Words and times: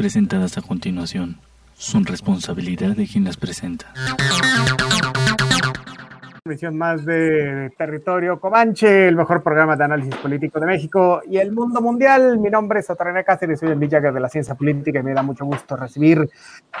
Presentadas 0.00 0.56
a 0.56 0.62
continuación 0.62 1.36
son 1.76 2.06
responsabilidad 2.06 2.96
de 2.96 3.06
quien 3.06 3.22
las 3.24 3.36
presenta. 3.36 3.92
Misión 6.46 6.78
más 6.78 7.04
de 7.04 7.70
Territorio 7.76 8.40
Comanche, 8.40 9.08
el 9.08 9.14
mejor 9.14 9.42
programa 9.42 9.76
de 9.76 9.84
análisis 9.84 10.16
político 10.16 10.58
de 10.58 10.64
México 10.64 11.20
y 11.28 11.36
el 11.36 11.52
mundo 11.52 11.82
mundial. 11.82 12.38
Mi 12.38 12.48
nombre 12.48 12.80
es 12.80 12.88
Otarena 12.88 13.22
Cáceres, 13.24 13.60
soy 13.60 13.68
el 13.68 13.78
Villager 13.78 14.14
de 14.14 14.20
la 14.20 14.30
Ciencia 14.30 14.54
Política 14.54 15.00
y 15.00 15.02
me 15.02 15.12
da 15.12 15.22
mucho 15.22 15.44
gusto 15.44 15.76
recibir 15.76 16.26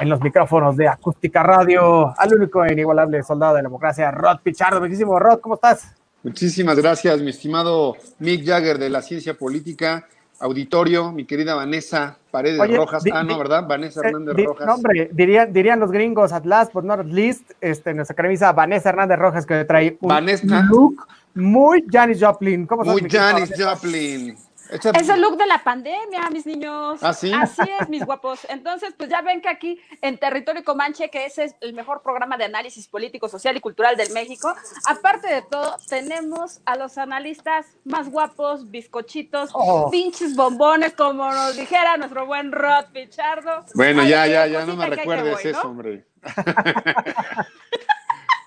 en 0.00 0.08
los 0.08 0.18
micrófonos 0.22 0.74
de 0.78 0.88
Acústica 0.88 1.42
Radio 1.42 2.18
al 2.18 2.34
único 2.34 2.64
e 2.64 2.72
inigualable 2.72 3.22
soldado 3.22 3.56
de 3.56 3.62
la 3.62 3.68
democracia, 3.68 4.10
Rod 4.10 4.38
Pichardo. 4.42 4.80
Muchísimo, 4.80 5.18
Rod, 5.18 5.40
¿cómo 5.40 5.56
estás? 5.56 5.94
Muchísimas 6.22 6.78
gracias, 6.78 7.20
mi 7.20 7.28
estimado 7.28 7.96
Mick 8.18 8.46
Jagger 8.46 8.78
de 8.78 8.88
la 8.88 9.02
Ciencia 9.02 9.34
Política 9.34 10.06
auditorio, 10.40 11.12
mi 11.12 11.24
querida 11.24 11.54
Vanessa 11.54 12.16
Paredes 12.30 12.76
Rojas. 12.76 13.04
ah, 13.12 13.22
no, 13.22 13.38
¿verdad? 13.38 13.64
Vanessa 13.68 14.00
Hernández 14.02 14.34
Rojas. 14.44 14.68
Hombre, 14.68 15.10
dirían, 15.12 15.52
dirían 15.52 15.78
los 15.78 15.92
gringos 15.92 16.32
at 16.32 16.44
last, 16.44 16.72
but 16.72 16.84
not 16.84 17.04
least, 17.06 17.52
este, 17.60 17.94
nuestra 17.94 18.16
camisa 18.16 18.52
Vanessa 18.52 18.88
Hernández 18.88 19.18
Rojas 19.18 19.46
que 19.46 19.64
trae 19.64 19.96
un 20.00 20.08
Vanessa. 20.08 20.62
look 20.70 21.06
muy 21.34 21.84
Janis 21.90 22.18
Joplin. 22.20 22.66
¿Cómo 22.66 22.84
Muy 22.84 23.02
Janis 23.08 23.52
Joplin. 23.56 24.36
Es 24.70 25.08
el 25.08 25.20
look 25.20 25.36
de 25.36 25.46
la 25.46 25.62
pandemia, 25.64 26.28
mis 26.30 26.46
niños. 26.46 27.00
¿Ah, 27.02 27.12
sí? 27.12 27.32
Así 27.32 27.62
es, 27.80 27.88
mis 27.88 28.04
guapos. 28.04 28.46
Entonces, 28.48 28.94
pues 28.96 29.08
ya 29.10 29.20
ven 29.22 29.40
que 29.40 29.48
aquí 29.48 29.80
en 30.00 30.18
Territorio 30.18 30.62
Comanche, 30.64 31.10
que 31.10 31.26
ese 31.26 31.44
es 31.44 31.54
el 31.60 31.72
mejor 31.72 32.02
programa 32.02 32.36
de 32.36 32.44
análisis 32.44 32.86
político, 32.88 33.28
social 33.28 33.56
y 33.56 33.60
cultural 33.60 33.96
del 33.96 34.12
México, 34.12 34.54
aparte 34.86 35.26
de 35.32 35.42
todo, 35.42 35.76
tenemos 35.88 36.60
a 36.64 36.76
los 36.76 36.98
analistas 36.98 37.66
más 37.84 38.08
guapos, 38.10 38.70
bizcochitos, 38.70 39.50
Oh. 39.52 39.90
pinches 39.90 40.36
bombones, 40.36 40.94
como 40.94 41.30
nos 41.30 41.56
dijera 41.56 41.96
nuestro 41.96 42.26
buen 42.26 42.52
Rod 42.52 42.86
Pichardo. 42.92 43.64
Bueno, 43.74 44.02
Ay, 44.02 44.08
ya, 44.10 44.26
ya, 44.26 44.46
ya, 44.46 44.66
no 44.66 44.76
me 44.76 44.86
recuerdes 44.86 45.34
voy, 45.34 45.44
¿no? 45.52 45.58
eso, 45.58 45.68
hombre. 45.68 46.06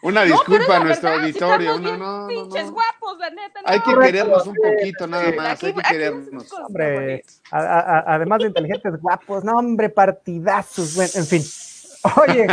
Una 0.03 0.25
No, 0.25 0.27
pero 0.27 0.35
es 0.35 0.59
disculpa 0.59 0.75
a 0.75 0.83
nuestro 0.83 1.09
verdad, 1.09 1.23
auditorio. 1.23 1.79
No, 1.79 1.97
no, 1.97 2.21
no, 2.21 2.27
pinches 2.27 2.65
no. 2.65 2.71
guapos, 2.73 3.17
la 3.19 3.29
neta. 3.29 3.59
Hay 3.65 3.79
que 3.79 3.97
querernos 3.99 4.47
un 4.47 4.55
poquito, 4.55 5.07
nada 5.07 5.31
más. 5.31 5.47
Aquí- 5.53 5.65
Hay 5.67 5.73
que 5.73 5.81
querernos. 5.81 6.51
Hombre, 6.53 7.23
a- 7.51 7.57
a- 7.59 7.79
a- 7.79 8.15
además 8.15 8.39
de 8.39 8.47
inteligentes, 8.47 8.93
guapos, 9.01 9.43
no, 9.43 9.53
hombre, 9.57 9.89
partidazos, 9.89 10.95
bueno, 10.95 11.11
en 11.15 11.25
fin. 11.25 11.41
Oye, 12.27 12.47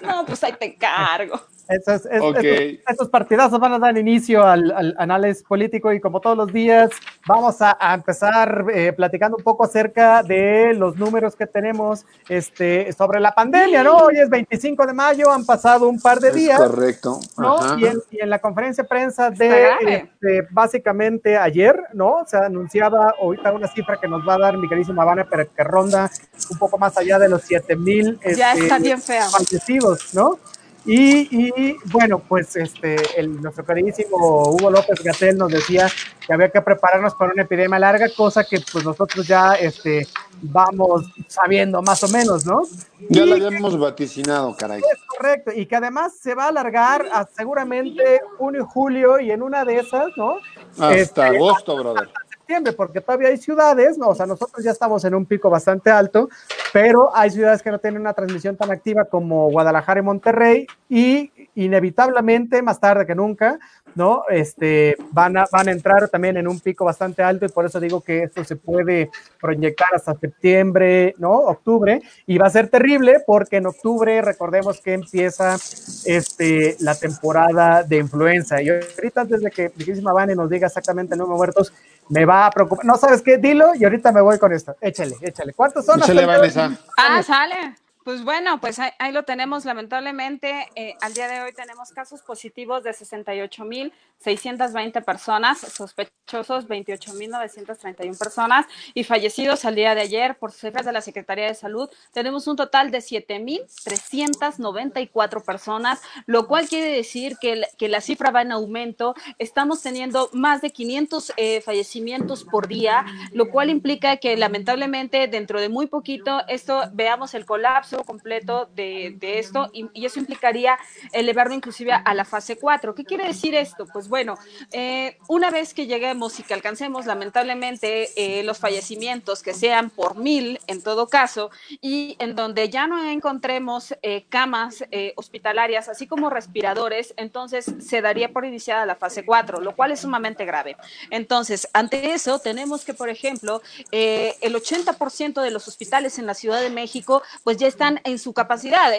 No, 0.00 0.24
pues 0.24 0.42
ahí 0.42 0.54
te 0.58 0.64
encargo. 0.66 1.38
Estos, 1.68 2.06
es- 2.06 2.20
Ok. 2.22 2.36
estos- 2.36 2.80
estos 2.88 3.08
partidazos 3.08 3.58
van 3.58 3.72
a 3.72 3.78
dar 3.78 3.96
inicio 3.98 4.44
al, 4.44 4.70
al 4.70 4.94
análisis 4.98 5.42
político 5.42 5.92
y 5.92 6.00
como 6.00 6.20
todos 6.20 6.36
los 6.36 6.52
días 6.52 6.90
vamos 7.26 7.60
a, 7.60 7.76
a 7.80 7.94
empezar 7.94 8.66
eh, 8.72 8.92
platicando 8.92 9.36
un 9.36 9.42
poco 9.42 9.64
acerca 9.64 10.22
de 10.22 10.74
los 10.74 10.96
números 10.96 11.34
que 11.34 11.46
tenemos 11.46 12.04
este, 12.28 12.92
sobre 12.92 13.18
la 13.20 13.32
pandemia, 13.32 13.82
¿no? 13.82 13.96
Hoy 13.96 14.18
es 14.18 14.30
25 14.30 14.86
de 14.86 14.92
mayo, 14.92 15.30
han 15.32 15.44
pasado 15.44 15.88
un 15.88 16.00
par 16.00 16.20
de 16.20 16.28
Es 16.28 16.34
días. 16.34 16.58
correcto. 16.60 17.18
¿no? 17.38 17.78
Y 17.78 17.86
en, 17.86 17.98
y 18.10 18.20
en 18.22 18.30
la 18.30 18.38
conferencia 18.38 18.84
de 18.84 18.88
prensa 18.88 19.30
de 19.30 19.72
este, 19.86 20.46
básicamente 20.50 21.36
ayer, 21.36 21.78
¿no? 21.94 22.24
Se 22.26 22.36
anunciaba 22.36 23.14
ahorita 23.20 23.52
una 23.52 23.68
cifra 23.68 23.98
que 24.00 24.06
nos 24.08 24.26
va 24.26 24.34
a 24.34 24.38
dar 24.38 24.56
mi 24.58 24.68
queridísima 24.68 25.02
Habana, 25.02 25.26
pero 25.28 25.52
que 25.52 25.64
ronda 25.64 26.10
un 26.50 26.58
poco 26.58 26.78
más 26.78 26.96
allá 26.96 27.18
de 27.18 27.28
los 27.28 27.42
7 27.42 27.76
mil 27.76 28.18
Ya 28.36 28.52
está 28.54 28.78
bien 28.78 29.00
fea. 29.00 29.28
fallecidos, 29.28 30.14
¿no? 30.14 30.38
Y, 30.86 31.48
y, 31.48 31.76
bueno, 31.86 32.20
pues 32.20 32.54
este, 32.54 32.96
el, 33.18 33.42
nuestro 33.42 33.64
queridísimo 33.66 34.16
Hugo 34.50 34.70
López 34.70 35.02
Gatel 35.02 35.36
nos 35.36 35.50
decía 35.50 35.88
que 36.24 36.32
había 36.32 36.48
que 36.48 36.60
prepararnos 36.60 37.14
para 37.16 37.32
una 37.32 37.42
epidemia 37.42 37.78
larga, 37.80 38.06
cosa 38.16 38.44
que 38.44 38.60
pues 38.72 38.84
nosotros 38.84 39.26
ya 39.26 39.54
este, 39.54 40.06
vamos 40.42 41.02
sabiendo 41.26 41.82
más 41.82 42.04
o 42.04 42.08
menos, 42.08 42.46
¿no? 42.46 42.62
Ya 43.08 43.22
Y 43.22 43.26
lo 43.26 43.34
habíamos 43.46 43.76
vaticinado, 43.76 44.56
caray. 44.56 44.80
es 44.80 45.00
correcto, 45.08 45.50
y 45.52 45.66
que 45.66 45.74
además 45.74 46.12
se 46.20 46.34
va 46.36 46.44
a 46.44 46.48
alargar 46.48 47.06
a 47.12 47.26
seguramente 47.26 48.20
junio 48.38 48.62
y 48.62 48.72
julio, 48.72 49.18
y 49.18 49.32
en 49.32 49.42
una 49.42 49.64
de 49.64 49.80
esas, 49.80 50.06
¿no? 50.16 50.36
Hasta 50.72 50.94
Este, 50.94 51.22
agosto, 51.22 51.76
brother. 51.76 52.08
Septiembre, 52.46 52.72
porque 52.74 53.00
todavía 53.00 53.28
hay 53.28 53.38
ciudades, 53.38 53.98
¿no? 53.98 54.10
O 54.10 54.14
sea, 54.14 54.24
nosotros 54.24 54.64
ya 54.64 54.70
estamos 54.70 55.04
en 55.04 55.16
un 55.16 55.26
pico 55.26 55.50
bastante 55.50 55.90
alto, 55.90 56.28
pero 56.72 57.10
hay 57.14 57.30
ciudades 57.30 57.60
que 57.60 57.72
no 57.72 57.80
tienen 57.80 58.00
una 58.00 58.12
transmisión 58.12 58.56
tan 58.56 58.70
activa 58.70 59.04
como 59.04 59.50
Guadalajara 59.50 59.98
y 59.98 60.02
Monterrey, 60.04 60.66
y 60.88 61.32
inevitablemente, 61.56 62.62
más 62.62 62.78
tarde 62.78 63.04
que 63.04 63.16
nunca, 63.16 63.58
¿no? 63.96 64.24
Este, 64.28 64.94
van 65.10 65.38
a, 65.38 65.46
van 65.50 65.68
a 65.68 65.72
entrar 65.72 66.08
también 66.08 66.36
en 66.36 66.46
un 66.46 66.60
pico 66.60 66.84
bastante 66.84 67.22
alto, 67.22 67.46
y 67.46 67.48
por 67.48 67.64
eso 67.64 67.80
digo 67.80 68.00
que 68.00 68.24
esto 68.24 68.44
se 68.44 68.54
puede 68.54 69.10
proyectar 69.40 69.88
hasta 69.94 70.14
septiembre, 70.14 71.14
¿no? 71.18 71.32
Octubre, 71.32 72.00
y 72.26 72.38
va 72.38 72.46
a 72.46 72.50
ser 72.50 72.68
terrible 72.68 73.24
porque 73.26 73.56
en 73.56 73.66
octubre, 73.66 74.22
recordemos 74.22 74.80
que 74.80 74.94
empieza 74.94 75.56
este, 76.04 76.76
la 76.78 76.94
temporada 76.94 77.82
de 77.82 77.96
influenza, 77.96 78.62
y 78.62 78.68
ahorita 78.68 79.22
antes 79.22 79.40
de 79.40 79.50
que 79.50 79.72
Riquísima 79.76 80.12
Vane 80.12 80.36
nos 80.36 80.48
diga 80.48 80.68
exactamente 80.68 81.14
el 81.14 81.18
número 81.18 81.38
muertos, 81.38 81.72
me 82.08 82.24
va 82.24 82.46
a 82.46 82.50
preocupar. 82.50 82.84
No 82.84 82.96
sabes 82.96 83.22
qué, 83.22 83.38
dilo 83.38 83.74
y 83.74 83.84
ahorita 83.84 84.12
me 84.12 84.20
voy 84.20 84.38
con 84.38 84.52
esto. 84.52 84.76
Échale, 84.80 85.16
échale. 85.20 85.52
¿Cuántos 85.52 85.84
son? 85.84 86.00
Échale, 86.00 86.26
Vanessa. 86.26 86.70
Ah, 86.96 87.22
sale. 87.22 87.74
Pues 88.06 88.22
bueno, 88.22 88.60
pues 88.60 88.78
ahí, 88.78 88.92
lo 89.10 89.24
tenemos. 89.24 89.64
Lamentablemente, 89.64 90.68
eh, 90.76 90.94
al 91.00 91.12
día 91.12 91.26
de 91.26 91.40
hoy 91.40 91.52
tenemos 91.52 91.90
casos 91.90 92.22
positivos 92.22 92.84
de 92.84 92.92
68.620 92.92 95.04
personas, 95.04 95.58
sospechosos 95.58 96.68
28.931 96.68 98.16
personas 98.16 98.66
y 98.94 99.02
fallecidos 99.02 99.64
al 99.64 99.74
día 99.74 99.96
de 99.96 100.02
ayer 100.02 100.38
por 100.38 100.52
cifras 100.52 100.86
de 100.86 100.92
la 100.92 101.00
Secretaría 101.00 101.46
de 101.46 101.54
Salud. 101.54 101.90
Tenemos 102.12 102.46
un 102.46 102.54
total 102.54 102.92
de 102.92 102.98
7.394 102.98 105.44
personas, 105.44 106.00
lo 106.26 106.46
cual 106.46 106.68
quiere 106.68 106.92
decir 106.92 107.38
que, 107.40 107.62
que 107.76 107.88
la 107.88 108.00
cifra 108.00 108.30
va 108.30 108.42
en 108.42 108.52
aumento. 108.52 109.16
Estamos 109.40 109.82
teniendo 109.82 110.30
más 110.32 110.60
de 110.60 110.70
500 110.70 111.32
eh, 111.36 111.60
fallecimientos 111.60 112.44
por 112.44 112.68
día, 112.68 113.04
lo 113.32 113.50
cual 113.50 113.68
implica 113.68 114.18
que 114.18 114.36
lamentablemente 114.36 115.26
dentro 115.26 115.60
de 115.60 115.68
muy 115.68 115.88
poquito 115.88 116.46
esto 116.46 116.82
veamos 116.92 117.34
el 117.34 117.44
colapso 117.44 117.95
completo 118.04 118.68
de, 118.74 119.14
de 119.18 119.38
esto 119.38 119.70
y, 119.72 119.86
eso 120.06 120.20
implicaría 120.20 120.78
elevarlo 121.12 121.52
inclusive 121.52 121.92
a 121.92 122.14
la 122.14 122.24
fase 122.24 122.56
4. 122.56 122.94
¿Qué 122.94 123.04
quiere 123.04 123.26
decir 123.26 123.54
esto? 123.54 123.86
Pues 123.92 124.08
bueno, 124.08 124.38
eh, 124.70 125.18
una 125.28 125.50
vez 125.50 125.74
que 125.74 125.86
lleguemos 125.86 126.38
y 126.38 126.42
que 126.42 126.54
alcancemos 126.54 127.06
lamentablemente 127.06 128.10
eh, 128.16 128.42
los 128.42 128.58
fallecimientos 128.58 129.42
que 129.42 129.54
sean 129.54 129.90
por 129.90 130.16
mil 130.16 130.58
en 130.66 130.82
todo 130.82 131.08
caso 131.08 131.50
y 131.80 132.16
en 132.18 132.34
donde 132.34 132.68
ya 132.68 132.86
no 132.86 133.08
encontremos 133.08 133.94
eh, 134.02 134.24
camas 134.28 134.84
eh, 134.90 135.12
hospitalarias 135.16 135.88
así 135.88 136.06
como 136.06 136.30
respiradores, 136.30 137.14
entonces 137.16 137.66
se 137.80 138.00
daría 138.00 138.32
por 138.32 138.44
iniciada 138.44 138.86
la 138.86 138.96
fase 138.96 139.24
4, 139.24 139.60
lo 139.60 139.76
cual 139.76 139.92
es 139.92 140.00
sumamente 140.00 140.44
grave. 140.44 140.76
Entonces, 141.10 141.68
ante 141.72 142.12
eso, 142.12 142.38
tenemos 142.38 142.84
que, 142.84 142.94
por 142.94 143.08
ejemplo, 143.08 143.62
el 143.90 144.54
80% 144.54 145.42
de 145.42 145.50
los 145.50 145.68
hospitales 145.68 146.18
en 146.18 146.26
la 146.26 146.34
Ciudad 146.34 146.60
de 146.60 146.70
México, 146.70 147.22
pues 147.44 147.56
ya 147.56 147.66
están 147.66 147.85
en 148.04 148.18
su 148.18 148.32
capacidad. 148.32 148.92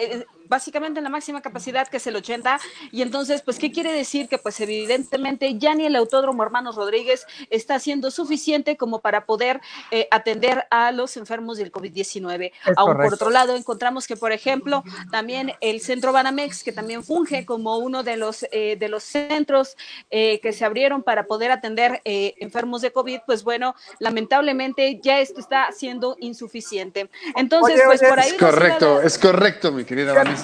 Básicamente 0.48 0.98
en 0.98 1.04
la 1.04 1.10
máxima 1.10 1.40
capacidad 1.40 1.88
que 1.88 1.98
es 1.98 2.06
el 2.06 2.16
80 2.16 2.60
y 2.92 3.02
entonces 3.02 3.42
pues 3.42 3.58
qué 3.58 3.70
quiere 3.72 3.92
decir 3.92 4.28
que 4.28 4.38
pues 4.38 4.60
evidentemente 4.60 5.58
ya 5.58 5.74
ni 5.74 5.86
el 5.86 5.96
autódromo 5.96 6.42
Hermanos 6.42 6.76
Rodríguez 6.76 7.26
está 7.50 7.78
siendo 7.78 8.10
suficiente 8.10 8.76
como 8.76 9.00
para 9.00 9.24
poder 9.26 9.60
eh, 9.90 10.08
atender 10.10 10.66
a 10.70 10.92
los 10.92 11.16
enfermos 11.16 11.58
del 11.58 11.72
COVID-19. 11.72 12.52
Es 12.66 12.78
Aún 12.78 12.96
por 12.96 13.14
otro 13.14 13.30
lado 13.30 13.56
encontramos 13.56 14.06
que 14.06 14.16
por 14.16 14.32
ejemplo 14.32 14.82
también 15.10 15.52
el 15.60 15.80
centro 15.80 16.12
Banamex 16.12 16.62
que 16.62 16.72
también 16.72 17.04
funge 17.04 17.44
como 17.44 17.78
uno 17.78 18.02
de 18.02 18.16
los 18.16 18.46
eh, 18.52 18.76
de 18.78 18.88
los 18.88 19.04
centros 19.04 19.76
eh, 20.10 20.40
que 20.40 20.52
se 20.52 20.64
abrieron 20.64 21.02
para 21.02 21.26
poder 21.26 21.50
atender 21.50 22.00
eh, 22.04 22.34
enfermos 22.38 22.82
de 22.82 22.92
COVID, 22.92 23.20
pues 23.26 23.44
bueno, 23.44 23.74
lamentablemente 23.98 25.00
ya 25.02 25.20
esto 25.20 25.40
está 25.40 25.70
siendo 25.72 26.16
insuficiente. 26.20 27.10
Entonces, 27.36 27.74
Oye, 27.74 27.84
pues 27.84 28.00
oye, 28.00 28.08
por 28.08 28.20
ahí 28.20 28.30
Es 28.30 28.34
correcto, 28.34 29.00
es 29.02 29.18
correcto, 29.18 29.72
mi 29.72 29.84
querida 29.84 30.12
Vanessa. 30.12 30.37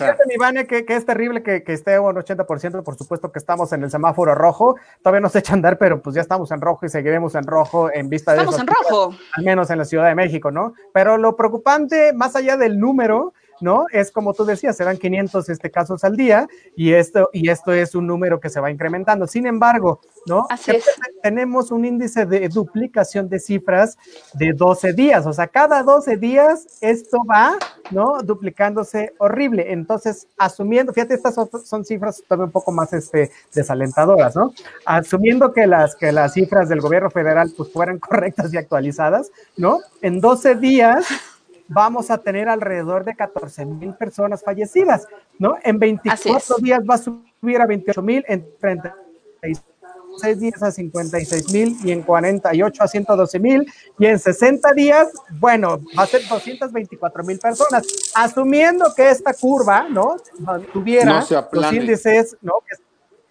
Que, 0.66 0.84
que 0.84 0.96
es 0.96 1.06
terrible 1.06 1.42
que, 1.42 1.62
que 1.62 1.72
esté 1.72 1.98
un 1.98 2.14
80%, 2.14 2.82
por 2.82 2.96
supuesto 2.96 3.32
que 3.32 3.38
estamos 3.38 3.72
en 3.72 3.82
el 3.82 3.90
semáforo 3.90 4.34
rojo, 4.34 4.76
todavía 5.02 5.20
no 5.20 5.28
se 5.28 5.40
echa 5.40 5.52
a 5.52 5.56
andar, 5.56 5.78
pero 5.78 6.00
pues 6.00 6.14
ya 6.14 6.22
estamos 6.22 6.50
en 6.50 6.60
rojo 6.60 6.86
y 6.86 6.88
seguiremos 6.88 7.34
en 7.34 7.44
rojo 7.44 7.90
en 7.92 8.08
vista 8.08 8.32
de 8.32 8.38
Estamos 8.38 8.60
en 8.60 8.66
rojo. 8.66 9.14
al 9.32 9.44
menos 9.44 9.70
en 9.70 9.78
la 9.78 9.84
Ciudad 9.84 10.06
de 10.06 10.14
México, 10.14 10.50
¿no? 10.50 10.74
Pero 10.92 11.18
lo 11.18 11.36
preocupante, 11.36 12.12
más 12.12 12.36
allá 12.36 12.56
del 12.56 12.78
número, 12.78 13.32
¿no? 13.60 13.86
Es 13.92 14.10
como 14.10 14.34
tú 14.34 14.44
decías, 14.44 14.76
se 14.76 14.84
dan 14.84 14.96
500 14.96 15.48
este, 15.48 15.70
casos 15.70 16.04
al 16.04 16.16
día 16.16 16.48
y 16.76 16.92
esto, 16.92 17.30
y 17.32 17.48
esto 17.48 17.72
es 17.72 17.94
un 17.94 18.06
número 18.06 18.40
que 18.40 18.50
se 18.50 18.60
va 18.60 18.70
incrementando. 18.70 19.26
Sin 19.26 19.46
embargo, 19.46 20.00
¿no? 20.26 20.46
Así 20.50 20.72
Que 20.72 20.78
es. 20.78 20.84
Tenemos 21.22 21.70
un 21.70 21.84
índice 21.84 22.26
de 22.26 22.48
duplicación 22.48 23.28
de 23.28 23.38
cifras 23.38 23.96
de 24.34 24.52
12 24.52 24.92
días, 24.92 25.26
o 25.26 25.32
sea, 25.32 25.46
cada 25.46 25.82
12 25.82 26.16
días 26.18 26.78
esto 26.80 27.18
va, 27.24 27.56
¿no? 27.90 28.20
Duplicándose 28.22 29.14
horrible. 29.18 29.72
Entonces, 29.72 30.26
asumiendo, 30.36 30.92
fíjate, 30.92 31.14
estas 31.14 31.34
son, 31.34 31.48
son 31.64 31.84
cifras 31.84 32.22
todavía 32.28 32.46
un 32.46 32.52
poco 32.52 32.72
más 32.72 32.92
este, 32.92 33.30
desalentadoras, 33.54 34.36
¿no? 34.36 34.52
Asumiendo 34.84 35.52
que 35.52 35.66
las, 35.66 35.94
que 35.96 36.12
las 36.12 36.34
cifras 36.34 36.68
del 36.68 36.80
gobierno 36.80 37.10
federal 37.10 37.52
pues 37.56 37.72
fueran 37.72 37.98
correctas 38.00 38.52
y 38.52 38.56
actualizadas, 38.56 39.30
¿no? 39.56 39.80
En 40.02 40.20
12 40.20 40.56
días 40.56 41.06
vamos 41.68 42.10
a 42.10 42.18
tener 42.18 42.48
alrededor 42.48 43.04
de 43.04 43.14
14 43.14 43.64
mil 43.64 43.94
personas 43.94 44.42
fallecidas, 44.42 45.06
¿no? 45.38 45.56
En 45.62 45.78
24 45.78 46.56
días 46.58 46.80
va 46.88 46.94
a 46.94 46.98
subir 46.98 47.60
a 47.60 47.66
28 47.66 48.02
mil, 48.02 48.24
en 48.28 48.46
36 48.60 50.40
días 50.40 50.62
a 50.62 50.70
56 50.70 51.52
mil 51.52 51.76
y 51.82 51.92
en 51.92 52.02
48 52.02 52.82
a 52.82 52.88
112 52.88 53.38
mil 53.38 53.72
y 53.98 54.06
en 54.06 54.18
60 54.18 54.72
días, 54.72 55.08
bueno, 55.38 55.80
va 55.98 56.04
a 56.04 56.06
ser 56.06 56.26
224 56.28 57.24
mil 57.24 57.38
personas, 57.38 57.86
asumiendo 58.14 58.92
que 58.94 59.10
esta 59.10 59.32
curva, 59.32 59.88
¿no? 59.88 60.16
Tuviera 60.72 61.24
los 61.52 61.72
índices, 61.72 62.36
¿no? 62.42 62.54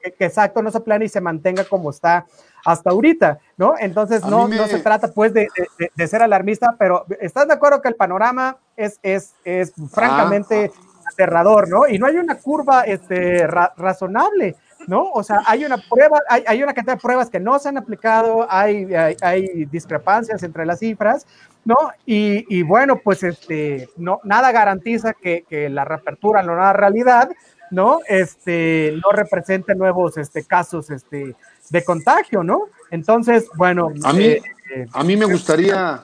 Que, 0.01 0.11
que, 0.11 0.25
exacto, 0.25 0.61
no 0.61 0.71
se 0.71 0.81
plane 0.81 1.05
y 1.05 1.09
se 1.09 1.21
mantenga 1.21 1.63
como 1.63 1.91
está 1.91 2.25
hasta 2.65 2.91
ahorita, 2.91 3.39
¿no? 3.57 3.75
Entonces 3.79 4.23
no, 4.25 4.47
no 4.47 4.67
se 4.67 4.79
trata 4.79 5.09
pues 5.09 5.33
de, 5.33 5.47
de, 5.95 6.07
ser 6.07 6.21
alarmista, 6.21 6.75
pero 6.77 7.05
¿estás 7.19 7.47
de 7.47 7.53
acuerdo 7.53 7.81
que 7.81 7.89
el 7.89 7.95
panorama 7.95 8.57
es, 8.75 8.99
es, 9.03 9.33
es 9.43 9.73
francamente 9.91 10.71
ah. 10.73 11.09
aterrador, 11.11 11.69
¿no? 11.69 11.87
Y 11.87 11.99
no 11.99 12.07
hay 12.07 12.17
una 12.17 12.35
curva 12.35 12.83
este, 12.83 13.45
razonable, 13.47 14.55
¿no? 14.87 15.11
O 15.11 15.23
sea, 15.23 15.41
hay 15.45 15.65
una 15.65 15.77
prueba, 15.77 16.19
hay, 16.29 16.43
hay, 16.47 16.63
una 16.63 16.73
cantidad 16.73 16.95
de 16.95 17.01
pruebas 17.01 17.29
que 17.29 17.39
no 17.39 17.59
se 17.59 17.69
han 17.69 17.77
aplicado, 17.77 18.47
hay, 18.49 18.93
hay, 18.93 19.17
hay 19.21 19.65
discrepancias 19.65 20.41
entre 20.43 20.65
las 20.65 20.79
cifras, 20.79 21.27
¿no? 21.65 21.77
Y, 22.05 22.45
y, 22.53 22.63
bueno, 22.63 22.99
pues 23.03 23.23
este, 23.23 23.89
no, 23.97 24.19
nada 24.23 24.51
garantiza 24.51 25.13
que, 25.13 25.45
que 25.49 25.69
la 25.69 25.85
reapertura 25.85 26.41
en 26.41 26.47
la 26.47 26.53
nueva 26.53 26.73
realidad, 26.73 27.29
¿no? 27.71 27.99
Este, 28.07 28.93
no 29.03 29.11
represente 29.11 29.75
nuevos 29.75 30.17
este, 30.17 30.43
casos, 30.43 30.89
este, 30.89 31.35
de 31.69 31.83
contagio, 31.83 32.43
¿no? 32.43 32.69
Entonces, 32.91 33.47
bueno. 33.55 33.91
A 34.03 34.13
mí, 34.13 34.25
eh, 34.25 34.41
a 34.91 35.03
mí 35.03 35.17
me 35.17 35.25
gustaría, 35.25 36.03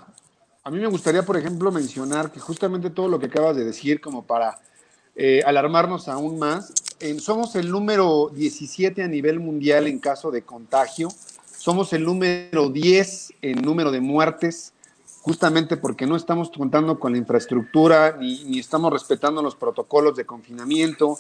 a 0.64 0.72
mí 0.72 0.80
me 0.80 0.88
gustaría, 0.88 1.24
por 1.24 1.38
ejemplo, 1.38 1.72
mencionar 1.72 2.32
que 2.32 2.40
justamente 2.40 2.90
todo 2.90 3.08
lo 3.08 3.20
que 3.20 3.28
acabas 3.28 3.56
de 3.56 3.66
decir, 3.66 4.02
como 4.02 4.26
para 4.26 4.60
eh, 5.16 5.42
alarmarnos 5.46 6.08
aún 6.08 6.40
más, 6.40 6.74
somos 7.20 7.56
el 7.56 7.72
número 7.72 8.30
17 8.34 9.04
a 9.04 9.08
nivel 9.08 9.40
mundial 9.40 9.88
en 9.88 10.00
caso 10.00 10.32
de 10.32 10.42
contagio, 10.42 11.10
somos 11.58 11.94
el 11.94 12.04
número 12.04 12.70
10 12.70 13.34
en 13.42 13.62
número 13.62 13.92
de 13.92 14.02
muertes, 14.02 14.74
justamente 15.22 15.78
porque 15.78 16.08
no 16.08 16.16
estamos 16.16 16.50
contando 16.50 17.00
con 17.00 17.12
la 17.12 17.18
infraestructura 17.18 18.18
ni, 18.20 18.44
ni 18.46 18.60
estamos 18.60 18.92
respetando 18.92 19.42
los 19.42 19.56
protocolos 19.56 20.16
de 20.16 20.26
confinamiento 20.26 21.20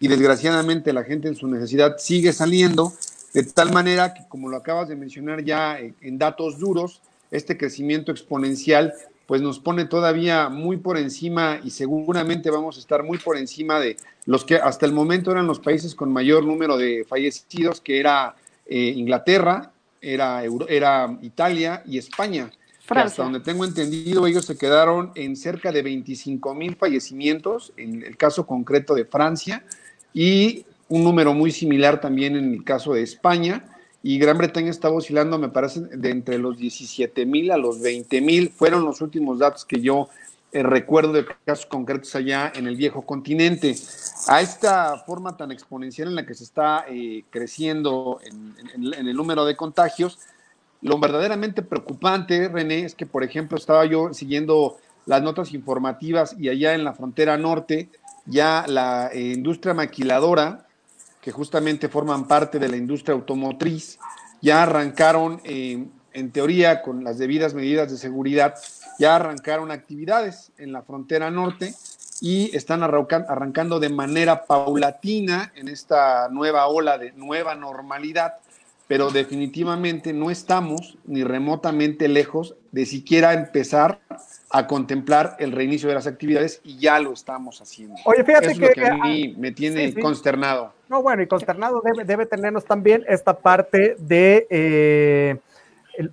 y 0.00 0.08
desgraciadamente 0.08 0.92
la 0.92 1.04
gente 1.04 1.28
en 1.28 1.36
su 1.36 1.46
necesidad 1.46 1.96
sigue 1.98 2.32
saliendo 2.32 2.92
de 3.34 3.42
tal 3.42 3.72
manera 3.72 4.14
que, 4.14 4.26
como 4.28 4.48
lo 4.48 4.56
acabas 4.56 4.88
de 4.88 4.96
mencionar 4.96 5.44
ya 5.44 5.78
en 5.78 6.18
datos 6.18 6.58
duros, 6.58 7.02
este 7.30 7.58
crecimiento 7.58 8.12
exponencial 8.12 8.94
pues 9.26 9.40
nos 9.40 9.58
pone 9.58 9.86
todavía 9.86 10.48
muy 10.48 10.76
por 10.76 10.98
encima 10.98 11.58
y 11.62 11.70
seguramente 11.70 12.50
vamos 12.50 12.76
a 12.76 12.80
estar 12.80 13.02
muy 13.02 13.18
por 13.18 13.36
encima 13.36 13.80
de 13.80 13.96
los 14.26 14.44
que 14.44 14.56
hasta 14.56 14.86
el 14.86 14.92
momento 14.92 15.30
eran 15.30 15.46
los 15.46 15.60
países 15.60 15.94
con 15.94 16.12
mayor 16.12 16.44
número 16.44 16.76
de 16.76 17.04
fallecidos, 17.08 17.80
que 17.80 18.00
era 18.00 18.34
eh, 18.66 18.92
Inglaterra, 18.96 19.72
era, 20.00 20.42
era 20.68 21.18
Italia 21.22 21.82
y 21.86 21.98
España. 21.98 22.50
Hasta 22.86 23.22
donde 23.22 23.40
tengo 23.40 23.64
entendido, 23.64 24.26
ellos 24.26 24.44
se 24.44 24.58
quedaron 24.58 25.10
en 25.14 25.36
cerca 25.36 25.72
de 25.72 25.80
25 25.80 26.54
mil 26.54 26.76
fallecimientos, 26.76 27.72
en 27.78 28.02
el 28.02 28.18
caso 28.18 28.46
concreto 28.46 28.94
de 28.94 29.06
Francia, 29.06 29.64
y 30.12 30.66
un 30.88 31.04
número 31.04 31.34
muy 31.34 31.50
similar 31.50 32.00
también 32.00 32.36
en 32.36 32.52
el 32.52 32.64
caso 32.64 32.94
de 32.94 33.02
España. 33.02 33.64
Y 34.02 34.18
Gran 34.18 34.36
Bretaña 34.36 34.70
estaba 34.70 34.96
oscilando, 34.96 35.38
me 35.38 35.48
parece, 35.48 35.80
de 35.80 36.10
entre 36.10 36.38
los 36.38 36.58
17 36.58 37.24
mil 37.24 37.50
a 37.50 37.56
los 37.56 37.80
20 37.80 38.20
mil. 38.20 38.50
Fueron 38.50 38.84
los 38.84 39.00
últimos 39.00 39.38
datos 39.38 39.64
que 39.64 39.80
yo 39.80 40.08
eh, 40.52 40.62
recuerdo 40.62 41.14
de 41.14 41.26
casos 41.44 41.66
concretos 41.66 42.14
allá 42.14 42.52
en 42.54 42.66
el 42.66 42.76
viejo 42.76 43.02
continente. 43.02 43.74
A 44.28 44.42
esta 44.42 44.98
forma 44.98 45.36
tan 45.36 45.52
exponencial 45.52 46.08
en 46.08 46.16
la 46.16 46.26
que 46.26 46.34
se 46.34 46.44
está 46.44 46.84
eh, 46.88 47.24
creciendo 47.30 48.20
en, 48.24 48.54
en 48.92 49.08
el 49.08 49.16
número 49.16 49.46
de 49.46 49.56
contagios, 49.56 50.18
lo 50.82 50.98
verdaderamente 50.98 51.62
preocupante, 51.62 52.48
René, 52.48 52.84
es 52.84 52.94
que, 52.94 53.06
por 53.06 53.24
ejemplo, 53.24 53.56
estaba 53.56 53.86
yo 53.86 54.12
siguiendo 54.12 54.76
las 55.06 55.22
notas 55.22 55.54
informativas 55.54 56.36
y 56.38 56.50
allá 56.50 56.74
en 56.74 56.84
la 56.84 56.92
frontera 56.92 57.38
norte, 57.38 57.88
ya 58.26 58.66
la 58.68 59.08
eh, 59.12 59.32
industria 59.34 59.72
maquiladora 59.72 60.66
que 61.24 61.32
justamente 61.32 61.88
forman 61.88 62.28
parte 62.28 62.58
de 62.58 62.68
la 62.68 62.76
industria 62.76 63.14
automotriz, 63.14 63.98
ya 64.42 64.62
arrancaron, 64.62 65.40
eh, 65.44 65.86
en 66.12 66.30
teoría, 66.32 66.82
con 66.82 67.02
las 67.02 67.16
debidas 67.16 67.54
medidas 67.54 67.90
de 67.90 67.96
seguridad, 67.96 68.56
ya 68.98 69.16
arrancaron 69.16 69.70
actividades 69.70 70.52
en 70.58 70.70
la 70.70 70.82
frontera 70.82 71.30
norte 71.30 71.74
y 72.20 72.54
están 72.54 72.82
arrancando 72.82 73.80
de 73.80 73.88
manera 73.88 74.44
paulatina 74.44 75.50
en 75.56 75.68
esta 75.68 76.28
nueva 76.28 76.66
ola 76.66 76.98
de 76.98 77.12
nueva 77.12 77.54
normalidad, 77.54 78.34
pero 78.86 79.10
definitivamente 79.10 80.12
no 80.12 80.30
estamos 80.30 80.98
ni 81.04 81.24
remotamente 81.24 82.08
lejos 82.08 82.56
de 82.72 82.86
siquiera 82.86 83.32
empezar 83.32 84.00
a 84.50 84.66
contemplar 84.66 85.36
el 85.38 85.52
reinicio 85.52 85.88
de 85.88 85.94
las 85.94 86.06
actividades 86.06 86.60
y 86.64 86.78
ya 86.78 87.00
lo 87.00 87.12
estamos 87.12 87.60
haciendo. 87.60 87.96
Oye, 88.04 88.22
fíjate 88.24 88.52
es 88.52 88.58
que, 88.58 88.66
lo 88.66 88.72
que 88.72 88.86
a 88.86 88.94
mí 88.94 89.34
me 89.38 89.52
tiene 89.52 89.94
consternado. 89.94 90.72
No, 90.88 91.02
bueno, 91.02 91.22
y 91.22 91.26
consternado 91.26 91.80
debe, 91.80 92.04
debe 92.04 92.26
tenernos 92.26 92.64
también 92.64 93.04
esta 93.08 93.38
parte 93.38 93.96
de 93.98 94.46
eh, 94.50 95.38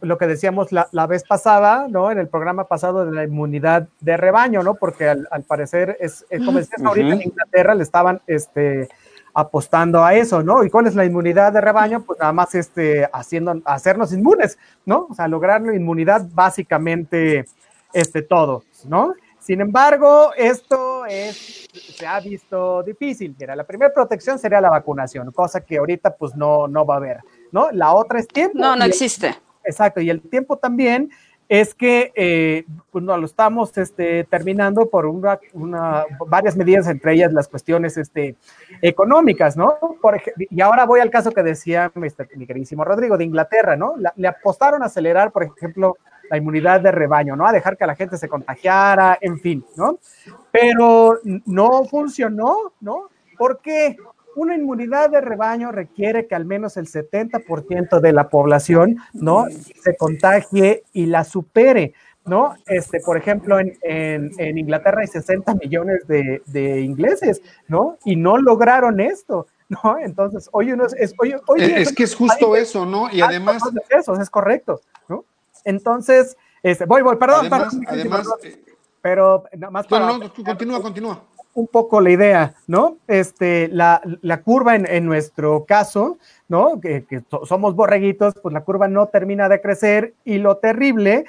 lo 0.02 0.18
que 0.18 0.28
decíamos 0.28 0.72
la, 0.72 0.88
la, 0.92 1.08
vez 1.08 1.24
pasada, 1.24 1.88
¿no? 1.90 2.12
En 2.12 2.18
el 2.18 2.28
programa 2.28 2.68
pasado 2.68 3.06
de 3.06 3.12
la 3.12 3.24
inmunidad 3.24 3.88
de 4.00 4.18
rebaño, 4.18 4.64
¿no? 4.64 4.76
Porque 4.76 5.08
al, 5.08 5.28
parecer 5.48 5.98
es, 6.00 6.26
como 6.46 6.60
decías 6.60 6.82
ahorita 6.84 7.14
en 7.14 7.22
Inglaterra 7.22 7.76
le 7.76 7.84
estaban 7.84 8.22
este, 8.28 8.90
apostando 9.34 10.04
a 10.04 10.14
eso, 10.14 10.44
¿no? 10.44 10.64
¿Y 10.64 10.70
cuál 10.70 10.88
es 10.88 10.96
la 10.96 11.06
inmunidad 11.06 11.54
de 11.54 11.62
rebaño? 11.62 12.04
Pues 12.04 12.20
nada 12.20 12.34
más 12.34 12.54
este, 12.56 13.10
haciendo, 13.12 13.62
hacernos 13.66 14.14
inmunes, 14.14 14.58
¿no? 14.86 15.08
O 15.10 15.14
sea, 15.14 15.28
lograr 15.28 15.62
la 15.62 15.76
inmunidad 15.76 16.28
básicamente 16.34 17.46
este, 17.94 18.22
todo, 18.22 18.64
¿no? 18.86 19.14
Sin 19.40 19.60
embargo, 19.60 20.32
esto 20.38 21.06
es, 21.08 21.68
se 21.98 22.06
ha 22.06 22.20
visto 22.20 22.84
difícil. 22.84 23.36
Mira, 23.40 23.56
la 23.56 23.64
primera 23.64 23.92
protección 23.92 24.38
sería 24.38 24.62
la 24.62 24.70
vacunación, 24.70 25.32
cosa 25.32 25.62
que 25.62 25.78
ahorita 25.78 26.16
pues 26.16 26.36
no, 26.36 26.68
no 26.68 26.86
va 26.86 26.96
a 26.96 26.98
haber, 26.98 27.20
¿no? 27.52 27.72
La 27.72 27.94
otra 27.94 28.20
es 28.20 28.28
tiempo. 28.28 28.60
No, 28.60 28.76
no 28.76 28.86
existe. 28.86 29.36
exacto, 29.64 30.00
y 30.00 30.10
el 30.10 30.22
tiempo 30.22 30.58
también 30.58 31.10
es 31.52 31.76
que 31.76 32.14
eh, 32.16 32.64
pues 32.92 33.04
no, 33.04 33.18
lo 33.18 33.26
estamos 33.26 33.78
este, 33.78 34.24
terminando 34.24 34.90
por 34.90 35.06
una, 35.06 35.38
varias 36.26 36.56
medidas, 36.56 36.88
entre 36.88 37.12
ellas 37.12 37.34
las 37.34 37.50
cuestiones 37.50 37.98
este, 37.98 38.38
económicas, 38.82 39.58
¿no? 39.58 39.78
Por 40.02 40.22
y 40.38 40.62
ahora 40.62 40.86
voy 40.86 41.02
al 41.02 41.10
caso 41.10 41.34
que 41.34 41.44
decía 41.44 41.92
mi 42.36 42.48
queridísimo 42.48 42.86
Rodrigo 42.86 43.18
de 43.18 43.26
Inglaterra, 43.26 43.76
¿no? 43.76 43.96
le 44.16 44.28
apostaron 44.30 44.82
a 44.82 44.86
acelerar, 44.86 45.34
por 45.34 45.44
ejemplo, 45.44 45.98
la 46.30 46.38
inmunidad 46.38 46.80
de 46.80 46.94
rebaño, 46.94 47.36
¿no? 47.36 47.46
A 47.46 47.52
dejar 47.52 47.76
que 47.76 47.86
la 47.86 47.96
gente 47.96 48.16
se 48.16 48.30
contagiara, 48.30 49.18
en 49.20 49.38
fin, 49.38 49.66
¿no? 49.76 50.00
Pero 50.54 51.20
no 51.46 51.84
funcionó, 51.84 52.72
¿no? 52.80 53.10
Porque 53.38 53.98
una 54.36 54.56
inmunidad 54.56 55.10
de 55.10 55.22
rebaño 55.22 55.72
requiere 55.72 56.28
que 56.28 56.36
al 56.36 56.46
menos 56.46 56.78
el 56.78 56.88
70% 56.88 58.00
de 58.00 58.14
la 58.14 58.30
población, 58.30 58.98
¿no? 59.14 59.46
Se 59.84 59.96
contagie 59.98 60.84
y 60.94 61.06
la 61.06 61.24
supere. 61.24 61.94
¿no? 62.26 62.56
Este, 62.68 63.00
por 63.00 63.18
ejemplo, 63.18 63.60
en, 63.60 63.78
en, 63.82 64.58
Inglaterra 64.58 65.02
hay 65.02 65.08
60 65.08 65.56
millones 65.56 66.06
de, 66.08 66.42
de, 66.46 66.82
ingleses, 66.82 67.42
¿no? 67.68 67.98
Y 68.06 68.16
no 68.16 68.38
lograron 68.38 69.00
esto, 69.00 69.48
¿no? 69.70 69.98
Entonces, 69.98 70.48
hoy 70.52 70.72
uno 70.72 70.86
es... 70.86 70.94
es, 70.94 71.16
hoy, 71.18 71.34
es, 71.58 71.94
que 71.94 72.04
es 72.04 72.16
justo 72.16 72.56
eso, 72.56 72.86
¿no? 72.86 73.10
Y 73.12 73.22
además... 73.22 73.64
Eso, 73.90 74.14
es 74.14 74.30
correcto, 74.30 74.82
¿no? 75.08 75.26
Entonces, 75.66 76.38
este, 76.62 76.86
voy, 76.86 77.02
voy, 77.02 77.16
perdón, 77.16 77.50
además, 77.88 78.28
eh, 78.44 78.62
pero 79.02 79.44
nada 79.58 79.72
más 79.72 79.88
para, 79.88 80.12
continúa, 80.46 80.82
continúa. 80.82 81.24
Un 81.54 81.68
poco 81.68 82.00
la 82.00 82.12
idea, 82.12 82.54
¿no? 82.68 82.98
Este, 83.08 83.68
la, 83.68 84.02
la 84.22 84.42
curva 84.42 84.76
en, 84.76 84.86
en, 84.86 85.06
nuestro 85.06 85.66
caso, 85.66 86.18
¿no? 86.48 86.80
Que, 86.80 87.04
que 87.04 87.24
somos 87.46 87.76
borreguitos, 87.76 88.36
pues 88.42 88.54
la 88.54 88.64
curva 88.64 88.88
no 88.88 89.08
termina 89.08 89.50
de 89.50 89.62
crecer 89.62 90.14
y 90.24 90.38
lo 90.38 90.58
terrible 90.58 91.26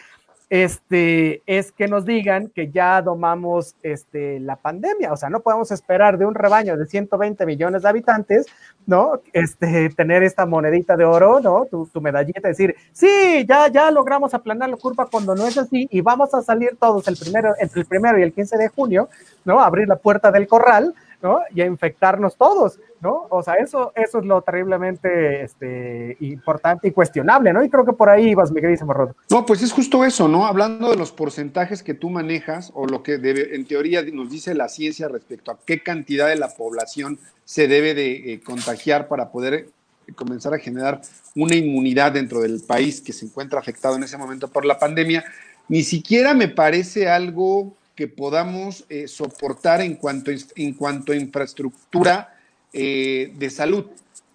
este, 0.52 1.42
es 1.47 1.73
que 1.73 1.88
nos 1.88 2.04
digan 2.04 2.49
que 2.49 2.71
ya 2.71 3.00
domamos 3.00 3.75
este, 3.82 4.38
la 4.38 4.56
pandemia. 4.56 5.11
O 5.11 5.16
sea, 5.16 5.30
no 5.30 5.40
podemos 5.40 5.71
esperar 5.71 6.18
de 6.18 6.26
un 6.26 6.35
rebaño 6.35 6.76
de 6.76 6.85
120 6.85 7.47
millones 7.47 7.80
de 7.80 7.88
habitantes, 7.88 8.47
¿no? 8.85 9.23
Este, 9.32 9.88
tener 9.88 10.23
esta 10.23 10.44
monedita 10.44 10.94
de 10.94 11.06
oro, 11.06 11.40
¿no? 11.40 11.64
Tu, 11.71 11.87
tu 11.87 12.02
medallita, 12.02 12.49
decir, 12.49 12.75
sí, 12.92 13.47
ya, 13.49 13.68
ya 13.68 13.90
logramos 13.90 14.35
aplanar 14.35 14.68
la 14.68 14.76
curva 14.76 15.09
cuando 15.11 15.35
no 15.35 15.47
es 15.47 15.56
así 15.56 15.88
y 15.90 16.02
vamos 16.02 16.35
a 16.35 16.42
salir 16.42 16.76
todos 16.78 17.09
el 17.09 17.16
primero, 17.16 17.54
entre 17.59 17.80
el 17.80 17.87
primero 17.87 18.18
y 18.18 18.23
el 18.23 18.35
15 18.35 18.59
de 18.59 18.68
junio, 18.68 19.09
¿no? 19.47 19.59
Abrir 19.59 19.88
la 19.88 19.97
puerta 19.97 20.30
del 20.30 20.47
corral, 20.47 20.94
¿no? 21.23 21.41
Y 21.55 21.61
a 21.61 21.67
infectarnos 21.67 22.37
todos, 22.37 22.79
¿no? 23.00 23.26
O 23.31 23.43
sea, 23.43 23.55
eso, 23.55 23.93
eso 23.95 24.19
es 24.19 24.25
lo 24.25 24.43
terriblemente 24.43 25.45
este, 25.45 26.17
importante 26.21 26.88
y 26.88 26.91
cuestionable, 26.91 27.52
¿no? 27.52 27.64
Y 27.64 27.71
creo 27.71 27.85
que 27.85 27.93
por 27.93 28.11
ahí 28.11 28.31
ibas, 28.31 28.50
mi 28.50 28.61
queridísimo. 28.61 28.93
No, 29.31 29.47
pues 29.47 29.62
es 29.62 29.73
justo 29.73 30.05
eso, 30.05 30.29
¿no? 30.29 30.47
Hablando 30.47 30.91
de 30.91 30.97
los 30.97 31.12
porcentajes 31.12 31.83
que 31.83 31.95
tú 31.95 32.11
manejas 32.11 32.73
o 32.75 32.87
lo 32.87 33.02
que 33.02 33.19
debe, 33.19 33.55
en 33.55 33.64
teoría 33.64 34.02
nos 34.12 34.31
dice 34.31 34.55
la 34.55 34.69
ciencia 34.69 35.09
respecto 35.09 35.52
a 35.52 35.59
qué 35.64 35.83
cantidad 35.83 36.29
de 36.29 36.37
la 36.37 36.49
población 36.49 37.19
se 37.45 37.69
debe 37.69 37.95
de 37.95 38.33
eh, 38.33 38.41
contagiar 38.41 39.09
para 39.09 39.31
poder 39.31 39.69
comenzar 40.17 40.52
a 40.52 40.59
generar 40.59 41.00
una 41.37 41.55
inmunidad 41.55 42.12
dentro 42.12 42.41
del 42.41 42.61
país 42.61 43.00
que 43.00 43.12
se 43.12 43.26
encuentra 43.26 43.61
afectado 43.61 43.97
en 43.97 44.02
ese 44.02 44.19
momento 44.19 44.49
por 44.49 44.64
la 44.64 44.79
pandemia, 44.79 45.25
ni 45.69 45.83
siquiera 45.85 46.35
me 46.35 46.49
parece 46.49 47.09
algo 47.09 47.75
que 47.95 48.09
podamos 48.09 48.85
eh, 48.89 49.07
soportar 49.09 49.81
en 49.81 49.97
cuanto, 49.97 50.31
en 50.57 50.75
cuanto 50.75 51.13
a 51.13 51.17
infraestructura 51.17 52.35
eh, 52.73 53.33
de 53.37 53.51
salud. 53.51 53.87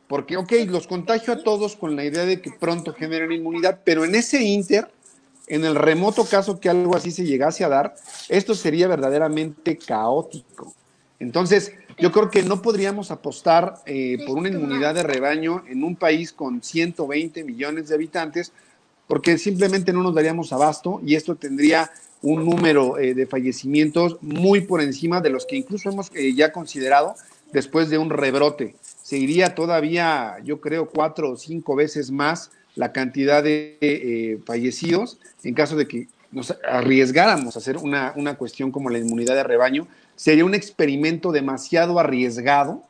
Porque, 0.08 0.38
ok, 0.38 0.54
los 0.68 0.88
contagio 0.88 1.34
a 1.34 1.44
todos 1.44 1.76
con 1.76 1.96
la 1.96 2.06
idea 2.06 2.26
de 2.26 2.42
que 2.42 2.52
pronto 2.52 2.94
generen 2.94 3.32
inmunidad, 3.32 3.82
pero 3.84 4.06
en 4.06 4.16
ese 4.16 4.42
inter, 4.42 4.90
en 5.48 5.66
el 5.66 5.76
remoto 5.76 6.26
caso 6.26 6.60
que 6.60 6.70
algo 6.70 6.96
así 6.96 7.12
se 7.12 7.26
llegase 7.26 7.64
a 7.66 7.70
dar, 7.70 7.96
esto 8.30 8.56
sería 8.56 8.88
verdaderamente 8.88 9.78
caótico. 9.78 10.74
Entonces, 11.20 11.74
yo 11.98 12.12
creo 12.12 12.30
que 12.30 12.44
no 12.44 12.62
podríamos 12.62 13.10
apostar 13.10 13.82
eh, 13.86 14.20
por 14.26 14.38
una 14.38 14.50
inmunidad 14.50 14.94
de 14.94 15.04
rebaño 15.04 15.64
en 15.68 15.84
un 15.84 15.96
país 15.96 16.32
con 16.32 16.62
120 16.62 17.44
millones 17.44 17.90
de 17.90 17.96
habitantes, 17.96 18.54
porque 19.08 19.38
simplemente 19.38 19.92
no 19.94 20.04
nos 20.04 20.14
daríamos 20.14 20.54
abasto 20.54 21.02
y 21.04 21.16
esto 21.16 21.36
tendría 21.36 21.92
un 22.31 22.46
número 22.46 22.98
eh, 22.98 23.13
de 23.13 23.25
fallecimientos 23.25 24.17
muy 24.22 24.62
por 24.62 24.81
encima 24.81 25.22
de 25.22 25.29
los 25.29 25.46
que 25.46 25.55
incluso 25.55 25.89
hemos 25.89 26.12
eh, 26.13 26.34
ya 26.34 26.51
considerado 26.51 27.15
después 27.51 27.89
de 27.89 27.98
un 27.98 28.10
rebrote. 28.10 28.75
Se 28.81 29.17
iría 29.17 29.55
todavía, 29.55 30.38
yo 30.43 30.60
creo, 30.60 30.89
cuatro 30.89 31.31
o 31.31 31.38
cinco 31.38 31.75
veces 31.75 32.12
más 32.12 32.51
la 32.75 32.91
cantidad 32.91 33.41
de 33.41 34.39
fallecidos 34.46 35.17
en 35.43 35.53
caso 35.53 35.75
de 35.75 35.88
que 35.88 36.07
nos 36.31 36.55
arriesgáramos 36.67 37.55
a 37.55 37.60
hacer 37.60 37.77
una, 37.77 38.13
una 38.15 38.38
cuestión 38.38 38.72
como 38.72 38.89
la 38.89 39.00
inmunidad 39.00 39.36
de 39.36 39.43
rebaño, 39.43 39.88
sería 40.15 40.46
un 40.46 40.53
experimento 40.53 41.31
demasiado 41.31 42.00
arriesgado 42.00 42.84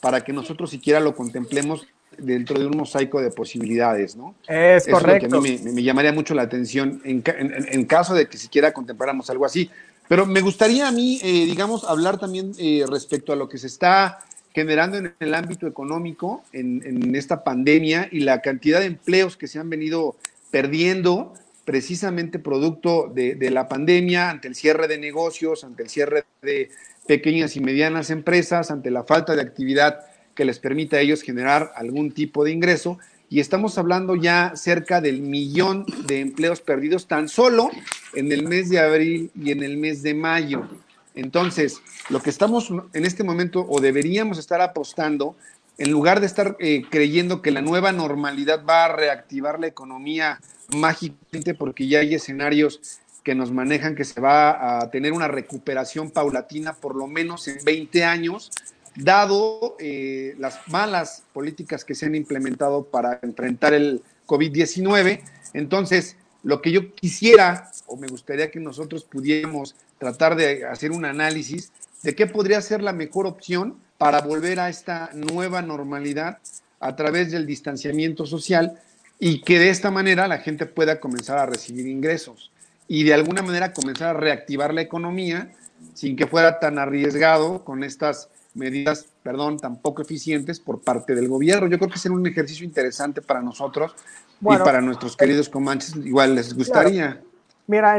para 0.00 0.22
que 0.22 0.32
nosotros 0.32 0.70
siquiera 0.70 1.00
lo 1.00 1.14
contemplemos 1.14 1.86
dentro 2.18 2.58
de 2.58 2.66
un 2.66 2.76
mosaico 2.76 3.20
de 3.20 3.30
posibilidades, 3.30 4.16
¿no? 4.16 4.34
Es 4.48 4.86
correcto. 4.86 5.26
Es 5.26 5.32
lo 5.32 5.42
que 5.42 5.48
a 5.48 5.58
mí 5.58 5.72
me, 5.72 5.82
llamaría 5.82 6.12
mucho 6.12 6.34
la 6.34 6.42
atención 6.42 7.00
en, 7.04 7.84
caso 7.84 8.14
de 8.14 8.26
que 8.26 8.36
siquiera 8.36 8.72
contempláramos 8.72 9.30
algo 9.30 9.44
así. 9.44 9.70
Pero 10.08 10.26
me 10.26 10.40
gustaría 10.40 10.86
a 10.86 10.92
mí, 10.92 11.18
eh, 11.22 11.46
digamos, 11.46 11.84
hablar 11.84 12.18
también 12.18 12.52
eh, 12.58 12.84
respecto 12.88 13.32
a 13.32 13.36
lo 13.36 13.48
que 13.48 13.58
se 13.58 13.66
está 13.66 14.18
generando 14.52 14.98
en 14.98 15.14
el 15.18 15.34
ámbito 15.34 15.66
económico 15.66 16.44
en, 16.52 16.82
en, 16.84 17.14
esta 17.16 17.42
pandemia 17.42 18.08
y 18.12 18.20
la 18.20 18.40
cantidad 18.40 18.80
de 18.80 18.86
empleos 18.86 19.36
que 19.36 19.48
se 19.48 19.58
han 19.58 19.68
venido 19.68 20.16
perdiendo 20.50 21.34
precisamente 21.64 22.38
producto 22.38 23.10
de, 23.12 23.50
la 23.50 23.68
pandemia, 23.68 24.30
ante 24.30 24.48
el 24.48 24.54
cierre 24.54 24.86
de 24.86 24.98
negocios, 24.98 25.64
ante 25.64 25.82
el 25.82 25.88
cierre 25.88 26.24
de 26.42 26.70
pequeñas 27.06 27.56
y 27.56 27.60
medianas 27.60 28.10
empresas, 28.10 28.70
ante 28.70 28.90
la 28.90 29.04
falta 29.04 29.34
de 29.34 29.42
actividad 29.42 30.00
que 30.34 30.44
les 30.44 30.58
permita 30.58 30.96
a 30.96 31.00
ellos 31.00 31.22
generar 31.22 31.72
algún 31.76 32.12
tipo 32.12 32.44
de 32.44 32.52
ingreso. 32.52 32.98
Y 33.30 33.40
estamos 33.40 33.78
hablando 33.78 34.16
ya 34.16 34.52
cerca 34.54 35.00
del 35.00 35.20
millón 35.22 35.86
de 36.06 36.20
empleos 36.20 36.60
perdidos 36.60 37.06
tan 37.06 37.28
solo 37.28 37.70
en 38.14 38.30
el 38.30 38.46
mes 38.46 38.68
de 38.68 38.80
abril 38.80 39.30
y 39.34 39.50
en 39.50 39.62
el 39.62 39.76
mes 39.76 40.02
de 40.02 40.14
mayo. 40.14 40.68
Entonces, 41.14 41.80
lo 42.10 42.20
que 42.20 42.30
estamos 42.30 42.72
en 42.92 43.04
este 43.04 43.24
momento 43.24 43.64
o 43.68 43.80
deberíamos 43.80 44.38
estar 44.38 44.60
apostando, 44.60 45.36
en 45.78 45.90
lugar 45.90 46.20
de 46.20 46.26
estar 46.26 46.56
eh, 46.60 46.82
creyendo 46.90 47.42
que 47.42 47.50
la 47.50 47.62
nueva 47.62 47.92
normalidad 47.92 48.64
va 48.64 48.84
a 48.84 48.92
reactivar 48.92 49.58
la 49.58 49.66
economía 49.66 50.40
mágicamente 50.68 51.54
porque 51.54 51.88
ya 51.88 52.00
hay 52.00 52.14
escenarios 52.14 53.00
que 53.24 53.34
nos 53.34 53.50
manejan 53.50 53.94
que 53.94 54.04
se 54.04 54.20
va 54.20 54.80
a 54.80 54.90
tener 54.90 55.12
una 55.12 55.28
recuperación 55.28 56.10
paulatina 56.10 56.74
por 56.74 56.94
lo 56.94 57.06
menos 57.06 57.48
en 57.48 57.58
20 57.64 58.04
años, 58.04 58.50
dado 58.96 59.76
eh, 59.78 60.34
las 60.38 60.60
malas 60.68 61.24
políticas 61.32 61.84
que 61.84 61.94
se 61.94 62.06
han 62.06 62.14
implementado 62.14 62.84
para 62.84 63.18
enfrentar 63.22 63.74
el 63.74 64.02
COVID-19. 64.26 65.20
Entonces, 65.52 66.16
lo 66.42 66.60
que 66.60 66.72
yo 66.72 66.94
quisiera 66.94 67.70
o 67.86 67.96
me 67.96 68.06
gustaría 68.06 68.50
que 68.50 68.60
nosotros 68.60 69.04
pudiéramos 69.04 69.74
tratar 69.98 70.36
de 70.36 70.66
hacer 70.66 70.92
un 70.92 71.04
análisis 71.04 71.72
de 72.02 72.14
qué 72.14 72.26
podría 72.26 72.60
ser 72.60 72.82
la 72.82 72.92
mejor 72.92 73.26
opción 73.26 73.78
para 73.98 74.20
volver 74.20 74.60
a 74.60 74.68
esta 74.68 75.10
nueva 75.14 75.62
normalidad 75.62 76.38
a 76.80 76.96
través 76.96 77.30
del 77.30 77.46
distanciamiento 77.46 78.26
social 78.26 78.78
y 79.18 79.40
que 79.40 79.58
de 79.58 79.70
esta 79.70 79.90
manera 79.90 80.28
la 80.28 80.38
gente 80.38 80.66
pueda 80.66 81.00
comenzar 81.00 81.38
a 81.38 81.46
recibir 81.46 81.86
ingresos 81.86 82.50
y 82.88 83.04
de 83.04 83.14
alguna 83.14 83.42
manera 83.42 83.72
comenzar 83.72 84.16
a 84.16 84.20
reactivar 84.20 84.74
la 84.74 84.82
economía 84.82 85.52
sin 85.94 86.16
que 86.16 86.26
fuera 86.26 86.58
tan 86.58 86.78
arriesgado 86.78 87.64
con 87.64 87.84
estas 87.84 88.28
medidas, 88.54 89.06
perdón, 89.22 89.58
tan 89.58 89.80
poco 89.80 90.02
eficientes 90.02 90.60
por 90.60 90.80
parte 90.80 91.14
del 91.14 91.28
gobierno. 91.28 91.68
Yo 91.68 91.78
creo 91.78 91.90
que 91.90 91.98
será 91.98 92.14
un 92.14 92.26
ejercicio 92.26 92.64
interesante 92.64 93.20
para 93.20 93.42
nosotros 93.42 93.94
y 94.40 94.44
para 94.44 94.80
nuestros 94.80 95.16
queridos 95.16 95.48
comanches, 95.48 95.96
igual 95.96 96.34
les 96.34 96.54
gustaría. 96.54 97.20
Mira, 97.66 97.98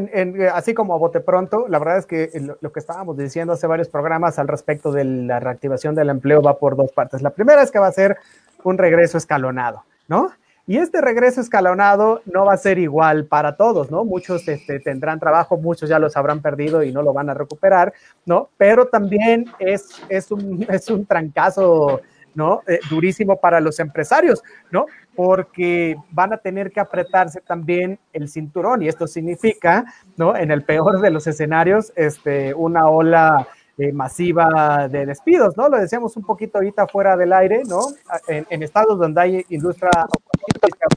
así 0.53 0.75
como 0.75 0.93
a 0.93 0.97
bote 0.97 1.19
pronto, 1.21 1.67
la 1.67 1.79
verdad 1.79 1.97
es 1.97 2.05
que 2.05 2.29
lo, 2.39 2.57
lo, 2.61 2.71
que 2.71 2.79
estábamos 2.79 3.17
diciendo 3.17 3.53
hace 3.53 3.65
varios 3.65 3.89
programas 3.89 4.37
al 4.37 4.47
respecto 4.47 4.91
de 4.91 5.03
la 5.03 5.39
reactivación 5.39 5.95
del 5.95 6.09
empleo 6.09 6.41
va 6.41 6.59
por 6.59 6.75
dos 6.75 6.91
partes. 6.91 7.23
La 7.23 7.31
primera 7.31 7.63
es 7.63 7.71
que 7.71 7.79
va 7.79 7.87
a 7.87 7.91
ser 7.91 8.17
un 8.63 8.77
regreso 8.77 9.17
escalonado, 9.17 9.83
¿no? 10.07 10.31
Y 10.67 10.77
este 10.77 10.99
regreso 10.99 11.41
escalonado 11.41 12.21
no 12.25 12.45
va 12.45 12.53
a 12.53 12.57
ser 12.57 12.79
igual 12.79 13.25
para 13.25 13.55
todos, 13.55 13.91
¿no? 13.91 14.03
Muchos 14.03 14.47
este, 14.47 14.79
tendrán 14.79 15.19
trabajo, 15.19 15.57
muchos 15.57 15.89
ya 15.89 15.99
los 15.99 16.17
habrán 16.17 16.41
perdido 16.41 16.81
y 16.81 16.91
no 16.91 17.03
lo 17.03 17.13
van 17.13 17.29
a 17.29 17.35
recuperar, 17.35 17.93
¿no? 18.25 18.49
Pero 18.57 18.87
también 18.87 19.45
es, 19.59 20.01
es, 20.09 20.31
un, 20.31 20.65
es 20.69 20.89
un 20.89 21.05
trancazo, 21.05 22.01
¿no? 22.33 22.63
Eh, 22.67 22.79
durísimo 22.89 23.39
para 23.39 23.59
los 23.59 23.79
empresarios, 23.79 24.43
¿no? 24.71 24.87
Porque 25.15 25.97
van 26.09 26.33
a 26.33 26.37
tener 26.37 26.71
que 26.71 26.79
apretarse 26.79 27.41
también 27.41 27.99
el 28.11 28.27
cinturón 28.27 28.81
y 28.81 28.87
esto 28.87 29.05
significa, 29.05 29.85
¿no? 30.17 30.35
En 30.35 30.49
el 30.49 30.63
peor 30.63 30.99
de 30.99 31.11
los 31.11 31.27
escenarios, 31.27 31.93
este, 31.95 32.55
una 32.55 32.89
ola 32.89 33.47
eh, 33.77 33.91
masiva 33.91 34.87
de 34.87 35.05
despidos, 35.05 35.57
¿no? 35.57 35.67
Lo 35.67 35.77
decíamos 35.77 36.15
un 36.15 36.23
poquito 36.23 36.57
ahorita 36.57 36.87
fuera 36.87 37.17
del 37.17 37.33
aire, 37.33 37.63
¿no? 37.65 37.79
En, 38.27 38.63
estados 38.63 38.97
donde 38.97 39.21
hay 39.21 39.45
industria 39.49 39.89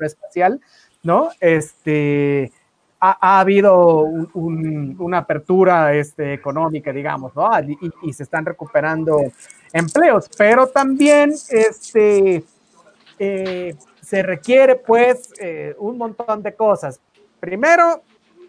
espacial, 0.01 0.61
¿no? 1.03 1.31
Este, 1.41 2.53
ha, 3.01 3.41
habido 3.41 4.01
una 4.35 5.19
apertura 5.19 5.95
este, 5.95 6.35
económica, 6.35 6.93
digamos, 6.93 7.35
¿no? 7.35 7.51
Y, 8.03 8.13
se 8.13 8.23
están 8.23 8.45
recuperando 8.45 9.21
empleos, 9.73 10.29
pero 10.37 10.67
también 10.67 11.33
este, 11.51 12.45
eh, 13.19 13.75
se 14.01 14.23
requiere, 14.23 14.77
pues, 14.77 15.33
eh, 15.41 15.75
un 15.79 15.99
montón 15.99 16.43
de 16.43 16.55
cosas. 16.55 17.01
Primero, 17.41 18.03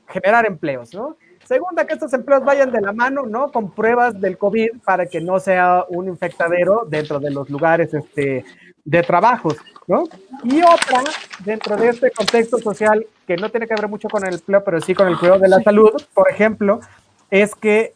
generar 0.08 0.46
empleos, 0.46 0.94
¿no? 0.94 1.18
Segunda, 1.50 1.88
que 1.88 1.94
estos 1.94 2.14
empleos 2.14 2.46
vayan 2.46 2.72
de 2.72 2.80
la 2.80 2.94
mano, 2.94 3.26
¿no? 3.26 3.52
Con 3.52 3.72
pruebas 3.72 4.22
del 4.22 4.38
COVID 4.38 4.82
para 4.86 5.08
que 5.08 5.20
no 5.20 5.40
sea 5.40 5.84
un 5.90 6.08
infectadero 6.08 6.86
dentro 6.88 7.20
de 7.20 7.32
los 7.32 7.50
lugares 7.50 7.92
este, 7.92 8.46
de 8.86 9.02
trabajos, 9.02 9.58
¿no? 9.88 10.04
Y 10.44 10.62
otra, 10.62 11.02
dentro 11.44 11.76
de 11.76 11.90
este 11.90 12.12
contexto 12.12 12.60
social, 12.60 13.04
que 13.26 13.36
no 13.36 13.50
tiene 13.50 13.66
que 13.66 13.74
ver 13.74 13.88
mucho 13.88 14.08
con 14.10 14.24
el 14.28 14.36
empleo, 14.36 14.64
pero 14.64 14.80
sí 14.80 14.94
con 14.94 15.08
el 15.08 15.18
cuidado 15.18 15.40
de 15.40 15.48
la 15.48 15.60
salud, 15.64 15.90
por 16.14 16.30
ejemplo, 16.30 16.82
es 17.32 17.56
que 17.56 17.96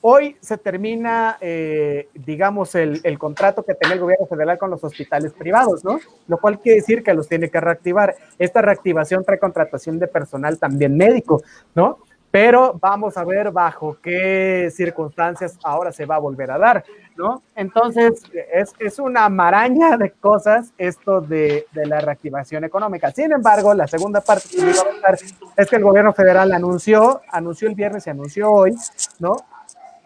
hoy 0.00 0.38
se 0.40 0.56
termina, 0.56 1.36
eh, 1.42 2.08
digamos, 2.14 2.74
el, 2.74 3.02
el, 3.04 3.18
contrato 3.18 3.64
que 3.64 3.74
tiene 3.74 3.96
el 3.96 4.00
gobierno 4.00 4.24
federal 4.24 4.56
con 4.56 4.70
los 4.70 4.82
hospitales 4.82 5.34
privados, 5.34 5.84
¿no? 5.84 6.00
Lo 6.26 6.38
cual 6.38 6.58
quiere 6.58 6.80
decir 6.80 7.02
que 7.02 7.12
los 7.12 7.28
tiene 7.28 7.50
que 7.50 7.60
reactivar. 7.60 8.14
Esta 8.38 8.62
reactivación 8.62 9.26
trae 9.26 9.38
contratación 9.38 9.98
de 9.98 10.06
personal 10.06 10.58
también 10.58 10.96
médico, 10.96 11.42
¿no? 11.74 11.98
Pero 12.34 12.76
vamos 12.80 13.16
a 13.16 13.22
ver 13.22 13.52
bajo 13.52 13.96
qué 14.02 14.68
circunstancias 14.74 15.56
ahora 15.62 15.92
se 15.92 16.04
va 16.04 16.16
a 16.16 16.18
volver 16.18 16.50
a 16.50 16.58
dar, 16.58 16.84
¿no? 17.14 17.44
Entonces, 17.54 18.24
es, 18.52 18.74
es 18.80 18.98
una 18.98 19.28
maraña 19.28 19.96
de 19.96 20.10
cosas 20.10 20.72
esto 20.76 21.20
de, 21.20 21.66
de, 21.70 21.86
la 21.86 22.00
reactivación 22.00 22.64
económica. 22.64 23.12
Sin 23.12 23.30
embargo, 23.30 23.72
la 23.72 23.86
segunda 23.86 24.20
parte 24.20 24.48
que 24.48 24.62
a 24.64 25.14
es 25.56 25.70
que 25.70 25.76
el 25.76 25.84
gobierno 25.84 26.12
federal 26.12 26.50
anunció, 26.52 27.20
anunció 27.30 27.68
el 27.68 27.76
viernes 27.76 28.04
y 28.08 28.10
anunció 28.10 28.50
hoy, 28.50 28.74
¿no? 29.20 29.36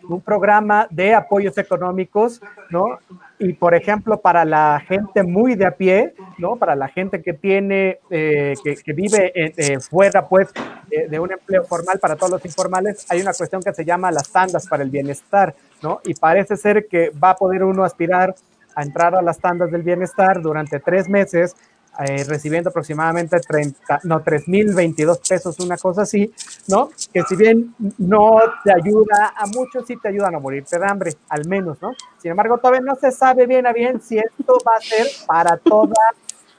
Un 0.08 0.20
programa 0.20 0.86
de 0.90 1.14
apoyos 1.14 1.56
económicos, 1.58 2.40
¿no? 2.70 2.98
Y 3.38 3.52
por 3.52 3.74
ejemplo, 3.74 4.20
para 4.20 4.44
la 4.44 4.82
gente 4.86 5.22
muy 5.22 5.54
de 5.54 5.66
a 5.66 5.70
pie, 5.72 6.14
¿no? 6.38 6.56
Para 6.56 6.74
la 6.74 6.88
gente 6.88 7.22
que 7.22 7.32
tiene, 7.32 7.98
eh, 8.10 8.54
que, 8.62 8.92
vive 8.92 9.32
eh, 9.34 9.80
fuera, 9.80 10.26
pues, 10.26 10.48
de 10.88 11.20
un 11.20 11.32
empleo 11.32 11.64
formal, 11.64 11.98
para 11.98 12.16
todos 12.16 12.32
los 12.32 12.44
informales, 12.44 13.06
hay 13.10 13.20
una 13.20 13.32
cuestión 13.32 13.62
que 13.62 13.72
se 13.72 13.84
llama 13.84 14.10
las 14.10 14.30
tandas 14.30 14.66
para 14.66 14.82
el 14.82 14.90
bienestar, 14.90 15.54
¿no? 15.82 16.00
Y 16.04 16.14
parece 16.14 16.56
ser 16.56 16.86
que 16.88 17.10
va 17.10 17.30
a 17.30 17.36
poder 17.36 17.62
uno 17.62 17.84
aspirar 17.84 18.34
a 18.74 18.82
entrar 18.82 19.14
a 19.14 19.22
las 19.22 19.38
tandas 19.38 19.70
del 19.70 19.82
bienestar 19.82 20.40
durante 20.40 20.78
tres 20.78 21.08
meses 21.08 21.56
eh, 22.00 22.24
recibiendo 22.24 22.70
aproximadamente 22.70 23.40
30, 23.40 24.00
no, 24.04 24.22
3.022 24.22 25.28
pesos, 25.28 25.58
una 25.58 25.76
cosa 25.76 26.02
así, 26.02 26.32
¿no? 26.68 26.90
Que 27.12 27.22
si 27.22 27.34
bien 27.34 27.74
no 27.98 28.38
te 28.62 28.72
ayuda 28.72 29.34
a 29.36 29.46
muchos, 29.46 29.84
sí 29.86 29.96
te 29.96 30.08
ayudan 30.08 30.34
a 30.36 30.38
morirte 30.38 30.78
de 30.78 30.86
hambre, 30.86 31.14
al 31.28 31.46
menos, 31.48 31.82
¿no? 31.82 31.92
Sin 32.20 32.30
embargo, 32.30 32.58
todavía 32.58 32.82
no 32.82 32.94
se 32.94 33.10
sabe 33.10 33.46
bien 33.46 33.66
a 33.66 33.72
bien 33.72 34.00
si 34.00 34.18
esto 34.18 34.58
va 34.66 34.76
a 34.76 34.80
ser 34.80 35.06
para 35.26 35.56
toda 35.56 35.96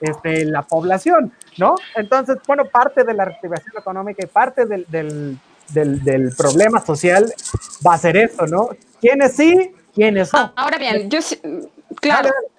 este, 0.02 0.44
la 0.44 0.64
población, 0.64 1.32
¿no? 1.58 1.76
Entonces, 1.96 2.38
bueno, 2.46 2.66
parte 2.66 3.06
de 3.06 3.14
la 3.14 3.26
reactivación 3.26 3.74
económica 3.78 4.22
y 4.24 4.28
parte 4.28 4.66
del, 4.66 4.86
del, 4.90 5.40
del, 5.70 6.04
del 6.04 6.36
problema 6.36 6.82
social 6.82 7.34
va 7.88 7.94
a 7.94 7.98
ser 7.98 8.18
eso, 8.18 8.46
¿no? 8.46 8.70
¿Quiénes 9.00 9.38
sí? 9.38 9.74
¿Quiénes 9.94 10.34
no? 10.34 10.52
Ahora 10.56 10.78
bien, 10.78 11.10
yo 11.10 11.22
sí, 11.22 11.40
claro. 12.02 12.28
Ahora 12.28 12.59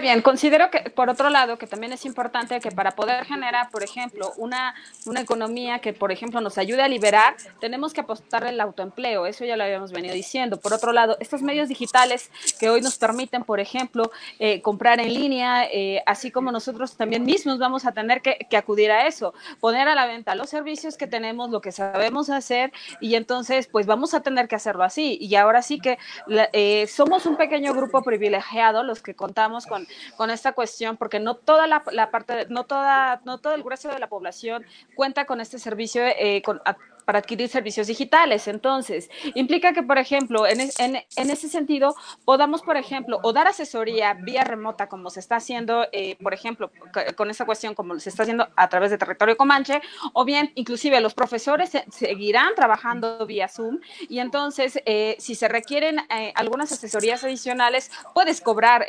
bien, 0.00 0.20
considero 0.20 0.70
que, 0.70 0.90
por 0.90 1.08
otro 1.08 1.30
lado, 1.30 1.56
que 1.56 1.66
también 1.66 1.92
es 1.92 2.04
importante 2.04 2.60
que 2.60 2.70
para 2.70 2.90
poder 2.90 3.24
generar, 3.24 3.70
por 3.70 3.82
ejemplo, 3.82 4.32
una, 4.36 4.74
una 5.06 5.22
economía 5.22 5.78
que, 5.78 5.94
por 5.94 6.12
ejemplo, 6.12 6.40
nos 6.42 6.58
ayude 6.58 6.82
a 6.82 6.88
liberar, 6.88 7.34
tenemos 7.58 7.94
que 7.94 8.02
apostar 8.02 8.44
el 8.44 8.60
autoempleo. 8.60 9.24
Eso 9.24 9.46
ya 9.46 9.56
lo 9.56 9.64
habíamos 9.64 9.90
venido 9.90 10.14
diciendo. 10.14 10.60
Por 10.60 10.74
otro 10.74 10.92
lado, 10.92 11.16
estos 11.20 11.40
medios 11.40 11.68
digitales 11.68 12.30
que 12.60 12.68
hoy 12.68 12.82
nos 12.82 12.98
permiten, 12.98 13.42
por 13.42 13.58
ejemplo, 13.58 14.10
eh, 14.38 14.60
comprar 14.60 15.00
en 15.00 15.14
línea, 15.14 15.64
eh, 15.64 16.02
así 16.04 16.30
como 16.30 16.52
nosotros 16.52 16.96
también 16.96 17.24
mismos 17.24 17.58
vamos 17.58 17.86
a 17.86 17.92
tener 17.92 18.20
que, 18.20 18.46
acudir 18.56 18.90
a 18.90 19.06
eso, 19.06 19.34
poner 19.60 19.88
a 19.88 19.94
la 19.94 20.06
venta 20.06 20.34
los 20.34 20.50
servicios 20.50 20.96
que 20.96 21.06
tenemos, 21.06 21.50
lo 21.50 21.60
que 21.60 21.70
sabemos 21.70 22.28
hacer, 22.28 22.72
y 23.00 23.14
entonces, 23.14 23.68
pues 23.68 23.86
vamos 23.86 24.12
a 24.14 24.20
tener 24.20 24.48
que 24.48 24.56
hacerlo 24.56 24.84
así. 24.84 25.16
Y 25.20 25.36
ahora 25.36 25.62
sí 25.62 25.78
que 25.78 25.96
eh, 26.52 26.86
somos 26.88 27.24
un 27.24 27.36
pequeño 27.36 27.72
grupo 27.72 28.02
privilegiado 28.02 28.82
los 28.82 29.00
que 29.00 29.14
contamos 29.14 29.37
con, 29.68 29.86
con 30.16 30.30
esta 30.30 30.52
cuestión, 30.52 30.96
porque 30.96 31.20
no 31.20 31.36
toda 31.36 31.66
la, 31.66 32.10
parte, 32.10 32.46
no 32.48 32.64
toda, 32.64 33.20
no 33.24 33.38
todo 33.38 33.54
el 33.54 33.62
grueso 33.62 33.88
de 33.88 33.98
la 33.98 34.08
población 34.08 34.64
cuenta 34.94 35.26
con 35.26 35.40
este 35.40 35.58
servicio 35.58 36.02
eh, 36.04 36.42
para 37.08 37.20
adquirir 37.20 37.48
servicios 37.48 37.86
digitales. 37.86 38.48
Entonces, 38.48 39.08
implica 39.34 39.72
que, 39.72 39.82
por 39.82 39.96
ejemplo, 39.96 40.46
en, 40.46 40.60
en, 40.60 41.30
ese 41.30 41.48
sentido, 41.48 41.94
podamos, 42.26 42.60
por 42.60 42.76
ejemplo, 42.76 43.18
o 43.22 43.32
dar 43.32 43.46
asesoría 43.46 44.12
vía 44.12 44.44
remota, 44.44 44.90
como 44.90 45.08
se 45.08 45.20
está 45.20 45.36
haciendo, 45.36 45.86
eh, 45.92 46.16
por 46.22 46.34
ejemplo, 46.34 46.70
con 47.16 47.30
esta 47.30 47.46
cuestión, 47.46 47.74
como 47.74 47.98
se 47.98 48.10
está 48.10 48.24
haciendo 48.24 48.48
a 48.56 48.68
través 48.68 48.90
de 48.90 48.98
Territorio 48.98 49.38
Comanche, 49.38 49.80
o 50.12 50.26
bien, 50.26 50.52
inclusive, 50.54 51.00
los 51.00 51.14
profesores 51.14 51.70
seguirán 51.90 52.54
trabajando 52.54 53.24
vía 53.24 53.48
Zoom, 53.48 53.78
y 54.10 54.18
entonces, 54.18 54.78
eh, 54.84 55.16
si 55.18 55.34
se 55.34 55.48
requieren 55.48 56.00
algunas 56.34 56.72
asesorías 56.72 57.24
adicionales, 57.24 57.90
puedes 58.12 58.42
cobrar 58.42 58.84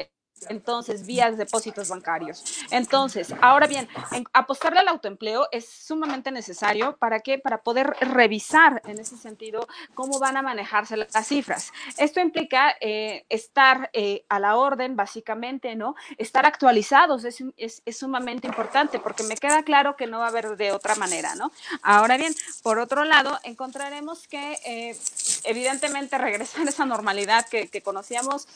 entonces 0.50 1.06
vías 1.06 1.38
depósitos 1.38 1.90
bancarios. 1.90 2.44
Entonces, 2.72 3.34
ahora 3.42 3.68
bien, 3.68 3.88
apostarle 4.34 4.80
al 4.80 4.88
autoempleo 4.88 5.48
es 5.52 5.68
sumamente 5.68 6.32
necesario 6.32 6.98
para 6.98 7.20
qué? 7.20 7.38
Para 7.38 7.62
poder 7.62 7.96
revisar 8.02 8.82
en 8.86 9.00
ese 9.00 9.18
sentido 9.18 9.68
cómo 9.94 10.20
van 10.20 10.38
a 10.38 10.42
manejarse 10.42 10.98
las 10.98 11.28
cifras. 11.28 11.72
Esto 11.98 12.20
implica 12.20 12.76
eh, 12.80 13.26
estar 13.30 13.90
eh, 13.94 14.26
a 14.30 14.40
la 14.40 14.56
orden, 14.56 14.96
básicamente, 14.96 15.76
¿no? 15.76 15.96
Estar 16.18 16.46
actualizados 16.46 17.26
es, 17.26 17.44
es, 17.58 17.82
sumamente 17.98 18.48
importante 18.48 19.00
porque 19.00 19.24
me 19.24 19.36
queda 19.36 19.64
claro 19.64 19.96
que 19.96 20.08
no 20.08 20.20
va 20.20 20.26
a 20.26 20.30
haber 20.30 20.56
de 20.56 20.72
otra 20.72 20.96
manera, 20.96 21.36
¿no? 21.36 21.52
Ahora 21.82 22.18
bien, 22.18 22.34
por 22.64 22.80
otro 22.80 23.04
lado, 23.04 23.38
encontraremos 23.44 24.28
que 24.28 24.58
eh, 24.66 24.96
evidentemente 25.44 26.18
regresar 26.18 26.68
a 26.68 26.70
esa 26.70 26.86
normalidad 26.86 27.46
que, 27.48 27.70
conocíamos, 27.82 28.48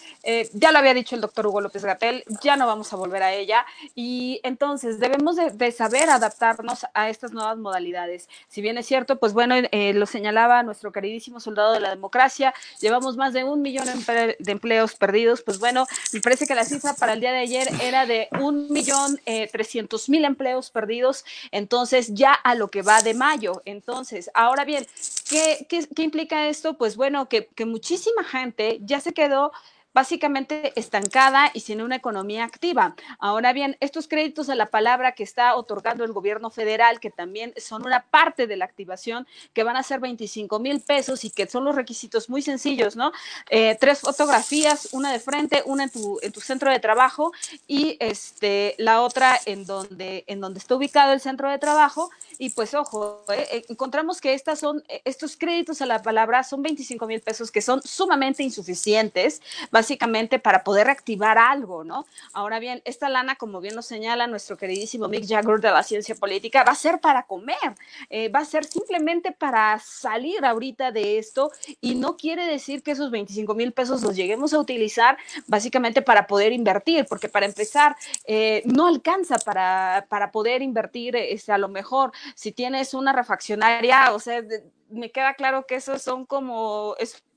ya 0.53 0.71
lo 0.71 0.79
había 0.79 0.93
dicho 0.93 1.15
el 1.15 1.21
doctor 1.21 1.47
Hugo 1.47 1.61
López 1.61 1.85
Gatel, 1.85 2.23
ya 2.41 2.57
no 2.57 2.67
vamos 2.67 2.91
a 2.91 2.95
volver 2.95 3.23
a 3.23 3.33
ella 3.33 3.65
y 3.95 4.39
entonces 4.43 4.99
debemos 4.99 5.35
de, 5.35 5.71
saber 5.71 6.09
adaptarnos 6.09 6.85
a 6.93 7.09
estas 7.09 7.31
nuevas 7.31 7.57
modalidades. 7.57 8.29
Si 8.49 8.61
bien 8.61 8.77
es 8.77 8.85
cierto, 8.85 9.17
pues 9.17 9.33
bueno, 9.33 9.55
eh, 9.55 9.93
lo 9.93 10.05
señalaba 10.05 10.63
nuestro 10.63 10.91
queridísimo 10.91 11.39
soldado 11.39 11.73
de 11.73 11.79
la 11.79 11.89
democracia, 11.89 12.53
llevamos 12.79 13.17
más 13.17 13.33
de 13.33 13.43
un 13.43 13.61
millón 13.61 13.85
de 13.85 14.51
empleos 14.51 14.95
perdidos, 14.95 15.41
pues 15.41 15.59
bueno, 15.59 15.87
me 16.11 16.21
parece 16.21 16.47
que 16.47 16.55
la 16.55 16.65
cifra 16.65 16.93
para 16.93 17.13
el 17.13 17.19
día 17.19 17.31
de 17.31 17.39
ayer 17.39 17.69
era 17.81 18.05
de 18.05 18.27
un 18.39 18.71
millón 18.71 19.19
eh, 19.25 19.47
trescientos 19.51 20.09
mil 20.09 20.25
empleos 20.25 20.69
perdidos, 20.69 21.25
entonces 21.51 22.13
ya 22.13 22.33
a 22.33 22.55
lo 22.55 22.69
que 22.69 22.81
va 22.81 23.01
de 23.01 23.13
mayo. 23.13 23.61
Entonces, 23.65 24.29
ahora 24.33 24.65
bien, 24.65 24.85
¿qué, 25.33 25.87
qué, 25.95 26.03
implica 26.03 26.47
esto? 26.47 26.77
Pues 26.77 26.95
bueno, 26.95 27.27
que, 27.27 27.47
que 27.47 27.65
muchísima 27.65 28.23
gente 28.23 28.79
ya 28.81 28.99
se 28.99 29.13
quedó 29.13 29.51
básicamente 29.93 30.73
estancada 30.75 31.51
y 31.53 31.61
sin 31.61 31.81
una 31.81 31.95
economía 31.95 32.43
activa. 32.43 32.95
Ahora 33.19 33.53
bien, 33.53 33.77
estos 33.79 34.07
créditos 34.07 34.49
a 34.49 34.55
la 34.55 34.67
palabra 34.67 35.13
que 35.13 35.23
está 35.23 35.55
otorgando 35.55 36.03
el 36.03 36.11
gobierno 36.11 36.49
federal, 36.49 36.99
que 36.99 37.11
también 37.11 37.53
son 37.57 37.85
una 37.85 38.03
parte 38.03 38.47
de 38.47 38.57
la 38.57 38.65
activación, 38.65 39.27
que 39.53 39.63
van 39.63 39.77
a 39.77 39.83
ser 39.83 39.99
25 39.99 40.59
mil 40.59 40.81
pesos 40.81 41.23
y 41.23 41.29
que 41.29 41.47
son 41.47 41.63
los 41.63 41.75
requisitos 41.75 42.29
muy 42.29 42.41
sencillos, 42.41 42.95
¿no? 42.95 43.11
Eh, 43.49 43.77
tres 43.79 43.99
fotografías, 43.99 44.89
una 44.91 45.11
de 45.11 45.19
frente, 45.19 45.61
una 45.65 45.83
en 45.83 45.89
tu, 45.89 46.19
en 46.21 46.31
tu 46.31 46.41
centro 46.41 46.71
de 46.71 46.79
trabajo 46.79 47.31
y 47.67 47.97
este, 47.99 48.75
la 48.77 49.01
otra 49.01 49.39
en 49.45 49.65
donde, 49.65 50.23
en 50.27 50.39
donde 50.41 50.59
está 50.59 50.75
ubicado 50.75 51.13
el 51.13 51.21
centro 51.21 51.49
de 51.49 51.59
trabajo. 51.59 52.09
Y 52.39 52.49
pues 52.49 52.73
ojo, 52.73 53.23
eh, 53.29 53.47
eh, 53.51 53.65
encontramos 53.69 54.19
que 54.19 54.33
estas 54.33 54.59
son, 54.59 54.83
estos 55.05 55.37
créditos 55.37 55.81
a 55.81 55.85
la 55.85 56.01
palabra 56.01 56.43
son 56.43 56.63
25 56.63 57.05
mil 57.05 57.21
pesos 57.21 57.51
que 57.51 57.61
son 57.61 57.81
sumamente 57.83 58.41
insuficientes 58.43 59.41
básicamente 59.83 60.39
para 60.39 60.63
poder 60.63 60.87
reactivar 60.87 61.37
algo, 61.37 61.83
¿no? 61.83 62.05
Ahora 62.31 62.59
bien, 62.59 62.81
esta 62.85 63.09
lana, 63.09 63.35
como 63.35 63.59
bien 63.59 63.75
nos 63.75 63.85
señala 63.85 64.27
nuestro 64.27 64.55
queridísimo 64.55 65.09
Mick 65.09 65.27
Jagger 65.27 65.59
de 65.59 65.71
la 65.71 65.83
ciencia 65.83 66.15
política, 66.15 66.63
va 66.63 66.71
a 66.71 66.75
ser 66.75 67.01
para 67.01 67.23
comer, 67.23 67.75
eh, 68.09 68.29
va 68.29 68.39
a 68.39 68.45
ser 68.45 68.63
simplemente 68.63 69.33
para 69.33 69.77
salir 69.79 70.45
ahorita 70.45 70.93
de 70.93 71.17
esto 71.17 71.51
y 71.81 71.95
no 71.95 72.15
quiere 72.15 72.47
decir 72.47 72.81
que 72.81 72.91
esos 72.91 73.11
25 73.11 73.53
mil 73.55 73.73
pesos 73.73 74.01
los 74.03 74.15
lleguemos 74.15 74.53
a 74.53 74.59
utilizar 74.59 75.17
básicamente 75.47 76.01
para 76.01 76.27
poder 76.27 76.53
invertir, 76.53 77.05
porque 77.09 77.27
para 77.27 77.45
empezar, 77.45 77.97
eh, 78.23 78.63
no 78.65 78.87
alcanza 78.87 79.37
para, 79.37 80.05
para 80.07 80.31
poder 80.31 80.61
invertir, 80.61 81.17
este, 81.17 81.51
a 81.51 81.57
lo 81.57 81.67
mejor 81.67 82.13
si 82.35 82.53
tienes 82.53 82.93
una 82.93 83.11
refaccionaria, 83.11 84.13
o 84.13 84.19
sea, 84.19 84.41
me 84.89 85.11
queda 85.11 85.33
claro 85.33 85.65
que 85.65 85.75
esos 85.75 86.01
son 86.01 86.25
como, 86.25 86.95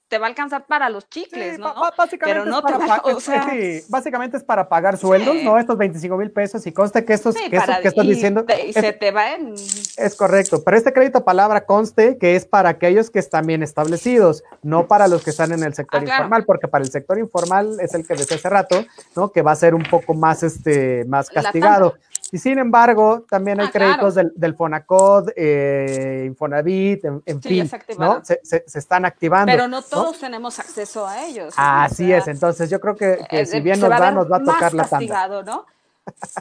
te 0.09 0.19
va 0.19 0.27
a 0.27 0.29
alcanzar 0.29 0.67
para 0.67 0.89
los 0.89 1.09
chicles, 1.09 1.59
¿no? 1.59 1.75
Básicamente 1.97 2.19
Pero 2.21 2.45
no 2.45 2.63
te 2.63 2.73
va, 2.75 3.03
o 3.05 3.21
sea, 3.21 3.49
sí, 3.51 3.83
básicamente 3.89 4.37
es 4.37 4.45
para 4.45 4.69
pagar 4.69 4.97
sueldos, 4.99 5.37
¿no? 5.43 5.59
Estos 5.59 5.77
25 5.77 6.17
mil 6.17 6.31
pesos 6.31 6.65
y 6.67 6.73
conste 6.73 7.05
que 7.05 7.13
estos 7.13 7.35
que, 7.35 7.51
que 7.51 7.57
estás 7.57 8.07
diciendo 8.07 8.45
y 8.67 8.73
se 8.73 8.93
te 8.93 9.11
va 9.11 9.35
en... 9.35 9.55
es 9.55 10.15
correcto, 10.17 10.63
pero 10.65 10.77
este 10.77 10.93
crédito 10.93 11.25
palabra 11.25 11.67
conste 11.67 12.19
que 12.19 12.37
es 12.37 12.47
para 12.47 12.69
aquellos 12.69 13.11
que 13.11 13.19
están 13.19 13.47
bien 13.47 13.63
establecidos, 13.63 14.45
no 14.63 14.87
para 14.87 15.09
los 15.09 15.25
que 15.25 15.31
están 15.31 15.51
en 15.53 15.65
el 15.65 15.75
sector 15.75 16.01
ah, 16.01 16.05
informal, 16.05 16.45
porque 16.45 16.69
para 16.69 16.85
el 16.85 16.91
sector 16.91 17.19
informal 17.19 17.79
es 17.81 17.95
el 17.95 18.07
que 18.07 18.15
desde 18.15 18.37
hace 18.37 18.49
rato, 18.49 18.85
¿no? 19.17 19.33
Que 19.33 19.43
va 19.43 19.53
a 19.53 19.57
ser 19.57 19.75
un 19.75 19.83
poco 19.83 20.15
más 20.15 20.43
este 20.43 21.05
más 21.07 21.31
castigado. 21.31 21.95
Y 22.33 22.39
sin 22.39 22.59
embargo, 22.59 23.25
también 23.29 23.61
hay 23.61 23.69
ah, 23.69 23.73
créditos 23.73 24.15
del, 24.15 24.33
del, 24.35 24.55
Fonacod, 24.55 25.31
eh, 25.37 26.25
Infonavit, 26.27 27.05
en, 27.05 27.43
fin, 27.43 27.71
¿no? 27.99 28.25
Se, 28.25 28.41
se, 28.43 28.79
están 28.79 29.05
activando. 29.05 29.51
Pero 29.51 29.69
no 29.69 29.83
todos 29.83 30.19
tenemos 30.19 30.59
acceso 30.59 31.07
a 31.07 31.25
ellos. 31.25 31.55
Así 31.57 32.13
es, 32.13 32.27
entonces 32.29 32.69
yo 32.69 32.81
creo 32.81 32.97
que, 32.97 33.19
que 33.31 33.41
eh, 33.41 33.47
si 33.47 33.61
bien 33.61 33.81
nos 33.81 33.91
va, 33.91 34.11
nos 34.11 34.31
va 34.31 34.39
a 34.39 34.45
tocar 34.45 34.75
la 34.75 34.85
tanda. 34.89 35.43
¿no? 35.43 35.67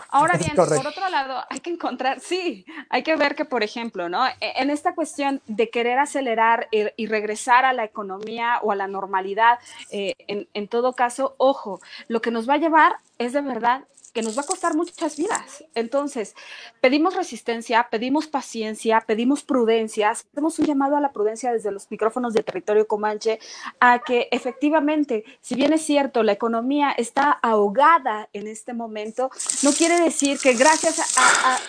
Ahora 0.09 0.37
bien, 0.37 0.55
por 0.55 0.71
otro 0.71 1.09
lado, 1.09 1.43
hay 1.49 1.59
que 1.59 1.71
encontrar, 1.71 2.19
sí, 2.19 2.65
hay 2.89 3.01
que 3.01 3.15
ver 3.15 3.35
que, 3.35 3.45
por 3.45 3.63
ejemplo, 3.63 4.09
¿no? 4.09 4.25
E, 4.27 4.35
en 4.39 4.69
esta 4.69 4.93
cuestión 4.93 5.41
de 5.47 5.69
querer 5.69 5.97
acelerar 5.97 6.67
y 6.71 7.07
regresar 7.07 7.65
a 7.65 7.73
la 7.73 7.83
economía 7.83 8.59
o 8.61 8.71
a 8.71 8.75
la 8.75 8.87
normalidad, 8.87 9.57
eh, 9.89 10.13
en, 10.27 10.47
en 10.53 10.67
todo 10.67 10.93
caso, 10.93 11.33
ojo, 11.37 11.79
lo 12.07 12.21
que 12.21 12.31
nos 12.31 12.47
va 12.47 12.55
a 12.55 12.57
llevar 12.57 12.97
es 13.17 13.33
de 13.33 13.41
verdad 13.41 13.85
que 14.15 14.21
nos 14.21 14.37
va 14.37 14.43
a 14.43 14.45
costar 14.45 14.75
muchas 14.75 15.17
vidas. 15.17 15.65
Entonces, 15.75 16.35
pedimos 16.79 17.15
resistencia, 17.15 17.89
pedimos 17.91 18.27
paciencia, 18.27 19.03
pedimos 19.05 19.43
prudencia, 19.43 20.11
hacemos 20.11 20.57
un 20.57 20.65
llamado 20.67 20.95
a 20.95 21.01
la 21.01 21.11
prudencia 21.11 21.51
desde 21.51 21.69
los 21.69 21.91
micrófonos 21.91 22.33
de 22.33 22.41
territorio 22.41 22.87
comanche 22.87 23.39
a 23.81 23.99
que 23.99 24.29
efectivamente, 24.31 25.25
si 25.41 25.55
bien 25.55 25.73
es 25.73 25.81
cierto, 25.81 26.23
la 26.23 26.31
economía 26.31 26.91
está 26.91 27.29
ahogada 27.29 28.29
en 28.31 28.47
este 28.47 28.73
momento, 28.73 29.31
no 29.63 29.73
quiere 29.73 29.99
decir 29.99 30.39
que 30.39 30.53
gracias 30.53 31.17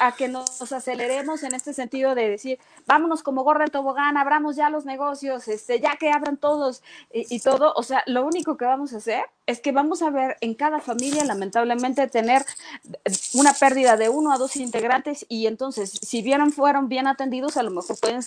a, 0.01 0.15
que 0.17 0.29
nos 0.29 0.71
aceleremos 0.71 1.43
en 1.43 1.53
este 1.53 1.75
sentido 1.75 2.15
de 2.15 2.31
decir, 2.31 2.61
vámonos 2.87 3.25
como 3.25 3.43
gorra 3.43 3.65
en 3.65 3.73
tobogán, 3.73 4.17
abramos 4.17 4.55
ya 4.55 4.71
los 4.71 4.85
negocios, 4.85 5.49
este, 5.49 5.81
ya 5.81 5.97
que 5.97 6.13
abran 6.13 6.37
todos 6.37 6.85
y, 7.11 7.41
todo, 7.41 7.73
o 7.75 7.83
sea, 7.83 8.05
lo 8.07 8.25
único 8.25 8.57
que 8.57 8.67
vamos 8.67 8.93
a 8.93 8.99
hacer 8.99 9.25
es 9.47 9.61
que 9.61 9.73
vamos 9.73 10.03
a 10.03 10.11
ver 10.11 10.37
en 10.41 10.55
cada 10.55 10.81
familia, 10.81 11.25
lamentablemente, 11.25 12.07
tener 12.09 12.45
una 13.35 13.53
pérdida 13.53 13.97
de 13.97 14.09
uno 14.09 14.33
a 14.33 14.39
dos 14.39 14.57
integrantes 14.57 15.25
y 15.29 15.47
entonces, 15.47 15.91
si 15.91 16.23
bien 16.23 16.53
fueron 16.53 16.89
bien 16.89 17.07
atendidos, 17.07 17.57
a 17.57 17.63
lo 17.63 17.71
mejor 17.71 17.99
pueden 18.01 18.21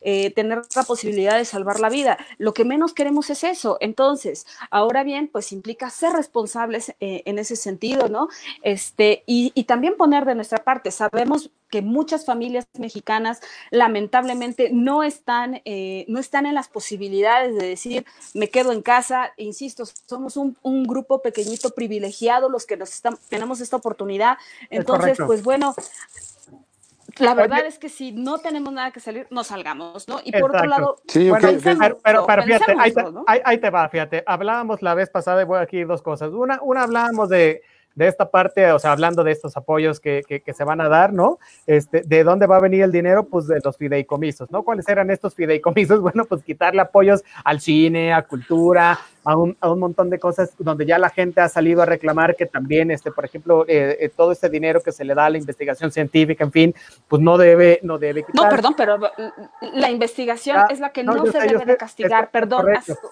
eh, 0.00 0.30
tener 0.32 0.62
la 0.74 0.82
posibilidad 0.82 1.36
de 1.36 1.44
salvar 1.44 1.80
la 1.80 1.88
vida. 1.88 2.18
Lo 2.38 2.52
que 2.52 2.64
menos 2.64 2.94
queremos 2.94 3.30
es 3.30 3.44
eso. 3.44 3.78
Entonces, 3.80 4.46
ahora 4.70 5.04
bien, 5.04 5.28
pues 5.28 5.52
implica 5.52 5.90
ser 5.90 6.12
responsables 6.12 6.94
eh, 7.00 7.22
en 7.26 7.38
ese 7.38 7.56
sentido, 7.56 8.08
¿no? 8.08 8.28
Este, 8.62 9.22
y, 9.26 9.52
y 9.54 9.64
también 9.64 9.96
poner 9.96 10.24
de 10.24 10.34
nuestra 10.34 10.58
parte. 10.64 10.90
Sabemos 10.90 11.50
que 11.70 11.82
muchas 11.82 12.24
familias 12.24 12.66
mexicanas 12.78 13.40
lamentablemente 13.70 14.70
no 14.72 15.02
están, 15.02 15.62
eh, 15.64 16.04
no 16.08 16.18
están 16.20 16.46
en 16.46 16.54
las 16.54 16.68
posibilidades 16.68 17.56
de 17.56 17.66
decir, 17.66 18.06
me 18.34 18.50
quedo 18.50 18.72
en 18.72 18.82
casa, 18.82 19.32
insisto, 19.36 19.84
somos 20.06 20.36
un, 20.36 20.55
un 20.62 20.84
grupo 20.84 21.22
pequeñito 21.22 21.70
privilegiado 21.70 22.48
los 22.48 22.66
que 22.66 22.76
nos 22.76 22.92
están, 22.92 23.16
tenemos 23.28 23.60
esta 23.60 23.76
oportunidad. 23.76 24.38
Entonces, 24.70 25.18
pues 25.24 25.42
bueno, 25.42 25.74
la 27.18 27.34
verdad 27.34 27.66
es 27.66 27.78
que 27.78 27.88
si 27.88 28.12
no 28.12 28.38
tenemos 28.38 28.72
nada 28.72 28.90
que 28.90 29.00
salir, 29.00 29.26
no 29.30 29.44
salgamos, 29.44 30.08
¿no? 30.08 30.20
Y 30.24 30.32
por 30.32 30.54
otro 30.54 30.66
lado, 30.66 30.96
sí, 31.06 31.30
pero, 31.32 32.26
pero, 32.26 32.42
fíjate, 32.42 32.74
ahí 32.78 32.92
te, 32.92 33.04
ahí 33.26 33.58
te, 33.58 33.70
va, 33.70 33.88
fíjate, 33.88 34.22
hablábamos 34.26 34.82
la 34.82 34.94
vez 34.94 35.08
pasada 35.10 35.42
y 35.42 35.44
voy 35.44 35.58
aquí 35.60 35.84
dos 35.84 36.02
cosas. 36.02 36.32
Una, 36.32 36.60
una 36.62 36.82
hablábamos 36.82 37.28
de 37.28 37.62
de 37.96 38.06
esta 38.06 38.30
parte, 38.30 38.70
o 38.72 38.78
sea, 38.78 38.92
hablando 38.92 39.24
de 39.24 39.32
estos 39.32 39.56
apoyos 39.56 40.00
que, 40.00 40.22
que, 40.28 40.52
se 40.54 40.64
van 40.64 40.82
a 40.82 40.88
dar, 40.88 41.14
¿no? 41.14 41.38
Este, 41.66 42.02
¿De 42.02 42.24
dónde 42.24 42.46
va 42.46 42.58
a 42.58 42.60
venir 42.60 42.82
el 42.82 42.92
dinero? 42.92 43.24
Pues 43.24 43.46
de 43.46 43.58
los 43.64 43.76
fideicomisos, 43.78 44.50
¿no? 44.50 44.62
¿Cuáles 44.62 44.86
eran 44.88 45.10
estos 45.10 45.34
fideicomisos? 45.34 46.00
Bueno, 46.06 46.24
pues 46.26 46.44
quitarle 46.44 46.82
apoyos 46.82 47.24
al 47.42 47.60
cine, 47.60 48.12
a 48.12 48.22
cultura, 48.22 48.98
a 49.26 49.36
un, 49.36 49.56
a 49.60 49.72
un 49.72 49.80
montón 49.80 50.08
de 50.08 50.20
cosas 50.20 50.54
donde 50.56 50.86
ya 50.86 50.98
la 50.98 51.10
gente 51.10 51.40
ha 51.40 51.48
salido 51.48 51.82
a 51.82 51.84
reclamar 51.84 52.36
que 52.36 52.46
también, 52.46 52.92
este, 52.92 53.10
por 53.10 53.24
ejemplo, 53.24 53.64
eh, 53.66 53.96
eh, 53.98 54.08
todo 54.08 54.30
este 54.30 54.48
dinero 54.48 54.80
que 54.80 54.92
se 54.92 55.04
le 55.04 55.16
da 55.16 55.26
a 55.26 55.30
la 55.30 55.36
investigación 55.36 55.90
científica, 55.90 56.44
en 56.44 56.52
fin, 56.52 56.74
pues 57.08 57.20
no 57.20 57.36
debe, 57.36 57.80
no 57.82 57.98
debe 57.98 58.22
quitar. 58.22 58.44
No, 58.44 58.48
perdón, 58.48 58.74
pero 58.76 58.98
la 59.74 59.90
investigación 59.90 60.58
es 60.70 60.78
la 60.78 60.90
que 60.90 61.02
no, 61.02 61.26
se 61.26 61.40
debe 61.40 61.64
de 61.64 61.76
castigar, 61.76 62.30
perdón. 62.30 62.66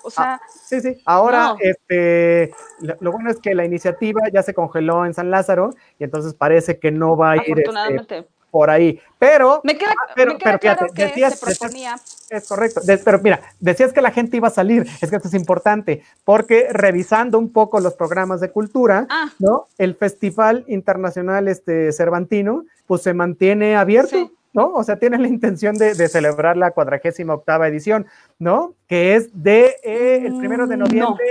O 0.04 0.10
sea, 0.10 0.34
ah, 0.34 0.40
sí, 0.48 0.80
sí. 0.80 1.02
Ahora, 1.04 1.56
este, 1.58 2.54
lo, 3.00 3.10
bueno 3.10 3.28
es 3.28 3.40
que 3.40 3.52
la 3.52 3.64
iniciativa 3.64 4.20
ya 4.32 4.44
se 4.44 4.54
congeló 4.54 5.04
en 5.04 5.14
San 5.14 5.32
Lázaro 5.32 5.70
y 5.98 6.04
entonces 6.04 6.32
parece 6.34 6.78
que 6.78 6.92
no 6.92 7.16
va 7.16 7.32
a 7.32 7.36
ir 7.38 7.58
este, 7.58 8.24
por 8.52 8.70
ahí. 8.70 9.00
Pero, 9.18 9.62
me 9.64 9.76
queda, 9.76 9.90
ah, 9.90 10.12
pero, 10.14 10.38
claro 10.38 10.86
que 10.94 11.08
se 11.08 11.44
proponía. 11.44 11.96
Es 12.30 12.48
correcto, 12.48 12.80
pero 13.04 13.20
mira, 13.22 13.40
decías 13.60 13.92
que 13.92 14.00
la 14.00 14.10
gente 14.10 14.36
iba 14.36 14.48
a 14.48 14.52
salir, 14.52 14.86
es 15.00 15.10
que 15.10 15.16
esto 15.16 15.28
es 15.28 15.34
importante, 15.34 16.02
porque 16.24 16.68
revisando 16.70 17.38
un 17.38 17.52
poco 17.52 17.80
los 17.80 17.94
programas 17.94 18.40
de 18.40 18.50
cultura, 18.50 19.06
ah. 19.10 19.30
¿no? 19.38 19.66
El 19.78 19.94
Festival 19.94 20.64
Internacional 20.68 21.48
este, 21.48 21.92
Cervantino, 21.92 22.64
pues 22.86 23.02
se 23.02 23.14
mantiene 23.14 23.76
abierto. 23.76 24.30
¿no? 24.52 24.72
O 24.72 24.84
sea, 24.84 25.00
tiene 25.00 25.18
la 25.18 25.26
intención 25.26 25.74
de, 25.74 25.94
celebrar 26.08 26.56
la 26.56 26.70
cuadragésima 26.70 27.34
octava 27.34 27.66
edición, 27.66 28.06
¿no? 28.38 28.74
Que 28.86 29.16
es 29.16 29.30
de 29.32 29.74
eh, 29.82 30.22
el 30.24 30.38
primero 30.38 30.68
de 30.68 30.76
mm, 30.76 30.78
noviembre 30.78 31.24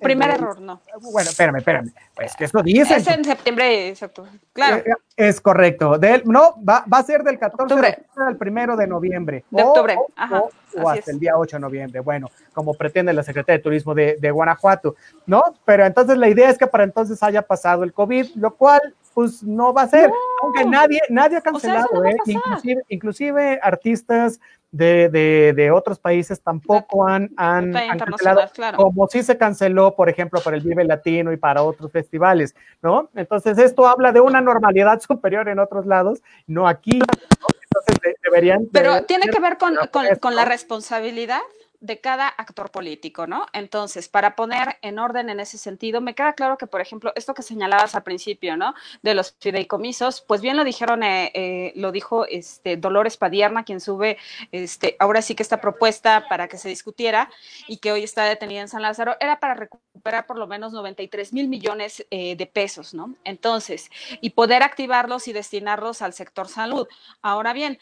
Primer 0.00 0.30
error, 0.30 0.60
no. 0.60 0.80
Bueno, 1.00 1.30
espérame, 1.30 1.56
espérame. 1.56 1.92
Pues 2.14 2.34
que 2.36 2.44
eso 2.44 2.62
dice. 2.62 2.96
Es 2.96 3.06
en 3.06 3.24
septiembre, 3.24 3.88
exacto. 3.88 4.26
Claro. 4.52 4.78
Eh, 4.78 4.94
es 5.16 5.40
correcto. 5.40 5.98
no, 6.24 6.54
va, 6.62 6.84
va, 6.92 6.98
a 6.98 7.02
ser 7.02 7.22
del 7.22 7.38
14 7.38 7.74
de 7.74 7.80
octubre 7.80 8.06
al 8.16 8.36
primero 8.36 8.76
de 8.76 8.86
noviembre. 8.86 9.44
De 9.50 9.62
octubre. 9.62 9.96
Ajá, 10.16 10.40
o, 10.40 10.50
hasta 10.86 11.10
el 11.10 11.18
día 11.18 11.36
8 11.36 11.56
de 11.56 11.60
noviembre. 11.60 12.00
Bueno, 12.00 12.30
como 12.52 12.74
pretende 12.74 13.12
la 13.12 13.22
Secretaría 13.22 13.58
de 13.58 13.62
Turismo 13.62 13.94
de, 13.94 14.16
de, 14.20 14.30
Guanajuato, 14.30 14.96
¿no? 15.26 15.42
Pero 15.64 15.84
entonces 15.84 16.18
la 16.18 16.28
idea 16.28 16.50
es 16.50 16.58
que 16.58 16.66
para 16.66 16.84
entonces 16.84 17.22
haya 17.22 17.42
pasado 17.42 17.84
el 17.84 17.92
COVID, 17.92 18.36
lo 18.36 18.54
cual 18.54 18.80
pues 19.16 19.42
no 19.42 19.72
va 19.72 19.82
a 19.82 19.88
ser. 19.88 20.10
Aunque 20.42 20.66
nadie, 20.66 21.00
nadie 21.08 21.38
ha 21.38 21.40
cancelado, 21.40 22.04
¿eh? 22.04 22.14
inclusive, 22.26 22.82
inclusive 22.88 23.58
artistas 23.62 24.38
de, 24.70 25.54
de, 25.54 25.70
otros 25.70 25.98
países 25.98 26.42
tampoco 26.42 27.06
han, 27.08 27.30
han, 27.38 27.72
cancelado, 27.72 28.42
como 28.76 29.08
si 29.08 29.22
se 29.22 29.38
canceló, 29.38 29.94
por 29.94 30.10
ejemplo, 30.10 30.40
para 30.40 30.56
el 30.56 30.62
Vive 30.62 30.84
Latino 30.84 31.32
y 31.32 31.38
para 31.38 31.62
otros 31.62 31.90
festivales, 31.90 32.54
¿no? 32.82 33.08
Entonces, 33.14 33.56
esto 33.56 33.86
habla 33.86 34.12
de 34.12 34.20
una 34.20 34.42
normalidad 34.42 35.00
superior 35.08 35.48
en 35.48 35.60
otros 35.60 35.86
lados, 35.86 36.22
no 36.46 36.68
aquí. 36.68 37.00
Entonces, 37.00 38.15
deberían... 38.30 38.66
Pero 38.72 39.04
tiene 39.04 39.28
que 39.28 39.40
ver 39.40 39.56
con, 39.58 39.76
con 40.20 40.34
la 40.36 40.44
responsabilidad 40.44 41.40
de 41.80 42.00
cada 42.00 42.28
actor 42.28 42.70
político, 42.70 43.26
¿no? 43.26 43.46
Entonces, 43.52 44.08
para 44.08 44.36
poner 44.36 44.78
en 44.82 44.98
orden 44.98 45.30
en 45.30 45.40
ese 45.40 45.58
sentido, 45.58 46.00
me 46.00 46.14
queda 46.14 46.32
claro 46.32 46.58
que, 46.58 46.66
por 46.66 46.80
ejemplo, 46.80 47.12
esto 47.14 47.34
que 47.34 47.42
señalabas 47.42 47.94
al 47.94 48.02
principio, 48.02 48.56
¿no? 48.56 48.74
De 49.02 49.14
los 49.14 49.36
fideicomisos, 49.40 50.20
pues 50.22 50.40
bien 50.40 50.56
lo 50.56 50.64
dijeron, 50.64 51.02
eh, 51.02 51.30
eh, 51.34 51.72
lo 51.76 51.92
dijo 51.92 52.26
este 52.26 52.76
Dolores 52.76 53.16
Padierna, 53.16 53.64
quien 53.64 53.80
sube, 53.80 54.18
este, 54.52 54.96
ahora 54.98 55.22
sí 55.22 55.34
que 55.34 55.42
esta 55.42 55.60
propuesta 55.60 56.26
para 56.28 56.48
que 56.48 56.58
se 56.58 56.68
discutiera 56.68 57.30
y 57.68 57.78
que 57.78 57.92
hoy 57.92 58.02
está 58.04 58.24
detenida 58.24 58.60
en 58.60 58.68
San 58.68 58.82
Lázaro, 58.82 59.16
era 59.20 59.40
para 59.40 59.54
recuperar 59.54 60.26
por 60.26 60.38
lo 60.38 60.46
menos 60.46 60.72
93 60.72 61.32
mil 61.32 61.48
millones 61.48 62.06
eh, 62.10 62.36
de 62.36 62.46
pesos, 62.46 62.94
¿no? 62.94 63.14
Entonces, 63.24 63.90
y 64.20 64.30
poder 64.30 64.62
activarlos 64.62 65.28
y 65.28 65.32
destinarlos 65.32 66.02
al 66.02 66.12
sector 66.12 66.48
salud. 66.48 66.86
Ahora 67.22 67.52
bien, 67.52 67.78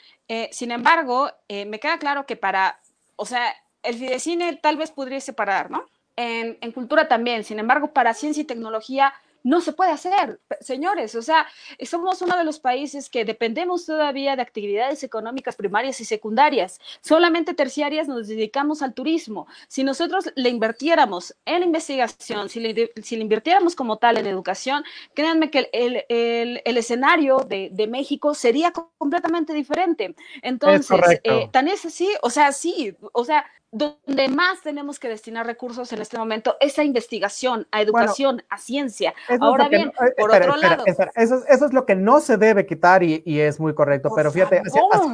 sin 0.53 0.71
embargo, 0.71 1.31
me 1.49 1.79
queda 1.79 1.99
claro 1.99 2.25
que 2.25 2.35
para, 2.35 2.81
o 3.17 3.27
sea, 3.27 3.55
el 3.85 3.97
Fidecine 3.97 4.57
tal 4.57 4.77
vez 4.77 4.91
podría 4.91 5.21
separar, 5.21 5.71
¿no? 5.71 5.87
En, 6.17 6.59
en, 6.61 6.73
cultura 6.73 7.09
también, 7.09 7.45
sin 7.45 7.59
embargo, 7.59 7.93
para 7.93 8.15
ciencia 8.15 8.43
y 8.43 8.45
tecnología 8.45 9.13
no 9.45 9.61
se 9.61 9.75
puede 9.75 9.93
hacer, 9.93 10.41
señores. 10.61 11.15
O 11.15 11.23
sea, 11.23 11.47
somos 11.83 12.21
uno 12.23 12.37
de 12.37 12.45
los 12.45 12.59
países 12.59 13.11
que 13.11 13.27
dependemos 13.27 13.85
todavía 13.85 14.37
de 14.37 14.43
actividades 14.43 15.05
económicas 15.05 15.55
primarias 15.55 16.01
y 16.01 16.07
secundarias. 16.07 16.81
Solamente 17.03 17.53
terciarias 17.53 18.09
nos 18.09 18.27
dedicamos 18.27 18.81
al 18.81 18.95
turismo. 18.95 19.47
Si 19.69 19.85
nosotros 19.85 20.31
le 20.35 20.49
invirtiéramos 20.49 21.37
en 21.45 21.63
investigación, 21.63 22.49
si 22.49 22.59
le, 22.61 22.91
si 23.03 23.17
le 23.17 23.23
invirtiéramos 23.23 23.77
como 23.77 23.99
tal 23.99 24.17
en 24.17 24.27
educación, 24.27 24.83
créanme 25.13 25.51
que 25.51 25.69
el, 25.73 26.05
el, 26.09 26.63
el 26.65 26.77
escenario 26.79 27.41
de, 27.47 27.69
de, 27.71 27.87
México 27.87 28.35
sería 28.35 28.73
completamente 28.73 29.53
diferente. 29.53 30.15
Entonces, 30.41 31.21
eh, 31.23 31.51
tan 31.53 31.69
es 31.69 31.85
así, 31.85 32.09
o 32.23 32.31
sea, 32.31 32.51
sí, 32.51 32.97
o 33.13 33.25
sea, 33.27 33.45
donde 33.75 34.29
más 34.29 34.63
tenemos 34.63 35.01
que 35.01 35.09
destinar 35.09 35.45
recursos 35.47 35.93
en 35.93 36.01
este 36.01 36.17
momento 36.17 36.57
es 36.61 36.79
a 36.79 36.85
investigación, 36.85 37.67
a 37.73 37.83
educación, 37.83 38.41
a 38.49 38.57
ciencia. 38.57 39.13
Ahora 39.41 39.69
bien, 39.69 39.89
eh, 39.89 40.13
por 40.17 40.31
otro 40.31 40.55
lado. 40.55 40.85
eso, 40.87 41.43
es 41.49 41.73
lo 41.73 41.85
que 41.85 41.97
no 41.97 42.21
se 42.21 42.37
debe 42.37 42.67
quitar 42.67 43.03
y, 43.03 43.23
es 43.27 43.59
muy 43.59 43.75
correcto. 43.75 44.11
pero 44.15 44.31
fíjate, 44.31 44.63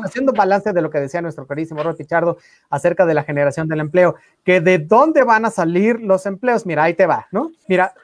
haciendo 0.04 0.32
balance 0.32 0.74
de 0.74 0.82
lo 0.82 0.90
que 0.90 1.00
decía 1.00 1.22
nuestro 1.22 1.46
queridísimo 1.46 1.82
Rod 1.82 1.96
Pichardo 1.96 2.36
acerca 2.68 3.06
de 3.06 3.14
la 3.14 3.24
generación 3.24 3.66
del 3.66 3.80
empleo, 3.80 4.16
que 4.44 4.60
de 4.60 4.76
dónde 4.76 5.24
van 5.24 5.46
a 5.46 5.50
salir 5.50 5.98
los 5.98 6.26
empleos. 6.26 6.66
Mira, 6.66 6.82
ahí 6.82 6.92
te 6.92 7.06
va, 7.06 7.28
¿no? 7.32 7.52
Mira, 7.66 7.94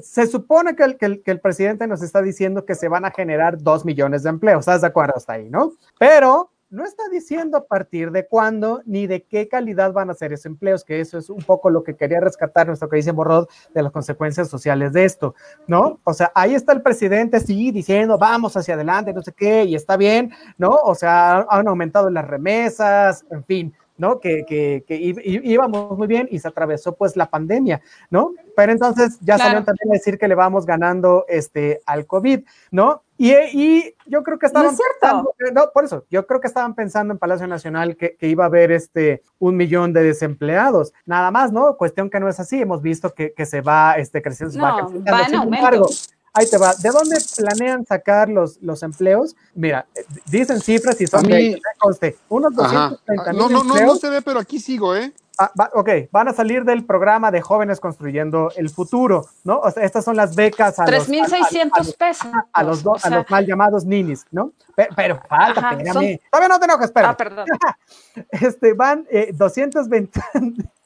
se 0.00 0.28
supone 0.28 0.76
que 0.76 0.84
el, 0.84 0.96
que, 0.96 1.06
el, 1.06 1.22
que 1.24 1.32
el, 1.32 1.40
presidente 1.40 1.88
nos 1.88 2.02
está 2.02 2.22
diciendo 2.22 2.64
que 2.64 2.76
se 2.76 2.86
van 2.86 3.04
a 3.04 3.10
generar 3.10 3.60
dos 3.60 3.84
millones 3.84 4.22
de 4.22 4.30
empleos, 4.30 4.60
¿estás 4.60 4.82
de 4.82 4.86
acuerdo 4.86 5.14
hasta 5.16 5.32
ahí, 5.32 5.48
no? 5.50 5.72
Pero 5.98 6.50
no 6.70 6.84
está 6.84 7.04
diciendo 7.10 7.56
a 7.56 7.66
partir 7.66 8.10
de 8.10 8.26
cuándo 8.26 8.82
ni 8.84 9.06
de 9.06 9.22
qué 9.22 9.48
calidad 9.48 9.92
van 9.92 10.10
a 10.10 10.14
ser 10.14 10.32
esos 10.32 10.46
empleos, 10.46 10.84
que 10.84 11.00
eso 11.00 11.18
es 11.18 11.30
un 11.30 11.42
poco 11.42 11.70
lo 11.70 11.84
que 11.84 11.96
quería 11.96 12.20
rescatar 12.20 12.66
nuestro 12.66 12.88
que 12.88 12.96
dice 12.96 13.12
Borrod 13.12 13.46
de 13.72 13.82
las 13.82 13.92
consecuencias 13.92 14.48
sociales 14.48 14.92
de 14.92 15.04
esto, 15.04 15.34
¿no? 15.66 16.00
O 16.04 16.12
sea, 16.12 16.32
ahí 16.34 16.54
está 16.54 16.72
el 16.72 16.82
presidente, 16.82 17.40
sí, 17.40 17.70
diciendo, 17.70 18.18
vamos 18.18 18.56
hacia 18.56 18.74
adelante, 18.74 19.12
no 19.12 19.22
sé 19.22 19.32
qué, 19.32 19.64
y 19.64 19.74
está 19.74 19.96
bien, 19.96 20.32
¿no? 20.58 20.70
O 20.82 20.94
sea, 20.94 21.46
han 21.48 21.68
aumentado 21.68 22.10
las 22.10 22.26
remesas, 22.26 23.24
en 23.30 23.44
fin, 23.44 23.74
¿no? 23.96 24.18
Que, 24.18 24.44
que, 24.44 24.84
que, 24.86 24.96
íbamos 25.44 25.96
muy 25.96 26.06
bien 26.06 26.26
y 26.30 26.38
se 26.38 26.48
atravesó 26.48 26.96
pues 26.96 27.16
la 27.16 27.30
pandemia, 27.30 27.80
¿no? 28.10 28.32
Pero 28.56 28.72
entonces 28.72 29.18
ya 29.20 29.36
claro. 29.36 29.50
salió 29.50 29.64
también 29.64 29.90
a 29.90 29.94
decir 29.94 30.18
que 30.18 30.28
le 30.28 30.34
vamos 30.34 30.66
ganando 30.66 31.24
este, 31.28 31.80
al 31.86 32.06
COVID, 32.06 32.40
¿no? 32.72 33.03
Y, 33.16 33.32
y 33.32 33.94
yo 34.06 34.22
creo 34.24 34.38
que 34.38 34.46
estaban 34.46 34.72
no 34.72 34.78
pensando, 35.00 35.34
no, 35.52 35.70
por 35.72 35.84
eso, 35.84 36.04
yo 36.10 36.26
creo 36.26 36.40
que 36.40 36.48
estaban 36.48 36.74
pensando 36.74 37.12
en 37.12 37.18
Palacio 37.18 37.46
Nacional 37.46 37.96
que, 37.96 38.16
que, 38.16 38.28
iba 38.28 38.44
a 38.44 38.48
haber 38.48 38.72
este 38.72 39.22
un 39.38 39.56
millón 39.56 39.92
de 39.92 40.02
desempleados, 40.02 40.92
nada 41.06 41.30
más, 41.30 41.52
¿no? 41.52 41.76
Cuestión 41.76 42.10
que 42.10 42.18
no 42.18 42.28
es 42.28 42.40
así, 42.40 42.60
hemos 42.60 42.82
visto 42.82 43.14
que, 43.14 43.32
que 43.32 43.46
se 43.46 43.60
va 43.60 43.94
este, 43.94 44.20
creciendo, 44.20 44.58
no, 44.58 44.64
va, 44.64 44.80
creciendo. 44.80 45.12
Va 45.12 45.24
sin 45.26 45.42
embargo, 45.54 45.86
ahí 46.32 46.46
te 46.50 46.58
va. 46.58 46.74
¿De 46.74 46.90
dónde 46.90 47.16
planean 47.36 47.86
sacar 47.86 48.28
los, 48.28 48.60
los 48.60 48.82
empleos? 48.82 49.36
Mira, 49.54 49.86
eh, 49.94 50.04
dicen 50.26 50.60
cifras 50.60 51.00
y 51.00 51.06
son 51.06 51.20
A 51.20 51.28
mí- 51.28 51.50
de, 51.50 51.62
conste, 51.78 52.16
unos 52.28 52.52
Ajá. 52.58 52.90
230 53.06 53.32
mil 53.32 53.38
No, 53.38 53.48
no, 53.48 53.64
no, 53.64 53.86
no 53.86 53.96
se 53.96 54.10
ve, 54.10 54.22
pero 54.22 54.40
aquí 54.40 54.58
sigo, 54.58 54.96
¿eh? 54.96 55.12
Ah, 55.36 55.50
va- 55.58 55.70
ok, 55.74 55.88
van 56.12 56.28
a 56.28 56.32
salir 56.32 56.64
del 56.64 56.84
programa 56.84 57.32
de 57.32 57.40
jóvenes 57.40 57.80
construyendo 57.80 58.52
el 58.56 58.70
futuro, 58.70 59.26
¿no? 59.42 59.58
O 59.58 59.70
sea, 59.70 59.82
estas 59.82 60.04
son 60.04 60.14
las 60.16 60.36
becas 60.36 60.78
a 60.78 60.84
los, 60.84 60.92
a- 60.92 60.94
a- 60.96 60.96
a 60.96 61.26
3.600 61.26 61.78
los- 61.78 61.94
pesos. 61.96 62.28
a 62.52 62.62
los, 62.62 62.82
do- 62.84 62.92
O 62.92 62.98
a 63.02 63.10
los 63.10 63.28
mal 63.30 63.44
llamados 63.44 63.84
ninis, 63.84 64.24
¿no? 64.30 64.52
Pe- 64.76 64.88
Pero, 64.94 65.20
falta, 65.28 65.60
Ajá, 65.60 65.70
espérame. 65.72 65.92
son- 65.92 66.20
Todavía 66.30 66.48
no 66.48 66.58
te 66.60 66.64
enojes, 66.66 66.84
espérame. 66.84 67.10
Ah, 67.10 67.16
perdón. 67.16 67.46
este, 68.30 68.72
van 68.74 69.06
eh, 69.10 69.30
220. 69.34 70.20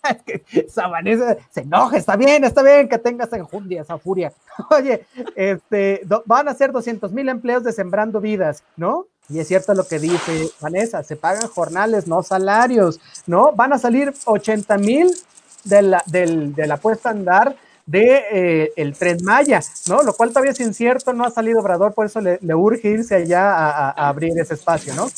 Es 0.09 0.23
que 0.25 0.45
esa 0.53 0.87
Vanessa 0.89 1.37
se 1.51 1.61
enoja, 1.61 1.97
está 1.99 2.17
bien, 2.17 2.43
está 2.45 2.63
bien 2.63 2.89
que 2.89 2.99
tengas 2.99 3.31
enjundia, 3.35 3.83
esa 3.83 3.99
furia. 3.99 4.33
Oye, 4.71 5.05
este, 5.37 6.01
do- 6.05 6.23
van 6.25 6.49
a 6.49 6.55
ser 6.55 6.73
200 6.73 7.13
mil 7.13 7.29
empleos 7.29 7.65
de 7.65 7.73
Sembrando 7.73 8.19
Vidas, 8.21 8.63
¿no? 8.77 9.07
Y 9.29 9.39
es 9.41 9.49
cierto 9.49 9.75
lo 9.75 9.87
que 9.87 9.99
dice 9.99 10.51
Vanessa, 10.61 11.03
se 11.03 11.17
pagan 11.17 11.49
jornales, 11.49 12.07
no 12.07 12.23
salarios, 12.23 12.99
¿no? 13.27 13.53
Van 13.53 13.73
a 13.73 13.79
salir 13.79 14.13
80 14.25 14.79
mil 14.79 15.11
de 15.65 15.83
la, 15.83 16.03
del, 16.07 16.55
de 16.55 16.67
la 16.67 16.77
puesta 16.79 17.11
a 17.11 17.13
andar 17.13 17.57
de 17.85 18.23
eh, 18.33 18.73
el 18.77 18.95
Tren 18.97 19.19
Maya, 19.23 19.61
¿no? 19.89 20.03
Lo 20.03 20.13
cual 20.15 20.31
todavía 20.31 20.53
es 20.53 20.61
incierto, 20.61 21.13
no 21.13 21.25
ha 21.25 21.31
salido 21.31 21.61
Obrador, 21.61 21.95
por 21.95 22.07
eso 22.07 22.21
le, 22.21 22.39
urge 22.55 22.89
irse 22.89 23.15
allá 23.17 23.51
a, 23.55 23.71
a- 23.71 23.91
a 23.91 24.09
abrir 24.09 24.39
ese 24.39 24.55
espacio, 24.55 24.95
¿no? 24.95 25.09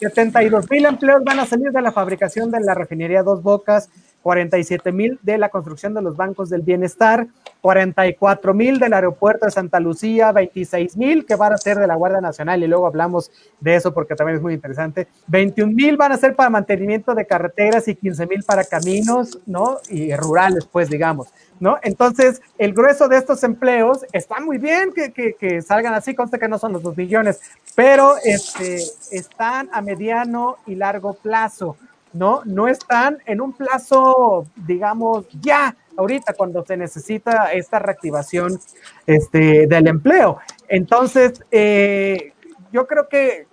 72 0.00 0.70
mil 0.70 0.84
empleos 0.84 1.22
van 1.24 1.40
a 1.40 1.46
salir 1.46 1.70
de 1.72 1.80
la 1.80 1.90
fabricación 1.92 2.50
de 2.50 2.60
la 2.60 2.74
refinería 2.74 3.22
Dos 3.22 3.42
Bocas, 3.42 3.88
47 4.26 4.90
mil 4.90 5.20
de 5.22 5.38
la 5.38 5.50
construcción 5.50 5.94
de 5.94 6.02
los 6.02 6.16
bancos 6.16 6.50
del 6.50 6.62
bienestar, 6.62 7.28
44 7.60 8.54
mil 8.54 8.80
del 8.80 8.92
aeropuerto 8.92 9.46
de 9.46 9.52
Santa 9.52 9.78
Lucía, 9.78 10.32
26 10.32 10.96
mil 10.96 11.24
que 11.24 11.36
van 11.36 11.52
a 11.52 11.58
ser 11.58 11.78
de 11.78 11.86
la 11.86 11.94
Guardia 11.94 12.20
Nacional 12.20 12.60
y 12.60 12.66
luego 12.66 12.88
hablamos 12.88 13.30
de 13.60 13.76
eso 13.76 13.94
porque 13.94 14.16
también 14.16 14.38
es 14.38 14.42
muy 14.42 14.54
interesante, 14.54 15.06
21 15.28 15.72
mil 15.72 15.96
van 15.96 16.10
a 16.10 16.16
ser 16.16 16.34
para 16.34 16.50
mantenimiento 16.50 17.14
de 17.14 17.24
carreteras 17.24 17.86
y 17.86 17.94
15 17.94 18.26
mil 18.26 18.42
para 18.42 18.64
caminos, 18.64 19.38
¿no? 19.46 19.76
Y 19.88 20.12
rurales, 20.16 20.64
pues 20.64 20.90
digamos. 20.90 21.28
¿No? 21.58 21.78
Entonces, 21.82 22.42
el 22.58 22.74
grueso 22.74 23.08
de 23.08 23.16
estos 23.16 23.42
empleos 23.42 24.04
está 24.12 24.40
muy 24.40 24.58
bien 24.58 24.92
que, 24.92 25.10
que, 25.12 25.34
que 25.34 25.62
salgan 25.62 25.94
así, 25.94 26.14
consta 26.14 26.38
que 26.38 26.48
no 26.48 26.58
son 26.58 26.74
los 26.74 26.82
dos 26.82 26.96
millones, 26.98 27.40
pero 27.74 28.16
este, 28.24 28.82
están 29.10 29.70
a 29.72 29.80
mediano 29.80 30.56
y 30.66 30.74
largo 30.74 31.14
plazo, 31.14 31.78
¿no? 32.16 32.42
No 32.44 32.68
están 32.68 33.18
en 33.26 33.40
un 33.40 33.52
plazo, 33.52 34.46
digamos, 34.56 35.26
ya, 35.40 35.76
ahorita, 35.96 36.34
cuando 36.34 36.64
se 36.64 36.76
necesita 36.76 37.52
esta 37.52 37.78
reactivación 37.78 38.58
este, 39.06 39.66
del 39.66 39.86
empleo. 39.88 40.38
Entonces, 40.68 41.42
eh, 41.50 42.32
yo 42.72 42.86
creo 42.86 43.08
que, 43.08 43.46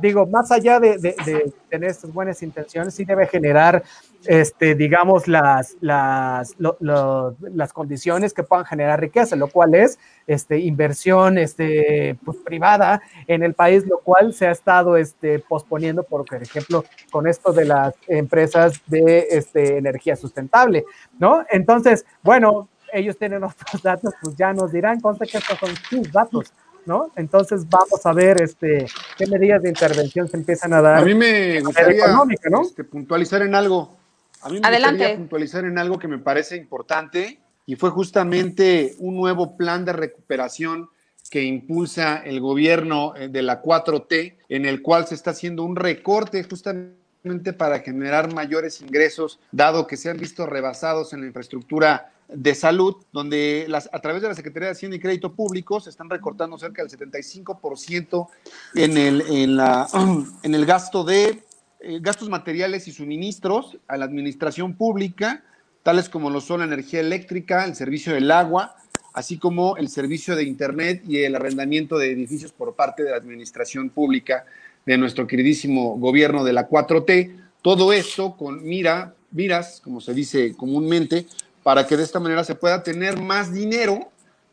digo, 0.00 0.26
más 0.26 0.50
allá 0.52 0.80
de- 0.80 0.98
de 0.98 1.52
tener 1.70 1.90
estas 1.90 2.12
buenas 2.12 2.42
intenciones, 2.42 2.94
sí 2.94 3.04
debe 3.04 3.26
generar, 3.26 3.82
este, 4.26 4.74
digamos, 4.74 5.28
las, 5.28 5.76
las, 5.80 6.54
lo- 6.58 6.76
lo- 6.80 7.36
las 7.40 7.72
condiciones 7.72 8.32
que 8.32 8.42
puedan 8.42 8.64
generar 8.64 9.00
riqueza, 9.00 9.36
lo 9.36 9.48
cual 9.48 9.74
es 9.74 9.98
este, 10.26 10.58
inversión 10.58 11.38
este, 11.38 12.16
pues, 12.24 12.38
privada 12.38 13.02
en 13.26 13.42
el 13.42 13.54
país, 13.54 13.86
lo 13.86 13.98
cual 13.98 14.32
se 14.32 14.46
ha 14.46 14.50
estado 14.50 14.96
este, 14.96 15.38
posponiendo, 15.40 16.02
por 16.02 16.24
ejemplo, 16.40 16.84
con 17.10 17.26
esto 17.26 17.52
de 17.52 17.64
las 17.66 17.94
empresas 18.08 18.80
de 18.86 19.26
este, 19.30 19.78
energía 19.78 20.16
sustentable, 20.16 20.84
¿no? 21.18 21.44
Entonces, 21.50 22.04
bueno, 22.22 22.68
ellos 22.92 23.18
tienen 23.18 23.42
otros 23.44 23.82
datos, 23.82 24.14
pues 24.22 24.36
ya 24.36 24.52
nos 24.52 24.70
dirán, 24.72 25.00
consta 25.00 25.26
que 25.26 25.38
estos 25.38 25.58
son 25.58 25.70
sus 25.88 26.12
datos, 26.12 26.52
¿no? 26.86 27.10
Entonces 27.16 27.68
vamos 27.68 28.04
a 28.04 28.12
ver 28.12 28.40
este, 28.40 28.86
qué 29.18 29.26
medidas 29.26 29.62
de 29.62 29.70
intervención 29.70 30.28
se 30.28 30.36
empiezan 30.36 30.72
a 30.74 30.80
dar. 30.82 31.02
A 31.02 31.04
mí 31.04 31.14
me 31.14 31.60
gustaría 31.60 32.06
¿no? 32.50 32.62
este, 32.62 32.84
puntualizar 32.84 33.42
en 33.42 33.54
algo. 33.54 33.96
A 34.44 34.50
mí 34.50 34.60
me 34.60 34.68
Adelante. 34.68 34.98
gustaría 34.98 35.16
puntualizar 35.16 35.64
en 35.64 35.78
algo 35.78 35.98
que 35.98 36.06
me 36.06 36.18
parece 36.18 36.56
importante 36.56 37.40
y 37.66 37.76
fue 37.76 37.90
justamente 37.90 38.94
un 38.98 39.16
nuevo 39.16 39.56
plan 39.56 39.84
de 39.84 39.94
recuperación 39.94 40.90
que 41.30 41.42
impulsa 41.42 42.18
el 42.18 42.40
gobierno 42.40 43.14
eh, 43.16 43.28
de 43.28 43.42
la 43.42 43.62
4T, 43.62 44.36
en 44.50 44.66
el 44.66 44.82
cual 44.82 45.06
se 45.06 45.14
está 45.14 45.30
haciendo 45.30 45.64
un 45.64 45.76
recorte 45.76 46.44
justamente 46.44 47.52
para 47.56 47.80
generar 47.80 48.34
mayores 48.34 48.82
ingresos, 48.82 49.40
dado 49.50 49.86
que 49.86 49.96
se 49.96 50.10
han 50.10 50.18
visto 50.18 50.44
rebasados 50.44 51.14
en 51.14 51.22
la 51.22 51.26
infraestructura 51.26 52.12
de 52.28 52.54
salud, 52.54 52.96
donde 53.12 53.64
las, 53.68 53.88
a 53.92 54.00
través 54.00 54.20
de 54.20 54.28
la 54.28 54.34
Secretaría 54.34 54.68
de 54.68 54.72
Hacienda 54.72 54.96
y 54.96 55.00
Crédito 55.00 55.32
Público 55.34 55.80
se 55.80 55.90
están 55.90 56.10
recortando 56.10 56.58
cerca 56.58 56.84
del 56.84 56.90
75% 56.90 58.28
en 58.74 58.98
el, 58.98 59.20
en, 59.22 59.56
la, 59.56 59.88
en 60.42 60.54
el 60.54 60.66
gasto 60.66 61.04
de 61.04 61.42
eh, 61.86 61.98
gastos 62.00 62.30
materiales 62.30 62.88
y 62.88 62.92
suministros 62.92 63.76
a 63.88 63.98
la 63.98 64.06
administración 64.06 64.74
pública, 64.74 65.44
tales 65.82 66.08
como 66.08 66.30
lo 66.30 66.40
son 66.40 66.60
la 66.60 66.66
energía 66.66 67.00
eléctrica, 67.00 67.66
el 67.66 67.74
servicio 67.74 68.14
del 68.14 68.30
agua, 68.30 68.74
así 69.12 69.36
como 69.36 69.76
el 69.76 69.90
servicio 69.90 70.34
de 70.34 70.44
Internet 70.44 71.02
y 71.06 71.18
el 71.18 71.34
arrendamiento 71.34 71.98
de 71.98 72.10
edificios 72.10 72.52
por 72.52 72.74
parte 72.74 73.02
de 73.02 73.10
la 73.10 73.18
administración 73.18 73.90
pública 73.90 74.46
de 74.86 74.96
nuestro 74.96 75.26
queridísimo 75.26 75.98
gobierno 75.98 76.42
de 76.42 76.54
la 76.54 76.70
4T. 76.70 77.36
Todo 77.60 77.92
esto 77.92 78.34
con 78.34 78.64
mira, 78.64 79.14
miras, 79.30 79.82
como 79.84 80.00
se 80.00 80.14
dice 80.14 80.54
comúnmente, 80.56 81.26
para 81.62 81.86
que 81.86 81.98
de 81.98 82.02
esta 82.02 82.18
manera 82.18 82.44
se 82.44 82.54
pueda 82.54 82.82
tener 82.82 83.20
más 83.20 83.52
dinero 83.52 84.10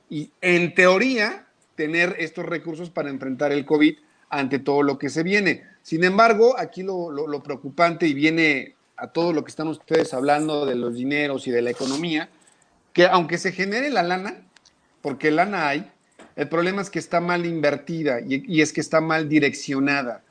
y 0.09 0.29
en 0.41 0.73
teoría 0.73 1.45
tener 1.75 2.13
estos 2.19 2.45
recursos 2.45 2.89
para 2.89 3.09
enfrentar 3.09 3.53
el 3.53 3.63
COVID 3.63 3.95
ante 4.29 4.59
todo 4.59 4.83
lo 4.83 4.97
que 4.97 5.09
se 5.09 5.23
viene. 5.23 5.70
Sin 5.83 6.03
embargo, 6.03 6.57
aquí 6.57 6.83
lo, 6.83 7.41
preocupante 7.43 8.07
y 8.07 8.13
viene 8.13 8.75
a 8.95 9.07
todo 9.07 9.33
lo 9.33 9.43
que 9.43 9.49
están 9.49 9.67
ustedes 9.67 10.13
hablando 10.13 10.65
de 10.65 10.75
los 10.75 10.95
dineros 10.95 11.47
y 11.47 11.51
de 11.51 11.61
la 11.61 11.71
economía, 11.71 12.29
que 12.93 13.07
aunque 13.07 13.37
se 13.37 13.51
genere 13.51 13.89
la 13.89 14.03
lana, 14.03 14.35
porque 15.01 15.31
lana 15.31 15.67
hay, 15.67 15.91
el 16.35 16.47
problema 16.47 16.81
es 16.81 16.89
que 16.89 16.99
está 16.99 17.19
mal 17.19 17.45
invertida 17.45 18.21
y, 18.21 18.43
y 18.47 18.61
es 18.61 18.73
que 18.73 18.81
está 18.81 19.01
mal 19.01 19.27
direccionada. 19.27 20.23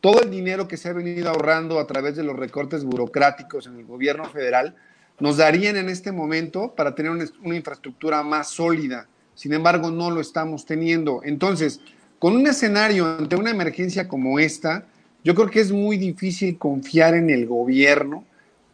Todo 0.00 0.22
el 0.22 0.30
dinero 0.30 0.68
que 0.68 0.76
se 0.76 0.88
ha 0.88 0.92
venido 0.92 1.30
ahorrando 1.30 1.78
a 1.78 1.86
través 1.86 2.16
de 2.16 2.24
los 2.24 2.36
recortes 2.36 2.84
burocráticos 2.84 3.66
en 3.66 3.76
el 3.76 3.84
gobierno 3.86 4.24
federal 4.26 4.74
nos 5.18 5.38
darían 5.38 5.76
en 5.76 5.88
este 5.88 6.12
momento 6.12 6.74
para 6.74 6.94
tener 6.94 7.12
una, 7.12 7.24
una 7.42 7.56
infraestructura 7.56 8.22
más 8.22 8.50
sólida. 8.50 9.06
Sin 9.34 9.52
embargo, 9.52 9.90
no 9.90 10.10
lo 10.10 10.20
estamos 10.20 10.66
teniendo. 10.66 11.20
Entonces, 11.24 11.80
con 12.18 12.34
un 12.34 12.46
escenario 12.46 13.06
ante 13.06 13.36
una 13.36 13.50
emergencia 13.50 14.08
como 14.08 14.38
esta, 14.38 14.86
yo 15.26 15.34
creo 15.34 15.50
que 15.50 15.58
es 15.58 15.72
muy 15.72 15.96
difícil 15.96 16.56
confiar 16.56 17.14
en 17.16 17.30
el 17.30 17.46
gobierno 17.46 18.24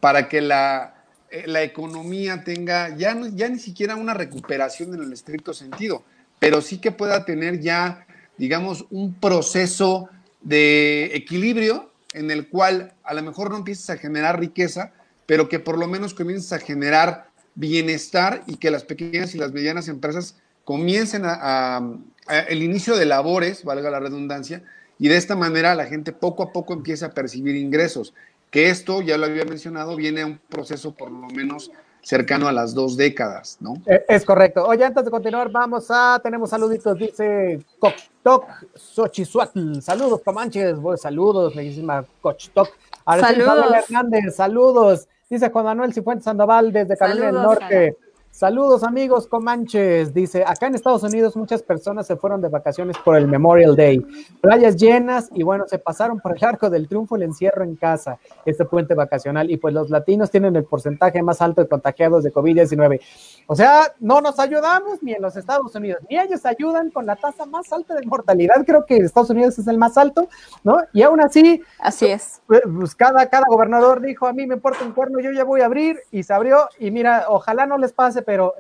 para 0.00 0.28
que 0.28 0.42
la, 0.42 1.02
eh, 1.30 1.44
la 1.46 1.62
economía 1.62 2.44
tenga 2.44 2.94
ya, 2.94 3.18
ya 3.32 3.48
ni 3.48 3.58
siquiera 3.58 3.96
una 3.96 4.12
recuperación 4.12 4.92
en 4.92 5.02
el 5.02 5.14
estricto 5.14 5.54
sentido, 5.54 6.02
pero 6.38 6.60
sí 6.60 6.76
que 6.76 6.92
pueda 6.92 7.24
tener 7.24 7.60
ya, 7.60 8.06
digamos, 8.36 8.84
un 8.90 9.14
proceso 9.14 10.10
de 10.42 11.10
equilibrio 11.14 11.90
en 12.12 12.30
el 12.30 12.48
cual 12.48 12.92
a 13.02 13.14
lo 13.14 13.22
mejor 13.22 13.50
no 13.50 13.56
empieces 13.56 13.88
a 13.88 13.96
generar 13.96 14.38
riqueza, 14.38 14.92
pero 15.24 15.48
que 15.48 15.58
por 15.58 15.78
lo 15.78 15.88
menos 15.88 16.12
comiences 16.12 16.52
a 16.52 16.58
generar 16.58 17.30
bienestar 17.54 18.42
y 18.46 18.56
que 18.56 18.70
las 18.70 18.84
pequeñas 18.84 19.34
y 19.34 19.38
las 19.38 19.52
medianas 19.52 19.88
empresas 19.88 20.36
comiencen 20.64 21.24
a- 21.24 21.78
a 22.26 22.38
el 22.50 22.62
inicio 22.62 22.96
de 22.96 23.06
labores, 23.06 23.64
valga 23.64 23.88
la 23.90 24.00
redundancia, 24.00 24.62
y 24.98 25.08
de 25.08 25.16
esta 25.16 25.34
manera 25.36 25.74
la 25.74 25.86
gente 25.86 26.12
poco 26.12 26.42
a 26.42 26.52
poco 26.52 26.72
empieza 26.72 27.06
a 27.06 27.10
percibir 27.10 27.56
ingresos. 27.56 28.14
Que 28.50 28.68
esto, 28.68 29.00
ya 29.00 29.16
lo 29.16 29.26
había 29.26 29.44
mencionado, 29.44 29.96
viene 29.96 30.22
a 30.22 30.26
un 30.26 30.38
proceso 30.48 30.92
por 30.92 31.10
lo 31.10 31.26
menos 31.28 31.70
cercano 32.02 32.48
a 32.48 32.52
las 32.52 32.74
dos 32.74 32.96
décadas, 32.96 33.56
¿no? 33.60 33.74
Eh, 33.86 34.04
Es 34.08 34.24
correcto. 34.24 34.66
Oye, 34.66 34.84
antes 34.84 35.04
de 35.04 35.10
continuar, 35.10 35.50
vamos 35.50 35.86
a, 35.88 36.20
tenemos 36.22 36.50
saluditos, 36.50 36.98
dice 36.98 37.64
Cochtoc 37.78 38.46
Xochizuatl. 38.74 39.80
Saludos, 39.80 40.20
Comanches, 40.24 40.76
pues, 40.82 41.00
saludos, 41.00 41.54
bellísima 41.54 42.04
Cochtoc. 42.20 42.68
Saludos. 43.06 43.66
Hernández, 43.74 44.36
saludos. 44.36 45.08
Dice 45.30 45.48
Juan 45.48 45.64
Manuel 45.64 45.94
Cifuentes 45.94 46.24
Sandoval 46.24 46.72
desde 46.72 46.96
Carolina 46.96 47.26
del 47.26 47.36
Saludos, 47.36 47.60
Norte. 47.60 47.96
Saludos 48.34 48.82
amigos 48.82 49.26
Comanches, 49.26 50.14
dice, 50.14 50.42
acá 50.42 50.66
en 50.66 50.74
Estados 50.74 51.02
Unidos 51.02 51.36
muchas 51.36 51.62
personas 51.62 52.06
se 52.06 52.16
fueron 52.16 52.40
de 52.40 52.48
vacaciones 52.48 52.96
por 52.96 53.14
el 53.14 53.28
Memorial 53.28 53.76
Day, 53.76 54.00
playas 54.40 54.76
llenas 54.76 55.28
y 55.34 55.42
bueno, 55.42 55.66
se 55.68 55.78
pasaron 55.78 56.18
por 56.18 56.34
el 56.34 56.42
arco 56.42 56.70
del 56.70 56.88
triunfo 56.88 57.16
el 57.16 57.24
encierro 57.24 57.62
en 57.62 57.76
casa, 57.76 58.18
este 58.46 58.64
puente 58.64 58.94
vacacional 58.94 59.50
y 59.50 59.58
pues 59.58 59.74
los 59.74 59.90
latinos 59.90 60.30
tienen 60.30 60.56
el 60.56 60.64
porcentaje 60.64 61.22
más 61.22 61.42
alto 61.42 61.60
de 61.60 61.68
contagiados 61.68 62.24
de 62.24 62.32
COVID-19. 62.32 63.00
O 63.48 63.54
sea, 63.54 63.92
no 64.00 64.22
nos 64.22 64.38
ayudamos 64.40 65.02
ni 65.02 65.12
en 65.12 65.20
los 65.20 65.36
Estados 65.36 65.74
Unidos, 65.74 66.00
ni 66.08 66.18
ellos 66.18 66.46
ayudan 66.46 66.90
con 66.90 67.04
la 67.04 67.16
tasa 67.16 67.44
más 67.44 67.70
alta 67.70 67.94
de 67.94 68.06
mortalidad, 68.06 68.64
creo 68.64 68.86
que 68.86 68.96
Estados 68.96 69.28
Unidos 69.28 69.58
es 69.58 69.68
el 69.68 69.76
más 69.76 69.98
alto, 69.98 70.26
¿no? 70.64 70.78
Y 70.94 71.02
aún 71.02 71.20
así, 71.20 71.60
Así 71.78 72.06
es. 72.06 72.40
pues 72.46 72.94
cada, 72.94 73.26
cada 73.26 73.44
gobernador 73.46 74.00
dijo, 74.00 74.26
a 74.26 74.32
mí 74.32 74.46
me 74.46 74.54
importa 74.54 74.86
un 74.86 74.92
cuerno, 74.92 75.20
yo 75.20 75.32
ya 75.32 75.44
voy 75.44 75.60
a 75.60 75.66
abrir, 75.66 75.98
y 76.10 76.22
se 76.22 76.32
abrió, 76.32 76.66
y 76.78 76.90
mira, 76.90 77.26
ojalá 77.28 77.66
no 77.66 77.76
les 77.76 77.92
pase 77.92 78.21
pero 78.22 78.54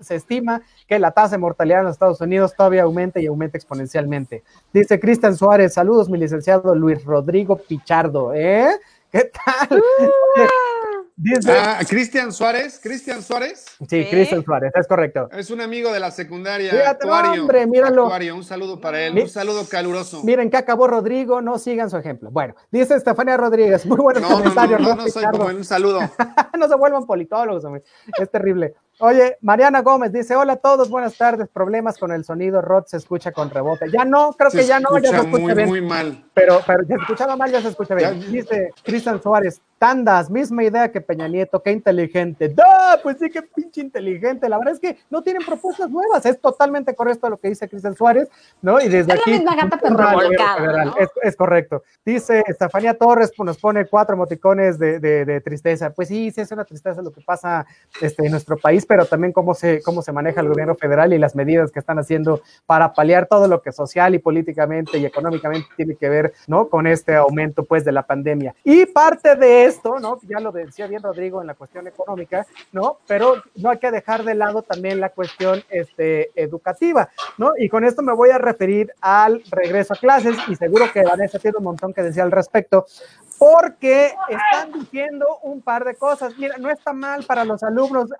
se 0.00 0.16
estima 0.16 0.62
que 0.86 0.98
la 0.98 1.10
tasa 1.10 1.36
de 1.36 1.38
mortalidad 1.38 1.80
en 1.80 1.86
los 1.86 1.94
Estados 1.94 2.20
Unidos 2.20 2.54
todavía 2.56 2.82
aumenta 2.82 3.20
y 3.20 3.26
aumenta 3.26 3.56
exponencialmente. 3.56 4.42
Dice 4.72 5.00
Cristian 5.00 5.36
Suárez, 5.36 5.74
saludos 5.74 6.08
mi 6.08 6.18
licenciado 6.18 6.74
Luis 6.74 7.04
Rodrigo 7.04 7.56
Pichardo, 7.56 8.32
¿eh? 8.34 8.68
¿Qué 9.10 9.30
tal? 9.32 9.82
ah, 11.48 11.80
Cristian 11.88 12.32
Suárez, 12.32 12.80
Cristian 12.82 13.22
Suárez. 13.22 13.76
Sí, 13.88 14.06
Cristian 14.10 14.44
Suárez, 14.44 14.72
es 14.74 14.86
correcto. 14.86 15.28
Es 15.32 15.50
un 15.50 15.60
amigo 15.60 15.92
de 15.92 16.00
la 16.00 16.10
secundaria. 16.10 16.90
actuario, 16.90 17.42
hombre, 17.42 17.66
míralo. 17.66 18.08
un 18.34 18.44
saludo 18.44 18.80
para 18.80 19.00
él, 19.00 19.18
un 19.18 19.28
saludo 19.28 19.66
caluroso. 19.68 20.22
Miren 20.24 20.50
que 20.50 20.56
acabó 20.56 20.86
Rodrigo, 20.86 21.40
no 21.40 21.58
sigan 21.58 21.90
su 21.90 21.96
ejemplo. 21.96 22.30
Bueno, 22.30 22.54
dice 22.70 22.94
Estefania 22.94 23.36
Rodríguez, 23.36 23.86
muy 23.86 23.98
buenos 23.98 24.22
comentarios. 24.22 24.80
No, 24.80 24.94
no, 24.94 25.02
no, 25.02 25.08
soy 25.08 25.24
como 25.24 25.46
un 25.46 25.64
saludo. 25.64 26.00
no 26.58 26.68
se 26.68 26.74
vuelvan 26.76 27.06
politólogos, 27.06 27.64
hombre. 27.64 27.82
Es 28.18 28.30
terrible. 28.30 28.74
Oye, 29.00 29.38
Mariana 29.40 29.82
Gómez 29.82 30.12
dice: 30.12 30.36
Hola 30.36 30.54
a 30.54 30.56
todos, 30.56 30.88
buenas 30.88 31.16
tardes. 31.16 31.48
Problemas 31.48 31.98
con 31.98 32.12
el 32.12 32.24
sonido, 32.24 32.62
Rod 32.62 32.84
se 32.86 32.96
escucha 32.96 33.32
con 33.32 33.50
rebote. 33.50 33.90
Ya 33.90 34.04
no, 34.04 34.32
creo 34.34 34.50
que 34.50 34.64
ya 34.64 34.78
no, 34.78 34.96
ya 34.98 35.10
se 35.10 35.16
escucha 35.16 35.38
muy, 35.38 35.54
bien. 35.54 35.68
muy 35.68 35.80
mal. 35.80 36.24
Pero, 36.32 36.60
pero 36.64 36.84
ya 36.84 36.96
se 36.96 37.02
escuchaba 37.02 37.36
mal, 37.36 37.50
ya 37.50 37.60
se 37.60 37.68
escucha 37.68 37.94
bien. 37.94 38.20
Dice 38.30 38.70
Cristian 38.84 39.20
Suárez: 39.20 39.60
Tandas, 39.84 40.30
misma 40.30 40.64
idea 40.64 40.90
que 40.90 41.02
Peña 41.02 41.28
Nieto, 41.28 41.62
qué 41.62 41.70
inteligente. 41.70 42.48
¡Da! 42.48 42.98
Pues 43.02 43.18
sí, 43.18 43.28
qué 43.28 43.42
pinche 43.42 43.82
inteligente. 43.82 44.48
La 44.48 44.56
verdad 44.56 44.72
es 44.72 44.80
que 44.80 44.96
no 45.10 45.22
tienen 45.22 45.44
propuestas 45.44 45.90
nuevas. 45.90 46.24
Es 46.24 46.40
totalmente 46.40 46.94
correcto 46.94 47.28
lo 47.28 47.36
que 47.36 47.50
dice 47.50 47.68
Cristian 47.68 47.94
Suárez, 47.94 48.30
¿no? 48.62 48.80
Y 48.80 48.88
desde 48.88 49.12
aquí. 49.12 49.32
La 49.32 49.36
misma 49.36 49.56
gata 49.56 50.94
es, 50.98 51.10
es, 51.20 51.36
correcto. 51.36 51.82
Dice 52.02 52.42
Estefanía 52.46 52.96
Torres, 52.96 53.30
pues 53.36 53.44
nos 53.44 53.58
pone 53.58 53.84
cuatro 53.84 54.14
emoticones 54.14 54.78
de, 54.78 55.00
de, 55.00 55.26
de, 55.26 55.40
tristeza. 55.42 55.90
Pues 55.90 56.08
sí, 56.08 56.30
sí, 56.30 56.40
es 56.40 56.50
una 56.50 56.64
tristeza 56.64 57.02
lo 57.02 57.12
que 57.12 57.20
pasa 57.20 57.66
este, 58.00 58.24
en 58.24 58.30
nuestro 58.30 58.56
país 58.56 58.86
pero 58.86 59.04
también 59.04 59.34
cómo 59.34 59.52
se, 59.52 59.82
cómo 59.82 60.00
se 60.00 60.12
maneja 60.12 60.40
el 60.40 60.48
gobierno 60.48 60.76
federal 60.76 61.12
y 61.12 61.18
las 61.18 61.36
medidas 61.36 61.70
que 61.70 61.80
están 61.80 61.98
haciendo 61.98 62.40
para 62.64 62.94
paliar 62.94 63.26
todo 63.26 63.48
lo 63.48 63.60
que 63.60 63.70
social 63.70 64.14
y 64.14 64.18
políticamente 64.18 64.96
y 64.96 65.04
económicamente 65.04 65.68
tiene 65.76 65.94
que 65.96 66.08
ver, 66.08 66.32
¿no? 66.46 66.70
Con 66.70 66.86
este 66.86 67.14
aumento, 67.16 67.64
pues, 67.64 67.84
de 67.84 67.92
la 67.92 68.06
pandemia. 68.06 68.54
Y 68.64 68.86
parte 68.86 69.36
de 69.36 69.73
esto, 69.74 69.98
¿no? 69.98 70.18
Ya 70.22 70.40
lo 70.40 70.52
decía 70.52 70.86
bien 70.86 71.02
Rodrigo 71.02 71.40
en 71.40 71.46
la 71.46 71.54
cuestión 71.54 71.86
económica, 71.86 72.46
¿no? 72.72 72.98
Pero 73.06 73.42
no 73.56 73.70
hay 73.70 73.78
que 73.78 73.90
dejar 73.90 74.24
de 74.24 74.34
lado 74.34 74.62
también 74.62 75.00
la 75.00 75.10
cuestión 75.10 75.62
este, 75.68 76.30
educativa, 76.40 77.08
¿no? 77.38 77.52
Y 77.58 77.68
con 77.68 77.84
esto 77.84 78.02
me 78.02 78.12
voy 78.12 78.30
a 78.30 78.38
referir 78.38 78.92
al 79.00 79.42
regreso 79.50 79.94
a 79.94 79.96
clases 79.96 80.36
y 80.48 80.56
seguro 80.56 80.90
que 80.92 81.02
Vanessa 81.02 81.38
tiene 81.38 81.58
un 81.58 81.64
montón 81.64 81.92
que 81.92 82.02
decir 82.02 82.22
al 82.22 82.32
respecto, 82.32 82.86
porque 83.38 84.14
están 84.28 84.72
diciendo 84.72 85.26
un 85.42 85.60
par 85.60 85.84
de 85.84 85.94
cosas. 85.94 86.36
Mira, 86.38 86.56
no 86.58 86.70
está 86.70 86.92
mal 86.92 87.24
para 87.24 87.44
los 87.44 87.62
alumnos 87.62 88.10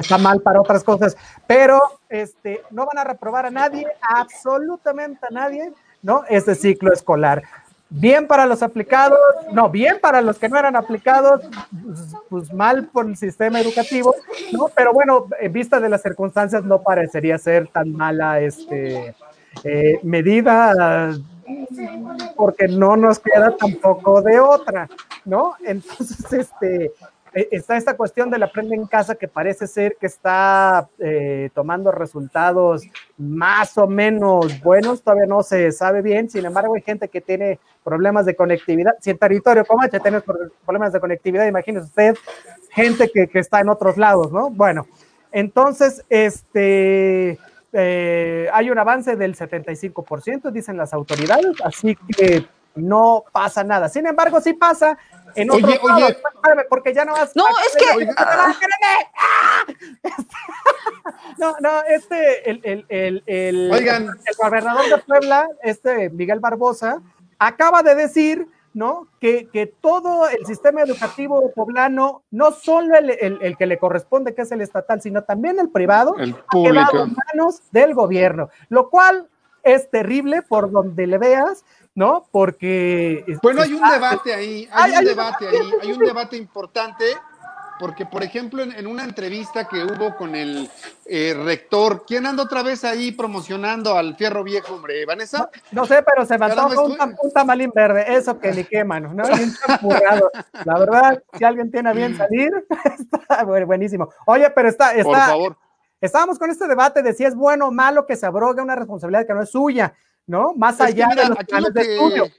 está 0.00 0.18
mal 0.18 0.40
para 0.40 0.60
otras 0.60 0.84
cosas, 0.84 1.16
pero 1.46 1.80
este, 2.08 2.62
no 2.70 2.86
van 2.86 2.98
a 2.98 3.04
reprobar 3.04 3.46
a 3.46 3.50
nadie, 3.50 3.86
absolutamente 4.02 5.24
a 5.26 5.30
nadie, 5.30 5.72
¿no? 6.02 6.24
Este 6.28 6.54
ciclo 6.54 6.92
escolar. 6.92 7.42
Bien 7.90 8.26
para 8.26 8.44
los 8.44 8.62
aplicados, 8.62 9.18
no, 9.52 9.70
bien 9.70 9.98
para 10.00 10.20
los 10.20 10.38
que 10.38 10.48
no 10.50 10.58
eran 10.58 10.76
aplicados, 10.76 11.40
pues, 12.28 12.52
mal 12.52 12.86
por 12.86 13.06
el 13.06 13.16
sistema 13.16 13.60
educativo, 13.60 14.14
¿no? 14.52 14.66
Pero 14.74 14.92
bueno, 14.92 15.26
en 15.40 15.52
vista 15.52 15.80
de 15.80 15.88
las 15.88 16.02
circunstancias 16.02 16.64
no 16.64 16.82
parecería 16.82 17.38
ser 17.38 17.68
tan 17.68 17.92
mala 17.92 18.40
este, 18.40 19.14
eh, 19.64 20.00
medida 20.02 21.14
porque 22.36 22.68
no 22.68 22.96
nos 22.96 23.18
queda 23.18 23.56
tampoco 23.56 24.20
de 24.20 24.38
otra, 24.38 24.88
¿no? 25.24 25.54
Entonces, 25.64 26.30
este, 26.32 26.92
está 27.50 27.76
esta 27.76 27.96
cuestión 27.96 28.30
del 28.30 28.42
aprende 28.42 28.74
en 28.74 28.86
casa 28.86 29.14
que 29.14 29.28
parece 29.28 29.66
ser 29.66 29.96
que 30.00 30.06
está 30.06 30.88
eh, 30.98 31.50
tomando 31.54 31.92
resultados 31.92 32.82
más 33.16 33.76
o 33.78 33.86
menos 33.86 34.60
buenos, 34.62 35.02
todavía 35.02 35.26
no 35.26 35.42
se 35.42 35.70
sabe 35.72 36.02
bien, 36.02 36.30
sin 36.30 36.46
embargo 36.46 36.74
hay 36.74 36.82
gente 36.82 37.08
que 37.08 37.20
tiene 37.20 37.58
problemas 37.84 38.26
de 38.26 38.34
conectividad, 38.34 38.92
si 39.00 39.10
en 39.10 39.18
territorio 39.18 39.64
Comache 39.64 40.00
tiene 40.00 40.20
problemas 40.20 40.92
de 40.92 41.00
conectividad, 41.00 41.46
imagínese 41.46 41.86
usted, 41.86 42.16
gente 42.70 43.10
que, 43.12 43.28
que, 43.28 43.38
está 43.38 43.60
en 43.60 43.68
otros 43.68 43.96
lados, 43.96 44.32
¿no? 44.32 44.50
Bueno, 44.50 44.86
entonces, 45.32 46.04
este... 46.08 47.38
Eh, 47.70 48.48
hay 48.50 48.70
un 48.70 48.78
avance 48.78 49.14
del 49.14 49.36
75%, 49.36 50.50
dicen 50.50 50.78
las 50.78 50.94
autoridades, 50.94 51.54
así 51.62 51.98
que 52.16 52.46
no 52.78 53.24
pasa 53.32 53.64
nada. 53.64 53.88
Sin 53.88 54.06
embargo, 54.06 54.40
sí 54.40 54.54
pasa 54.54 54.98
en 55.42 55.50
otro 55.50 55.66
oye, 55.66 55.80
oye. 55.82 56.16
porque 56.68 56.94
ya 56.94 57.04
no 57.04 57.12
vas 57.12 57.34
No, 57.34 57.44
es 57.66 57.76
que. 57.76 58.06
no, 61.38 61.56
no, 61.60 61.82
este, 61.88 62.50
el, 62.50 62.60
el, 62.64 62.86
el, 62.88 63.22
el, 63.26 63.70
Oigan. 63.72 64.06
el 64.06 64.34
gobernador 64.36 64.88
de 64.88 64.98
Puebla, 64.98 65.48
este 65.62 66.10
Miguel 66.10 66.40
Barbosa, 66.40 67.00
acaba 67.38 67.82
de 67.82 67.94
decir 67.94 68.48
¿no? 68.74 69.08
Que, 69.20 69.48
que, 69.52 69.66
todo 69.66 70.28
el 70.28 70.46
sistema 70.46 70.82
educativo 70.82 71.50
poblano, 71.52 72.22
no 72.30 72.52
solo 72.52 72.96
el, 72.96 73.10
el, 73.10 73.38
el, 73.42 73.56
que 73.56 73.66
le 73.66 73.78
corresponde, 73.78 74.34
que 74.34 74.42
es 74.42 74.52
el 74.52 74.60
estatal, 74.60 75.02
sino 75.02 75.24
también 75.24 75.58
el 75.58 75.70
privado, 75.70 76.16
el 76.16 76.34
público. 76.34 76.78
ha 76.78 76.88
quedado 76.88 77.04
en 77.06 77.16
manos 77.32 77.62
del 77.72 77.94
gobierno, 77.94 78.50
lo 78.68 78.88
cual 78.88 79.28
es 79.64 79.90
terrible 79.90 80.42
por 80.42 80.70
donde 80.70 81.06
le 81.06 81.18
veas, 81.18 81.64
¿no? 81.98 82.28
Porque... 82.30 83.24
Bueno, 83.42 83.60
hay 83.60 83.74
un 83.74 83.82
debate 83.90 84.32
ahí, 84.32 84.68
hay, 84.70 84.92
un 84.98 85.04
debate 85.04 85.48
ahí, 85.48 85.72
hay 85.82 85.92
un 85.92 85.98
debate 85.98 86.36
importante, 86.36 87.04
porque, 87.80 88.06
por 88.06 88.22
ejemplo, 88.22 88.62
en, 88.62 88.86
una 88.86 89.02
entrevista 89.02 89.66
que 89.66 89.82
hubo 89.82 90.16
con 90.16 90.36
el 90.36 90.70
eh, 91.06 91.34
rector, 91.44 92.04
¿quién 92.06 92.24
anda 92.26 92.44
otra 92.44 92.62
vez 92.62 92.84
ahí 92.84 93.10
promocionando 93.10 93.96
al 93.96 94.14
fierro 94.14 94.44
viejo, 94.44 94.76
hombre? 94.76 95.04
¿Vanessa? 95.06 95.50
No, 95.72 95.86
sé, 95.86 96.04
pero 96.04 96.24
se 96.24 96.38
me 96.38 96.46
antoja 96.46 96.80
un, 96.80 96.92
un, 96.92 97.32
tamalín 97.34 97.72
verde, 97.74 98.04
eso 98.14 98.38
que 98.38 98.52
ni 98.52 98.62
queman, 98.62 99.16
¿no? 99.16 99.24
La 100.64 100.78
verdad, 100.78 101.20
si 101.36 101.44
alguien 101.44 101.68
tiene 101.68 101.90
a 101.90 101.94
bien 101.94 102.16
salir, 102.16 102.52
está 103.00 103.42
buenísimo. 103.42 104.08
Oye, 104.24 104.48
pero 104.50 104.68
está... 104.68 104.92
está 104.92 105.02
por 105.02 105.16
favor. 105.16 105.56
Estábamos 106.00 106.38
con 106.38 106.48
este 106.48 106.68
debate 106.68 107.02
de 107.02 107.12
si 107.12 107.24
es 107.24 107.34
bueno 107.34 107.66
o 107.66 107.72
malo 107.72 108.06
que 108.06 108.14
se 108.14 108.24
abrogue 108.24 108.62
una 108.62 108.76
responsabilidad 108.76 109.26
que 109.26 109.34
no 109.34 109.42
es 109.42 109.50
suya. 109.50 109.94
¿No? 110.28 110.54
Más 110.54 110.80
allá 110.80 111.08
de 111.16 111.28
los 111.28 111.38
planes 111.38 111.74
de 111.74 111.94
estudio. 111.94 112.30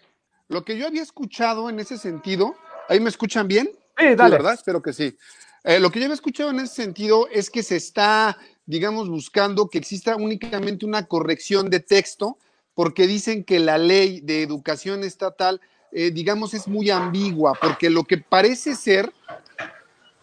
Lo 0.47 0.63
que 0.63 0.78
yo 0.78 0.88
había 0.88 1.02
escuchado 1.02 1.69
en 1.69 1.80
ese 1.80 1.97
sentido, 1.97 2.56
¿ahí 2.88 2.99
me 2.99 3.10
escuchan 3.10 3.47
bien? 3.47 3.69
Sí, 3.97 4.15
dale. 4.15 4.38
¿verdad? 4.38 4.54
Espero 4.54 4.82
que 4.82 4.93
sí. 4.93 5.17
Eh, 5.63 5.80
lo 5.80 5.91
que 5.91 5.99
yo 5.99 6.06
había 6.06 6.13
escuchado 6.13 6.52
en 6.52 6.60
ese 6.60 6.75
sentido 6.75 7.28
es 7.32 7.49
que 7.49 7.63
se 7.63 7.75
está, 7.75 8.38
digamos, 8.65 9.10
buscando 9.10 9.69
que 9.69 9.80
exista 9.80 10.15
únicamente 10.15 10.86
una 10.86 11.06
corrección 11.08 11.69
de 11.69 11.82
texto, 11.82 12.38
porque 12.75 13.08
dicen 13.08 13.43
que 13.43 13.60
la 13.60 13.78
ley 13.78 14.21
de 14.21 14.43
educación 14.43 15.04
estatal, 15.04 15.60
eh, 15.91 16.12
digamos, 16.12 16.54
es 16.54 16.67
muy 16.67 16.89
ambigua, 16.91 17.54
porque 17.60 17.89
lo 17.89 18.06
que 18.06 18.19
parece 18.19 18.75
ser 18.75 19.12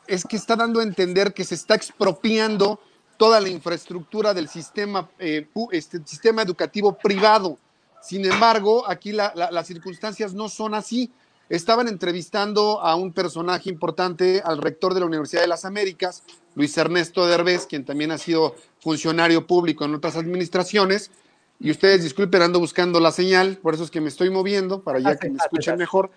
es 0.06 0.24
que 0.24 0.36
está 0.36 0.54
dando 0.54 0.80
a 0.80 0.84
entender 0.84 1.34
que 1.34 1.44
se 1.44 1.56
está 1.56 1.74
expropiando 1.74 2.80
toda 3.16 3.40
la 3.40 3.48
infraestructura 3.48 4.34
del 4.34 4.48
sistema, 4.48 5.08
eh, 5.18 5.46
este, 5.72 6.00
sistema 6.04 6.42
educativo 6.42 6.96
privado. 6.96 7.58
Sin 8.02 8.24
embargo, 8.24 8.88
aquí 8.88 9.12
las 9.12 9.66
circunstancias 9.66 10.32
no 10.32 10.48
son 10.48 10.74
así. 10.74 11.10
Estaban 11.48 11.88
entrevistando 11.88 12.80
a 12.80 12.94
un 12.96 13.12
personaje 13.12 13.70
importante, 13.70 14.42
al 14.44 14.58
rector 14.58 14.94
de 14.94 15.00
la 15.00 15.06
Universidad 15.06 15.42
de 15.42 15.48
las 15.48 15.64
Américas, 15.64 16.22
Luis 16.54 16.76
Ernesto 16.76 17.26
Derbez, 17.26 17.66
quien 17.66 17.84
también 17.84 18.10
ha 18.10 18.18
sido 18.18 18.54
funcionario 18.80 19.46
público 19.46 19.84
en 19.84 19.94
otras 19.94 20.16
administraciones. 20.16 21.10
Y 21.58 21.70
ustedes 21.70 22.02
disculpen, 22.02 22.42
ando 22.42 22.60
buscando 22.60 23.00
la 23.00 23.12
señal, 23.12 23.56
por 23.58 23.74
eso 23.74 23.84
es 23.84 23.90
que 23.90 24.00
me 24.00 24.08
estoy 24.08 24.30
moviendo, 24.30 24.82
para 24.82 24.98
ya 24.98 25.16
que 25.16 25.30
me 25.30 25.38
escuchen 25.38 25.76
mejor. 25.76 26.10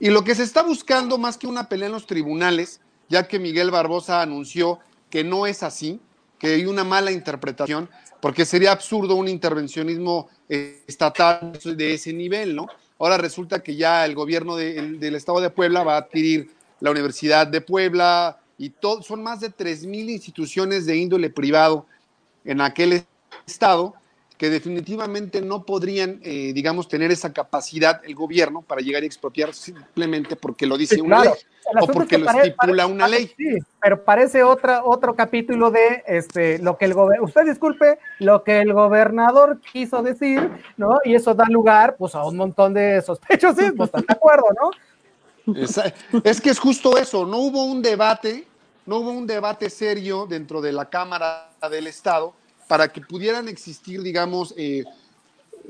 Y 0.00 0.10
lo 0.10 0.24
que 0.24 0.34
se 0.34 0.42
está 0.42 0.62
buscando, 0.62 1.18
más 1.18 1.38
que 1.38 1.46
una 1.46 1.68
pelea 1.68 1.86
en 1.86 1.92
los 1.92 2.06
tribunales, 2.06 2.80
ya 3.08 3.28
que 3.28 3.38
Miguel 3.38 3.70
Barbosa 3.70 4.22
anunció 4.22 4.80
que 5.10 5.24
no 5.24 5.46
es 5.46 5.62
así, 5.62 6.00
que 6.44 6.56
hay 6.56 6.66
una 6.66 6.84
mala 6.84 7.10
interpretación, 7.10 7.88
porque 8.20 8.44
sería 8.44 8.72
absurdo 8.72 9.14
un 9.14 9.28
intervencionismo 9.28 10.28
eh, 10.46 10.82
estatal 10.86 11.58
de 11.64 11.94
ese 11.94 12.12
nivel, 12.12 12.54
¿no? 12.54 12.66
Ahora 12.98 13.16
resulta 13.16 13.62
que 13.62 13.74
ya 13.76 14.04
el 14.04 14.14
gobierno 14.14 14.54
del 14.54 15.14
estado 15.14 15.40
de 15.40 15.48
Puebla 15.48 15.82
va 15.84 15.94
a 15.94 16.00
adquirir 16.00 16.50
la 16.80 16.90
Universidad 16.90 17.46
de 17.46 17.62
Puebla 17.62 18.38
y 18.58 18.68
todo, 18.68 19.00
son 19.00 19.22
más 19.22 19.40
de 19.40 19.50
3.000 19.50 20.10
instituciones 20.10 20.84
de 20.84 20.98
índole 20.98 21.30
privado 21.30 21.86
en 22.44 22.60
aquel 22.60 23.06
estado 23.46 23.94
que 24.36 24.50
definitivamente 24.50 25.40
no 25.40 25.64
podrían, 25.64 26.20
eh, 26.22 26.52
digamos, 26.52 26.88
tener 26.88 27.12
esa 27.12 27.32
capacidad 27.32 28.00
el 28.04 28.14
gobierno 28.14 28.62
para 28.62 28.80
llegar 28.80 29.02
a 29.02 29.06
expropiar 29.06 29.54
simplemente 29.54 30.34
porque 30.34 30.66
lo 30.66 30.76
dice 30.76 31.00
una 31.00 31.22
ley 31.22 31.32
o 31.80 31.86
porque 31.86 32.18
lo 32.18 32.28
estipula 32.30 32.86
una 32.86 33.06
ley. 33.06 33.32
Sí, 33.36 33.58
pero 33.80 34.04
parece 34.04 34.42
otra, 34.42 34.84
otro 34.84 35.14
capítulo 35.14 35.70
de 35.70 36.02
este, 36.06 36.58
lo 36.58 36.76
que 36.76 36.86
el 36.86 36.94
gobierno, 36.94 37.24
usted 37.24 37.44
disculpe, 37.46 37.98
lo 38.18 38.42
que 38.42 38.58
el 38.58 38.72
gobernador 38.72 39.60
quiso 39.72 40.02
decir, 40.02 40.50
¿no? 40.76 40.98
Y 41.04 41.14
eso 41.14 41.34
da 41.34 41.44
lugar, 41.48 41.96
pues, 41.96 42.14
a 42.16 42.24
un 42.24 42.36
montón 42.36 42.74
de 42.74 43.02
sospechos, 43.02 43.56
¿sí? 43.56 43.70
Pues, 43.76 43.88
¿están 43.88 44.04
de 44.06 44.14
acuerdo, 44.14 44.46
no? 44.60 45.54
Es, 45.54 45.80
es 46.24 46.40
que 46.40 46.50
es 46.50 46.58
justo 46.58 46.98
eso, 46.98 47.24
no 47.24 47.38
hubo 47.38 47.64
un 47.64 47.82
debate 47.82 48.46
no 48.86 48.98
hubo 48.98 49.12
un 49.12 49.26
debate 49.26 49.70
serio 49.70 50.26
dentro 50.26 50.60
de 50.60 50.72
la 50.72 50.90
Cámara 50.90 51.48
del 51.70 51.86
Estado 51.86 52.34
para 52.74 52.88
que 52.88 53.00
pudieran 53.00 53.46
existir, 53.46 54.02
digamos, 54.02 54.52
eh, 54.56 54.82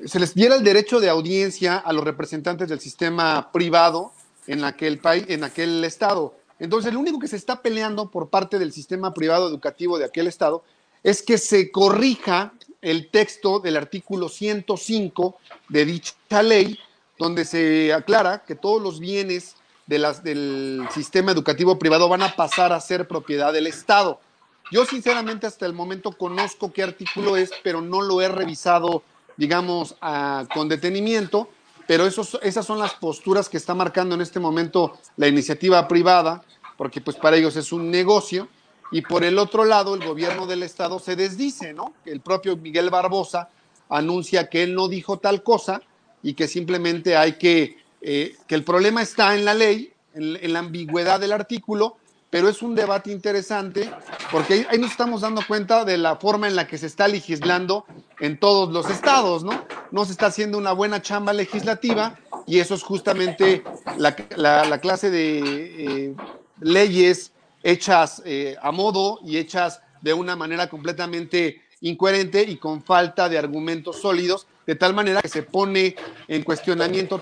se 0.07 0.19
les 0.19 0.35
diera 0.35 0.55
el 0.55 0.65
derecho 0.65 1.01
de 1.01 1.11
audiencia 1.11 1.77
a 1.77 1.93
los 1.93 2.03
representantes 2.03 2.67
del 2.67 2.81
sistema 2.81 3.53
privado 3.53 4.15
en 4.47 4.65
aquel 4.65 5.01
país, 5.01 5.27
en 5.29 5.45
aquel 5.45 5.85
estado. 5.85 6.35
Entonces, 6.59 6.95
lo 6.95 7.01
único 7.01 7.19
que 7.19 7.29
se 7.29 7.37
está 7.37 7.61
peleando 7.61 8.11
por 8.11 8.31
parte 8.31 8.59
del 8.59 8.73
sistema 8.73 9.13
privado 9.13 9.47
educativo 9.47 9.99
de 9.99 10.07
aquel 10.07 10.29
estado 10.29 10.65
es 11.03 11.21
que 11.21 11.37
se 11.37 11.71
corrija 11.71 12.55
el 12.81 13.11
texto 13.11 13.61
del 13.61 13.77
artículo 13.77 14.31
105 14.31 15.37
de 15.69 15.85
dicha 15.85 16.43
ley, 16.43 16.79
donde 17.19 17.45
se 17.45 17.93
aclara 17.93 18.45
que 18.47 18.55
todos 18.55 18.81
los 18.81 18.99
bienes 18.99 19.57
de 19.87 19.99
las, 19.99 20.25
del 20.25 20.89
sistema 20.91 21.33
educativo 21.33 21.79
privado 21.79 22.09
van 22.09 22.23
a 22.23 22.35
pasar 22.35 22.73
a 22.73 22.81
ser 22.81 23.07
propiedad 23.07 23.53
del 23.53 23.67
Estado. 23.67 24.21
Yo 24.71 24.85
sinceramente 24.87 25.47
hasta 25.47 25.67
el 25.67 25.73
momento 25.73 26.13
conozco 26.13 26.73
qué 26.73 26.83
artículo 26.83 27.37
es, 27.37 27.51
pero 27.63 27.81
no 27.81 28.03
lo 28.03 28.21
he 28.21 28.29
revisado, 28.29 29.03
digamos, 29.37 29.97
con 30.53 30.69
detenimiento, 30.69 31.49
pero 31.87 32.07
esas 32.07 32.67
son 32.67 32.79
las 32.79 32.95
posturas 32.95 33.49
que 33.49 33.59
está 33.59 33.75
marcando 33.75 34.15
en 34.15 34.23
este 34.23 34.41
momento 34.41 34.99
la 35.17 35.29
iniciativa 35.29 35.87
privada, 35.87 36.43
porque 36.77 37.01
pues 37.01 37.17
para 37.17 37.37
ellos 37.37 37.57
es 37.57 37.73
un 37.73 37.91
negocio, 37.91 38.49
y 38.91 39.03
por 39.03 39.25
el 39.25 39.39
otro 39.39 39.65
lado 39.65 39.95
el 39.95 40.05
gobierno 40.05 40.47
del 40.47 40.63
Estado 40.63 40.99
se 40.99 41.17
desdice, 41.17 41.73
¿no? 41.73 41.95
El 42.05 42.21
propio 42.21 42.57
Miguel 42.57 42.91
Barbosa 42.91 43.49
anuncia 43.89 44.49
que 44.49 44.63
él 44.63 44.75
no 44.75 44.89
dijo 44.89 45.19
tal 45.19 45.43
cosa 45.43 45.83
y 46.23 46.35
que 46.35 46.49
simplemente 46.49 47.17
hay 47.17 47.33
que 47.39 47.85
eh, 48.07 48.37
que 48.47 48.55
el 48.55 48.65
problema 48.65 49.01
está 49.01 49.35
en 49.35 49.47
la 49.47 49.55
ley, 49.55 49.91
en, 50.13 50.53
la 50.53 50.59
ambigüedad 50.59 51.19
del 51.19 51.33
artículo, 51.33 51.97
pero 52.35 52.49
es 52.49 52.63
un 52.63 52.75
debate 52.75 53.13
interesante 53.13 53.89
porque 54.33 54.67
ahí, 54.69 54.77
nos 54.77 54.91
estamos 54.91 55.21
dando 55.21 55.41
cuenta 55.47 55.85
de 55.85 55.97
la 55.97 56.17
forma 56.17 56.49
en 56.49 56.57
la 56.57 56.67
que 56.67 56.79
se 56.79 56.87
está 56.87 57.07
legislando 57.07 57.87
en 58.19 58.41
todos 58.41 58.73
los 58.73 58.91
estados, 58.91 59.45
¿no? 59.45 59.65
No 59.93 60.05
se 60.05 60.11
está 60.11 60.27
haciendo 60.27 60.59
una 60.59 60.73
buena 60.73 61.01
chamba 61.01 61.33
legislativa 61.33 62.19
y 62.45 62.59
eso 62.59 62.75
es 62.75 62.83
justamente 62.83 63.63
la, 63.99 64.81
clase 64.81 65.13
de 65.13 66.09
eh, 66.09 66.15
leyes 66.59 67.31
hechas 67.63 68.21
eh, 68.25 68.57
a 68.61 68.73
modo 68.73 69.21
y 69.25 69.39
hechas 69.39 69.81
de 70.01 70.13
una 70.13 70.35
manera 70.35 70.69
completamente 70.69 71.63
incoherente 71.83 72.43
y 72.43 72.57
con 72.57 72.83
falta 72.83 73.29
de 73.29 73.39
argumentos 73.39 74.01
sólidos, 74.01 74.49
de 74.67 74.75
tal 74.75 74.93
manera 74.93 75.23
que 75.23 75.29
se 75.29 75.45
pone 75.45 75.95
en 76.27 76.43
cuestionamiento 76.43 77.21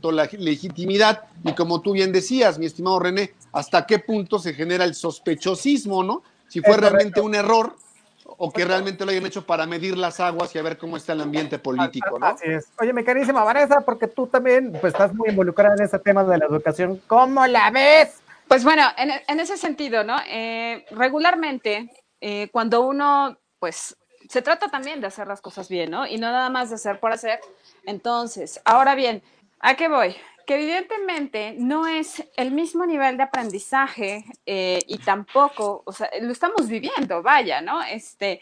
tan, 0.00 0.16
la 0.16 0.28
legitimidad 0.32 1.24
y 1.44 1.52
como 1.54 1.80
tú 1.80 1.92
bien 1.92 2.12
decías, 2.12 2.58
mi 2.58 2.66
estimado 2.66 2.98
René, 2.98 3.34
hasta 3.52 3.86
qué 3.86 3.98
punto 3.98 4.38
se 4.38 4.54
genera 4.54 4.84
el 4.84 4.94
sospechosismo, 4.94 6.02
¿no? 6.02 6.22
Si 6.48 6.60
fue 6.60 6.76
realmente 6.76 7.20
un 7.20 7.34
error 7.34 7.76
o 8.24 8.50
que 8.50 8.64
realmente 8.64 9.04
lo 9.04 9.10
hayan 9.10 9.26
hecho 9.26 9.44
para 9.44 9.66
medir 9.66 9.96
las 9.96 10.18
aguas 10.20 10.54
y 10.54 10.58
a 10.58 10.62
ver 10.62 10.78
cómo 10.78 10.96
está 10.96 11.12
el 11.12 11.20
ambiente 11.20 11.58
político, 11.58 12.18
¿no? 12.18 12.26
Así 12.26 12.46
es. 12.48 12.68
Oye, 12.80 12.92
mi 12.92 13.04
carísima 13.04 13.44
Vanessa, 13.44 13.82
porque 13.82 14.08
tú 14.08 14.26
también 14.26 14.72
pues, 14.72 14.94
estás 14.94 15.14
muy 15.14 15.28
involucrada 15.28 15.74
en 15.76 15.84
ese 15.84 15.98
tema 15.98 16.24
de 16.24 16.38
la 16.38 16.46
educación, 16.46 17.00
¿cómo 17.06 17.46
la 17.46 17.70
ves? 17.70 18.20
Pues 18.48 18.64
bueno, 18.64 18.82
en, 18.96 19.40
ese 19.40 19.56
sentido, 19.56 20.02
¿no? 20.02 20.16
Eh, 20.28 20.84
regularmente, 20.90 21.88
eh, 22.20 22.48
cuando 22.50 22.80
uno, 22.80 23.38
pues, 23.60 23.96
se 24.28 24.42
trata 24.42 24.68
también 24.68 25.00
de 25.00 25.06
hacer 25.06 25.28
las 25.28 25.40
cosas 25.40 25.68
bien, 25.68 25.90
¿no? 25.90 26.06
Y 26.06 26.16
no 26.16 26.32
nada 26.32 26.50
más 26.50 26.70
de 26.70 26.74
hacer 26.74 26.98
por 26.98 27.12
hacer. 27.12 27.40
Entonces, 27.84 28.60
ahora 28.64 28.94
bien, 28.94 29.22
¿A 29.60 29.74
qué 29.74 29.88
voy? 29.88 30.16
Que 30.46 30.54
evidentemente 30.54 31.54
no 31.58 31.86
es 31.86 32.24
el 32.36 32.50
mismo 32.50 32.86
nivel 32.86 33.18
de 33.18 33.24
aprendizaje 33.24 34.24
eh, 34.46 34.80
y 34.86 34.98
tampoco, 34.98 35.82
o 35.84 35.92
sea, 35.92 36.08
lo 36.22 36.32
estamos 36.32 36.66
viviendo, 36.66 37.22
vaya, 37.22 37.60
¿no? 37.60 37.82
Este, 37.82 38.40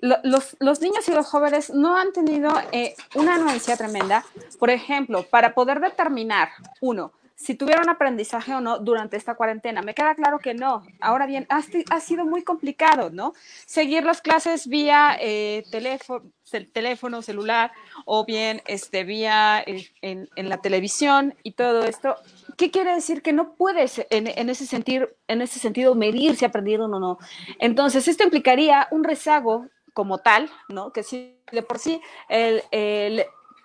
los, 0.00 0.56
los, 0.60 0.80
niños 0.82 1.08
y 1.08 1.12
los 1.12 1.26
jóvenes 1.26 1.70
no 1.70 1.96
han 1.96 2.12
tenido 2.12 2.52
eh, 2.72 2.94
una 3.14 3.36
anuencia 3.36 3.78
tremenda, 3.78 4.24
por 4.58 4.68
ejemplo, 4.68 5.22
para 5.22 5.54
poder 5.54 5.80
determinar, 5.80 6.50
uno, 6.82 7.12
si 7.38 7.54
tuvieron 7.54 7.88
aprendizaje 7.88 8.52
o 8.52 8.60
no 8.60 8.80
durante 8.80 9.16
esta 9.16 9.36
cuarentena. 9.36 9.80
Me 9.80 9.94
queda 9.94 10.16
claro 10.16 10.40
que 10.40 10.54
no. 10.54 10.82
Ahora 11.00 11.24
bien, 11.24 11.46
ha, 11.50 12.00
sido 12.00 12.24
muy 12.24 12.42
complicado, 12.42 13.10
¿no? 13.10 13.32
Seguir 13.64 14.02
las 14.02 14.20
clases 14.20 14.66
vía 14.66 15.16
eh, 15.20 15.62
teléfono, 15.70 17.22
celular 17.22 17.70
o 18.04 18.24
bien 18.24 18.60
este, 18.66 19.04
vía 19.04 19.62
eh, 19.64 19.88
en, 20.02 20.48
la 20.48 20.60
televisión 20.60 21.36
y 21.44 21.52
todo 21.52 21.84
esto. 21.84 22.16
¿Qué 22.56 22.72
quiere 22.72 22.92
decir? 22.92 23.22
Que 23.22 23.32
no 23.32 23.54
puedes 23.54 24.04
en, 24.10 24.26
ese, 24.50 24.66
sentido, 24.66 25.08
en 25.28 25.40
ese 25.40 25.60
sentido 25.60 25.94
medir 25.94 26.34
si 26.34 26.44
aprendieron 26.44 26.92
o 26.92 26.98
no. 26.98 27.18
Entonces, 27.60 28.08
esto 28.08 28.24
implicaría 28.24 28.88
un 28.90 29.04
rezago 29.04 29.68
como 29.94 30.18
tal, 30.18 30.50
¿no? 30.68 30.92
Que 30.92 31.04
si 31.04 31.38
de 31.52 31.62
por 31.62 31.78
sí 31.78 32.00
el 32.28 33.24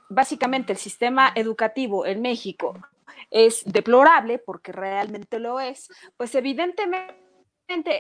básicamente 0.10 0.74
el 0.74 0.78
sistema 0.78 1.32
educativo 1.34 2.06
en 2.06 2.22
México 2.22 2.76
es 3.32 3.64
deplorable, 3.66 4.40
porque 4.40 4.72
realmente 4.72 5.40
lo 5.40 5.60
es, 5.60 5.90
pues 6.18 6.36
evidentemente 6.36 7.24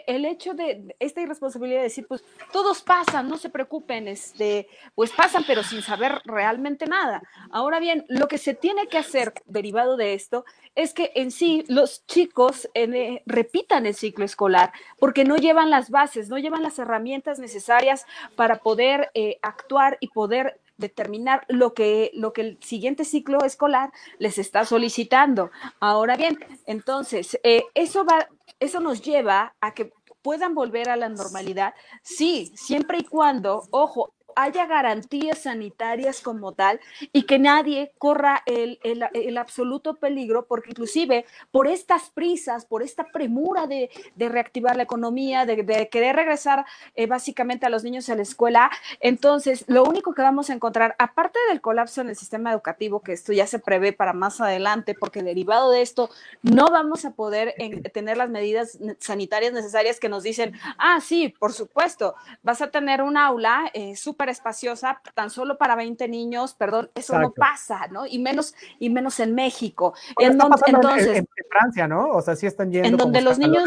el 0.08 0.26
hecho 0.26 0.54
de 0.54 0.96
esta 1.00 1.22
irresponsabilidad 1.22 1.80
de 1.80 1.84
decir, 1.84 2.06
pues 2.08 2.24
todos 2.52 2.82
pasan, 2.82 3.28
no 3.30 3.38
se 3.38 3.50
preocupen, 3.50 4.08
este, 4.08 4.68
pues 4.94 5.12
pasan, 5.12 5.44
pero 5.48 5.64
sin 5.64 5.82
saber 5.82 6.22
realmente 6.26 6.86
nada. 6.86 7.24
Ahora 7.50 7.80
bien, 7.80 8.06
lo 8.10 8.28
que 8.28 8.38
se 8.38 8.54
tiene 8.54 8.88
que 8.88 8.98
hacer 8.98 9.34
derivado 9.46 9.98
de 9.98 10.14
esto 10.14 10.46
es 10.76 10.94
que 10.94 11.12
en 11.16 11.32
sí 11.32 11.64
los 11.70 12.06
chicos 12.06 12.70
eh, 12.74 13.24
repitan 13.26 13.86
el 13.86 13.96
ciclo 13.96 14.26
escolar, 14.26 14.74
porque 15.00 15.24
no 15.24 15.38
llevan 15.38 15.70
las 15.70 15.90
bases, 15.90 16.30
no 16.30 16.38
llevan 16.38 16.64
las 16.64 16.78
herramientas 16.78 17.40
necesarias 17.40 18.06
para 18.36 18.58
poder 18.58 19.12
eh, 19.14 19.40
actuar 19.42 19.98
y 20.00 20.10
poder 20.10 20.60
determinar 20.84 21.46
lo 21.48 21.74
que, 21.74 22.12
lo 22.14 22.34
que 22.34 22.42
el 22.42 22.58
siguiente 22.62 23.06
ciclo 23.06 23.44
escolar 23.44 23.92
les 24.20 24.38
está 24.38 24.66
solicitando. 24.66 25.50
Ahora 25.80 26.16
bien, 26.18 26.38
entonces, 26.66 27.40
eh, 27.44 27.64
eso, 27.74 28.06
va, 28.06 28.28
eso 28.60 28.80
nos 28.80 29.02
lleva 29.02 29.56
a 29.62 29.74
que 29.74 29.94
puedan 30.22 30.54
volver 30.54 30.90
a 30.90 30.96
la 30.96 31.10
normalidad, 31.10 31.74
sí, 32.02 32.52
siempre 32.56 33.00
y 33.00 33.04
cuando, 33.04 33.64
ojo, 33.72 34.14
haya 34.36 34.66
garantías 34.66 35.40
sanitarias 35.40 36.22
como 36.22 36.54
tal 36.54 36.80
y 37.12 37.24
que 37.24 37.40
nadie 37.40 37.94
corra 37.98 38.44
el, 38.46 39.38
absoluto 39.38 39.96
peligro, 39.96 40.46
porque 40.46 40.72
inclusive 40.72 41.26
por 41.52 41.68
estas 41.68 42.10
prisas, 42.10 42.66
por 42.66 42.84
esta 42.84 43.06
premura 43.12 43.68
de, 43.68 43.90
reactivar 44.18 44.78
la 44.78 44.84
economía, 44.84 45.46
de, 45.46 45.90
querer 45.90 46.16
regresar 46.16 46.66
eh, 46.96 47.08
básicamente 47.08 47.66
a 47.66 47.70
los 47.70 47.84
niños 47.84 48.10
a 48.10 48.16
la 48.16 48.22
escuela, 48.22 48.72
entonces 49.00 49.66
lo 49.68 49.84
único 49.84 50.14
que 50.14 50.22
vamos 50.22 50.50
a 50.50 50.54
encontrar, 50.54 50.96
aparte 51.00 51.40
del 51.50 51.62
colapso 51.62 52.02
en 52.02 52.10
el 52.10 52.16
sistema 52.16 52.52
educativo, 52.52 53.02
que 53.02 53.14
esto 53.14 53.34
ya 53.34 53.48
se 53.48 53.60
prevé 53.60 53.94
para 53.94 54.14
más 54.14 54.40
adelante, 54.42 54.96
porque 54.96 55.24
derivado 55.24 55.72
de 55.72 55.82
esto 55.82 56.10
no 56.42 56.68
vamos 56.68 57.06
a 57.06 57.12
poder 57.12 57.54
tener 57.94 58.18
las 58.18 58.30
medidas 58.30 58.80
sanitarias 59.00 59.54
necesarias 59.54 60.00
que 60.00 60.10
nos 60.10 60.24
dicen, 60.24 60.54
ah, 60.78 61.00
sí, 61.02 61.34
por 61.40 61.54
supuesto, 61.54 62.16
vas 62.42 62.62
a 62.62 62.72
tener 62.72 63.02
un 63.02 63.18
aula 63.18 63.70
eh, 63.74 63.96
súper 63.96 64.23
espaciosa, 64.30 65.02
tan 65.14 65.30
solo 65.30 65.58
para 65.58 65.76
20 65.76 66.08
niños, 66.08 66.54
perdón, 66.54 66.92
eso 66.96 67.18
no 67.20 67.32
pasa, 67.32 67.88
¿no? 67.88 68.06
Y 68.06 68.20
menos, 68.20 68.56
y 68.80 68.90
menos 68.90 69.20
en 69.20 69.36
México. 69.36 69.94
En 70.18 70.34
entonces, 70.34 71.18
en, 71.18 71.28
Francia, 71.50 71.88
¿no? 71.88 72.10
O 72.10 72.22
sea, 72.22 72.36
sí 72.36 72.46
están 72.46 72.72
yendo. 72.72 72.88
En 72.88 72.98
donde 72.98 73.22
los 73.22 73.38
niños 73.38 73.64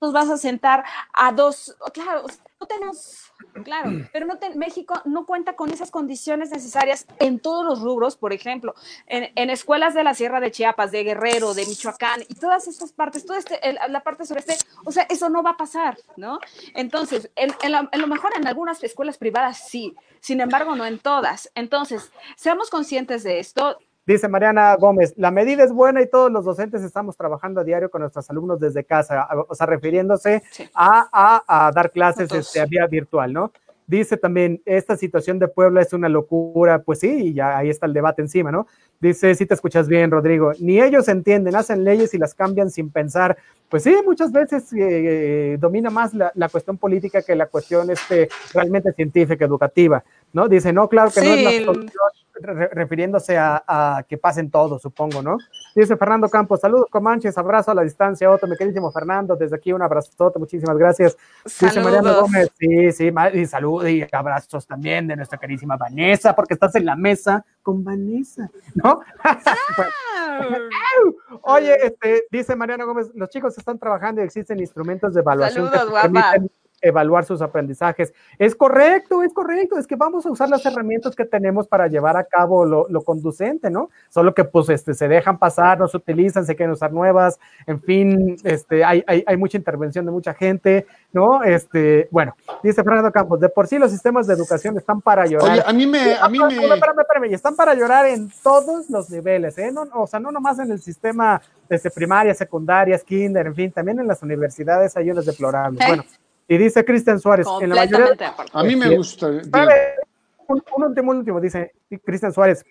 nos 0.00 0.12
vas 0.12 0.28
a 0.30 0.36
sentar 0.36 0.84
a 1.12 1.32
dos, 1.32 1.76
claro, 1.92 2.24
no 2.60 2.66
tenemos 2.66 3.31
Claro, 3.64 3.90
pero 4.12 4.26
no 4.26 4.38
México 4.54 5.00
no 5.04 5.26
cuenta 5.26 5.54
con 5.54 5.70
esas 5.70 5.90
condiciones 5.90 6.50
necesarias 6.50 7.06
en 7.18 7.38
todos 7.38 7.64
los 7.64 7.80
rubros, 7.80 8.16
por 8.16 8.32
ejemplo, 8.32 8.74
en, 9.06 9.50
escuelas 9.50 9.94
de 9.94 10.04
la 10.04 10.14
Sierra 10.14 10.40
de 10.40 10.50
Chiapas, 10.50 10.90
de 10.90 11.04
Guerrero, 11.04 11.52
de 11.52 11.66
Michoacán 11.66 12.22
y 12.28 12.34
todas 12.34 12.66
estas 12.66 12.92
partes, 12.92 13.26
toda 13.26 13.38
este, 13.38 13.60
la 13.88 14.00
parte 14.00 14.24
sureste, 14.24 14.56
o 14.84 14.92
sea, 14.92 15.06
eso 15.10 15.28
no 15.28 15.42
va 15.42 15.50
a 15.50 15.56
pasar, 15.56 15.98
¿no? 16.16 16.38
Entonces, 16.74 17.30
en, 17.36 17.52
lo 17.72 18.06
mejor 18.06 18.32
en 18.36 18.46
algunas 18.46 18.82
escuelas 18.82 19.18
privadas 19.18 19.68
sí, 19.68 19.94
sin 20.20 20.40
embargo, 20.40 20.74
no 20.74 20.86
en 20.86 20.98
todas. 20.98 21.50
Entonces, 21.54 22.10
seamos 22.36 22.70
conscientes 22.70 23.22
de 23.22 23.38
esto. 23.38 23.78
Dice 24.04 24.26
Mariana 24.26 24.74
Gómez, 24.74 25.14
la 25.16 25.30
medida 25.30 25.62
es 25.62 25.72
buena 25.72 26.02
y 26.02 26.08
todos 26.08 26.30
los 26.30 26.44
docentes 26.44 26.82
estamos 26.82 27.16
trabajando 27.16 27.60
a 27.60 27.64
diario 27.64 27.88
con 27.88 28.00
nuestros 28.00 28.28
alumnos 28.30 28.58
desde 28.58 28.82
casa, 28.82 29.28
o 29.48 29.54
sea, 29.54 29.66
refiriéndose 29.66 30.42
a, 30.74 31.70
dar 31.72 31.92
clases 31.92 32.32
este, 32.32 32.66
vía 32.66 32.86
virtual, 32.88 33.32
¿no? 33.32 33.52
Dice 33.86 34.16
también, 34.16 34.60
esta 34.64 34.96
situación 34.96 35.38
de 35.38 35.48
Puebla 35.48 35.82
es 35.82 35.92
una 35.92 36.08
locura, 36.08 36.80
pues 36.80 37.00
sí, 37.00 37.26
y 37.26 37.34
ya 37.34 37.58
ahí 37.58 37.68
está 37.68 37.86
el 37.86 37.92
debate 37.92 38.22
encima, 38.22 38.50
¿no? 38.50 38.66
Dice, 39.00 39.34
si 39.34 39.46
te 39.46 39.54
escuchas 39.54 39.86
bien, 39.86 40.10
Rodrigo, 40.10 40.52
ni 40.58 40.80
ellos 40.80 41.08
entienden, 41.08 41.54
hacen 41.54 41.84
leyes 41.84 42.14
y 42.14 42.18
las 42.18 42.34
cambian 42.34 42.70
sin 42.70 42.90
pensar. 42.90 43.36
Pues 43.68 43.82
sí, 43.82 43.94
muchas 44.04 44.32
veces 44.32 44.72
eh, 44.76 45.58
domina 45.60 45.90
más 45.90 46.12
la, 46.14 46.48
cuestión 46.48 46.78
política 46.78 47.22
que 47.22 47.36
la 47.36 47.46
cuestión 47.46 47.90
este, 47.90 48.28
realmente 48.52 48.92
científica, 48.92 49.44
educativa, 49.44 50.02
¿no? 50.32 50.48
Dice, 50.48 50.72
no, 50.72 50.88
claro 50.88 51.10
que 51.12 51.20
no 51.20 51.26
es 51.26 51.44
la 51.44 51.64
solución 51.66 52.21
refiriéndose 52.40 53.36
a, 53.38 54.04
que 54.08 54.18
pasen 54.18 54.50
todos, 54.50 54.82
supongo, 54.82 55.22
¿no? 55.22 55.36
Dice 55.74 55.96
Fernando 55.96 56.28
Campos, 56.28 56.60
saludos 56.60 56.86
Comanches, 56.90 57.36
abrazo 57.38 57.70
a 57.70 57.74
la 57.74 57.82
distancia, 57.82 58.30
Otto, 58.30 58.46
mi 58.46 58.56
queridísimo 58.56 58.90
Fernando, 58.90 59.36
desde 59.36 59.56
aquí 59.56 59.72
un 59.72 59.82
abrazo, 59.82 60.32
muchísimas 60.36 60.76
gracias. 60.76 61.16
Dice 61.44 61.80
Mariano 61.80 62.20
Gómez, 62.20 62.50
sí, 62.58 62.92
sí, 62.92 63.12
y 63.34 63.46
saludos 63.46 63.88
y 63.88 64.06
abrazos 64.10 64.66
también 64.66 65.06
de 65.06 65.16
nuestra 65.16 65.38
queridísima 65.38 65.76
Vanessa, 65.76 66.34
porque 66.34 66.54
estás 66.54 66.74
en 66.74 66.86
la 66.86 66.96
mesa 66.96 67.44
con 67.62 67.84
Vanessa, 67.84 68.50
¿no? 68.74 69.00
Oye, 71.42 71.86
este, 71.86 72.24
dice 72.30 72.56
Mariano 72.56 72.86
Gómez, 72.86 73.10
los 73.14 73.28
chicos 73.28 73.56
están 73.56 73.78
trabajando 73.78 74.20
y 74.20 74.24
existen 74.24 74.58
instrumentos 74.60 75.14
de 75.14 75.20
evaluación 75.20 75.70
saludos, 75.70 76.02
que 76.02 76.08
permiten 76.08 76.50
evaluar 76.82 77.24
sus 77.24 77.40
aprendizajes. 77.40 78.12
Es 78.38 78.54
correcto, 78.54 79.22
es 79.22 79.32
correcto, 79.32 79.78
es 79.78 79.86
que 79.86 79.96
vamos 79.96 80.26
a 80.26 80.30
usar 80.30 80.48
las 80.48 80.66
herramientas 80.66 81.16
que 81.16 81.24
tenemos 81.24 81.66
para 81.66 81.86
llevar 81.86 82.16
a 82.16 82.24
cabo 82.24 82.64
lo, 82.64 83.02
conducente, 83.02 83.70
¿no? 83.70 83.90
Solo 84.10 84.34
que 84.34 84.44
pues 84.44 84.68
este, 84.68 84.94
se 84.94 85.08
dejan 85.08 85.38
pasar, 85.38 85.78
no 85.78 85.88
se 85.88 85.96
utilizan, 85.96 86.44
se 86.44 86.54
quieren 86.54 86.72
usar 86.72 86.92
nuevas, 86.92 87.38
en 87.66 87.80
fin, 87.80 88.36
este, 88.44 88.84
hay, 88.84 89.02
hay, 89.06 89.24
hay 89.26 89.36
mucha 89.36 89.56
intervención 89.56 90.04
de 90.04 90.12
mucha 90.12 90.34
gente, 90.34 90.86
¿no? 91.12 91.42
Este, 91.42 92.08
bueno, 92.10 92.36
dice 92.62 92.82
Fernando 92.84 93.10
Campos, 93.10 93.40
de 93.40 93.48
por 93.48 93.66
sí 93.66 93.78
los 93.78 93.90
sistemas 93.90 94.26
de 94.26 94.34
educación 94.34 94.76
están 94.76 95.00
para 95.00 95.26
llorar. 95.26 95.50
Oye, 95.50 95.62
a 95.64 95.72
mí 95.72 95.86
me, 95.86 96.14
a 96.14 96.28
mí 96.28 96.38
me... 96.38 96.54
Espérame, 96.54 97.00
espérame, 97.00 97.30
y 97.30 97.34
están 97.34 97.56
para 97.56 97.74
llorar 97.74 98.06
en 98.06 98.30
todos 98.42 98.90
los 98.90 99.10
niveles, 99.10 99.56
¿eh? 99.58 99.70
No, 99.72 99.86
o 99.94 100.06
sea, 100.06 100.20
no 100.20 100.30
nomás 100.30 100.58
en 100.58 100.70
el 100.70 100.80
sistema 100.80 101.40
desde 101.68 101.90
primaria, 101.90 102.34
secundaria, 102.34 102.98
kinder, 102.98 103.46
en 103.46 103.54
fin, 103.54 103.72
también 103.72 103.98
en 104.00 104.06
las 104.06 104.22
universidades 104.22 104.96
hay 104.96 105.10
unos 105.10 105.26
deplorables. 105.26 105.86
Bueno, 105.86 106.04
y 106.52 106.58
dice 106.58 106.84
Cristian 106.84 107.18
Suárez, 107.18 107.46
en 107.62 107.70
la 107.70 107.76
mayoría, 107.76 108.34
a 108.52 108.62
mí 108.62 108.76
me 108.76 108.94
gusta. 108.94 109.26
Un, 109.26 110.62
último, 110.76 111.12
último, 111.12 111.40
dice 111.40 111.72
Cristian 112.04 112.30
Suárez. 112.30 112.62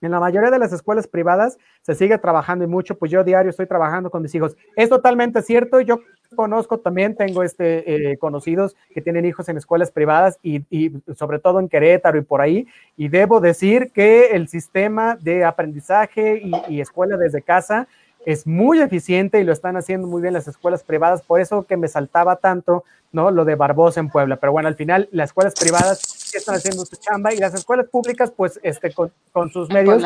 En 0.00 0.10
la 0.10 0.18
mayoría 0.18 0.50
de 0.50 0.58
las 0.58 0.72
escuelas 0.72 1.06
privadas 1.06 1.56
se 1.82 1.94
sigue 1.94 2.18
trabajando 2.18 2.64
y 2.64 2.66
mucho, 2.66 2.98
pues 2.98 3.12
yo 3.12 3.22
diario 3.22 3.50
estoy 3.50 3.66
trabajando 3.66 4.10
con 4.10 4.22
mis 4.22 4.34
hijos. 4.34 4.56
Es 4.74 4.88
totalmente 4.88 5.42
cierto, 5.42 5.80
yo 5.80 6.00
conozco 6.34 6.78
también, 6.78 7.14
tengo 7.14 7.44
este, 7.44 8.10
eh, 8.10 8.18
conocidos 8.18 8.74
que 8.92 9.00
tienen 9.00 9.24
hijos 9.24 9.48
en 9.48 9.58
escuelas 9.58 9.92
privadas 9.92 10.40
y, 10.42 10.64
y, 10.68 10.90
sobre 11.14 11.38
todo 11.38 11.60
en 11.60 11.68
Querétaro 11.68 12.18
y 12.18 12.22
por 12.22 12.40
ahí, 12.40 12.66
y 12.96 13.10
debo 13.10 13.38
decir 13.38 13.92
que 13.92 14.30
el 14.30 14.48
sistema 14.48 15.14
de 15.14 15.44
aprendizaje 15.44 16.42
y, 16.42 16.52
y 16.68 16.80
escuela 16.80 17.16
desde 17.16 17.42
casa 17.42 17.86
es 18.26 18.46
muy 18.46 18.80
eficiente 18.80 19.40
y 19.40 19.44
lo 19.44 19.52
están 19.52 19.76
haciendo 19.76 20.06
muy 20.06 20.20
bien 20.22 20.34
las 20.34 20.48
escuelas 20.48 20.82
privadas, 20.82 21.22
por 21.22 21.40
eso 21.40 21.64
que 21.64 21.76
me 21.76 21.88
saltaba 21.88 22.36
tanto, 22.36 22.84
¿no? 23.12 23.30
Lo 23.30 23.44
de 23.44 23.54
Barbosa 23.54 24.00
en 24.00 24.10
Puebla, 24.10 24.36
pero 24.36 24.52
bueno, 24.52 24.68
al 24.68 24.76
final 24.76 25.08
las 25.12 25.30
escuelas 25.30 25.54
privadas 25.54 26.34
están 26.34 26.56
haciendo 26.56 26.84
su 26.84 26.96
chamba 26.96 27.32
y 27.32 27.38
las 27.38 27.54
escuelas 27.54 27.88
públicas, 27.88 28.32
pues, 28.36 28.60
este, 28.62 28.92
con, 28.92 29.10
sus 29.52 29.68
medios 29.70 30.04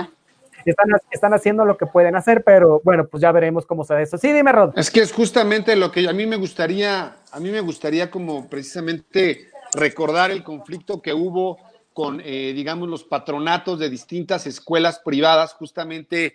están, 0.64 0.86
están, 1.10 1.34
haciendo 1.34 1.64
lo 1.64 1.76
que 1.76 1.86
pueden 1.86 2.16
hacer, 2.16 2.42
pero 2.44 2.80
bueno, 2.84 3.06
pues 3.06 3.20
ya 3.20 3.32
veremos 3.32 3.66
cómo 3.66 3.84
se 3.84 3.94
da 3.94 4.02
eso. 4.02 4.16
Sí, 4.16 4.32
dime, 4.32 4.52
Rod. 4.52 4.72
Es 4.78 4.90
que 4.90 5.00
es 5.00 5.12
justamente 5.12 5.76
lo 5.76 5.90
que 5.90 6.08
a 6.08 6.12
mí 6.12 6.26
me 6.26 6.36
gustaría, 6.36 7.16
a 7.32 7.40
mí 7.40 7.50
me 7.50 7.60
gustaría 7.60 8.10
como 8.10 8.48
precisamente 8.48 9.50
recordar 9.74 10.30
el 10.30 10.42
conflicto 10.42 11.02
que 11.02 11.12
hubo 11.12 11.58
con, 11.92 12.20
eh, 12.24 12.52
digamos, 12.54 12.88
los 12.88 13.04
patronatos 13.04 13.78
de 13.78 13.90
distintas 13.90 14.46
escuelas 14.46 15.00
privadas, 15.04 15.52
justamente 15.54 16.34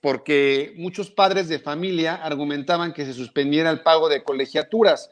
porque 0.00 0.74
muchos 0.76 1.10
padres 1.10 1.48
de 1.48 1.58
familia 1.58 2.14
argumentaban 2.14 2.92
que 2.92 3.04
se 3.04 3.14
suspendiera 3.14 3.70
el 3.70 3.80
pago 3.80 4.08
de 4.08 4.22
colegiaturas. 4.22 5.10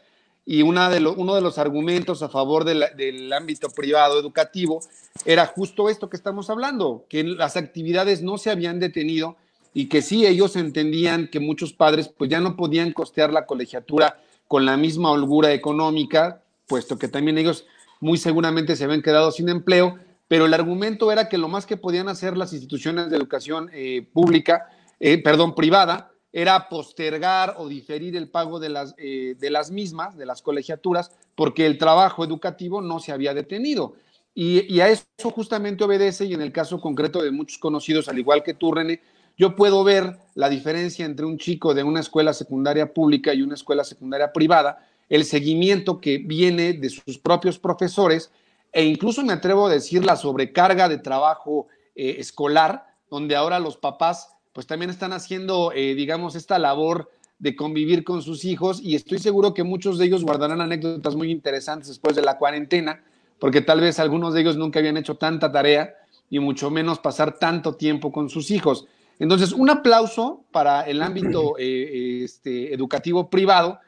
Y 0.48 0.62
una 0.62 0.88
de 0.90 1.04
uno 1.04 1.34
de 1.34 1.40
los 1.40 1.58
argumentos 1.58 2.22
a 2.22 2.28
favor 2.28 2.64
del 2.64 3.32
ámbito 3.32 3.68
privado 3.68 4.20
educativo 4.20 4.80
era 5.24 5.46
justo 5.46 5.88
esto 5.88 6.08
que 6.08 6.16
estamos 6.16 6.50
hablando, 6.50 7.04
que 7.08 7.24
las 7.24 7.56
actividades 7.56 8.22
no 8.22 8.38
se 8.38 8.50
habían 8.50 8.78
detenido 8.78 9.36
y 9.74 9.88
que 9.88 10.02
sí 10.02 10.24
ellos 10.24 10.54
entendían 10.54 11.28
que 11.28 11.40
muchos 11.40 11.72
padres 11.72 12.08
pues 12.08 12.30
ya 12.30 12.40
no 12.40 12.54
podían 12.56 12.92
costear 12.92 13.32
la 13.32 13.44
colegiatura 13.44 14.20
con 14.46 14.64
la 14.64 14.76
misma 14.76 15.10
holgura 15.10 15.52
económica, 15.52 16.42
puesto 16.68 16.96
que 16.96 17.08
también 17.08 17.38
ellos 17.38 17.66
muy 18.00 18.16
seguramente 18.16 18.76
se 18.76 18.84
habían 18.84 19.02
quedado 19.02 19.32
sin 19.32 19.48
empleo, 19.48 19.98
pero 20.28 20.46
el 20.46 20.54
argumento 20.54 21.10
era 21.10 21.28
que 21.28 21.38
lo 21.38 21.48
más 21.48 21.66
que 21.66 21.76
podían 21.76 22.08
hacer 22.08 22.36
las 22.36 22.52
instituciones 22.52 23.10
de 23.10 23.16
educación 23.16 23.68
eh, 23.72 24.06
pública 24.12 24.68
eh, 25.00 25.22
perdón, 25.22 25.54
privada, 25.54 26.12
era 26.32 26.68
postergar 26.68 27.54
o 27.56 27.66
diferir 27.66 28.14
el 28.14 28.28
pago 28.28 28.60
de 28.60 28.68
las, 28.68 28.94
eh, 28.98 29.36
de 29.38 29.50
las 29.50 29.70
mismas, 29.70 30.16
de 30.16 30.26
las 30.26 30.42
colegiaturas, 30.42 31.10
porque 31.34 31.64
el 31.64 31.78
trabajo 31.78 32.24
educativo 32.24 32.82
no 32.82 33.00
se 33.00 33.12
había 33.12 33.32
detenido. 33.32 33.94
Y, 34.34 34.80
a 34.80 34.90
eso 34.90 35.06
justamente 35.34 35.82
obedece, 35.82 36.26
y 36.26 36.34
en 36.34 36.42
el 36.42 36.52
caso 36.52 36.78
concreto 36.78 37.22
de 37.22 37.30
muchos 37.30 37.56
conocidos, 37.56 38.06
al 38.08 38.18
igual 38.18 38.42
que 38.42 38.52
tú, 38.52 38.70
René, 38.70 39.00
yo 39.38 39.56
puedo 39.56 39.82
ver 39.82 40.18
la 40.34 40.50
diferencia 40.50 41.06
entre 41.06 41.24
un 41.24 41.38
chico 41.38 41.72
de 41.72 41.82
una 41.82 42.00
escuela 42.00 42.34
secundaria 42.34 42.92
pública 42.92 43.32
y 43.32 43.40
una 43.40 43.54
escuela 43.54 43.82
secundaria 43.82 44.34
privada, 44.34 44.86
el 45.08 45.24
seguimiento 45.24 46.02
que 46.02 46.18
viene 46.18 46.74
de 46.74 46.90
sus 46.90 47.16
propios 47.16 47.58
profesores, 47.58 48.30
e 48.72 48.84
incluso 48.84 49.22
me 49.22 49.32
atrevo 49.32 49.68
a 49.68 49.70
decir 49.70 50.04
la 50.04 50.16
sobrecarga 50.16 50.90
de 50.90 50.98
trabajo 50.98 51.68
eh, 51.94 52.16
escolar, 52.18 52.94
donde 53.08 53.36
ahora 53.36 53.58
los 53.58 53.78
papás 53.78 54.35
pues 54.56 54.66
también 54.66 54.88
están 54.88 55.12
haciendo, 55.12 55.70
eh, 55.74 55.94
digamos, 55.94 56.34
esta 56.34 56.58
labor 56.58 57.10
de 57.38 57.54
convivir 57.54 58.04
con 58.04 58.22
sus 58.22 58.46
hijos 58.46 58.80
y 58.82 58.94
estoy 58.94 59.18
seguro 59.18 59.52
que 59.52 59.64
muchos 59.64 59.98
de 59.98 60.06
ellos 60.06 60.24
guardarán 60.24 60.62
anécdotas 60.62 61.14
muy 61.14 61.30
interesantes 61.30 61.88
después 61.88 62.16
de 62.16 62.22
la 62.22 62.38
cuarentena, 62.38 63.04
porque 63.38 63.60
tal 63.60 63.82
vez 63.82 63.98
algunos 63.98 64.32
de 64.32 64.40
ellos 64.40 64.56
nunca 64.56 64.78
habían 64.78 64.96
hecho 64.96 65.16
tanta 65.16 65.52
tarea 65.52 65.94
y 66.30 66.38
mucho 66.38 66.70
menos 66.70 67.00
pasar 67.00 67.38
tanto 67.38 67.74
tiempo 67.74 68.10
con 68.10 68.30
sus 68.30 68.50
hijos. 68.50 68.86
Entonces, 69.18 69.52
un 69.52 69.68
aplauso 69.68 70.42
para 70.52 70.84
el 70.84 71.02
ámbito 71.02 71.56
eh, 71.58 72.22
este, 72.24 72.72
educativo 72.72 73.28
privado, 73.28 73.78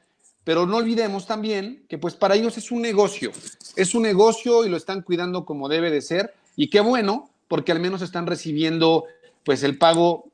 pero 0.44 0.66
no 0.66 0.76
olvidemos 0.76 1.26
también 1.26 1.86
que 1.88 1.96
pues 1.96 2.14
para 2.14 2.34
ellos 2.34 2.58
es 2.58 2.70
un 2.70 2.82
negocio, 2.82 3.32
es 3.74 3.94
un 3.94 4.02
negocio 4.02 4.66
y 4.66 4.68
lo 4.68 4.76
están 4.76 5.00
cuidando 5.00 5.46
como 5.46 5.70
debe 5.70 5.90
de 5.90 6.02
ser 6.02 6.34
y 6.56 6.68
qué 6.68 6.80
bueno, 6.80 7.30
porque 7.48 7.72
al 7.72 7.80
menos 7.80 8.02
están 8.02 8.26
recibiendo 8.26 9.04
pues 9.44 9.62
el 9.62 9.78
pago 9.78 10.28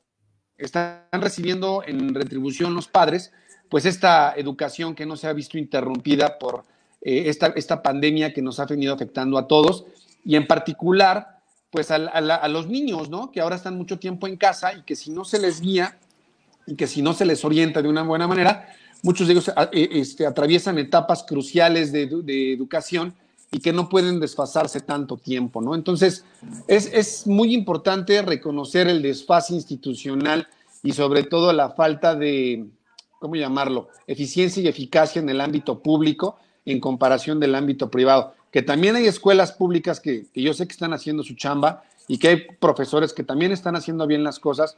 están 0.57 1.01
recibiendo 1.11 1.83
en 1.85 2.13
retribución 2.13 2.73
los 2.73 2.87
padres, 2.87 3.31
pues 3.69 3.85
esta 3.85 4.33
educación 4.35 4.95
que 4.95 5.05
no 5.05 5.17
se 5.17 5.27
ha 5.27 5.33
visto 5.33 5.57
interrumpida 5.57 6.37
por 6.37 6.63
eh, 7.01 7.23
esta, 7.27 7.47
esta, 7.55 7.81
pandemia 7.81 8.33
que 8.33 8.41
nos 8.41 8.59
ha 8.59 8.65
venido 8.65 8.93
afectando 8.93 9.37
a 9.37 9.47
todos 9.47 9.85
y 10.23 10.35
en 10.35 10.47
particular, 10.47 11.39
pues 11.69 11.91
a, 11.91 12.47
los 12.47 12.67
niños, 12.67 13.09
¿no? 13.09 13.31
Que 13.31 13.41
ahora 13.41 13.57
están 13.57 13.77
mucho 13.77 13.99
tiempo 13.99 14.27
en 14.27 14.37
casa 14.37 14.73
y 14.73 14.83
que 14.83 14.95
si 14.95 15.11
no 15.11 15.25
se 15.25 15.39
les 15.39 15.61
guía 15.61 15.97
y 16.65 16.75
que 16.75 16.87
si 16.87 17.01
no 17.01 17.13
se 17.13 17.25
les 17.25 17.43
orienta 17.43 17.81
de 17.81 17.89
una 17.89 18.03
buena 18.03 18.27
manera, 18.27 18.69
muchos 19.03 19.27
de 19.27 19.33
ellos 19.33 19.49
eh, 19.71 19.89
este, 19.91 20.25
atraviesan 20.25 20.79
etapas 20.79 21.23
cruciales 21.23 21.91
de, 21.91 22.07
de 22.07 22.53
educación 22.53 23.13
y 23.51 23.59
que 23.59 23.73
no 23.73 23.89
pueden 23.89 24.19
desfasarse 24.19 24.81
tanto 24.81 25.17
tiempo, 25.17 25.61
¿no? 25.61 25.75
Entonces, 25.75 26.25
es, 26.67 26.89
es 26.93 27.27
muy 27.27 27.53
importante 27.53 28.21
reconocer 28.21 28.87
el 28.87 29.01
desfase 29.01 29.53
institucional 29.53 30.47
y 30.83 30.91
sobre 30.93 31.23
todo 31.23 31.53
la 31.53 31.69
falta 31.69 32.15
de, 32.15 32.65
¿cómo 33.19 33.35
llamarlo?, 33.35 33.89
eficiencia 34.07 34.61
y 34.61 34.67
eficacia 34.67 35.21
en 35.21 35.29
el 35.29 35.41
ámbito 35.41 35.79
público 35.79 36.37
en 36.65 36.79
comparación 36.79 37.39
del 37.39 37.55
ámbito 37.55 37.89
privado. 37.89 38.33
Que 38.51 38.61
también 38.61 38.95
hay 38.95 39.05
escuelas 39.05 39.51
públicas 39.51 39.99
que, 39.99 40.25
que 40.33 40.41
yo 40.41 40.53
sé 40.53 40.67
que 40.67 40.73
están 40.73 40.93
haciendo 40.93 41.23
su 41.23 41.35
chamba 41.35 41.83
y 42.07 42.17
que 42.17 42.27
hay 42.27 42.47
profesores 42.59 43.13
que 43.13 43.23
también 43.23 43.51
están 43.51 43.75
haciendo 43.75 44.07
bien 44.07 44.23
las 44.23 44.39
cosas, 44.39 44.77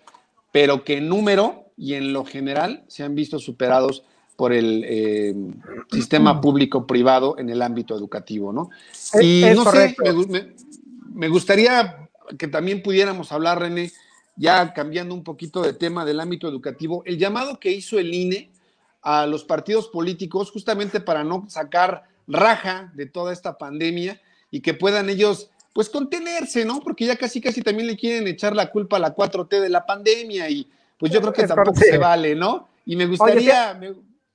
pero 0.52 0.84
que 0.84 0.98
en 0.98 1.10
número 1.10 1.66
y 1.78 1.94
en 1.94 2.14
lo 2.14 2.26
general 2.26 2.84
se 2.88 3.04
han 3.04 3.16
visto 3.16 3.40
superados 3.40 4.04
por 4.38 4.54
el 4.54 4.86
eh, 4.88 5.36
sistema 5.92 6.40
público-privado 6.40 7.40
en 7.40 7.50
el 7.50 7.62
ámbito 7.64 7.98
educativo, 7.98 8.54
¿no? 8.54 8.70
Y 9.20 9.44
no 9.56 9.70
sé, 9.72 9.96
me, 11.12 11.28
gustaría 11.28 12.08
que 12.38 12.48
también 12.48 12.84
pudiéramos 12.84 13.32
hablar, 13.32 13.60
René, 13.60 13.92
ya 14.36 14.74
cambiando 14.74 15.16
un 15.16 15.24
poquito 15.24 15.64
de 15.64 15.74
tema 15.74 16.06
del 16.06 16.20
ámbito 16.20 16.48
educativo, 16.48 17.02
el 17.06 17.18
llamado 17.18 17.60
que 17.60 17.72
hizo 17.72 17.98
el 17.98 18.14
INE 18.14 18.52
a 19.02 19.26
los 19.26 19.44
partidos 19.44 19.88
políticos 19.88 20.52
justamente 20.52 21.00
para 21.00 21.24
no 21.24 21.46
sacar 21.50 22.04
raja 22.28 22.92
de 22.94 23.08
toda 23.08 23.34
esta 23.34 23.58
pandemia 23.58 24.22
y 24.52 24.60
que 24.60 24.76
puedan 24.76 25.10
ellos 25.10 25.50
pues 25.74 25.90
contenerse, 25.90 26.64
¿no? 26.64 26.80
Porque 26.80 27.06
ya 27.06 27.16
casi 27.16 27.42
casi 27.42 27.64
también 27.64 27.88
le 27.88 27.98
quieren 27.98 28.28
echar 28.28 28.56
la 28.56 28.70
culpa 28.70 28.98
a 28.98 29.00
la 29.00 29.16
4T 29.16 29.60
de 29.62 29.70
la 29.70 29.84
pandemia 29.84 30.48
y 30.48 30.70
pues 31.00 31.12
yo 31.12 31.22
creo 31.22 31.34
que 31.34 31.48
tampoco 31.48 31.80
se 31.80 31.98
vale, 31.98 32.36
¿no? 32.36 32.68
Y 32.86 32.96
me 32.96 33.06
gustaría, 33.06 33.80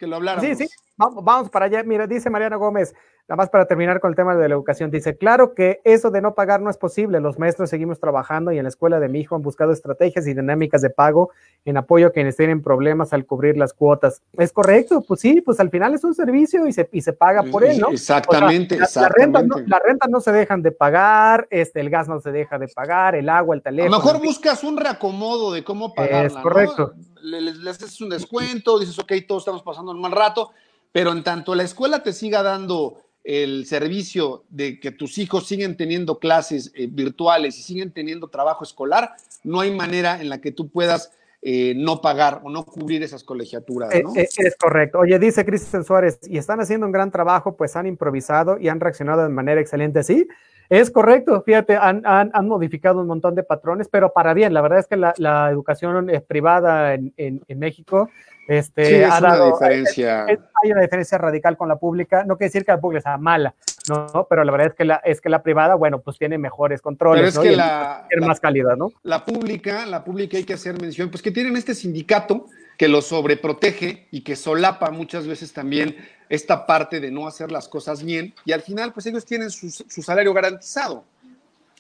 que 0.03 0.09
lo 0.09 0.17
habláramos. 0.17 0.59
Sí, 0.59 0.67
sí, 0.67 0.75
vamos, 0.97 1.49
para 1.49 1.67
allá. 1.67 1.85
Mira, 1.85 2.09
dice 2.09 2.29
Mariana 2.29 2.57
Gómez, 2.57 2.93
nada 3.29 3.37
más 3.37 3.51
para 3.51 3.67
terminar 3.67 4.01
con 4.01 4.11
el 4.11 4.17
tema 4.17 4.35
de 4.35 4.49
la 4.49 4.55
educación, 4.55 4.91
dice, 4.91 5.17
claro 5.17 5.55
que 5.55 5.81
eso 5.85 6.11
de 6.11 6.21
no 6.21 6.35
pagar 6.35 6.61
no 6.61 6.71
es 6.71 6.77
posible, 6.77 7.21
los 7.21 7.39
maestros 7.39 7.71
seguimos 7.71 8.01
trabajando 8.01 8.53
y 8.53 8.59
en 8.59 8.65
la 8.65 8.69
escuela 8.69 8.99
de 9.01 9.09
mi 9.09 9.21
hijo 9.21 9.37
han 9.37 9.43
buscado 9.43 9.73
estrategias 9.73 10.27
y 10.27 10.35
dinámicas 10.35 10.83
de 10.83 10.91
pago 10.91 11.31
en 11.65 11.77
apoyo 11.77 12.09
a 12.09 12.11
quienes 12.11 12.37
tienen 12.37 12.63
problemas 12.63 13.13
al 13.13 13.25
cubrir 13.25 13.57
las 13.57 13.73
cuotas. 13.73 14.23
¿Es 14.37 14.53
correcto? 14.53 15.03
Pues 15.07 15.21
sí, 15.21 15.41
pues 15.41 15.61
al 15.61 15.71
final 15.71 15.95
es 15.95 16.03
un 16.05 16.15
servicio 16.15 16.67
y 16.67 16.73
se, 16.73 16.89
y 16.93 17.01
se 17.01 17.13
paga 17.13 17.45
por 17.45 17.65
él, 17.65 17.79
¿no? 17.79 17.91
Exactamente, 17.91 18.79
la, 18.79 19.09
renta 19.09 19.43
no, 19.43 19.57
la, 19.67 19.79
renta 19.79 20.09
no, 20.09 20.21
se 20.21 20.33
dejan 20.33 20.61
de 20.63 20.73
pagar, 20.73 21.47
este, 21.51 21.81
el 21.81 21.91
gas 21.91 22.09
no 22.09 22.21
se 22.21 22.33
deja 22.33 22.59
de 22.59 22.69
pagar, 22.69 23.15
el 23.15 23.29
agua, 23.29 23.55
el 23.55 23.63
teléfono. 23.63 23.97
A 23.97 23.99
lo 23.99 24.05
mejor 24.05 24.23
buscas 24.23 24.65
un 24.65 24.77
reacomodo 24.77 25.53
de 25.53 25.63
cómo 25.63 25.95
pagarla, 25.95 26.27
Es 26.27 26.35
correcto. 26.35 26.95
Le, 27.23 27.41
le, 27.41 27.71
haces 27.71 28.01
un 28.01 28.09
descuento, 28.09 28.81
dices, 28.81 28.99
ok, 28.99 29.13
todos 29.29 29.43
estamos 29.43 29.63
pasando 29.63 29.93
un 29.93 30.01
mal 30.01 30.13
rato, 30.13 30.51
pero 30.91 31.13
en 31.13 31.23
tanto 31.23 31.55
la 31.55 31.63
escuela 31.63 32.03
te 32.03 32.13
siga 32.13 32.43
dando 32.43 32.99
el 33.25 33.67
servicio 33.67 34.45
de 34.49 34.81
que 34.81 34.91
tus 34.91 35.19
hijos 35.19 35.47
siguen 35.47 35.77
teniendo 35.77 36.19
clases 36.19 36.73
eh, 36.75 36.89
virtuales 36.91 37.59
y 37.59 37.63
siguen 37.63 37.93
teniendo 37.93 38.29
trabajo 38.29 38.65
escolar, 38.65 39.13
no 39.45 39.61
hay 39.61 39.71
manera 39.71 40.21
en 40.21 40.29
la 40.29 40.41
que 40.41 40.53
tú 40.53 40.69
puedas 40.69 41.13
eh, 41.41 41.75
no 41.77 42.01
pagar 42.01 42.41
o 42.45 42.51
no 42.51 42.65
cubrir 42.65 43.03
esas 43.03 43.25
colegiaturas. 43.25 43.91
¿no? 44.03 44.13
Es, 44.15 44.39
es, 44.39 44.57
correcto. 44.57 45.01
Oye, 45.01 45.19
dice 45.19 45.45
Cristian 45.45 45.85
Suárez, 45.85 46.19
y 46.29 46.39
están 46.39 46.61
haciendo 46.61 46.87
un 46.87 46.93
gran 46.93 47.11
trabajo, 47.11 47.57
pues 47.57 47.77
han 47.77 47.87
improvisado 47.87 48.59
y 48.59 48.69
han 48.69 48.81
reaccionado 48.81 49.23
de 49.23 49.29
manera 49.29 49.61
excelente. 49.61 50.03
Sí, 50.03 50.27
es 50.69 50.91
correcto, 50.91 51.43
fíjate, 51.43 51.77
han, 51.77 52.03
han, 52.07 52.31
han, 52.33 52.49
modificado 52.49 53.01
un 53.01 53.07
montón 53.07 53.35
de 53.35 53.43
patrones, 53.43 53.89
pero 53.89 54.13
para 54.13 54.35
bien, 54.35 54.55
la 54.55 54.63
verdad 54.63 54.79
es 54.79 54.87
que 54.87 54.97
la, 54.97 55.13
la 55.19 55.51
educación 55.51 56.11
privada 56.27 56.95
en, 56.95 57.13
en, 57.17 57.43
en 57.47 57.59
México 57.59 58.09
este, 58.49 58.85
sí, 58.85 58.95
es 58.95 59.11
ha 59.11 59.21
dado, 59.21 59.57
una 59.57 59.69
diferencia. 59.69 60.25
Es, 60.25 60.39
hay 60.63 60.73
una 60.73 60.83
diferencia 60.83 61.19
radical 61.19 61.57
con 61.57 61.69
la 61.69 61.77
pública. 61.77 62.25
No 62.25 62.37
quiere 62.37 62.49
decir 62.49 62.65
que 62.65 62.73
la 62.73 62.81
pública 62.81 63.03
sea 63.03 63.19
mala, 63.19 63.55
no, 63.89 64.27
pero 64.29 64.45
la 64.45 64.53
verdad 64.53 64.69
es 64.69 64.75
que 64.75 64.85
la, 64.85 64.97
es 64.97 65.21
que 65.21 65.29
la 65.29 65.43
privada, 65.43 65.75
bueno, 65.75 66.01
pues 66.01 66.19
tiene 66.19 66.39
mejores 66.39 66.81
controles, 66.81 67.21
pero 67.21 67.29
es 67.29 67.35
¿no? 67.35 67.43
que 67.43 67.53
y 67.53 67.57
la, 67.57 68.07
tiene 68.09 68.27
más 68.27 68.41
calidad, 68.41 68.77
¿no? 68.77 68.93
La 69.03 69.25
pública, 69.25 69.87
la 69.87 70.05
pública 70.05 70.37
hay 70.37 70.45
que 70.45 70.55
hacer 70.55 70.81
mención, 70.81 71.11
pues 71.11 71.23
que 71.23 71.31
tienen 71.31 71.57
este 71.57 71.75
sindicato 71.75 72.47
que 72.77 72.89
los 72.89 73.07
sobreprotege 73.07 74.07
y 74.11 74.23
que 74.23 74.37
solapa 74.37 74.91
muchas 74.91 75.27
veces 75.27 75.53
también 75.53 75.97
esta 76.29 76.67
parte 76.67 77.01
de 77.01 77.11
no 77.11 77.27
hacer 77.27 77.53
las 77.53 77.69
cosas 77.69 78.03
bien 78.03 78.35
y 78.45 78.53
al 78.53 78.63
final 78.63 78.93
pues 78.93 79.07
ellos 79.07 79.25
tienen 79.25 79.51
su, 79.51 79.71
su 79.71 80.03
salario 80.03 80.33
garantizado. 80.33 81.05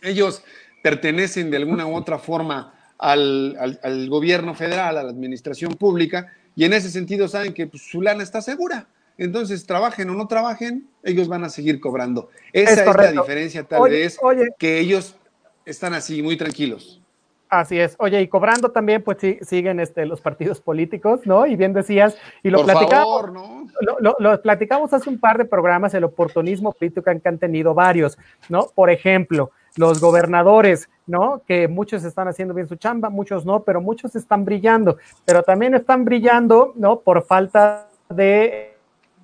Ellos 0.02 0.44
pertenecen 0.82 1.50
de 1.50 1.56
alguna 1.56 1.86
u 1.86 1.94
otra 1.94 2.18
forma 2.18 2.74
al, 2.98 3.56
al, 3.58 3.80
al, 3.82 4.08
gobierno 4.08 4.54
federal, 4.54 4.98
a 4.98 5.02
la 5.02 5.10
administración 5.10 5.74
pública 5.74 6.32
y 6.54 6.64
en 6.64 6.72
ese 6.72 6.90
sentido 6.90 7.28
saben 7.28 7.54
que 7.54 7.66
pues, 7.66 7.82
su 7.82 8.02
lana 8.02 8.22
está 8.22 8.42
segura. 8.42 8.86
Entonces, 9.18 9.66
trabajen 9.66 10.08
o 10.10 10.14
no 10.14 10.26
trabajen, 10.26 10.88
ellos 11.02 11.28
van 11.28 11.44
a 11.44 11.48
seguir 11.48 11.80
cobrando. 11.80 12.30
Esa 12.52 12.72
es, 12.72 12.78
es 12.78 12.96
la 12.96 13.12
diferencia 13.12 13.64
tal 13.64 13.82
oye, 13.82 14.00
vez, 14.00 14.18
oye, 14.22 14.48
que 14.58 14.78
ellos 14.78 15.16
están 15.64 15.94
así, 15.94 16.22
muy 16.22 16.36
tranquilos. 16.36 17.02
Así 17.48 17.78
es. 17.78 17.96
Oye, 17.98 18.18
y 18.22 18.28
cobrando 18.28 18.70
también, 18.70 19.02
pues 19.02 19.18
sí, 19.20 19.38
siguen 19.42 19.78
este, 19.78 20.06
los 20.06 20.22
partidos 20.22 20.62
políticos, 20.62 21.20
¿no? 21.26 21.46
Y 21.46 21.54
bien 21.54 21.74
decías, 21.74 22.16
y 22.42 22.48
lo 22.48 22.58
Por 22.58 22.66
platicamos, 22.66 23.04
favor, 23.04 23.32
¿no? 23.32 23.66
lo, 23.82 24.00
lo, 24.00 24.16
lo, 24.18 24.40
platicamos 24.40 24.94
hace 24.94 25.10
un 25.10 25.20
par 25.20 25.36
de 25.36 25.44
programas, 25.44 25.92
el 25.92 26.04
oportunismo 26.04 26.72
político 26.72 27.02
que 27.02 27.28
han 27.28 27.38
tenido 27.38 27.74
varios, 27.74 28.16
¿no? 28.48 28.68
Por 28.74 28.88
ejemplo, 28.88 29.50
los 29.76 30.00
gobernadores, 30.00 30.88
¿no? 31.06 31.42
Que 31.46 31.68
muchos 31.68 32.04
están 32.04 32.28
haciendo 32.28 32.54
bien 32.54 32.68
su 32.68 32.76
chamba, 32.76 33.10
muchos 33.10 33.44
no, 33.44 33.62
pero 33.62 33.80
muchos 33.80 34.14
están 34.16 34.44
brillando, 34.44 34.98
pero 35.24 35.42
también 35.42 35.74
están 35.74 36.04
brillando, 36.04 36.72
¿no? 36.76 37.00
Por 37.00 37.22
falta 37.22 37.88
de 38.08 38.76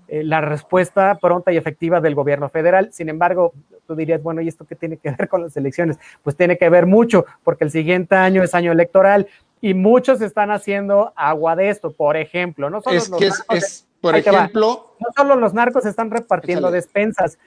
eh, 0.09 0.23
la 0.25 0.41
respuesta 0.41 1.19
pronta 1.21 1.53
y 1.53 1.57
efectiva 1.59 2.01
del 2.01 2.15
gobierno 2.15 2.49
federal. 2.49 2.91
Sin 2.93 3.11
embargo, 3.11 3.53
tú 3.87 3.95
dirías, 3.95 4.23
bueno, 4.23 4.41
¿y 4.41 4.49
esto 4.49 4.65
qué 4.67 4.75
tiene 4.75 4.97
que 4.97 5.11
ver 5.19 5.29
con 5.29 5.43
las 5.43 5.57
elecciones? 5.57 5.99
Pues 6.23 6.37
tiene 6.37 6.57
que 6.57 6.69
ver 6.69 6.87
mucho, 6.87 7.27
porque 7.45 7.65
el 7.65 7.71
siguiente 7.71 8.15
año 8.15 8.43
es 8.43 8.55
año 8.55 8.73
electoral 8.73 9.29
y 9.61 9.75
muchos 9.75 10.21
están 10.21 10.51
haciendo 10.51 11.13
agua 11.17 11.57
de 11.57 11.69
esto, 11.71 11.91
por 11.91 12.17
ejemplo, 12.17 12.71
no 12.71 12.81
solo 12.81 12.97
es 12.97 13.09
los 13.11 13.19
que 13.19 13.27
es, 13.27 13.39
narcos, 13.39 13.57
es, 13.57 13.87
por 14.01 14.17
ejemplo, 14.17 14.95
no 15.01 15.07
solo 15.17 15.37
los 15.37 15.53
narcos 15.53 15.85
están 15.85 16.11
repartiendo 16.11 16.69
Échale. 16.69 16.77
despensas, 16.77 17.39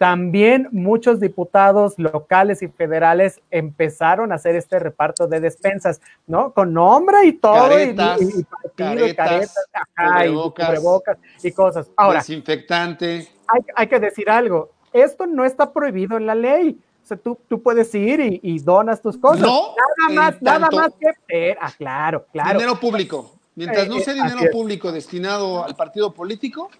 también 0.00 0.66
muchos 0.72 1.20
diputados 1.20 1.92
locales 1.98 2.62
y 2.62 2.68
federales 2.68 3.42
empezaron 3.50 4.32
a 4.32 4.36
hacer 4.36 4.56
este 4.56 4.78
reparto 4.78 5.26
de 5.26 5.40
despensas, 5.40 6.00
¿no? 6.26 6.54
Con 6.54 6.72
nombre 6.72 7.26
y 7.26 7.34
todo, 7.34 7.68
Caretas, 7.68 8.18
y, 8.22 8.40
y, 8.40 8.44
partido, 8.44 9.06
y 9.06 9.14
caretas, 9.14 9.28
caretas, 9.28 9.64
ajá, 9.94 10.24
y 10.24 10.28
cubrebocas, 10.28 10.66
cubrebocas 10.66 11.18
y 11.42 11.52
cosas. 11.52 11.90
Ahora, 11.98 12.20
desinfectante. 12.20 13.28
hay, 13.46 13.60
hay 13.76 13.86
que 13.88 14.00
decir 14.00 14.30
algo, 14.30 14.70
esto 14.94 15.26
no 15.26 15.44
está 15.44 15.70
prohibido 15.70 16.16
en 16.16 16.24
la 16.24 16.34
ley. 16.34 16.80
O 17.04 17.06
sea, 17.06 17.18
tú, 17.18 17.38
tú 17.46 17.60
puedes 17.60 17.94
ir 17.94 18.20
y, 18.20 18.40
y 18.42 18.58
donas 18.58 19.02
tus 19.02 19.18
cosas. 19.18 19.42
No, 19.42 19.74
nada 20.08 20.14
más, 20.14 20.40
nada 20.40 20.70
más 20.70 20.92
que. 21.28 21.54
ah, 21.60 21.72
claro, 21.76 22.24
claro. 22.32 22.58
Dinero 22.58 22.80
público. 22.80 23.34
Mientras 23.54 23.86
no 23.86 23.98
Eh, 23.98 24.00
sea 24.02 24.14
eh, 24.14 24.16
dinero 24.16 24.50
público 24.50 24.92
destinado 24.92 25.62
al 25.62 25.76
partido 25.76 26.14
político, 26.14 26.70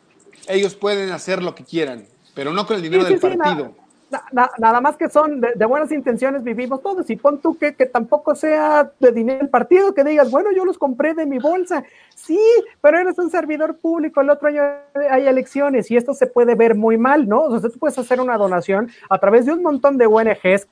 ellos 0.48 0.74
pueden 0.74 1.10
hacer 1.12 1.42
lo 1.42 1.54
que 1.54 1.64
quieran, 1.64 2.06
pero 2.34 2.52
no 2.52 2.66
con 2.66 2.76
el 2.76 2.82
dinero 2.82 3.02
Sí, 3.04 3.14
del 3.14 3.20
sí, 3.20 3.36
partido. 3.36 3.72
Na- 4.10 4.24
na- 4.32 4.50
nada 4.58 4.80
más 4.80 4.96
que 4.96 5.08
son 5.08 5.40
de, 5.40 5.52
de 5.54 5.64
buenas 5.66 5.92
intenciones 5.92 6.42
vivimos 6.42 6.82
todos 6.82 7.08
y 7.10 7.14
pon 7.14 7.38
tú 7.40 7.56
que, 7.56 7.76
que 7.76 7.86
tampoco 7.86 8.34
sea 8.34 8.90
de 8.98 9.12
dinero 9.12 9.38
del 9.38 9.48
partido, 9.48 9.94
que 9.94 10.02
digas, 10.02 10.28
bueno, 10.32 10.50
yo 10.50 10.64
los 10.64 10.78
compré 10.78 11.14
de 11.14 11.26
mi 11.26 11.38
bolsa. 11.38 11.84
Sí, 12.16 12.40
pero 12.80 12.98
eres 12.98 13.16
un 13.20 13.30
servidor 13.30 13.76
público, 13.76 14.20
el 14.20 14.30
otro 14.30 14.48
año 14.48 14.62
hay 15.10 15.28
elecciones 15.28 15.90
y 15.92 15.96
esto 15.96 16.12
se 16.12 16.26
puede 16.26 16.56
ver 16.56 16.74
muy 16.74 16.98
mal, 16.98 17.28
¿no? 17.28 17.42
O 17.42 17.60
sea, 17.60 17.70
tú 17.70 17.78
puedes 17.78 17.96
hacer 17.98 18.20
una 18.20 18.36
donación 18.36 18.90
a 19.08 19.18
través 19.18 19.46
de 19.46 19.52
un 19.52 19.62
montón 19.62 19.96
de 19.96 20.06
ONGs 20.06 20.66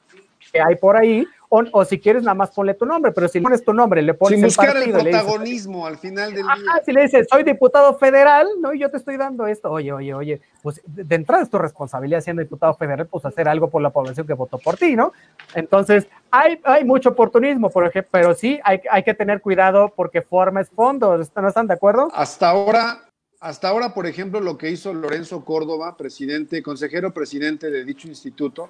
que 0.52 0.60
hay 0.60 0.76
por 0.76 0.96
ahí, 0.96 1.26
o, 1.50 1.62
o 1.72 1.84
si 1.84 1.98
quieres 1.98 2.22
nada 2.22 2.34
más 2.34 2.50
ponle 2.50 2.74
tu 2.74 2.84
nombre, 2.84 3.10
pero 3.12 3.26
si 3.28 3.40
pones 3.40 3.64
tu 3.64 3.72
nombre, 3.72 4.02
le 4.02 4.14
pones 4.14 4.36
Sin 4.36 4.44
el 4.44 4.48
buscar 4.48 4.68
el 4.68 4.72
partido, 4.74 4.98
le 4.98 5.04
dices, 5.04 5.22
protagonismo 5.22 5.86
al 5.86 5.98
final 5.98 6.34
del 6.34 6.42
día. 6.44 6.82
Si 6.84 6.92
le 6.92 7.02
dices, 7.02 7.26
soy 7.30 7.42
diputado 7.42 7.94
federal, 7.94 8.46
¿no? 8.60 8.74
Y 8.74 8.80
yo 8.80 8.90
te 8.90 8.98
estoy 8.98 9.16
dando 9.16 9.46
esto, 9.46 9.70
oye, 9.70 9.92
oye, 9.92 10.12
oye, 10.12 10.40
pues 10.62 10.82
de 10.86 11.14
entrada 11.14 11.42
es 11.42 11.50
tu 11.50 11.58
responsabilidad 11.58 12.20
siendo 12.20 12.42
diputado 12.42 12.74
federal, 12.74 13.06
pues 13.06 13.24
hacer 13.24 13.48
algo 13.48 13.70
por 13.70 13.80
la 13.80 13.90
población 13.90 14.26
que 14.26 14.34
votó 14.34 14.58
por 14.58 14.76
ti, 14.76 14.94
¿no? 14.94 15.12
Entonces, 15.54 16.06
hay, 16.30 16.60
hay 16.64 16.84
mucho 16.84 17.10
oportunismo, 17.10 17.70
por 17.70 17.86
ejemplo, 17.86 18.10
pero 18.12 18.34
sí 18.34 18.60
hay, 18.64 18.80
hay 18.90 19.02
que 19.02 19.14
tener 19.14 19.40
cuidado 19.40 19.92
porque 19.96 20.20
forma 20.20 20.60
es 20.60 20.68
fondo, 20.68 21.16
¿no 21.16 21.48
están 21.48 21.66
de 21.66 21.74
acuerdo? 21.74 22.08
Hasta 22.14 22.50
ahora, 22.50 23.08
hasta 23.40 23.68
ahora, 23.68 23.94
por 23.94 24.06
ejemplo, 24.06 24.40
lo 24.40 24.58
que 24.58 24.70
hizo 24.70 24.92
Lorenzo 24.92 25.44
Córdoba, 25.44 25.96
presidente, 25.96 26.62
consejero 26.62 27.14
presidente 27.14 27.70
de 27.70 27.84
dicho 27.84 28.08
instituto, 28.08 28.68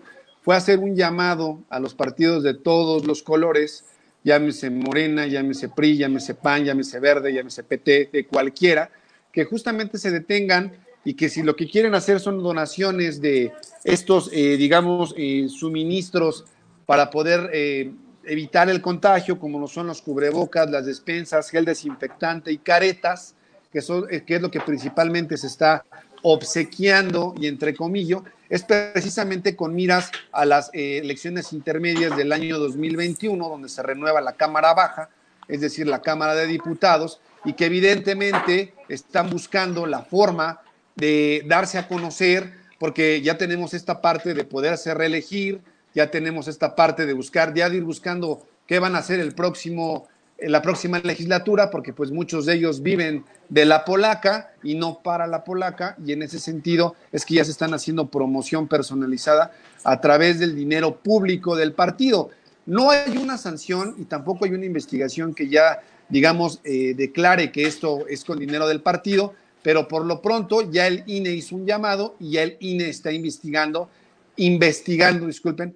fue 0.49 0.57
hacer 0.57 0.79
un 0.79 0.97
llamado 0.97 1.63
a 1.69 1.79
los 1.79 1.93
partidos 1.93 2.43
de 2.43 2.55
todos 2.55 3.07
los 3.07 3.23
colores, 3.23 3.85
llámese 4.25 4.71
Morena, 4.71 5.27
llámese 5.27 5.69
PRI, 5.69 5.99
llámese 5.99 6.35
PAN, 6.35 6.65
llámese 6.65 6.99
Verde, 7.01 7.35
llámese 7.35 7.65
PT, 7.65 8.09
de 8.11 8.27
cualquiera, 8.27 8.91
que 9.31 9.45
justamente 9.45 9.99
se 9.99 10.11
detengan 10.11 10.73
y 11.05 11.13
que 11.13 11.29
si 11.29 11.43
lo 11.43 11.55
que 11.55 11.69
quieren 11.69 11.95
hacer 11.95 12.19
son 12.19 12.43
donaciones 12.43 13.21
de 13.21 13.53
estos, 13.85 14.31
eh, 14.33 14.57
digamos, 14.57 15.15
eh, 15.19 15.49
suministros 15.51 16.47
para 16.87 17.11
poder 17.11 17.51
eh, 17.53 17.93
evitar 18.25 18.71
el 18.71 18.81
contagio, 18.81 19.39
como 19.39 19.61
lo 19.61 19.69
son 19.69 19.89
los 19.89 20.01
cubrebocas, 20.01 20.71
las 20.71 20.87
despensas, 20.87 21.51
gel 21.51 21.67
desinfectante 21.67 22.51
y 22.51 22.57
caretas, 22.57 23.35
que, 23.71 23.83
son, 23.83 24.07
que 24.09 24.37
es 24.37 24.41
lo 24.41 24.51
que 24.51 24.63
principalmente 24.63 25.37
se 25.37 25.47
está 25.47 25.85
obsequiando 26.23 27.35
y 27.39 27.49
entre 27.49 27.75
comillas, 27.75 28.23
es 28.49 28.63
precisamente 28.63 29.55
con 29.57 29.75
miras 29.75 30.11
a 30.33 30.45
las 30.45 30.71
eh, 30.73 30.99
elecciones 30.99 31.53
intermedias 31.53 32.17
del 32.17 32.33
año 32.33 32.59
2021, 32.59 33.49
donde 33.49 33.69
se 33.69 33.83
renueva 33.83 34.21
la 34.21 34.33
Cámara 34.35 34.75
Baja, 34.75 35.11
es 35.49 35.61
decir, 35.61 35.87
la 35.87 36.03
Cámara 36.03 36.35
de 36.35 36.47
Diputados, 36.47 37.21
y 37.45 37.53
que 37.53 37.67
evidentemente 37.67 38.75
están 38.89 39.31
buscando 39.31 39.87
la 39.87 40.03
forma 40.03 40.61
de 40.97 41.45
darse 41.47 41.79
a 41.79 41.89
conocer, 41.89 42.53
porque 42.79 43.23
ya 43.23 43.39
tenemos 43.39 43.75
esta 43.75 44.01
parte 44.01 44.35
de 44.35 44.45
poderse 44.45 44.95
reelegir, 44.95 45.61
ya 45.95 46.11
tenemos 46.11 46.49
esta 46.49 46.75
parte 46.75 47.07
de 47.07 47.13
buscar, 47.13 47.55
ya 47.55 47.69
de 47.69 47.77
ir 47.77 47.85
buscando 47.85 48.47
qué 48.67 48.79
van 48.79 48.95
a 48.95 48.99
hacer 48.99 49.21
el 49.21 49.35
próximo, 49.35 50.09
en 50.39 50.53
la 50.53 50.63
próxima 50.63 51.01
legislatura, 51.01 51.69
porque 51.69 51.93
pues 51.93 52.13
muchos 52.13 52.47
de 52.47 52.55
ellos 52.55 52.81
viven 52.81 53.25
de 53.49 53.65
la 53.65 53.85
polaca 53.85 54.53
y 54.63 54.77
no 54.77 55.01
para 55.03 55.27
la 55.27 55.43
polaca, 55.43 55.97
y 56.05 56.13
en 56.13 56.23
ese 56.23 56.39
sentido 56.39 56.95
es 57.11 57.25
que 57.25 57.35
ya 57.35 57.45
se 57.45 57.51
están 57.51 57.75
haciendo 57.75 58.07
promoción 58.07 58.69
personalizada 58.69 59.53
a 59.83 60.01
través 60.01 60.39
del 60.39 60.55
dinero 60.55 60.97
público 60.97 61.57
del 61.57 61.73
partido. 61.73 62.31
No 62.67 62.91
hay 62.91 63.17
una 63.17 63.37
sanción 63.37 63.97
y 63.99 64.05
tampoco 64.05 64.45
hay 64.45 64.53
una 64.53 64.67
investigación 64.67 65.35
que 65.35 65.49
ya, 65.49 65.81
digamos, 66.09 66.61
eh, 66.65 66.95
declare 66.95 67.51
que 67.51 67.67
esto 67.67 68.07
es 68.07 68.25
con 68.25 68.39
dinero 68.39 68.69
del 68.69 68.81
partido, 68.81 69.35
pero 69.63 69.89
por 69.89 70.05
lo 70.05 70.23
pronto 70.23 70.71
ya 70.71 70.87
el 70.87 71.03
INE 71.07 71.31
hizo 71.31 71.57
un 71.57 71.67
llamado 71.67 72.15
y 72.21 72.33
ya 72.33 72.43
el 72.45 72.57
INE 72.61 72.89
está 72.89 73.11
investigando, 73.11 73.91
investigando, 74.37 75.27
disculpen, 75.27 75.75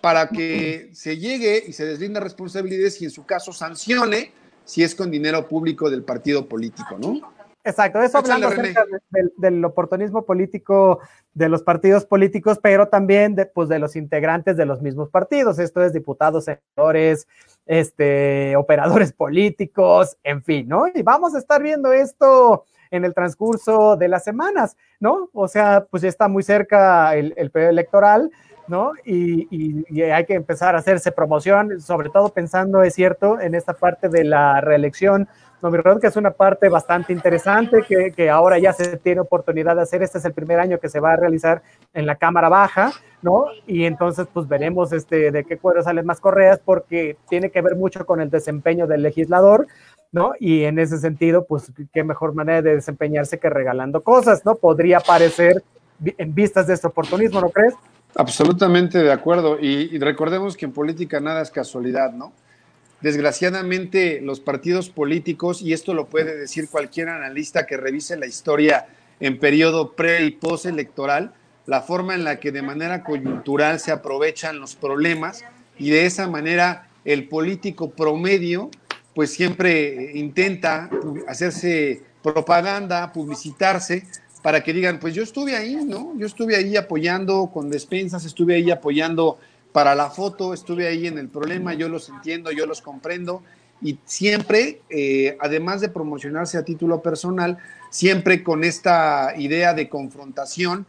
para 0.00 0.28
que 0.28 0.90
se 0.92 1.18
llegue 1.18 1.62
y 1.66 1.72
se 1.72 1.84
deslinda 1.84 2.20
responsabilidades 2.20 3.00
y 3.02 3.04
en 3.04 3.10
su 3.10 3.24
caso 3.24 3.52
sancione 3.52 4.32
si 4.64 4.82
es 4.82 4.94
con 4.94 5.10
dinero 5.10 5.48
público 5.48 5.90
del 5.90 6.04
partido 6.04 6.46
político, 6.46 6.96
¿no? 6.98 7.20
Exacto, 7.64 8.00
eso 8.00 8.18
hablando 8.18 8.48
acerca 8.48 8.84
del, 9.36 9.64
oportunismo 9.64 10.24
político 10.24 11.00
de 11.34 11.48
los 11.48 11.62
partidos 11.62 12.06
políticos, 12.06 12.58
pero 12.62 12.88
también 12.88 13.34
de, 13.34 13.46
pues, 13.46 13.68
de 13.68 13.78
los 13.78 13.94
integrantes 13.94 14.56
de 14.56 14.64
los 14.64 14.80
mismos 14.80 15.10
partidos. 15.10 15.58
Esto 15.58 15.82
es 15.82 15.92
diputados, 15.92 16.46
senadores, 16.46 17.26
este, 17.66 18.56
operadores 18.56 19.12
políticos, 19.12 20.16
en 20.22 20.42
fin, 20.42 20.68
¿no? 20.68 20.86
Y 20.94 21.02
vamos 21.02 21.34
a 21.34 21.38
estar 21.38 21.62
viendo 21.62 21.92
esto 21.92 22.64
en 22.90 23.04
el 23.04 23.12
transcurso 23.12 23.96
de 23.96 24.08
las 24.08 24.24
semanas, 24.24 24.76
¿no? 24.98 25.28
O 25.34 25.46
sea, 25.46 25.86
pues 25.90 26.02
ya 26.02 26.08
está 26.08 26.26
muy 26.28 26.42
cerca 26.42 27.14
el, 27.16 27.34
el 27.36 27.50
periodo 27.50 27.72
electoral, 27.72 28.30
¿no? 28.68 28.92
Y, 29.04 29.84
y, 29.90 30.02
hay 30.02 30.24
que 30.24 30.34
empezar 30.34 30.74
a 30.74 30.78
hacerse 30.78 31.12
promoción, 31.12 31.80
sobre 31.80 32.10
todo 32.10 32.28
pensando, 32.28 32.82
es 32.82 32.94
cierto, 32.94 33.40
en 33.40 33.54
esta 33.54 33.74
parte 33.74 34.08
de 34.08 34.24
la 34.24 34.60
reelección 34.60 35.28
no, 35.60 35.70
recuerdo 35.70 35.98
que 35.98 36.06
es 36.06 36.16
una 36.16 36.30
parte 36.30 36.68
bastante 36.68 37.12
interesante 37.12 37.82
que, 37.82 38.12
que, 38.12 38.30
ahora 38.30 38.58
ya 38.58 38.72
se 38.72 38.96
tiene 38.96 39.22
oportunidad 39.22 39.74
de 39.74 39.82
hacer. 39.82 40.02
Este 40.02 40.18
es 40.18 40.24
el 40.24 40.32
primer 40.32 40.60
año 40.60 40.78
que 40.78 40.88
se 40.88 41.00
va 41.00 41.12
a 41.12 41.16
realizar 41.16 41.62
en 41.94 42.06
la 42.06 42.14
Cámara 42.14 42.48
Baja, 42.48 42.92
¿no? 43.22 43.46
Y 43.66 43.84
entonces, 43.84 44.28
pues 44.32 44.46
veremos 44.46 44.92
este, 44.92 45.32
de 45.32 45.44
qué 45.44 45.58
cuero 45.58 45.82
salen 45.82 46.06
más 46.06 46.20
correas, 46.20 46.60
porque 46.64 47.16
tiene 47.28 47.50
que 47.50 47.60
ver 47.60 47.74
mucho 47.74 48.06
con 48.06 48.20
el 48.20 48.30
desempeño 48.30 48.86
del 48.86 49.02
legislador, 49.02 49.66
¿no? 50.12 50.32
Y 50.38 50.62
en 50.62 50.78
ese 50.78 50.98
sentido, 50.98 51.44
pues 51.44 51.72
qué 51.92 52.04
mejor 52.04 52.34
manera 52.34 52.62
de 52.62 52.76
desempeñarse 52.76 53.40
que 53.40 53.50
regalando 53.50 54.02
cosas, 54.04 54.44
¿no? 54.44 54.54
Podría 54.54 55.00
parecer 55.00 55.64
en 56.04 56.34
vistas 56.36 56.68
de 56.68 56.74
este 56.74 56.86
oportunismo, 56.86 57.40
¿no 57.40 57.50
crees? 57.50 57.74
Absolutamente 58.14 58.98
de 58.98 59.12
acuerdo. 59.12 59.58
Y, 59.60 59.98
recordemos 59.98 60.56
que 60.56 60.66
en 60.66 60.72
política 60.72 61.20
nada 61.20 61.42
es 61.42 61.50
casualidad, 61.50 62.12
¿no? 62.12 62.32
Desgraciadamente, 63.00 64.20
los 64.20 64.40
partidos 64.40 64.90
políticos, 64.90 65.62
y 65.62 65.72
esto 65.72 65.94
lo 65.94 66.06
puede 66.06 66.36
decir 66.36 66.68
cualquier 66.68 67.10
analista 67.10 67.64
que 67.64 67.76
revise 67.76 68.16
la 68.16 68.26
historia 68.26 68.86
en 69.20 69.38
periodo 69.38 69.92
pre 69.92 70.24
y 70.24 70.32
post 70.32 70.66
electoral, 70.66 71.32
la 71.66 71.82
forma 71.82 72.14
en 72.14 72.24
la 72.24 72.40
que 72.40 72.50
de 72.50 72.62
manera 72.62 73.04
coyuntural 73.04 73.78
se 73.78 73.92
aprovechan 73.92 74.58
los 74.58 74.74
problemas 74.74 75.44
y 75.78 75.90
de 75.90 76.06
esa 76.06 76.26
manera 76.26 76.88
el 77.04 77.28
político 77.28 77.90
promedio 77.90 78.70
pues 79.14 79.32
siempre 79.32 80.12
intenta 80.14 80.88
hacerse 81.26 82.02
propaganda, 82.22 83.12
publicitarse 83.12 84.06
para 84.42 84.62
que 84.62 84.72
digan, 84.72 85.00
pues 85.00 85.14
yo 85.14 85.22
estuve 85.22 85.56
ahí, 85.56 85.76
¿no? 85.84 86.14
Yo 86.16 86.26
estuve 86.26 86.56
ahí 86.56 86.76
apoyando 86.76 87.50
con 87.52 87.70
despensas, 87.70 88.24
estuve 88.24 88.54
ahí 88.54 88.70
apoyando 88.70 89.38
para 89.72 89.94
la 89.94 90.10
foto, 90.10 90.54
estuve 90.54 90.86
ahí 90.86 91.06
en 91.06 91.18
el 91.18 91.28
problema, 91.28 91.74
yo 91.74 91.88
los 91.88 92.08
entiendo, 92.08 92.50
yo 92.52 92.66
los 92.66 92.80
comprendo 92.80 93.42
y 93.80 93.98
siempre, 94.04 94.80
eh, 94.90 95.36
además 95.40 95.80
de 95.80 95.88
promocionarse 95.88 96.58
a 96.58 96.64
título 96.64 97.00
personal, 97.00 97.58
siempre 97.90 98.42
con 98.42 98.64
esta 98.64 99.34
idea 99.36 99.74
de 99.74 99.88
confrontación, 99.88 100.86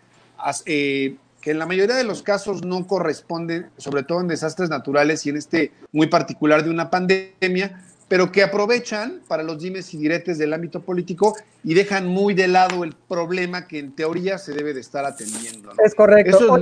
eh, 0.66 1.16
que 1.42 1.52
en 1.52 1.60
la 1.60 1.66
mayoría 1.66 1.96
de 1.96 2.04
los 2.04 2.22
casos 2.22 2.66
no 2.66 2.86
corresponde, 2.88 3.66
sobre 3.78 4.04
todo 4.04 4.22
en 4.22 4.28
desastres 4.28 4.70
naturales 4.70 5.26
y 5.26 5.30
en 5.30 5.38
este 5.38 5.72
muy 5.92 6.08
particular 6.08 6.64
de 6.64 6.70
una 6.70 6.90
pandemia, 6.90 7.84
pero 8.10 8.32
que 8.32 8.44
aprovechan 8.44 9.22
para 9.28 9.44
los 9.44 9.62
dimes 9.62 9.94
y 9.94 9.98
diretes 9.98 10.38
del 10.38 10.54
ámbito 10.54 10.82
político 10.82 11.36
y 11.64 11.74
dejan 11.74 12.08
muy 12.08 12.34
de 12.34 12.50
lado 12.50 12.84
el 12.84 12.94
problema 13.08 13.68
que 13.68 13.80
en 13.80 13.96
teoría 13.96 14.38
se 14.38 14.54
debe 14.54 14.74
de 14.74 14.82
estar 14.82 15.06
atendiendo. 15.06 15.72
Es 15.84 15.96
correcto 15.96 16.58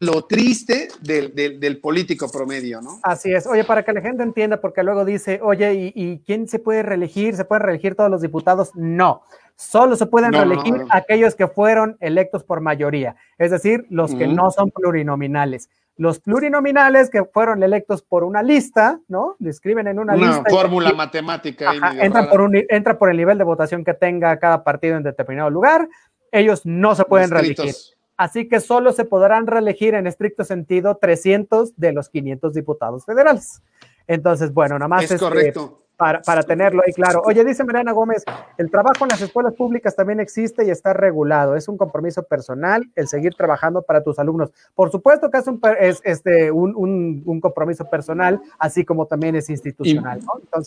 lo 0.00 0.24
triste 0.24 0.88
del, 1.02 1.34
del, 1.34 1.78
político 1.78 2.30
promedio, 2.30 2.80
¿no? 2.80 3.00
Así 3.02 3.32
es. 3.32 3.46
Oye, 3.46 3.64
para 3.64 3.84
que 3.84 3.92
la 3.92 4.00
gente 4.00 4.22
entienda, 4.22 4.58
porque 4.58 4.82
luego 4.82 5.04
dice, 5.04 5.40
oye, 5.42 5.92
¿y, 5.94 6.20
quién 6.20 6.48
se 6.48 6.58
puede 6.58 6.82
reelegir? 6.82 7.36
¿Se 7.36 7.44
pueden 7.44 7.64
reelegir 7.64 7.94
todos 7.94 8.10
los 8.10 8.22
diputados? 8.22 8.70
No. 8.74 9.22
Solo 9.56 9.96
se 9.96 10.06
pueden 10.06 10.32
reelegir 10.32 10.74
aquellos 10.88 11.34
que 11.34 11.48
fueron 11.48 11.98
electos 12.00 12.44
por 12.44 12.62
mayoría, 12.62 13.14
es 13.36 13.50
decir, 13.50 13.84
los 13.90 14.14
que 14.14 14.26
no 14.26 14.50
son 14.50 14.70
plurinominales. 14.70 15.68
Los 16.00 16.18
plurinominales 16.18 17.10
que 17.10 17.24
fueron 17.24 17.62
electos 17.62 18.00
por 18.00 18.24
una 18.24 18.42
lista, 18.42 18.98
¿no? 19.06 19.36
Le 19.38 19.50
escriben 19.50 19.86
en 19.86 19.98
una, 19.98 20.16
lista. 20.16 20.40
Una 20.40 20.50
fórmula 20.50 20.92
matemática. 20.94 21.72
entra, 22.00 22.30
por 22.30 22.40
un, 22.40 22.56
entra 22.70 22.98
por 22.98 23.10
el 23.10 23.18
nivel 23.18 23.36
de 23.36 23.44
votación 23.44 23.84
que 23.84 23.92
tenga 23.92 24.38
cada 24.38 24.64
partido 24.64 24.96
en 24.96 25.02
determinado 25.02 25.50
lugar. 25.50 25.88
Ellos 26.32 26.64
no 26.64 26.94
se 26.94 27.04
pueden 27.04 27.30
reelegir 27.30 27.74
así 28.16 28.48
que 28.48 28.60
solo 28.60 28.92
se 28.92 29.04
podrán 29.04 29.46
reelegir 29.46 29.94
en 29.94 30.06
estricto 30.06 30.44
sentido 30.44 30.96
300 30.96 31.76
de 31.76 31.92
los 31.92 32.08
500 32.10 32.52
diputados 32.52 33.06
federales. 33.06 33.62
Entonces, 34.06 34.52
bueno, 34.52 34.78
nada 34.78 34.88
más. 34.88 35.04
Es 35.04 35.12
este, 35.12 35.24
correcto 35.24 35.80
para, 36.24 36.42
tenerlo 36.42 36.82
ahí 36.86 36.92
claro. 36.94 37.22
Oye, 37.26 37.44
dice 37.44 37.62
Mariana 37.62 37.92
Gómez, 37.92 38.24
el 38.56 38.70
trabajo 38.70 39.04
en 39.04 39.08
las 39.10 39.20
escuelas 39.20 39.52
públicas 39.54 39.94
también 39.94 40.18
existe 40.18 40.64
y 40.64 40.70
está 40.70 40.94
regulado. 40.94 41.56
Es 41.56 41.68
un 41.68 41.76
compromiso 41.76 42.22
personal 42.22 42.88
el 42.96 43.06
seguir 43.06 43.34
trabajando 43.34 43.82
para 43.82 44.02
tus 44.02 44.18
alumnos. 44.18 44.50
Por 44.74 44.90
supuesto 44.90 45.30
que 45.30 45.38
es 45.38 45.46
un, 45.46 45.60
es, 45.78 46.00
este, 46.04 46.50
un, 46.50 47.40
compromiso 47.40 47.84
personal, 47.84 48.40
así 48.58 48.84
como 48.84 49.06
también 49.06 49.36
es 49.36 49.50
institucional. 49.50 50.20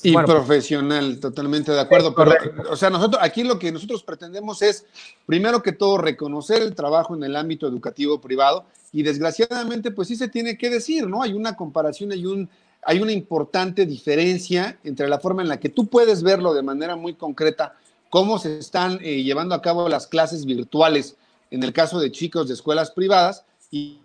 Y, 0.04 0.10
y 0.10 0.14
pues, 0.14 0.26
profesional, 0.26 1.20
totalmente 1.20 1.72
de 1.72 1.82
acuerdo. 1.82 2.14
Pero, 2.14 2.34
o 2.70 2.76
sea, 2.76 2.92
nosotros 2.92 3.22
aquí 3.24 3.44
lo 3.44 3.58
que 3.58 3.72
nosotros 3.72 4.04
pretendemos 4.04 4.62
es, 4.62 4.86
primero 5.26 5.64
que 5.64 5.72
todo, 5.72 5.98
reconocer 5.98 6.62
el 6.62 6.76
trabajo 6.76 7.16
en 7.16 7.24
el 7.24 7.36
ámbito 7.36 7.68
educativo 7.68 8.22
privado 8.22 8.66
y 8.92 9.02
desgraciadamente, 9.02 9.90
pues 9.90 10.08
sí 10.08 10.16
se 10.16 10.28
tiene 10.28 10.58
que 10.58 10.70
decir, 10.70 11.08
¿no? 11.08 11.24
Hay 11.24 11.34
una 11.34 11.56
comparación, 11.56 12.12
hay 12.12 12.28
un 12.28 12.48
hay 12.86 13.00
una 13.00 13.12
importante 13.12 13.86
diferencia 13.86 14.78
entre 14.84 15.08
la 15.08 15.20
forma 15.20 15.42
en 15.42 15.48
la 15.48 15.60
que 15.60 15.70
tú 15.70 15.88
puedes 15.88 16.24
verlo 16.24 16.54
de 16.54 16.64
manera 16.64 16.96
muy 16.96 17.14
concreta, 17.14 17.76
cómo 18.10 18.38
se 18.38 18.60
están 18.60 19.00
eh, 19.02 19.24
llevando 19.24 19.56
a 19.56 19.62
cabo 19.62 19.90
las 19.90 20.08
clases 20.08 20.46
virtuales 20.46 21.16
en 21.52 21.64
el 21.64 21.74
caso 21.74 22.00
de 22.00 22.12
chicos 22.12 22.48
de 22.48 22.54
escuelas 22.56 22.92
privadas 22.92 23.46
y, 23.72 24.00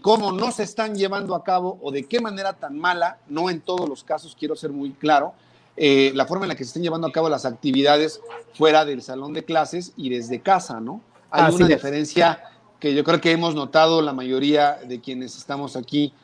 cómo 0.00 0.32
no 0.32 0.50
se 0.52 0.62
están 0.62 0.94
llevando 0.94 1.34
a 1.34 1.44
cabo 1.44 1.78
o 1.82 1.92
de 1.92 2.04
qué 2.04 2.18
manera 2.18 2.54
tan 2.54 2.78
mala, 2.78 3.18
no 3.28 3.50
en 3.50 3.60
todos 3.60 3.86
los 3.86 4.02
casos, 4.02 4.34
quiero 4.34 4.56
ser 4.56 4.70
muy 4.70 4.92
claro, 4.92 5.34
eh, 5.76 6.12
la 6.14 6.24
forma 6.24 6.46
en 6.46 6.48
la 6.48 6.54
que 6.54 6.64
se 6.64 6.68
están 6.68 6.82
llevando 6.82 7.06
a 7.06 7.12
cabo 7.12 7.28
las 7.28 7.44
actividades 7.44 8.22
fuera 8.54 8.86
del 8.86 9.02
salón 9.02 9.34
de 9.34 9.44
clases 9.44 9.92
y 9.94 10.08
desde 10.08 10.40
casa, 10.40 10.80
¿no? 10.80 11.02
Hay 11.30 11.54
una 11.54 11.66
diferencia 11.66 12.42
que 12.80 12.94
yo 12.94 13.04
creo 13.04 13.20
que 13.20 13.32
hemos 13.32 13.54
notado 13.54 14.00
la 14.00 14.14
mayoría 14.14 14.78
de 14.82 15.00
quienes 15.02 15.36
estamos 15.36 15.76
aquí 15.76 16.14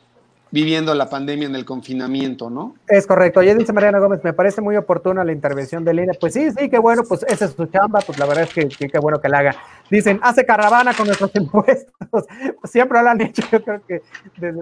viviendo 0.51 0.95
la 0.95 1.09
pandemia 1.09 1.47
en 1.47 1.55
el 1.55 1.65
confinamiento, 1.65 2.49
¿no? 2.49 2.75
Es 2.87 3.05
correcto. 3.05 3.39
Oye, 3.39 3.53
dice 3.55 3.71
Mariana 3.71 3.99
Gómez, 3.99 4.23
me 4.23 4.33
parece 4.33 4.61
muy 4.61 4.75
oportuna 4.77 5.23
la 5.23 5.31
intervención 5.31 5.85
de 5.85 5.93
Lina. 5.93 6.13
Pues 6.19 6.33
sí, 6.33 6.49
sí, 6.51 6.69
qué 6.69 6.79
bueno, 6.79 7.03
pues 7.07 7.23
esa 7.27 7.45
es 7.45 7.51
su 7.51 7.65
chamba, 7.67 7.99
pues 8.01 8.17
la 8.17 8.25
verdad 8.25 8.45
es 8.45 8.53
que 8.53 8.87
qué 8.87 8.99
bueno 8.99 9.21
que 9.21 9.29
la 9.29 9.39
haga. 9.39 9.55
Dicen, 9.89 10.19
hace 10.23 10.45
caravana 10.45 10.93
con 10.93 11.05
nuestros 11.05 11.31
impuestos. 11.35 11.93
Pues 12.09 12.71
siempre 12.71 13.01
lo 13.01 13.09
han 13.09 13.21
hecho, 13.21 13.43
yo 13.51 13.63
creo 13.63 13.81
que 13.85 14.01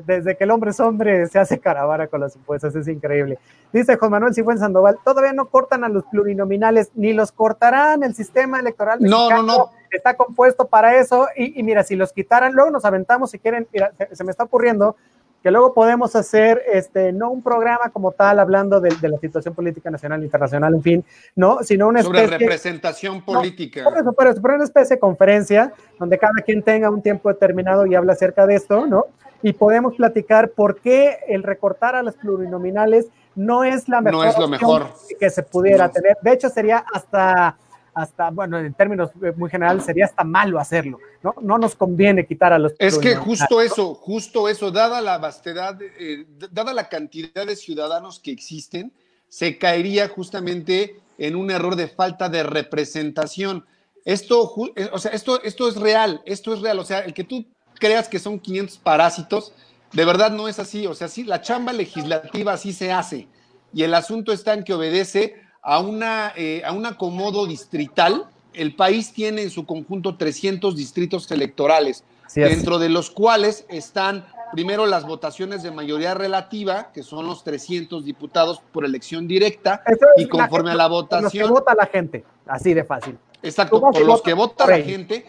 desde, 0.05 0.35
que 0.35 0.43
el 0.43 0.51
hombre 0.51 0.71
es 0.71 0.79
hombre 0.79 1.27
se 1.27 1.39
hace 1.39 1.59
caravana 1.59 2.07
con 2.07 2.19
los 2.19 2.35
impuestos, 2.35 2.75
es 2.75 2.87
increíbule. 2.87 3.39
Dice 3.71 3.95
Juan 3.95 4.11
Manuel 4.11 4.33
Sigüen 4.33 4.57
Sandoval, 4.57 4.97
todavía 5.03 5.33
no 5.33 5.47
cortan 5.47 5.83
a 5.83 5.89
los 5.89 6.03
plurinominales, 6.05 6.91
ni 6.95 7.13
los 7.13 7.31
cortarán 7.31 8.03
el 8.03 8.13
sistema 8.13 8.59
electoral 8.59 8.99
No, 9.01 9.29
no, 9.29 9.43
no. 9.43 9.69
Está 9.89 10.15
compuesto 10.17 10.67
para 10.67 10.97
eso 10.97 11.29
y, 11.37 11.63
mira, 11.63 11.81
si 11.83 11.95
los 11.95 12.11
quitaran, 12.11 12.53
luego 12.53 12.71
nos 12.71 12.83
aventamos 12.83 13.31
si 13.31 13.39
quieren, 13.39 13.67
mira, 13.71 13.93
se 14.11 14.23
me 14.25 14.31
está 14.31 14.43
ocurriendo 14.43 14.97
que 15.43 15.51
luego 15.51 15.73
podemos 15.73 16.15
hacer, 16.15 16.61
este, 16.71 17.13
no 17.13 17.29
un 17.29 17.41
programa 17.41 17.89
como 17.89 18.11
tal 18.11 18.39
hablando 18.39 18.79
de, 18.79 18.95
la 19.01 19.17
situación 19.19 19.53
política 19.53 19.89
nacional, 19.89 20.23
internacional, 20.23 20.73
en 20.73 20.83
fin, 20.83 21.05
no, 21.35 21.63
sino 21.63 21.87
una 21.87 21.99
especie... 21.99 22.25
Sobre 22.25 22.37
representación 22.37 23.21
política. 23.21 23.83
por 23.83 23.97
eso, 23.97 24.13
por 24.13 24.27
eso, 24.27 24.41
pero 24.41 24.55
una 24.55 24.63
especie 24.63 24.95
de 24.95 24.99
conferencia 24.99 25.73
donde 25.99 26.17
cada 26.17 26.41
quien 26.45 26.63
tenga 26.63 26.89
un 26.89 27.01
tiempo 27.01 27.29
determinado 27.29 27.85
y 27.85 27.95
habla 27.95 28.13
acerca 28.13 28.45
de 28.47 28.55
esto, 28.55 28.87
¿no? 28.87 29.05
Y 29.43 29.53
podemos 29.53 29.95
platicar 29.95 30.49
por 30.49 30.79
qué 30.81 31.19
el 31.27 31.43
recortar 31.43 31.95
a 31.95 32.01
las 32.01 32.15
plurinominales 32.15 33.07
no 33.35 33.63
es 33.63 33.87
la 33.87 34.01
mejor, 34.01 34.25
no 34.25 34.29
es 34.29 34.37
lo 34.37 34.47
mejor. 34.47 34.87
que 35.19 35.29
se 35.29 35.43
pudiera 35.43 35.89
tener. 35.89 36.17
De 36.23 36.33
hecho, 36.33 36.49
sería 36.49 36.83
hasta 36.91 37.55
hasta, 37.97 38.29
bueno, 38.29 38.59
en 38.59 38.73
términos 38.75 39.09
eh, 39.23 39.33
muy 39.35 39.49
generales, 39.49 39.83
sería 39.83 40.05
hasta 40.05 40.23
malo 40.23 40.59
hacerlo, 40.59 40.99
¿no? 41.23 41.33
No 41.41 41.57
nos 41.57 41.73
conviene 41.73 42.27
quitar 42.27 42.53
a 42.53 42.59
los... 42.59 42.73
Es 42.77 42.99
que 42.99 43.15
justo 43.15 43.59
eso, 43.59 43.95
justo 43.95 44.47
eso, 44.47 44.69
dada 44.69 45.01
la 45.01 45.17
vastedad, 45.17 45.79
eh, 45.81 46.27
dada 46.51 46.73
la 46.73 46.89
cantidad 46.89 47.47
de 47.47 47.55
ciudadanos 47.55 48.19
que 48.19 48.31
existen, 48.31 48.93
se 49.27 49.57
caería 49.57 50.07
justamente 50.09 51.01
en 51.17 51.35
un 51.35 51.49
error 51.49 51.75
de 51.75 51.87
falta 51.87 52.29
de 52.29 52.43
representación. 52.43 53.65
Esto, 54.05 54.53
eh, 54.75 54.89
o 54.93 54.99
sea, 54.99 55.11
esto, 55.11 55.41
esto 55.41 55.67
es 55.67 55.75
real, 55.75 56.21
esto 56.25 56.53
es 56.53 56.61
real, 56.61 56.77
o 56.77 56.85
sea, 56.85 56.99
el 56.99 57.15
que 57.15 57.23
tú 57.23 57.47
creas 57.79 58.07
que 58.07 58.19
son 58.19 58.39
500 58.39 58.77
parásitos, 58.77 59.53
de 59.91 60.05
verdad 60.05 60.29
no 60.29 60.47
es 60.47 60.59
así, 60.59 60.85
o 60.85 60.93
sea, 60.93 61.07
sí, 61.07 61.23
la 61.23 61.41
chamba 61.41 61.73
legislativa 61.73 62.53
así 62.53 62.73
se 62.73 62.91
hace, 62.91 63.27
y 63.73 63.81
el 63.81 63.95
asunto 63.95 64.31
está 64.31 64.53
en 64.53 64.63
que 64.63 64.75
obedece 64.75 65.46
a, 65.67 65.79
una, 65.79 66.31
eh, 66.37 66.61
a 66.65 66.71
un 66.71 66.85
acomodo 66.85 67.45
distrital, 67.45 68.25
el 68.53 68.73
país 68.73 69.11
tiene 69.11 69.41
en 69.41 69.49
su 69.49 69.65
conjunto 69.65 70.15
300 70.15 70.73
distritos 70.77 71.29
electorales, 71.29 72.05
dentro 72.33 72.79
de 72.79 72.87
los 72.87 73.11
cuales 73.11 73.65
están 73.67 74.25
primero 74.53 74.85
las 74.85 75.05
votaciones 75.05 75.63
de 75.63 75.71
mayoría 75.71 76.13
relativa, 76.13 76.93
que 76.93 77.03
son 77.03 77.27
los 77.27 77.43
300 77.43 78.05
diputados 78.05 78.61
por 78.71 78.85
elección 78.85 79.27
directa, 79.27 79.83
y 80.15 80.29
conforme 80.29 80.71
a 80.71 80.75
la 80.75 80.87
votación... 80.87 81.49
vota 81.49 81.75
la 81.75 81.87
gente, 81.87 82.23
así 82.45 82.73
de 82.73 82.85
fácil. 82.85 83.17
Exacto, 83.43 83.81
por 83.81 83.99
los 83.99 84.21
que 84.21 84.33
vota 84.33 84.65
la 84.65 84.79
gente 84.79 85.25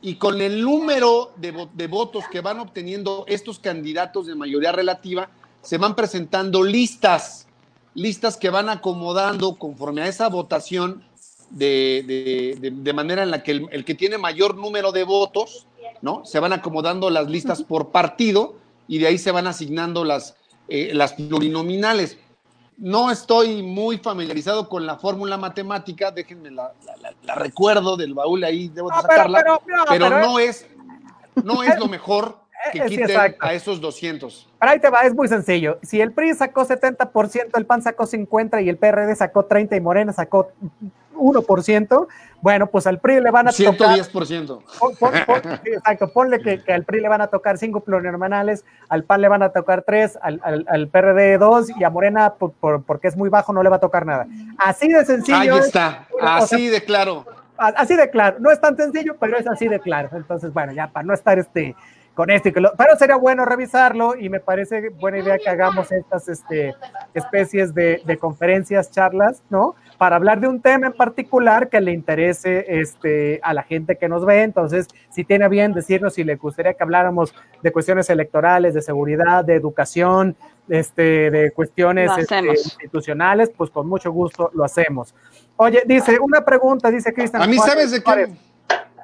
y 0.00 0.16
con 0.16 0.40
el 0.40 0.60
número 0.60 1.30
de, 1.36 1.68
de 1.72 1.86
votos 1.86 2.24
que 2.32 2.40
van 2.40 2.58
obteniendo 2.58 3.24
estos 3.28 3.60
candidatos 3.60 4.26
de 4.26 4.34
mayoría 4.34 4.72
relativa, 4.72 5.30
se 5.60 5.78
van 5.78 5.94
presentando 5.94 6.64
listas, 6.64 7.46
listas 7.94 8.36
que 8.36 8.50
van 8.50 8.68
acomodando 8.68 9.56
conforme 9.56 10.02
a 10.02 10.06
esa 10.06 10.28
votación 10.28 11.04
de, 11.50 12.58
de, 12.60 12.92
manera 12.92 13.22
en 13.22 13.30
la 13.30 13.42
que 13.42 13.66
el, 13.70 13.84
que 13.84 13.94
tiene 13.94 14.16
mayor 14.16 14.56
número 14.56 14.90
de 14.92 15.04
votos, 15.04 15.66
¿no? 16.00 16.24
Se 16.24 16.40
van 16.40 16.52
acomodando 16.52 17.10
las 17.10 17.28
listas 17.28 17.62
por 17.62 17.90
partido 17.90 18.56
y 18.88 18.98
de 18.98 19.08
ahí 19.08 19.18
se 19.18 19.30
van 19.30 19.46
asignando 19.46 20.04
las, 20.04 20.36
eh, 20.68 20.92
las 20.94 21.12
plurinominales. 21.12 22.18
No 22.78 23.10
estoy 23.10 23.62
muy 23.62 23.98
familiarizado 23.98 24.68
con 24.68 24.86
la 24.86 24.96
fórmula 24.96 25.36
matemática, 25.36 26.10
déjenme 26.10 26.50
la, 26.50 26.72
recuerdo 27.36 27.96
del 27.96 28.14
baúl 28.14 28.42
ahí, 28.44 28.68
debo 28.68 28.88
de 28.88 28.96
sacarla, 28.96 29.60
pero, 29.88 30.08
no, 30.08 30.38
es, 30.38 30.66
no 31.44 31.62
es 31.62 31.78
lo 31.78 31.86
mejor 31.86 32.41
que 32.72 32.80
quiten 32.86 33.36
a 33.40 33.54
esos 33.54 33.80
200. 33.80 34.48
Pero 34.58 34.72
ahí 34.72 34.78
te 34.78 34.90
va, 34.90 35.02
es 35.02 35.14
muy 35.14 35.28
sencillo. 35.28 35.78
Si 35.82 36.00
el 36.00 36.12
PRI 36.12 36.34
sacó 36.34 36.66
70%, 36.66 37.56
el 37.56 37.66
PAN 37.66 37.82
sacó 37.82 38.04
50% 38.04 38.64
y 38.64 38.68
el 38.68 38.76
PRD 38.76 39.16
sacó 39.16 39.48
30% 39.48 39.76
y 39.76 39.80
Morena 39.80 40.12
sacó 40.12 40.52
1%, 41.14 42.06
bueno, 42.40 42.66
pues 42.66 42.86
al 42.86 42.98
PRI 42.98 43.20
le 43.20 43.30
van 43.30 43.48
a 43.48 43.52
110%. 43.52 44.46
tocar. 44.98 45.60
exacto, 45.64 46.12
ponle 46.12 46.40
que, 46.40 46.72
al 46.72 46.84
PRI 46.84 47.00
le 47.00 47.08
van 47.08 47.20
a 47.20 47.28
tocar 47.28 47.58
5 47.58 47.80
plurinormanales, 47.80 48.64
al 48.88 49.04
PAN 49.04 49.20
le 49.20 49.28
van 49.28 49.42
a 49.42 49.50
tocar 49.50 49.82
3, 49.82 50.18
al, 50.20 50.40
al, 50.66 50.88
PRD 50.88 51.38
2 51.38 51.70
y 51.78 51.84
a 51.84 51.90
Morena, 51.90 52.34
porque 52.34 53.08
es 53.08 53.16
muy 53.16 53.28
bajo, 53.28 53.52
no 53.52 53.62
le 53.62 53.68
va 53.68 53.76
a 53.76 53.80
tocar 53.80 54.06
nada. 54.06 54.26
Así 54.58 54.88
de 54.88 55.04
sencillo. 55.04 55.54
Ahí 55.54 55.60
está, 55.60 56.06
así 56.20 56.68
de 56.68 56.82
claro. 56.84 57.24
Así 57.56 57.94
de 57.94 58.10
claro. 58.10 58.38
No 58.40 58.50
es 58.50 58.60
tan 58.60 58.76
sencillo, 58.76 59.16
pero 59.20 59.36
es 59.36 59.46
así 59.46 59.68
de 59.68 59.78
claro. 59.78 60.08
Entonces, 60.12 60.52
bueno, 60.52 60.72
ya 60.72 60.88
para 60.88 61.04
no 61.04 61.14
estar 61.14 61.38
este 61.38 61.76
con 62.14 62.30
esto 62.30 62.48
y 62.48 62.52
que 62.52 62.60
lo, 62.60 62.72
pero 62.76 62.96
sería 62.96 63.16
bueno 63.16 63.44
revisarlo 63.44 64.16
y 64.16 64.28
me 64.28 64.40
parece 64.40 64.90
buena 64.90 65.18
idea 65.18 65.38
que 65.38 65.48
hagamos 65.48 65.90
estas 65.92 66.28
este, 66.28 66.74
especies 67.14 67.74
de, 67.74 68.02
de, 68.04 68.18
conferencias, 68.18 68.90
charlas, 68.90 69.42
¿no? 69.48 69.74
Para 69.96 70.16
hablar 70.16 70.40
de 70.40 70.48
un 70.48 70.60
tema 70.60 70.88
en 70.88 70.92
particular 70.92 71.68
que 71.68 71.80
le 71.80 71.92
interese 71.92 72.66
este, 72.68 73.40
a 73.42 73.54
la 73.54 73.62
gente 73.62 73.96
que 73.96 74.08
nos 74.08 74.26
ve. 74.26 74.42
Entonces, 74.42 74.88
si 75.10 75.24
tiene 75.24 75.48
bien 75.48 75.72
decirnos 75.72 76.14
si 76.14 76.24
le 76.24 76.36
gustaría 76.36 76.74
que 76.74 76.82
habláramos 76.82 77.34
de 77.62 77.72
cuestiones 77.72 78.10
electorales, 78.10 78.74
de 78.74 78.82
seguridad, 78.82 79.44
de 79.44 79.54
educación, 79.54 80.36
este, 80.68 81.30
de 81.30 81.50
cuestiones 81.52 82.10
este, 82.18 82.38
institucionales, 82.46 83.50
pues 83.56 83.70
con 83.70 83.88
mucho 83.88 84.12
gusto 84.12 84.50
lo 84.54 84.64
hacemos. 84.64 85.14
Oye, 85.56 85.82
dice, 85.86 86.18
una 86.20 86.44
pregunta, 86.44 86.90
dice 86.90 87.12
Cristian. 87.12 87.42
A 87.42 87.46
mí, 87.46 87.58
¿sabes 87.58 87.90
de 87.90 88.02
qué? 88.02 88.51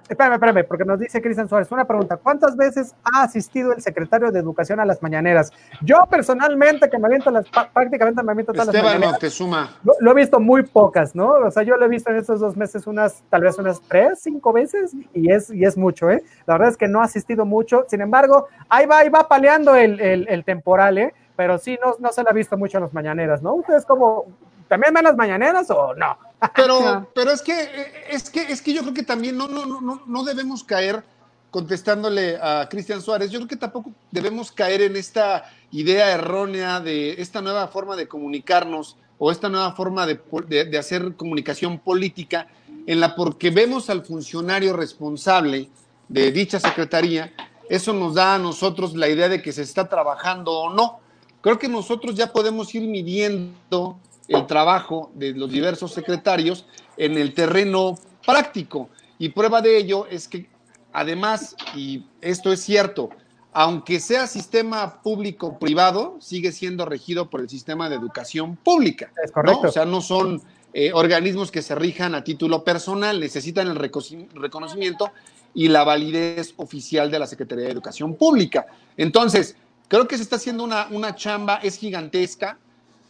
Espérame, 0.09 0.35
espérame, 0.35 0.65
porque 0.67 0.85
nos 0.85 0.99
dice 0.99 1.21
Cristian 1.21 1.49
Suárez, 1.49 1.71
una 1.71 1.85
pregunta, 1.85 2.17
¿cuántas 2.17 2.57
veces 2.57 2.95
ha 3.05 3.25
asistido 3.25 3.73
el 3.73 3.83
secretario 3.83 4.31
de 4.31 4.39
Educación 4.39 4.81
a 4.81 4.87
las 4.87 5.03
mañaneras? 5.03 5.53
Yo 5.83 6.07
personalmente, 6.11 6.89
que 6.89 6.99
me 6.99 7.07
aviento 7.07 7.31
las, 7.31 7.47
prácticamente 7.75 8.23
me 8.23 8.33
aviento 8.33 8.53
todas 8.53 8.69
las 8.69 8.83
mañaneras. 8.83 9.13
No 9.13 9.19
te 9.19 9.29
suma. 9.29 9.71
Lo, 10.01 10.11
he 10.11 10.15
visto 10.15 10.41
muy 10.41 10.63
pocas, 10.63 11.15
¿no? 11.15 11.29
O 11.29 11.51
sea, 11.51 11.63
yo 11.63 11.77
lo 11.77 11.85
he 11.85 11.89
visto 11.89 12.11
en 12.11 12.17
estos 12.17 12.41
dos 12.41 12.57
meses 12.57 12.87
unas, 12.87 13.23
tal 13.29 13.43
vez 13.43 13.59
unas 13.59 13.83
tres, 13.83 14.21
cinco 14.23 14.53
veces, 14.53 14.95
y 15.13 15.31
es, 15.31 15.51
y 15.51 15.65
es 15.65 15.77
mucho, 15.77 16.11
¿eh? 16.11 16.23
La 16.47 16.55
verdad 16.55 16.71
es 16.71 16.77
que 16.79 16.89
no 16.89 17.03
ha 17.03 17.05
asistido 17.05 17.45
mucho, 17.45 17.85
sin 17.89 18.01
embargo, 18.01 18.49
ahí 18.71 18.87
va, 18.87 18.99
ahí 19.01 19.11
va 19.11 19.29
paleando 19.29 19.77
el, 19.77 20.01
el, 20.01 20.45
temporal, 20.45 20.97
¿eh? 20.97 21.15
Pero 21.37 21.59
sí, 21.59 21.79
no, 21.85 21.97
no 21.99 22.13
se 22.13 22.23
le 22.23 22.31
ha 22.31 22.33
visto 22.33 22.57
mucho 22.57 22.79
en 22.79 22.85
las 22.85 22.95
mañaneras, 22.95 23.43
¿no? 23.43 23.55
Ustedes 23.55 23.85
como, 23.85 24.25
¿también 24.69 24.95
ven 24.95 25.05
las 25.05 25.17
mañaneras 25.17 25.71
o 25.71 25.95
no? 25.95 26.17
Pero, 26.55 27.11
pero 27.15 27.31
es 27.33 27.43
que, 27.43 28.05
es 28.11 28.31
que, 28.31 28.43
es 28.43 28.63
que 28.63 28.73
yo 28.73 28.83
creo 28.83 28.95
que 28.95 29.03
también 29.03 29.37
no, 29.37 29.49
no, 29.49 29.67
no, 29.67 30.03
no 30.07 30.25
debemos 30.25 30.63
caer 30.63 31.03
contestándole 31.51 32.37
a 32.37 32.69
Cristian 32.69 33.01
Suárez, 33.01 33.31
yo 33.31 33.39
creo 33.39 33.49
que 33.49 33.57
tampoco 33.57 33.91
debemos 34.11 34.53
caer 34.53 34.83
en 34.83 34.97
esta 34.97 35.51
idea 35.71 36.13
errónea 36.13 36.81
de 36.81 37.21
esta 37.21 37.41
nueva 37.41 37.69
forma 37.69 37.97
de 37.97 38.07
comunicarnos 38.07 38.97
o 39.19 39.33
esta 39.33 39.49
nueva 39.49 39.73
forma 39.73 40.07
de, 40.07 40.21
de, 40.49 40.79
hacer 40.79 41.15
comunicación 41.17 41.79
política, 41.79 42.47
en 42.87 43.01
la 43.01 43.17
porque 43.17 43.51
vemos 43.51 43.91
al 43.91 44.05
funcionario 44.05 44.75
responsable 44.75 45.69
de 46.09 46.31
dicha 46.31 46.61
secretaría, 46.61 47.33
eso 47.69 47.93
nos 47.93 48.15
da 48.15 48.37
a 48.37 48.39
nosotros 48.39 48.95
la 48.95 49.09
idea 49.09 49.29
de 49.29 49.43
que 49.43 49.53
se 49.53 49.63
está 49.63 49.89
trabajando 49.89 50.53
o 50.53 50.73
no. 50.73 51.01
Creo 51.41 51.59
que 51.59 51.69
nosotros 51.69 52.15
ya 52.15 52.33
podemos 52.33 52.75
ir 52.75 52.89
midiendo 52.89 53.99
el 54.29 54.47
trabajo 54.47 55.11
de 55.15 55.33
los 55.33 55.51
diversos 55.51 55.93
secretarios 55.93 56.67
en 56.97 57.17
el 57.17 57.35
terreno 57.35 57.99
práctico. 58.25 58.91
Y 59.19 59.31
prueba 59.31 59.63
de 59.63 59.79
ello 59.79 60.07
es 60.07 60.29
que 60.29 60.49
además, 60.93 61.57
y 61.75 62.05
esto 62.21 62.53
es 62.53 62.61
cierto, 62.61 63.11
aunque 63.53 63.99
sea 63.99 64.27
sistema 64.27 65.03
público-privado, 65.03 66.17
sigue 66.21 66.53
siendo 66.53 66.85
regido 66.85 67.31
por 67.31 67.41
el 67.41 67.49
sistema 67.49 67.89
de 67.89 67.97
educación 67.97 68.57
pública. 68.57 69.11
Es 69.25 69.33
correcto. 69.33 69.69
O 69.69 69.73
sea, 69.73 69.87
no 69.87 70.01
son 70.01 70.43
eh, 70.75 70.93
organismos 70.93 71.51
que 71.51 71.63
se 71.63 71.75
rijan 71.75 72.15
a 72.15 72.23
título 72.23 72.63
personal, 72.63 73.19
necesitan 73.19 73.67
el 73.67 73.77
reconocimiento 73.77 75.11
y 75.55 75.69
la 75.69 75.83
validez 75.83 76.53
oficial 76.59 77.11
de 77.11 77.19
la 77.19 77.27
Secretaría 77.27 77.65
de 77.65 77.73
Educación 77.73 78.15
Pública. 78.15 78.67
Entonces, 78.97 79.57
creo 79.89 80.07
que 80.07 80.17
se 80.17 80.23
está 80.23 80.37
haciendo 80.37 80.63
una, 80.63 80.87
una 80.91 81.15
chamba, 81.15 81.57
es 81.63 81.79
gigantesca, 81.79 82.59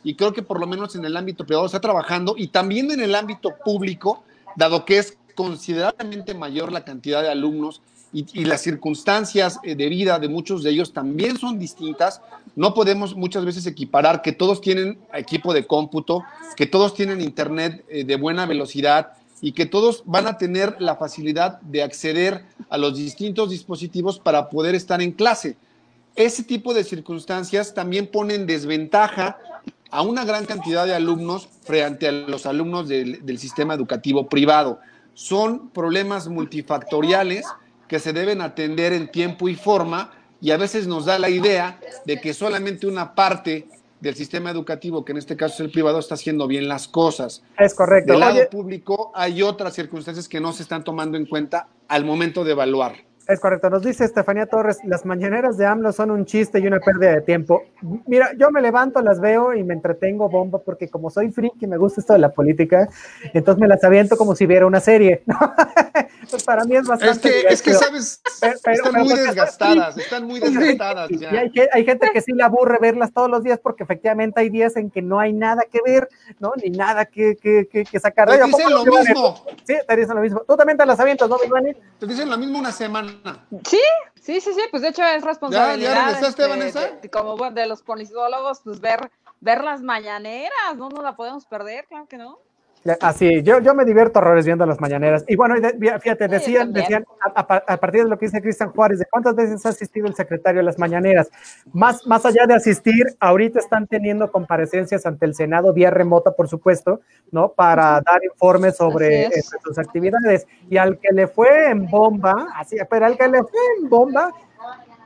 y 0.09 0.15
creo 0.15 0.33
que 0.33 0.41
por 0.41 0.59
lo 0.59 0.67
menos 0.67 0.97
en 0.97 1.05
el 1.05 1.19
ámbito 1.19 1.45
privado 1.45 1.67
está 1.67 1.83
trabajando 1.83 2.35
y 2.35 2.49
también 2.49 2.91
en 2.91 3.01
el 3.01 3.15
ámbito 3.15 3.51
público, 3.63 4.25
dado 4.57 4.87
que 4.87 4.97
es 4.97 5.19
considerablemente 5.35 6.33
mayor 6.33 6.73
la 6.73 6.83
cantidad 6.83 7.21
de 7.21 7.29
alumnos 7.29 7.83
y, 8.11 8.47
las 8.47 8.63
circunstancias 8.63 9.59
eh, 9.65 9.75
de 9.75 9.87
vida 9.91 10.19
de 10.19 10.31
muchos 10.31 10.63
de 10.63 10.71
ellos 10.71 10.95
también 10.95 11.37
son 11.37 11.59
distintas. 11.59 12.23
No 12.57 12.73
podemos 12.73 13.17
muchas 13.17 13.45
veces 13.45 13.67
equiparar 13.67 14.23
que 14.23 14.33
todos 14.33 14.63
tienen 14.63 14.99
equipo 15.13 15.53
de 15.53 15.67
cómputo, 15.67 16.25
que 16.57 16.65
todos 16.65 16.95
tienen 16.95 17.21
internet 17.21 17.85
eh, 17.91 18.05
de 18.05 18.17
buena 18.17 18.47
velocidad 18.47 19.13
y 19.43 19.53
que 19.53 19.67
todos 19.67 20.05
van 20.07 20.27
a 20.27 20.39
tener 20.39 20.77
la 20.79 20.97
facilidad 20.97 21.61
de 21.61 21.83
acceder 21.83 22.47
a 22.71 22.79
los 22.79 22.97
distintos 22.97 23.51
dispositivos 23.51 24.19
para 24.19 24.49
poder 24.49 24.75
estar 24.75 25.03
en 25.03 25.13
clase. 25.13 25.59
Ese 26.17 26.43
tipo 26.43 26.73
de 26.73 26.83
circunstancias 26.83 27.75
también 27.75 28.07
ponen 28.07 28.47
desventaja 28.47 29.37
a 29.91 30.03
una 30.03 30.25
gran 30.25 30.45
cantidad 30.45 30.87
de 30.87 30.95
alumnos 30.95 31.49
frente 31.63 32.09
a 32.09 32.13
los 32.13 32.47
alumnos 32.47 32.89
del, 32.89 33.39
sistema 33.39 33.75
educativo 33.75 34.29
privado. 34.29 34.81
Son 35.15 35.71
problemas 35.71 36.29
multifactoriales 36.29 37.47
que 37.89 37.99
se 37.99 38.13
deben 38.13 38.41
atender 38.43 38.93
en 38.93 39.11
tiempo 39.11 39.49
y 39.49 39.55
forma 39.55 40.13
y 40.41 40.51
a 40.51 40.57
veces 40.57 40.87
nos 40.87 41.07
da 41.07 41.19
la 41.19 41.31
idea 41.31 41.81
de 42.05 42.21
que 42.21 42.35
solamente 42.35 42.87
una 42.87 43.15
parte 43.15 43.67
del 44.01 44.15
sistema 44.15 44.51
educativo, 44.51 45.05
que 45.05 45.13
en 45.13 45.19
este 45.19 45.37
caso 45.37 45.55
es 45.55 45.61
el 45.61 45.71
privado, 45.71 45.99
está 45.99 46.15
haciendo 46.15 46.47
bien 46.47 46.69
las 46.69 46.87
cosas. 46.87 47.43
Es 47.59 47.75
correcto. 47.75 48.13
Del 48.13 48.21
lado 48.21 48.49
público 48.49 49.11
hay 49.15 49.43
otras 49.43 49.75
circunstancias 49.75 50.29
que 50.29 50.41
no 50.41 50.53
se 50.53 50.63
están 50.63 50.85
tomando 50.85 51.17
en 51.17 51.27
cuenta 51.27 51.69
al 51.89 52.05
momento 52.05 52.45
de 52.45 52.53
evaluar. 52.53 53.08
Es 53.29 53.41
correcto, 53.41 53.69
nos 53.69 53.83
dice 53.83 54.07
Estefanía 54.07 54.47
Torres, 54.47 54.79
las 54.85 55.05
mañaneras 55.05 55.59
de 55.59 55.67
AMLO 55.67 55.93
son 55.93 56.11
un 56.11 56.25
chiste 56.25 56.61
y 56.61 56.67
una 56.67 56.81
pérdida 56.81 57.13
de 57.13 57.21
tiempo. 57.21 57.63
Mira, 58.07 58.31
yo 58.39 58.51
me 58.51 58.63
levanto, 58.63 59.03
las 59.03 59.21
veo 59.21 59.55
y 59.55 59.63
me 59.63 59.75
entretengo 59.75 60.31
bomba 60.31 60.61
porque 60.61 60.89
como 60.89 61.11
soy 61.11 61.31
friki, 61.31 61.67
me 61.67 61.77
gusta 61.77 62.01
esto 62.01 62.15
de 62.15 62.21
la 62.21 62.31
política, 62.31 62.89
entonces 63.35 63.61
me 63.61 63.69
las 63.69 63.85
aviento 63.85 64.17
como 64.17 64.35
si 64.35 64.47
viera 64.47 64.65
una 64.65 64.81
serie. 64.81 65.25
pues 66.31 66.43
para 66.47 66.65
mí 66.65 66.75
es 66.75 66.87
bastante... 66.87 67.29
Es 67.29 67.43
que, 67.43 67.53
es 67.53 67.63
que 67.63 67.75
sabes, 67.75 68.23
están 68.41 68.95
muy 69.05 69.15
desgastadas, 69.15 69.99
están 69.99 70.25
muy 70.25 70.41
desgastadas 70.41 71.11
ya. 71.11 71.31
Y 71.31 71.37
hay, 71.37 71.53
hay, 71.71 71.85
gente 71.85 72.09
que 72.11 72.23
sí 72.23 72.33
le 72.33 72.45
aburre 72.45 72.79
verlas 72.81 73.13
todos 73.13 73.29
los 73.29 73.43
días 73.43 73.61
porque 73.63 73.83
efectivamente 73.83 74.41
hay 74.41 74.49
días 74.49 74.75
en 74.77 74.91
que 74.91 75.03
no 75.03 75.21
hay 75.21 75.35
nada 75.35 75.65
que 75.71 75.81
ver, 75.85 76.09
¿no? 76.41 76.53
Ni 76.65 76.71
nada 76.71 77.05
que, 77.05 77.37
que, 77.37 77.67
que, 77.69 78.01
sacar. 78.01 78.31
Te 78.31 78.43
dicen 78.43 78.71
lo 78.71 78.87
mismo. 78.87 79.45
Sí, 79.65 79.75
te 79.87 79.97
dicen 79.97 80.17
lo 80.17 80.23
mismo. 80.23 80.41
Tú 80.49 80.57
también 80.57 80.79
te 80.79 80.87
las 80.87 80.99
avientas, 80.99 81.29
¿no, 81.29 81.37
Iván? 81.45 81.77
Te 81.99 82.07
dicen 82.07 82.31
lo 82.31 82.39
mismo 82.39 82.59
una 82.59 82.73
semana. 82.73 83.18
Sí, 83.65 83.81
sí, 84.21 84.41
sí, 84.41 84.53
sí, 84.55 84.61
pues 84.71 84.83
de 84.83 84.89
hecho 84.89 85.03
es 85.05 85.23
responsabilidad. 85.23 85.95
¿Ya, 85.95 86.07
regresaste, 86.07 86.43
este, 86.43 86.49
Vanessa? 86.49 86.91
como 87.11 87.51
de 87.51 87.67
los 87.67 87.83
politólogos, 87.83 88.61
pues 88.63 88.81
ver, 88.81 89.11
ver 89.41 89.65
las 89.65 89.81
mañaneras, 89.81 90.77
no 90.77 90.89
nos 90.89 91.03
la 91.03 91.17
podemos 91.17 91.47
perder, 91.47 91.87
claro 91.87 92.07
que 92.07 92.19
no. 92.19 92.39
Así, 93.01 93.43
yo, 93.43 93.61
yo 93.61 93.75
me 93.75 93.85
divierto 93.85 94.19
horrores 94.19 94.47
viendo 94.47 94.65
las 94.65 94.81
mañaneras. 94.81 95.25
Y 95.29 95.37
bueno, 95.37 95.55
fíjate, 96.01 96.29
decían, 96.29 96.73
decían 96.73 97.05
a, 97.35 97.47
partir 97.47 98.05
de 98.05 98.09
lo 98.09 98.19
que 98.19 98.27
dice 98.27 98.41
Cristian 98.41 98.71
Juárez, 98.71 99.01
de 99.01 99.07
cuántas 99.07 99.35
veces 99.35 99.65
ha 99.67 99.71
asistido 99.71 100.07
el 100.07 100.15
secretario 100.15 100.61
a 100.61 100.65
las 100.65 100.79
mañaneras. 100.79 101.29
Más, 101.73 102.07
más 102.07 102.25
allá 102.25 102.47
de 102.47 102.55
asistir, 102.55 103.05
ahorita 103.21 103.59
están 103.59 103.87
teniendo 103.87 104.31
comparecencias 104.31 105.07
ante 105.07 105.27
el 105.27 105.35
Senado, 105.35 105.73
vía 105.73 105.91
remota, 105.91 106.33
por 106.33 106.49
supuesto, 106.49 107.01
¿no? 107.31 107.53
Para 107.53 108.01
dar 108.01 108.23
informes 108.25 108.77
sobre 108.77 109.27
este, 109.27 109.59
sus 109.63 109.79
actividades. 109.79 110.47
Y 110.71 110.77
al 110.77 110.99
que 110.99 111.13
le 111.13 111.27
fue 111.27 111.71
en 111.71 111.87
bomba, 111.87 112.49
así, 112.55 112.77
pero 112.89 113.07
al 113.07 113.17
que 113.17 113.29
le 113.29 113.41
fue 113.41 113.61
en 113.81 113.89
bomba, 113.89 114.33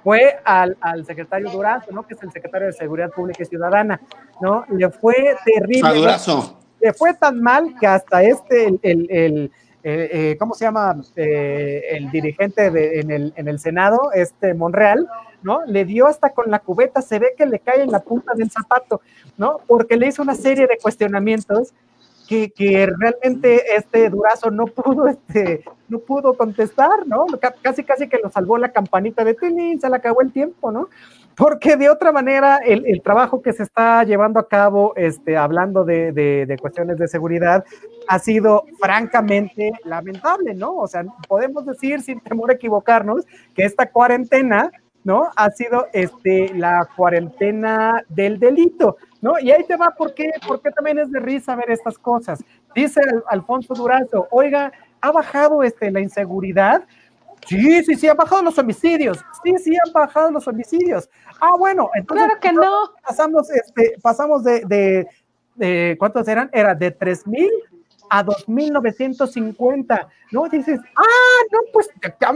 fue 0.02 0.40
al, 0.44 0.76
al, 0.80 1.06
secretario 1.06 1.48
Durazo, 1.50 1.92
¿no? 1.92 2.06
Que 2.06 2.14
es 2.14 2.22
el 2.22 2.32
secretario 2.32 2.66
de 2.66 2.72
Seguridad 2.72 3.10
Pública 3.10 3.42
y 3.42 3.46
Ciudadana, 3.46 4.00
¿no? 4.40 4.64
Le 4.68 4.90
fue 4.90 5.36
terrible. 5.44 5.88
A 5.88 5.92
Durazo 5.92 6.61
le 6.82 6.92
fue 6.92 7.14
tan 7.14 7.40
mal 7.40 7.74
que 7.78 7.86
hasta 7.86 8.22
este, 8.22 8.66
el, 8.82 9.06
el, 9.10 9.50
eh, 9.84 10.08
eh, 10.12 10.36
¿cómo 10.38 10.54
se 10.54 10.64
llama? 10.64 11.00
el 11.16 12.10
dirigente 12.10 12.70
de, 12.70 13.00
en, 13.00 13.10
el, 13.10 13.32
en 13.36 13.48
el 13.48 13.58
Senado, 13.60 14.10
este 14.12 14.52
Monreal, 14.52 15.08
¿no? 15.42 15.64
Le 15.66 15.84
dio 15.84 16.06
hasta 16.06 16.30
con 16.30 16.50
la 16.50 16.58
cubeta, 16.58 17.00
se 17.00 17.18
ve 17.18 17.34
que 17.36 17.46
le 17.46 17.60
cae 17.60 17.82
en 17.82 17.92
la 17.92 18.00
punta 18.00 18.32
del 18.34 18.50
zapato, 18.50 19.00
¿no? 19.36 19.60
Porque 19.66 19.96
le 19.96 20.08
hizo 20.08 20.22
una 20.22 20.34
serie 20.34 20.66
de 20.66 20.78
cuestionamientos 20.78 21.72
que, 22.28 22.50
que, 22.50 22.86
realmente 22.86 23.76
este 23.76 24.08
Durazo 24.08 24.50
no 24.50 24.66
pudo, 24.66 25.06
este, 25.06 25.64
no 25.88 25.98
pudo 25.98 26.34
contestar, 26.34 27.06
¿no? 27.06 27.26
Casi, 27.62 27.84
casi 27.84 28.08
que 28.08 28.18
lo 28.22 28.30
salvó 28.30 28.58
la 28.58 28.72
campanita 28.72 29.24
de 29.24 29.34
Tilín, 29.34 29.80
se 29.80 29.88
le 29.88 29.96
acabó 29.96 30.20
el 30.20 30.32
tiempo, 30.32 30.72
¿no? 30.72 30.88
Porque 31.36 31.76
de 31.76 31.88
otra 31.88 32.12
manera, 32.12 32.58
el, 32.58 32.84
el 32.86 33.02
trabajo 33.02 33.40
que 33.42 33.52
se 33.52 33.62
está 33.62 34.04
llevando 34.04 34.38
a 34.38 34.48
cabo, 34.48 34.92
este, 34.96 35.36
hablando 35.36 35.84
de, 35.84 36.12
de, 36.12 36.46
de, 36.46 36.58
cuestiones 36.58 36.98
de 36.98 37.08
seguridad, 37.08 37.64
ha 38.08 38.18
sido 38.18 38.64
francamente 38.80 39.72
lamentable, 39.84 40.54
¿no? 40.54 40.76
O 40.76 40.86
sea, 40.86 41.04
podemos 41.28 41.64
decir 41.64 42.02
sin 42.02 42.20
temor 42.20 42.50
a 42.50 42.54
equivocarnos 42.54 43.26
que 43.54 43.64
esta 43.64 43.86
cuarentena 43.90 44.70
¿no? 45.04 45.30
Ha 45.36 45.50
sido 45.50 45.88
este, 45.92 46.52
la 46.54 46.88
cuarentena 46.96 48.04
del 48.08 48.38
delito, 48.38 48.96
¿no? 49.20 49.38
Y 49.40 49.50
ahí 49.50 49.64
te 49.64 49.76
va, 49.76 49.90
¿por 49.90 50.14
qué? 50.14 50.30
Porque 50.46 50.70
también 50.70 50.98
es 50.98 51.10
de 51.10 51.20
risa 51.20 51.56
ver 51.56 51.70
estas 51.70 51.98
cosas. 51.98 52.42
Dice 52.74 53.00
Alfonso 53.28 53.74
Durazo, 53.74 54.28
oiga, 54.30 54.72
¿ha 55.00 55.10
bajado 55.10 55.62
este, 55.62 55.90
la 55.90 56.00
inseguridad? 56.00 56.84
Sí, 57.46 57.82
sí, 57.84 57.96
sí, 57.96 58.08
han 58.08 58.16
bajado 58.16 58.42
los 58.42 58.58
homicidios. 58.58 59.18
Sí, 59.42 59.54
sí, 59.58 59.76
han 59.84 59.92
bajado 59.92 60.30
los 60.30 60.46
homicidios. 60.46 61.08
Ah, 61.40 61.56
bueno, 61.58 61.90
entonces. 61.94 62.26
Claro 62.26 62.40
que 62.40 62.52
no. 62.52 62.92
Pasamos, 63.06 63.50
este, 63.50 63.94
pasamos 64.00 64.44
de, 64.44 64.64
de, 64.66 65.06
de 65.56 65.96
¿cuántos 65.98 66.26
eran? 66.28 66.50
Era 66.52 66.74
de 66.74 66.90
3 66.90 67.26
mil 67.26 67.50
a 68.10 68.24
2.950, 68.24 70.08
¿no? 70.32 70.48
Dices, 70.48 70.78
ah, 70.96 71.44
no, 71.50 71.58
pues 71.72 71.88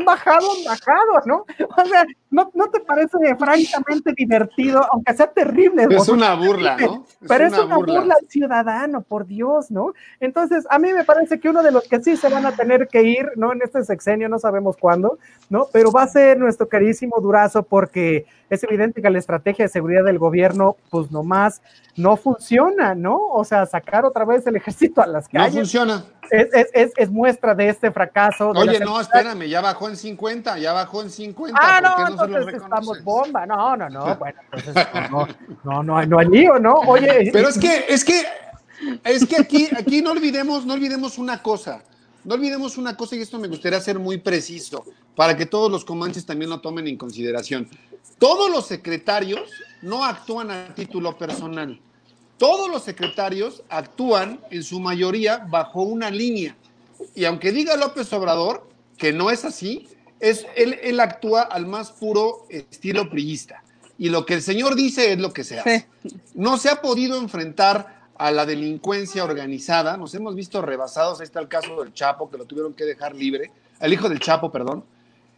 bajado, 0.06 0.46
han 0.56 0.64
bajado, 0.64 1.20
¿no? 1.26 1.44
O 1.76 1.84
sea, 1.86 2.06
¿no, 2.30 2.50
no 2.54 2.70
te 2.70 2.80
parece 2.80 3.18
francamente 3.38 4.14
divertido, 4.16 4.86
aunque 4.90 5.14
sea 5.14 5.26
terrible? 5.26 5.86
Es 5.90 6.08
una 6.08 6.34
burla, 6.34 6.76
¿no? 6.78 7.04
Pero 7.28 7.46
es 7.46 7.58
una, 7.58 7.76
burla. 7.76 8.14
al 8.18 8.28
ciudadano, 8.28 9.02
por 9.02 9.26
Dios, 9.26 9.70
¿no? 9.70 9.92
Entonces, 10.20 10.66
a 10.70 10.78
mí 10.78 10.92
me 10.92 11.04
parece 11.04 11.38
que 11.38 11.50
uno 11.50 11.62
de 11.62 11.72
los 11.72 11.86
que 11.86 12.02
sí 12.02 12.16
se 12.16 12.30
van 12.30 12.46
a 12.46 12.52
tener 12.52 12.88
que 12.88 13.02
ir, 13.02 13.32
¿no? 13.36 13.52
En 13.52 13.60
este 13.62 13.84
sexenio, 13.84 14.28
no 14.30 14.38
sabemos 14.38 14.76
cuándo, 14.78 15.18
¿no? 15.50 15.66
Pero 15.72 15.92
va 15.92 16.04
a 16.04 16.08
ser 16.08 16.38
nuestro 16.38 16.68
carísimo 16.68 17.20
Durazo 17.20 17.62
porque 17.62 18.24
es 18.48 18.62
evidente 18.64 19.02
que 19.02 19.10
la 19.10 19.18
estrategia 19.18 19.64
de 19.64 19.68
seguridad 19.68 20.04
del 20.04 20.18
gobierno, 20.18 20.76
pues 20.90 21.10
nomás 21.10 21.60
no 21.96 22.16
funciona, 22.16 22.94
¿no? 22.94 23.18
O 23.28 23.44
sea, 23.44 23.66
sacar 23.66 24.04
otra 24.04 24.24
vez 24.24 24.46
el 24.46 24.56
ejército 24.56 25.02
a 25.02 25.06
las 25.06 25.28
calles. 25.28 25.54
No 25.54 25.60
funciona. 25.60 26.04
Es, 26.30 26.48
es, 26.52 26.66
es, 26.72 26.92
es 26.96 27.10
muestra 27.10 27.54
de 27.54 27.68
este 27.68 27.90
fracaso. 27.90 28.52
De 28.52 28.60
Oye, 28.60 28.80
no, 28.80 29.00
espérame, 29.00 29.48
ya 29.48 29.60
bajó 29.60 29.88
en 29.88 29.96
50, 29.96 30.58
ya 30.58 30.72
bajó 30.72 31.02
en 31.02 31.10
50. 31.10 31.58
Ah, 31.60 31.80
no, 31.80 31.98
no 32.16 32.24
entonces 32.24 32.62
estamos 32.62 33.02
bomba. 33.02 33.46
No, 33.46 33.76
no, 33.76 33.88
no, 33.88 34.16
bueno, 34.18 34.38
entonces 34.52 34.86
no, 35.10 35.28
no, 35.64 35.82
no, 35.82 36.06
no 36.06 36.18
hay 36.18 36.26
lío, 36.28 36.58
¿no? 36.58 36.74
Oye. 36.74 37.30
Pero 37.32 37.48
es 37.48 37.58
que, 37.58 37.84
es 37.88 38.04
que, 38.04 38.24
es 39.04 39.26
que 39.26 39.36
aquí, 39.36 39.68
aquí 39.76 40.02
no 40.02 40.12
olvidemos, 40.12 40.66
no 40.66 40.74
olvidemos 40.74 41.18
una 41.18 41.42
cosa. 41.42 41.82
No 42.24 42.34
olvidemos 42.34 42.76
una 42.76 42.96
cosa, 42.96 43.14
y 43.14 43.20
esto 43.20 43.38
me 43.38 43.46
gustaría 43.46 43.80
ser 43.80 44.00
muy 44.00 44.18
preciso, 44.18 44.84
para 45.14 45.36
que 45.36 45.46
todos 45.46 45.70
los 45.70 45.84
comanches 45.84 46.26
también 46.26 46.50
lo 46.50 46.60
tomen 46.60 46.88
en 46.88 46.96
consideración. 46.96 47.68
Todos 48.18 48.50
los 48.50 48.66
secretarios 48.66 49.48
no 49.82 50.04
actúan 50.04 50.50
a 50.50 50.74
título 50.74 51.16
personal. 51.16 51.78
Todos 52.38 52.70
los 52.70 52.82
secretarios 52.82 53.62
actúan 53.68 54.40
en 54.50 54.62
su 54.62 54.80
mayoría 54.80 55.46
bajo 55.48 55.82
una 55.82 56.10
línea. 56.10 56.56
Y 57.14 57.24
aunque 57.24 57.52
diga 57.52 57.76
López 57.76 58.12
Obrador 58.12 58.68
que 58.98 59.12
no 59.12 59.30
es 59.30 59.44
así, 59.44 59.88
es, 60.20 60.46
él, 60.56 60.78
él 60.82 61.00
actúa 61.00 61.42
al 61.42 61.66
más 61.66 61.92
puro 61.92 62.46
estilo 62.48 63.08
priista. 63.08 63.62
Y 63.98 64.10
lo 64.10 64.26
que 64.26 64.34
el 64.34 64.42
señor 64.42 64.74
dice 64.74 65.12
es 65.12 65.18
lo 65.18 65.32
que 65.32 65.44
se 65.44 65.60
hace. 65.60 65.86
No 66.34 66.58
se 66.58 66.68
ha 66.68 66.82
podido 66.82 67.18
enfrentar 67.18 67.96
a 68.18 68.30
la 68.30 68.46
delincuencia 68.46 69.24
organizada. 69.24 69.96
Nos 69.96 70.14
hemos 70.14 70.34
visto 70.34 70.62
rebasados. 70.62 71.20
Ahí 71.20 71.24
está 71.24 71.40
el 71.40 71.48
caso 71.48 71.82
del 71.82 71.92
Chapo, 71.94 72.30
que 72.30 72.38
lo 72.38 72.44
tuvieron 72.44 72.74
que 72.74 72.84
dejar 72.84 73.14
libre. 73.14 73.50
El 73.80 73.92
hijo 73.92 74.08
del 74.08 74.20
Chapo, 74.20 74.52
perdón. 74.52 74.84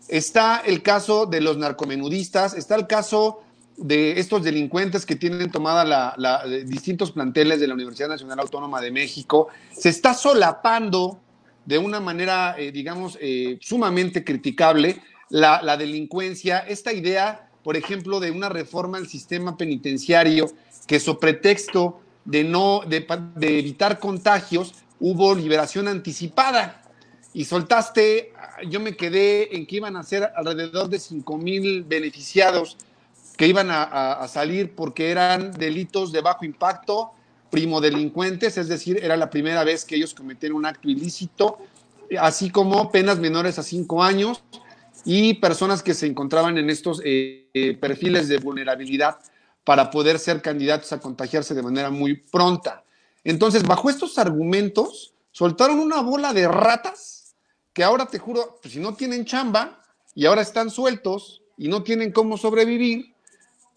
Está 0.08 0.58
el 0.64 0.82
caso 0.82 1.26
de 1.26 1.40
los 1.40 1.56
narcomenudistas. 1.56 2.54
Está 2.54 2.74
el 2.74 2.86
caso 2.86 3.42
de 3.78 4.18
estos 4.18 4.42
delincuentes 4.42 5.06
que 5.06 5.16
tienen 5.16 5.50
tomada 5.50 5.84
la, 5.84 6.14
la, 6.16 6.44
distintos 6.46 7.12
planteles 7.12 7.60
de 7.60 7.68
la 7.68 7.74
Universidad 7.74 8.08
Nacional 8.08 8.40
Autónoma 8.40 8.80
de 8.80 8.90
México. 8.90 9.48
Se 9.72 9.88
está 9.88 10.14
solapando 10.14 11.20
de 11.64 11.78
una 11.78 12.00
manera, 12.00 12.56
eh, 12.58 12.72
digamos, 12.72 13.16
eh, 13.20 13.58
sumamente 13.60 14.24
criticable 14.24 15.00
la, 15.30 15.62
la 15.62 15.76
delincuencia. 15.76 16.58
Esta 16.58 16.92
idea, 16.92 17.50
por 17.62 17.76
ejemplo, 17.76 18.20
de 18.20 18.30
una 18.30 18.48
reforma 18.48 18.98
al 18.98 19.06
sistema 19.06 19.56
penitenciario 19.56 20.50
que, 20.86 20.98
sobre 20.98 21.34
pretexto 21.34 22.00
de, 22.24 22.44
no, 22.44 22.82
de, 22.86 23.06
de 23.36 23.58
evitar 23.58 23.98
contagios, 24.00 24.74
hubo 24.98 25.34
liberación 25.34 25.86
anticipada 25.86 26.82
y 27.32 27.44
soltaste, 27.44 28.32
yo 28.68 28.80
me 28.80 28.96
quedé 28.96 29.54
en 29.54 29.66
que 29.66 29.76
iban 29.76 29.96
a 29.96 30.02
ser 30.02 30.30
alrededor 30.34 30.88
de 30.88 30.98
5 30.98 31.38
mil 31.38 31.84
beneficiados 31.84 32.76
que 33.38 33.46
iban 33.46 33.68
a, 33.70 34.26
salir 34.26 34.74
porque 34.74 35.12
eran 35.12 35.52
delitos 35.52 36.10
de 36.10 36.20
bajo 36.20 36.44
impacto, 36.44 37.12
primodelincuentes, 37.50 38.58
es 38.58 38.66
decir, 38.66 38.98
era 39.00 39.16
la 39.16 39.30
primera 39.30 39.62
vez 39.62 39.84
que 39.84 39.94
ellos 39.94 40.12
cometían 40.12 40.54
un 40.54 40.66
acto 40.66 40.88
ilícito, 40.88 41.58
así 42.18 42.50
como 42.50 42.90
penas 42.90 43.20
menores 43.20 43.56
a 43.60 43.62
cinco 43.62 44.02
años 44.02 44.42
y 45.04 45.34
personas 45.34 45.84
que 45.84 45.94
se 45.94 46.06
encontraban 46.06 46.58
en 46.58 46.68
estos 46.68 47.00
eh, 47.04 47.48
eh, 47.54 47.76
perfiles 47.80 48.26
de 48.26 48.38
vulnerabilidad 48.38 49.20
para 49.62 49.88
poder 49.92 50.18
ser 50.18 50.42
candidatos 50.42 50.92
a 50.92 50.98
contagiarse 50.98 51.54
de 51.54 51.62
manera 51.62 51.90
muy 51.90 52.16
pronta. 52.16 52.82
Entonces, 53.22 53.62
bajo 53.62 53.88
estos 53.88 54.18
argumentos, 54.18 55.14
soltaron 55.30 55.78
una 55.78 56.02
bola 56.02 56.32
de 56.32 56.48
ratas 56.48 57.36
que 57.72 57.84
ahora 57.84 58.06
te 58.06 58.18
juro, 58.18 58.58
pues 58.60 58.74
si 58.74 58.80
no 58.80 58.94
tienen 58.94 59.24
chamba 59.24 59.80
y 60.12 60.26
ahora 60.26 60.42
están 60.42 60.70
sueltos 60.72 61.42
y 61.56 61.68
no 61.68 61.84
tienen 61.84 62.10
cómo 62.10 62.36
sobrevivir, 62.36 63.14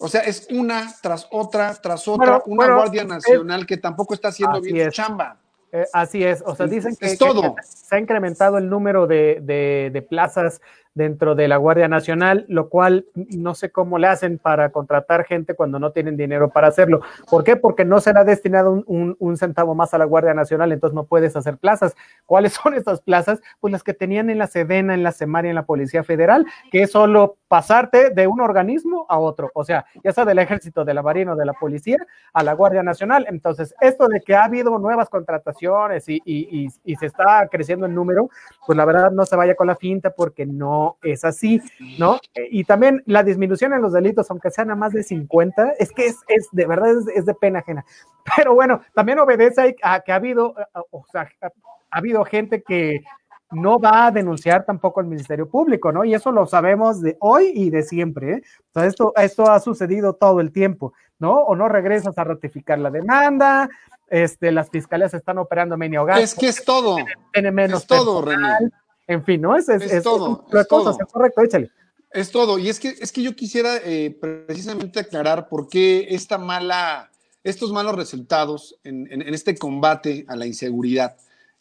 o 0.04 0.08
sea, 0.08 0.22
es 0.22 0.48
una 0.50 0.92
tras 1.00 1.28
otra, 1.30 1.76
tras 1.76 2.08
otra, 2.08 2.40
bueno, 2.40 2.44
una 2.48 2.56
bueno, 2.56 2.76
Guardia 2.78 3.04
Nacional 3.04 3.62
es, 3.62 3.66
que 3.68 3.78
tampoco 3.78 4.16
está 4.16 4.30
haciendo 4.30 4.60
bien 4.60 4.86
su 4.86 4.92
chamba. 4.92 5.38
Eh, 5.72 5.86
así 5.94 6.24
es, 6.24 6.44
o 6.44 6.56
sea, 6.56 6.66
dicen 6.66 6.96
que, 6.96 7.06
es 7.06 7.20
todo. 7.20 7.56
que 7.56 7.62
se 7.64 7.96
ha 7.96 8.00
incrementado 8.00 8.58
el 8.58 8.68
número 8.68 9.06
de, 9.06 9.40
de, 9.42 9.92
de 9.94 10.02
plazas 10.02 10.60
dentro 10.94 11.36
de 11.36 11.48
la 11.48 11.58
Guardia 11.58 11.88
Nacional, 11.88 12.46
lo 12.50 12.70
cual 12.70 13.06
no 13.16 13.56
sé 13.56 13.72
cómo 13.72 13.98
le 13.98 14.08
hacen 14.08 14.38
para 14.38 14.72
contratar 14.72 15.24
gente 15.24 15.56
cuando 15.56 15.80
no 15.80 15.92
tienen 15.92 16.18
dinero 16.18 16.50
para 16.50 16.68
hacerlo. 16.68 17.02
¿Por 17.30 17.44
qué? 17.44 17.56
Porque 17.56 17.86
no 17.86 18.02
se 18.02 18.14
le 18.14 18.20
ha 18.20 18.24
destinado 18.24 18.84
un, 18.86 19.38
centavo 19.38 19.74
más 19.74 19.94
a 19.94 19.98
la 19.98 20.06
Guardia 20.06 20.34
Nacional, 20.34 20.72
entonces 20.72 20.94
no 20.94 21.06
puedes 21.06 21.36
hacer 21.36 21.58
plazas. 21.58 21.96
¿Cuáles 22.26 22.54
son 22.62 22.74
estas 22.74 23.02
plazas? 23.02 23.42
Pues 23.60 23.72
las 23.72 23.84
que 23.84 23.94
tenían 23.94 24.30
en 24.30 24.38
la 24.38 24.48
Sedena, 24.48 24.94
en 24.94 25.04
la 25.04 25.12
Semaria, 25.12 25.50
en 25.50 25.56
la 25.56 25.66
Policía 25.66 26.04
Federal, 26.04 26.46
que 26.72 26.84
es 26.84 26.92
solo 26.92 27.38
pasarte 27.48 28.12
de 28.12 28.28
un 28.28 28.42
organismo 28.42 29.06
a 29.10 29.20
otro, 29.20 29.52
o 29.54 29.66
sea, 29.66 29.86
ya 30.04 30.14
sea 30.14 30.24
del 30.24 30.40
Ejército, 30.40 30.86
de 30.86 30.94
la 30.94 31.02
Marina 31.02 31.34
o 31.34 31.36
de 31.36 31.46
la 31.46 31.54
Policía, 31.54 31.98
a 32.34 32.44
la 32.44 32.54
Guardia 32.54 32.84
Nacional. 32.84 33.26
Entonces, 33.30 33.76
esto 33.82 34.08
de 34.08 34.22
que 34.22 34.36
ha 34.36 34.46
habido 34.46 34.78
nuevas 34.80 35.10
contrataciones 35.10 36.08
y, 36.08 36.22
y 36.26 36.96
se 36.96 37.06
está 37.06 37.48
creciendo 37.50 37.86
el 37.86 37.96
número, 37.96 38.30
pues 38.66 38.78
la 38.78 38.86
verdad 38.86 39.12
no 39.12 39.26
se 39.26 39.36
vaya 39.36 39.56
con 39.56 39.68
la 39.68 39.76
finta 39.76 40.12
porque 40.12 40.46
no 40.46 40.81
es 41.02 41.24
así, 41.26 41.62
¿no? 41.98 42.20
Y 42.50 42.64
también 42.64 43.04
la 43.06 43.24
disminución 43.24 43.74
en 43.74 43.82
los 43.82 43.94
delitos, 43.94 44.30
aunque 44.30 44.52
sean 44.52 44.72
a 44.72 44.76
más 44.76 44.94
de 44.94 45.04
50, 45.04 45.74
es 45.80 45.92
que 45.92 46.08
es, 46.08 46.18
es 46.28 46.48
de 46.52 46.66
verdad 46.66 46.92
es, 46.98 47.08
es, 47.16 47.26
de 47.26 47.34
pena 47.34 47.60
ajena. 47.60 47.86
Pero 48.36 48.54
bueno, 48.54 48.82
también 48.94 49.20
obedece 49.20 49.76
a 49.84 50.00
que 50.02 50.12
ha 50.12 50.16
habido, 50.16 50.56
o 50.92 51.06
sea, 51.12 51.30
ha 51.42 51.98
habido 51.98 52.24
gente 52.26 52.62
que 52.62 53.04
no 53.52 53.80
va 53.80 54.08
a 54.08 54.12
denunciar 54.12 54.66
tampoco 54.66 55.00
al 55.00 55.08
Ministerio 55.08 55.50
Público, 55.50 55.92
¿no? 55.92 56.06
Y 56.06 56.14
eso 56.14 56.32
lo 56.32 56.46
sabemos 56.46 57.02
de 57.02 57.18
hoy 57.20 57.52
y 57.54 57.70
de 57.70 57.84
siempre, 57.84 58.34
¿eh? 58.34 58.42
O 58.70 58.80
sea, 58.80 58.86
esto, 58.86 59.14
esto 59.18 59.50
ha 59.50 59.60
sucedido 59.60 60.14
todo 60.14 60.40
el 60.40 60.52
tiempo, 60.52 60.94
¿no? 61.20 61.34
O 61.34 61.56
no 61.56 61.68
regresas 61.68 62.18
a 62.18 62.24
ratificar 62.24 62.80
la 62.80 62.90
demanda, 62.90 63.70
este, 64.08 64.52
las 64.52 64.70
fiscalías 64.70 65.14
están 65.14 65.38
operando 65.38 65.78
medio 65.78 66.06
gas. 66.06 66.20
Es 66.20 66.36
que 66.36 66.48
es 66.48 66.64
todo. 66.64 66.98
Tiene 67.34 67.52
menos 67.52 67.82
es 67.82 67.88
todo, 67.88 68.24
personal, 68.24 68.58
René. 68.60 68.72
En 69.08 69.24
fin, 69.26 69.42
¿no? 69.42 69.56
Es, 69.56 69.68
es, 69.70 69.82
es 69.82 70.04
todo. 70.04 70.46
Es, 70.54 70.68
cosas, 70.68 70.98
todo. 70.98 71.08
correcto, 71.08 71.42
échale. 71.42 71.72
Es 72.12 72.32
todo. 72.32 72.58
Y 72.60 72.70
es 72.70 72.80
que, 72.80 72.90
es 72.90 73.12
que 73.12 73.22
yo 73.22 73.36
quisiera 73.36 73.78
eh, 73.78 74.16
precisamente 74.48 75.00
aclarar 75.00 75.48
por 75.48 75.70
qué 75.70 76.08
esta 76.10 76.38
mala, 76.38 77.10
estos 77.44 77.72
malos 77.72 77.96
resultados 77.96 78.78
en, 78.84 79.12
en, 79.12 79.22
en, 79.22 79.34
este 79.34 79.56
combate 79.56 80.26
a 80.28 80.36
la 80.36 80.46
inseguridad, 80.46 81.16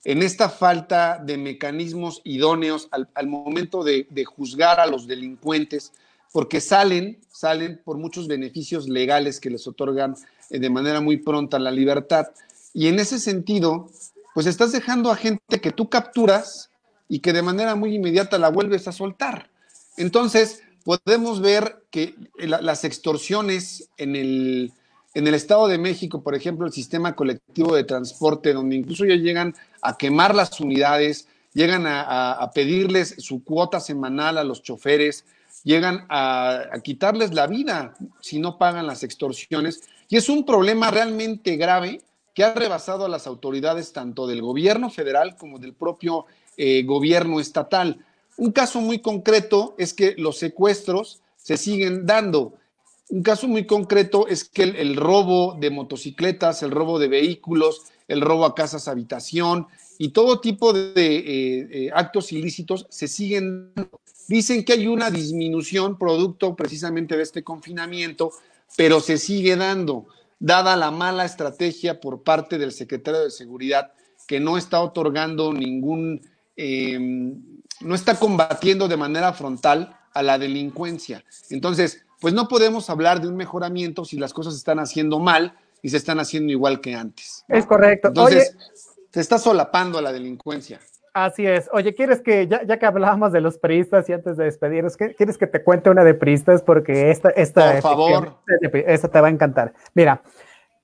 en 0.05 0.23
esta 0.23 0.49
falta 0.49 1.21
de 1.25 1.39
mecanismos 1.39 2.21
idóneos 2.25 2.89
al, 2.91 3.09
al 3.15 3.27
momento 3.27 3.85
de, 3.85 4.07
de, 4.11 4.25
juzgar 4.25 4.81
a 4.81 4.87
los 4.87 5.07
delincuentes, 5.07 5.93
porque 6.33 6.61
salen, 6.61 7.21
salen 7.31 7.81
por 7.85 7.99
muchos 7.99 8.27
beneficios 8.27 8.89
legales 8.89 9.41
que 9.41 9.51
les 9.51 9.67
otorgan 9.67 10.17
eh, 10.51 10.59
de 10.59 10.71
manera 10.71 11.01
muy 11.01 11.17
pronta 11.17 11.59
la 11.59 11.71
libertad. 11.71 12.27
Y 12.73 12.89
en 12.89 12.99
ese 12.99 13.19
sentido, 13.19 13.89
pues 14.35 14.47
estás 14.47 14.73
dejando 14.73 15.11
a 15.11 15.17
gente 15.17 15.61
que 15.61 15.73
tú 15.73 15.89
capturas 15.89 16.70
y 17.11 17.19
que 17.19 17.33
de 17.35 17.43
manera 17.43 17.75
muy 17.75 17.97
inmediata 17.97 18.39
la 18.39 18.49
vuelves 18.49 18.87
a 18.87 18.93
soltar. 18.93 19.51
Entonces, 19.97 20.63
podemos 20.85 21.43
ver 21.43 21.83
que 21.91 22.15
las 22.39 22.85
extorsiones 22.85 23.91
en 23.99 24.15
el, 24.15 24.73
en 25.15 25.27
el 25.27 25.35
Estado 25.35 25.67
de 25.67 25.77
México, 25.77 26.23
por 26.23 26.37
ejemplo, 26.37 26.67
el 26.67 26.73
sistema 26.73 27.17
colectivo 27.17 27.75
de 27.75 27.83
transporte, 27.83 28.53
donde 28.53 28.77
incluso 28.77 29.05
ya 29.05 29.17
llegan 29.17 29.57
a 29.83 29.99
quemar 29.99 30.37
las 30.37 30.61
unidades, 30.61 31.27
llegan 31.53 31.85
a, 31.87 32.49
pedirles 32.55 33.17
su 33.19 33.43
cuota 33.43 33.81
semanal 33.81 34.39
a 34.39 34.45
los 34.45 34.63
choferes, 34.63 35.25
llegan 35.65 36.07
a, 36.09 36.63
a, 36.73 36.81
quitarles 36.81 37.35
la 37.35 37.49
vida 37.49 37.95
si 38.21 38.39
no 38.39 38.57
pagan 38.57 38.87
las 38.87 39.03
extorsiones. 39.03 39.83
Y 40.09 40.17
es 40.17 40.29
un 40.29 40.47
problema 40.47 40.93
realmente 40.93 41.57
grave 41.57 42.03
que 42.37 42.45
ha 42.45 42.55
rebasado 42.55 43.05
a 43.05 43.09
las 43.09 43.27
autoridades 43.27 43.93
tanto 43.93 44.29
del 44.29 44.43
gobierno 44.43 44.91
federal 44.91 45.37
como 45.37 45.59
del 45.59 45.75
propio 45.75 46.27
eh, 46.57 46.83
gobierno 46.85 47.41
estatal. 47.41 48.05
Un 48.37 48.53
caso 48.53 48.81
muy 48.81 49.01
concreto 49.01 49.75
es 49.79 49.95
que 49.95 50.15
los 50.17 50.39
secuestros 50.39 51.21
se 51.37 51.57
siguen 51.57 52.07
dando. 52.07 52.55
Un 53.09 53.23
caso 53.23 53.49
muy 53.49 53.67
concreto 53.67 54.29
es 54.29 54.45
que 54.45 54.63
el, 54.63 54.97
robo 54.97 55.57
de 55.59 55.71
motocicletas, 55.71 56.63
el 56.63 56.71
robo 56.71 56.99
de 56.99 57.09
vehículos, 57.09 57.83
el 58.07 58.21
robo 58.21 58.45
a 58.45 58.55
casas 58.55 58.89
habitación 58.89 59.67
y 59.99 60.11
todo 60.11 60.41
tipo 60.41 60.73
de 60.73 61.17
eh, 61.17 61.69
eh, 61.71 61.91
actos 61.93 62.33
ilícitos 62.33 62.87
se 62.89 63.09
siguen 63.09 63.73
dando. 63.75 64.01
Dicen 64.29 64.65
que 64.65 64.75
hay 64.75 64.87
una 64.87 65.11
disminución 65.11 65.99
producto 65.99 66.55
precisamente 66.55 67.17
de 67.17 67.25
este 67.25 67.43
confinamiento, 67.43 68.31
pero 68.77 69.01
se 69.01 69.19
sigue 69.19 69.57
dando 69.57 70.07
dada 70.41 70.75
la 70.75 70.91
mala 70.91 71.25
estrategia 71.25 72.01
por 72.01 72.23
parte 72.23 72.59
del 72.59 72.73
secretario 72.73 73.21
de 73.21 73.31
Seguridad, 73.31 73.93
que 74.27 74.41
no 74.41 74.57
está 74.57 74.81
otorgando 74.81 75.53
ningún, 75.53 76.23
em, 76.61 77.43
no 77.81 77.95
está 77.95 78.17
combatiendo 78.17 78.87
de 78.87 78.97
manera 78.99 79.33
frontal 79.33 79.97
a 80.13 80.23
la 80.23 80.39
delincuencia. 80.39 81.25
Entonces, 81.49 82.05
pues 82.21 82.35
no 82.35 82.49
podemos 82.49 82.91
hablar 82.91 83.21
de 83.21 83.29
un 83.29 83.37
mejoramiento 83.37 84.05
si 84.05 84.19
las 84.19 84.35
cosas 84.35 84.53
se 84.53 84.59
están 84.59 84.79
haciendo 84.79 85.19
mal 85.19 85.55
y 85.81 85.89
se 85.89 85.97
están 85.97 86.21
haciendo 86.21 86.53
igual 86.53 86.83
que 86.83 86.95
antes. 86.95 87.45
Es 87.49 87.65
correcto. 87.65 88.09
Entonces, 88.09 88.55
se 89.11 89.21
está 89.21 89.39
solapando 89.39 89.99
a 89.99 90.03
la 90.03 90.13
delincuencia. 90.13 90.81
Así 91.15 91.47
es. 91.47 91.69
Oye, 91.73 91.95
¿quieres 91.95 92.21
que, 92.21 92.47
ya, 92.47 92.63
ya 92.65 92.79
que 92.79 92.87
hablábamos 92.87 93.33
de 93.33 93.41
los 93.41 93.59
priistas 93.59 94.09
y 94.09 94.13
antes 94.13 94.37
de 94.37 94.45
despedirnos, 94.45 94.97
¿quieres 94.97 95.39
que 95.39 95.47
te 95.47 95.65
cuente 95.65 95.91
una 95.91 96.05
de 96.05 96.15
priistas? 96.15 96.63
Porque 96.63 97.11
esta, 97.11 97.31
esta, 97.31 97.73
Por 97.73 97.83
favor. 97.83 98.37
esta 98.73 99.09
te 99.09 99.21
va 99.21 99.29
a 99.29 99.31
encantar. 99.31 99.73
Mira, 99.95 100.23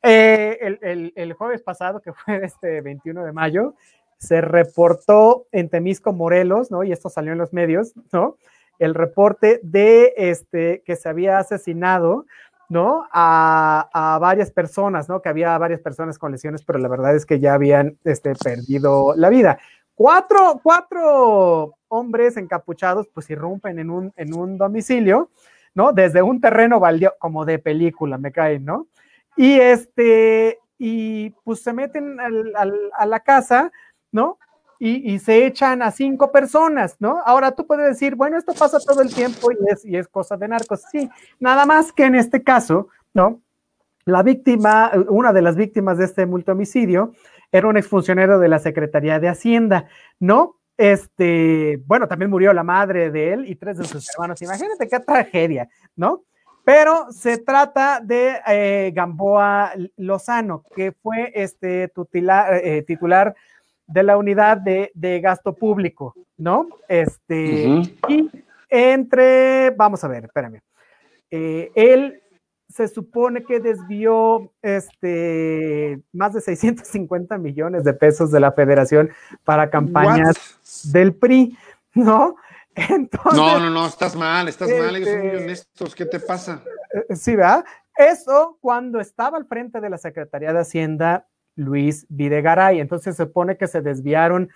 eh, 0.02 0.58
el, 0.60 0.78
el, 0.82 1.12
el, 1.14 1.32
jueves 1.34 1.62
pasado, 1.62 2.00
que 2.00 2.12
fue 2.12 2.44
este 2.44 2.80
21 2.80 3.24
de 3.24 3.32
mayo, 3.32 3.74
se 4.18 4.40
reportó 4.40 5.46
en 5.52 5.68
Temisco, 5.68 6.12
Morelos, 6.12 6.70
¿no? 6.70 6.84
Y 6.84 6.92
esto 6.92 7.08
salió 7.08 7.32
en 7.32 7.38
los 7.38 7.52
medios, 7.52 7.94
¿no? 8.12 8.36
El 8.78 8.94
reporte 8.94 9.60
de 9.62 10.14
este 10.16 10.82
que 10.84 10.96
se 10.96 11.08
había 11.08 11.38
asesinado, 11.38 12.26
¿no? 12.68 13.06
A, 13.12 14.18
varias 14.20 14.50
personas, 14.50 15.08
¿no? 15.08 15.22
Que 15.22 15.28
había 15.28 15.56
varias 15.58 15.80
personas 15.80 16.18
con 16.18 16.32
lesiones, 16.32 16.64
pero 16.64 16.78
la 16.78 16.88
verdad 16.88 17.14
es 17.14 17.26
que 17.26 17.38
ya 17.38 17.54
habían 17.54 17.98
este, 18.04 18.34
perdido 18.34 19.14
la 19.16 19.28
vida. 19.28 19.58
Cuatro, 19.94 20.60
cuatro 20.62 21.74
hombres 21.88 22.36
encapuchados 22.36 23.08
pues 23.08 23.30
irrumpen 23.30 23.78
en 23.78 23.90
un, 23.90 24.12
en 24.16 24.34
un 24.34 24.58
domicilio, 24.58 25.30
¿no? 25.74 25.92
Desde 25.92 26.22
un 26.22 26.40
terreno 26.40 26.80
baldío, 26.80 27.14
como 27.18 27.44
de 27.44 27.58
película, 27.58 28.18
me 28.18 28.32
caen, 28.32 28.64
¿no? 28.64 28.88
Y 29.36 29.60
este, 29.60 30.58
y 30.78 31.30
pues 31.44 31.62
se 31.62 31.72
meten 31.72 32.18
al, 32.20 32.54
a 32.98 33.06
la 33.06 33.20
casa, 33.20 33.72
¿no? 34.16 34.38
Y, 34.78 35.18
se 35.20 35.46
echan 35.46 35.80
a 35.80 35.90
cinco 35.90 36.30
personas, 36.30 36.96
¿no? 36.98 37.22
Ahora 37.24 37.52
tú 37.52 37.66
puedes 37.66 37.86
decir, 37.86 38.14
bueno, 38.14 38.36
esto 38.36 38.52
pasa 38.52 38.78
todo 38.78 39.00
el 39.00 39.14
tiempo 39.14 39.50
y 39.50 39.56
es, 39.72 39.84
y 39.86 40.02
cosa 40.10 40.36
de 40.36 40.48
narcos. 40.48 40.82
Sí, 40.90 41.08
nada 41.40 41.64
más 41.64 41.92
que 41.92 42.04
en 42.04 42.14
este 42.14 42.42
caso, 42.42 42.88
¿no? 43.14 43.40
La 44.04 44.22
víctima, 44.22 44.92
una 45.08 45.32
de 45.32 45.40
las 45.40 45.56
víctimas 45.56 45.96
de 45.96 46.04
este 46.04 46.26
multomicidio, 46.26 47.12
era 47.52 47.68
un 47.68 47.78
exfuncionario 47.78 48.38
de 48.38 48.48
la 48.48 48.58
Secretaría 48.58 49.18
de 49.18 49.28
Hacienda, 49.28 49.86
¿no? 50.20 50.56
Este, 50.76 51.82
bueno, 51.86 52.06
también 52.06 52.30
murió 52.30 52.52
la 52.52 52.62
madre 52.62 53.10
de 53.10 53.32
él 53.32 53.48
y 53.48 53.54
tres 53.54 53.78
de 53.78 53.84
sus 53.84 54.06
hermanos. 54.10 54.42
Imagínate 54.42 54.88
qué 54.88 55.00
tragedia, 55.00 55.70
¿no? 55.94 56.22
Pero 56.66 57.12
se 57.12 57.38
trata 57.38 58.00
de 58.02 58.40
eh, 58.46 58.92
Gamboa 58.94 59.72
Lozano, 59.96 60.64
que 60.74 60.92
fue 60.92 61.32
este 61.34 61.88
tutelar, 61.88 62.54
eh, 62.54 62.82
titular 62.82 63.34
de 63.86 64.02
la 64.02 64.16
unidad 64.16 64.58
de, 64.58 64.90
de, 64.94 65.20
gasto 65.20 65.54
público, 65.54 66.14
¿no? 66.36 66.68
Este, 66.88 67.66
uh 67.66 67.82
-huh. 67.82 67.92
y 68.08 68.30
entre, 68.68 69.70
vamos 69.70 70.02
a 70.02 70.08
ver, 70.08 70.24
espérame, 70.24 70.60
eh, 71.30 71.70
él 71.74 72.22
se 72.68 72.88
supone 72.88 73.44
que 73.44 73.60
desvió 73.60 74.52
este, 74.60 76.00
más 76.12 76.32
de 76.32 76.40
650 76.40 77.38
millones 77.38 77.84
de 77.84 77.94
pesos 77.94 78.30
de 78.30 78.40
la 78.40 78.52
federación 78.52 79.10
para 79.44 79.70
campañas 79.70 80.36
What? 80.36 80.92
del 80.92 81.14
PRI, 81.14 81.56
¿no? 81.94 82.36
Entonces, 82.74 83.32
no, 83.32 83.58
no, 83.58 83.70
no, 83.70 83.86
estás 83.86 84.14
mal, 84.14 84.48
estás 84.48 84.68
este, 84.68 84.82
mal, 84.82 84.96
ellos 84.96 85.08
son 85.08 85.20
muy 85.20 85.36
honestos, 85.36 85.94
¿qué 85.94 86.04
te 86.04 86.20
pasa? 86.20 86.62
Sí, 87.14 87.34
¿verdad? 87.34 87.64
Eso 87.96 88.58
cuando 88.60 89.00
estaba 89.00 89.38
al 89.38 89.46
frente 89.46 89.80
de 89.80 89.88
la 89.88 89.96
Secretaría 89.96 90.52
de 90.52 90.60
Hacienda, 90.60 91.26
Luis 91.56 92.06
Videgaray, 92.08 92.80
entonces 92.80 93.16
se 93.16 93.24
supone 93.24 93.56
que 93.56 93.66
se 93.66 93.80
desviaron 93.80 94.50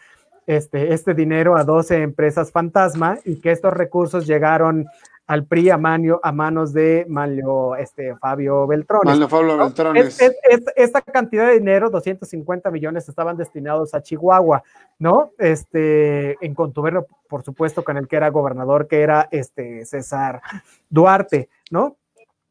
este, 0.47 0.93
este 0.93 1.15
dinero 1.15 1.57
a 1.57 1.65
12 1.65 2.03
empresas 2.03 2.53
fantasma 2.53 3.19
y 3.25 3.41
que 3.41 3.51
estos 3.51 3.73
recursos 3.73 4.27
llegaron 4.27 4.87
al 5.31 5.45
PRI 5.45 5.71
a, 5.71 5.79
Manio, 5.79 6.19
a 6.25 6.33
manos 6.33 6.73
de 6.73 7.07
Manlio 7.09 7.77
este, 7.77 8.17
Fabio 8.17 8.67
Beltrones. 8.67 9.07
Manlio 9.07 9.29
Fabio. 9.29 9.57
Beltrones. 9.57 10.21
Es, 10.21 10.21
es, 10.21 10.37
es, 10.51 10.65
esta 10.75 11.03
cantidad 11.03 11.47
de 11.47 11.53
dinero, 11.61 11.89
250 11.89 12.69
millones, 12.73 13.09
estaban 13.09 13.37
destinados 13.37 13.95
a 13.95 14.03
Chihuahua, 14.03 14.65
¿no? 14.99 15.31
Este, 15.39 16.37
en 16.45 16.53
contubernio, 16.53 17.07
por 17.29 17.45
supuesto, 17.45 17.85
con 17.85 17.97
el 17.97 18.09
que 18.09 18.17
era 18.17 18.29
gobernador, 18.31 18.89
que 18.89 19.03
era 19.03 19.29
este 19.31 19.85
César 19.85 20.43
Duarte, 20.89 21.49
¿no? 21.71 21.97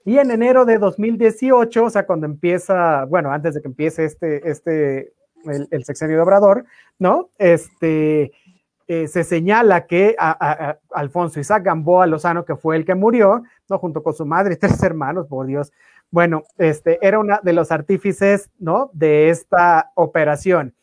Y 0.05 0.17
en 0.17 0.31
enero 0.31 0.65
de 0.65 0.77
2018, 0.77 1.83
o 1.83 1.89
sea, 1.89 2.05
cuando 2.05 2.25
empieza, 2.25 3.05
bueno, 3.05 3.31
antes 3.31 3.53
de 3.53 3.61
que 3.61 3.67
empiece 3.67 4.05
este, 4.05 4.49
este, 4.49 5.13
el, 5.45 5.67
el 5.69 5.83
sexenio 5.83 6.15
de 6.15 6.21
Obrador, 6.21 6.65
¿no? 6.97 7.29
Este, 7.37 8.31
eh, 8.87 9.07
se 9.07 9.23
señala 9.23 9.85
que 9.85 10.15
a, 10.17 10.31
a, 10.31 10.69
a 10.71 10.79
Alfonso 10.91 11.39
Isaac 11.39 11.63
Gamboa 11.63 12.07
Lozano, 12.07 12.43
que 12.43 12.55
fue 12.55 12.75
el 12.75 12.85
que 12.85 12.95
murió, 12.95 13.43
¿no? 13.69 13.77
junto 13.77 14.01
con 14.01 14.13
su 14.15 14.25
madre 14.25 14.55
y 14.55 14.57
tres 14.57 14.81
hermanos, 14.81 15.27
por 15.27 15.45
Dios, 15.45 15.71
bueno, 16.11 16.43
este, 16.57 16.97
era 17.05 17.19
una 17.19 17.39
de 17.43 17.53
los 17.53 17.71
artífices, 17.71 18.49
¿no? 18.57 18.89
De 18.93 19.29
esta 19.29 19.91
operación. 19.93 20.73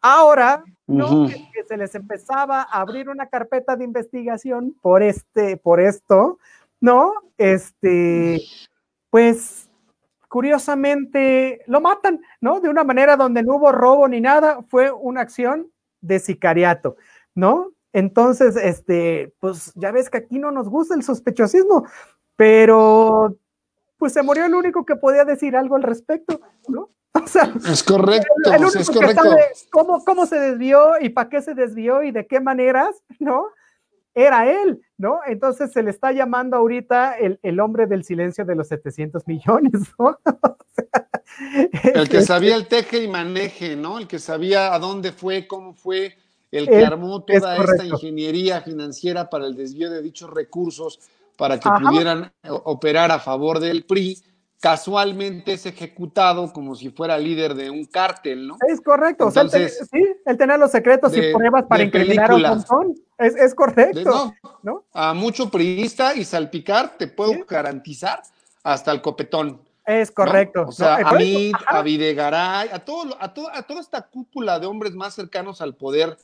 Ahora, 0.00 0.62
¿no? 0.86 1.06
Uh 1.06 1.26
-huh. 1.26 1.50
que, 1.52 1.64
se 1.64 1.76
les 1.76 1.94
empezaba 1.96 2.62
a 2.62 2.80
abrir 2.80 3.08
una 3.08 3.26
carpeta 3.26 3.74
de 3.74 3.82
investigación 3.82 4.76
por 4.80 5.02
este, 5.02 5.56
por 5.56 5.80
esto, 5.80 6.38
¿no? 6.80 7.12
Este, 7.38 8.40
pues, 9.10 9.70
curiosamente, 10.28 11.62
lo 11.66 11.80
matan, 11.80 12.20
¿no? 12.40 12.60
De 12.60 12.68
una 12.68 12.84
manera 12.84 13.16
donde 13.16 13.42
no 13.42 13.56
hubo 13.56 13.72
robo 13.72 14.08
ni 14.08 14.20
nada, 14.20 14.62
fue 14.68 14.90
una 14.90 15.20
acción 15.20 15.70
de 16.00 16.18
sicariato. 16.18 16.96
¿no? 17.36 17.72
Entonces, 17.92 18.56
este, 18.56 19.32
pues 19.38 19.72
ya 19.76 19.92
ves 19.92 20.10
que 20.10 20.18
aquí 20.18 20.38
no 20.40 20.50
nos 20.50 20.68
gusta 20.68 20.94
el 20.96 21.04
sospechosismo, 21.04 21.86
pero 22.34 23.36
pues 23.98 24.12
se 24.12 24.22
murió 24.22 24.44
el 24.46 24.54
único 24.54 24.84
que 24.84 24.96
podía 24.96 25.24
decir 25.24 25.54
algo 25.54 25.76
al 25.76 25.84
respecto, 25.84 26.40
¿no? 26.66 26.90
O 27.16 27.26
sea, 27.28 27.50
es 27.66 27.82
correcto, 27.82 28.28
el, 28.44 28.60
único 28.60 28.78
es 28.78 28.90
correcto. 28.90 29.22
Que 29.22 29.28
sabe 29.28 29.42
cómo, 29.72 30.04
cómo 30.04 30.26
se 30.26 30.38
desvió 30.38 31.00
y 31.00 31.08
para 31.08 31.30
qué 31.30 31.40
se 31.40 31.54
desvió 31.54 32.02
y 32.02 32.12
de 32.12 32.26
qué 32.26 32.40
maneras, 32.40 32.94
¿no? 33.18 33.46
Era 34.18 34.50
él, 34.50 34.80
¿no? 34.96 35.20
Entonces 35.26 35.72
se 35.72 35.82
le 35.82 35.90
está 35.90 36.10
llamando 36.10 36.56
ahorita 36.56 37.18
el, 37.18 37.38
el 37.42 37.60
hombre 37.60 37.86
del 37.86 38.02
silencio 38.02 38.46
de 38.46 38.54
los 38.54 38.66
700 38.68 39.26
millones, 39.26 39.72
¿no? 39.98 40.06
o 40.24 40.56
sea, 40.74 41.92
el 41.92 42.08
que 42.08 42.22
sabía 42.22 42.56
el 42.56 42.66
teje 42.66 43.04
y 43.04 43.08
maneje, 43.08 43.76
¿no? 43.76 43.98
El 43.98 44.08
que 44.08 44.18
sabía 44.18 44.72
a 44.72 44.78
dónde 44.78 45.12
fue, 45.12 45.46
cómo 45.46 45.74
fue, 45.74 46.16
el 46.50 46.66
que 46.66 46.82
armó 46.82 47.24
toda 47.24 47.58
esta 47.58 47.84
ingeniería 47.84 48.62
financiera 48.62 49.28
para 49.28 49.44
el 49.44 49.54
desvío 49.54 49.90
de 49.90 50.00
dichos 50.00 50.30
recursos 50.30 50.98
para 51.36 51.60
que 51.60 51.68
Ajá. 51.68 51.78
pudieran 51.78 52.32
operar 52.48 53.12
a 53.12 53.18
favor 53.18 53.60
del 53.60 53.84
PRI, 53.84 54.18
casualmente 54.60 55.52
es 55.52 55.66
ejecutado 55.66 56.50
como 56.54 56.74
si 56.74 56.88
fuera 56.88 57.18
líder 57.18 57.54
de 57.54 57.68
un 57.68 57.84
cártel, 57.84 58.46
¿no? 58.46 58.56
Es 58.66 58.80
correcto, 58.80 59.28
Entonces, 59.28 59.82
o 59.82 59.84
sea, 59.84 60.00
él, 60.00 60.06
sí, 60.06 60.20
él 60.24 60.38
tenía 60.38 60.56
los 60.56 60.70
secretos 60.70 61.12
de, 61.12 61.28
y 61.28 61.34
pruebas 61.34 61.64
para 61.64 61.82
incriminar 61.82 62.30
a 62.30 62.34
un 62.34 62.42
montón. 62.42 62.94
Es, 63.18 63.34
es 63.36 63.54
correcto. 63.54 64.00
No, 64.04 64.34
no, 64.62 64.84
A 64.92 65.14
mucho 65.14 65.50
priista 65.50 66.14
y 66.14 66.24
salpicar, 66.24 66.96
te 66.98 67.06
puedo 67.06 67.32
¿Sí? 67.32 67.44
garantizar, 67.48 68.22
hasta 68.62 68.92
el 68.92 69.00
copetón. 69.00 69.60
Es 69.86 70.10
correcto. 70.10 70.66
O 70.68 70.72
sea, 70.72 70.96
a 70.96 71.12
mí, 71.14 71.52
a 71.66 71.80
Videgaray, 71.80 72.68
a, 72.72 72.80
todo, 72.80 73.16
a, 73.20 73.24
a 73.24 73.62
toda 73.62 73.80
esta 73.80 74.02
cúpula 74.02 74.58
de 74.58 74.66
hombres 74.66 74.94
más 74.94 75.14
cercanos 75.14 75.60
al 75.60 75.76
poder 75.76 76.18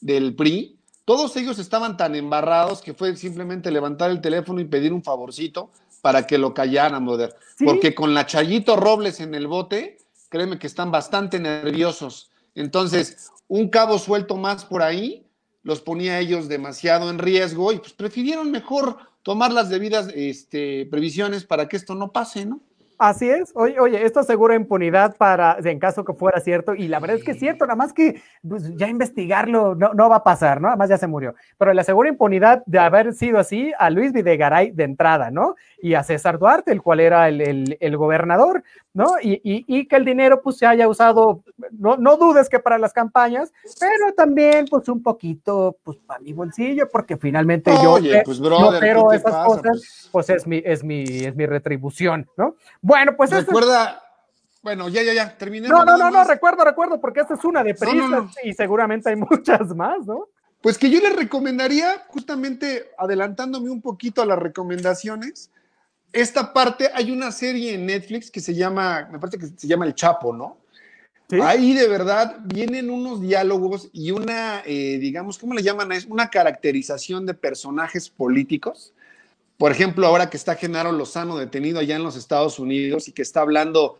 del 0.00 0.36
PRI, 0.36 0.78
todos 1.06 1.36
ellos 1.36 1.58
estaban 1.58 1.96
tan 1.96 2.14
embarrados 2.14 2.82
que 2.82 2.92
fue 2.92 3.16
simplemente 3.16 3.70
levantar 3.70 4.10
el 4.10 4.20
teléfono 4.20 4.60
y 4.60 4.64
pedir 4.64 4.92
un 4.92 5.02
favorcito 5.02 5.70
para 6.02 6.26
que 6.26 6.36
lo 6.36 6.52
callaran, 6.52 7.06
brother. 7.06 7.34
Porque 7.64 7.94
con 7.94 8.12
la 8.12 8.26
Chayito 8.26 8.76
Robles 8.76 9.20
en 9.20 9.34
el 9.34 9.46
bote, 9.46 9.98
créeme 10.28 10.58
que 10.58 10.66
están 10.66 10.90
bastante 10.90 11.38
nerviosos. 11.38 12.30
Entonces, 12.54 13.30
un 13.48 13.68
cabo 13.68 13.98
suelto 13.98 14.36
más 14.36 14.64
por 14.64 14.82
ahí 14.82 15.24
los 15.66 15.80
ponía 15.80 16.20
ellos 16.20 16.46
demasiado 16.46 17.10
en 17.10 17.18
riesgo 17.18 17.72
y 17.72 17.78
pues 17.78 17.92
prefirieron 17.92 18.52
mejor 18.52 18.98
tomar 19.24 19.52
las 19.52 19.68
debidas 19.68 20.08
este, 20.14 20.86
previsiones 20.86 21.44
para 21.44 21.68
que 21.68 21.76
esto 21.76 21.96
no 21.96 22.12
pase, 22.12 22.46
¿no? 22.46 22.60
Así 22.98 23.28
es. 23.28 23.52
Oye, 23.54 23.78
oye, 23.78 24.04
esto 24.04 24.20
asegura 24.20 24.54
impunidad 24.54 25.16
para, 25.16 25.58
en 25.62 25.78
caso 25.78 26.04
que 26.04 26.14
fuera 26.14 26.40
cierto, 26.40 26.74
y 26.74 26.88
la 26.88 26.98
verdad 26.98 27.16
es 27.16 27.24
que 27.24 27.32
es 27.32 27.38
cierto, 27.38 27.66
nada 27.66 27.76
más 27.76 27.92
que 27.92 28.22
pues, 28.48 28.74
ya 28.76 28.88
investigarlo 28.88 29.74
no, 29.74 29.92
no, 29.92 30.08
va 30.08 30.16
a 30.16 30.24
pasar, 30.24 30.60
¿no? 30.60 30.68
Además 30.68 30.88
ya 30.88 30.96
se 30.96 31.06
murió. 31.06 31.34
Pero 31.58 31.74
le 31.74 31.80
asegura 31.82 32.08
impunidad 32.08 32.62
de 32.64 32.78
haber 32.78 33.12
sido 33.12 33.38
así 33.38 33.72
a 33.78 33.90
Luis 33.90 34.12
Videgaray 34.12 34.70
de 34.70 34.84
entrada, 34.84 35.30
¿no? 35.30 35.56
Y 35.78 35.94
a 35.94 36.02
César 36.02 36.38
Duarte, 36.38 36.72
el 36.72 36.80
cual 36.80 37.00
era 37.00 37.28
el, 37.28 37.40
el, 37.42 37.76
el 37.80 37.96
gobernador, 37.98 38.62
¿no? 38.94 39.16
Y, 39.22 39.34
y, 39.44 39.64
y, 39.66 39.86
que 39.86 39.96
el 39.96 40.06
dinero 40.06 40.40
pues 40.42 40.56
se 40.56 40.64
haya 40.64 40.88
usado, 40.88 41.42
no, 41.72 41.98
no 41.98 42.16
dudes 42.16 42.48
que 42.48 42.58
para 42.58 42.78
las 42.78 42.94
campañas, 42.94 43.52
pero 43.78 44.14
también 44.14 44.64
pues 44.70 44.88
un 44.88 45.02
poquito 45.02 45.76
pues 45.82 45.98
para 45.98 46.20
mi 46.20 46.32
bolsillo, 46.32 46.88
porque 46.90 47.18
finalmente 47.18 47.70
Oye, 47.72 48.16
yo, 48.16 48.22
pues, 48.24 48.40
brother, 48.40 48.96
esas 49.12 49.22
pasa? 49.22 49.44
cosas, 49.44 49.62
Pues... 49.62 50.08
pues, 50.12 50.30
es, 50.30 50.46
mi, 50.46 50.62
es, 50.64 50.82
mi, 50.82 51.02
es 51.02 51.36
mi 51.36 51.44
retribución, 51.44 52.26
¿no? 52.38 52.56
Bueno, 52.86 53.16
pues 53.16 53.32
recuerda, 53.32 54.00
bueno, 54.62 54.88
ya, 54.88 55.02
ya, 55.02 55.12
ya, 55.12 55.36
terminé. 55.36 55.66
No, 55.66 55.84
no, 55.84 55.96
no, 55.96 56.08
no, 56.08 56.22
recuerdo, 56.22 56.62
recuerdo, 56.62 57.00
porque 57.00 57.18
esta 57.18 57.34
es 57.34 57.44
una 57.44 57.64
de 57.64 57.74
prisas 57.74 57.96
no, 57.96 58.08
no, 58.08 58.20
no. 58.22 58.30
y 58.44 58.52
seguramente 58.52 59.10
hay 59.10 59.16
muchas 59.16 59.74
más, 59.74 60.06
¿no? 60.06 60.28
Pues 60.60 60.78
que 60.78 60.88
yo 60.88 61.00
les 61.00 61.16
recomendaría, 61.16 62.04
justamente 62.06 62.92
adelantándome 62.96 63.70
un 63.70 63.82
poquito 63.82 64.22
a 64.22 64.26
las 64.26 64.38
recomendaciones, 64.38 65.50
esta 66.12 66.52
parte, 66.52 66.88
hay 66.94 67.10
una 67.10 67.32
serie 67.32 67.74
en 67.74 67.86
Netflix 67.86 68.30
que 68.30 68.40
se 68.40 68.54
llama, 68.54 69.08
me 69.10 69.18
parece 69.18 69.38
que 69.38 69.46
se 69.46 69.66
llama 69.66 69.84
El 69.84 69.96
Chapo, 69.96 70.32
¿no? 70.32 70.58
¿Sí? 71.28 71.40
Ahí 71.42 71.74
de 71.74 71.88
verdad 71.88 72.36
vienen 72.44 72.88
unos 72.88 73.20
diálogos 73.20 73.90
y 73.92 74.12
una, 74.12 74.62
eh, 74.64 74.98
digamos, 75.00 75.38
¿cómo 75.38 75.54
le 75.54 75.64
llaman? 75.64 75.90
Es 75.90 76.04
una 76.04 76.30
caracterización 76.30 77.26
de 77.26 77.34
personajes 77.34 78.08
políticos. 78.08 78.94
Por 79.58 79.72
ejemplo, 79.72 80.06
ahora 80.06 80.28
que 80.28 80.36
está 80.36 80.56
Genaro 80.56 80.92
Lozano 80.92 81.38
detenido 81.38 81.80
allá 81.80 81.96
en 81.96 82.02
los 82.02 82.16
Estados 82.16 82.58
Unidos 82.58 83.08
y 83.08 83.12
que 83.12 83.22
está 83.22 83.40
hablando 83.40 83.98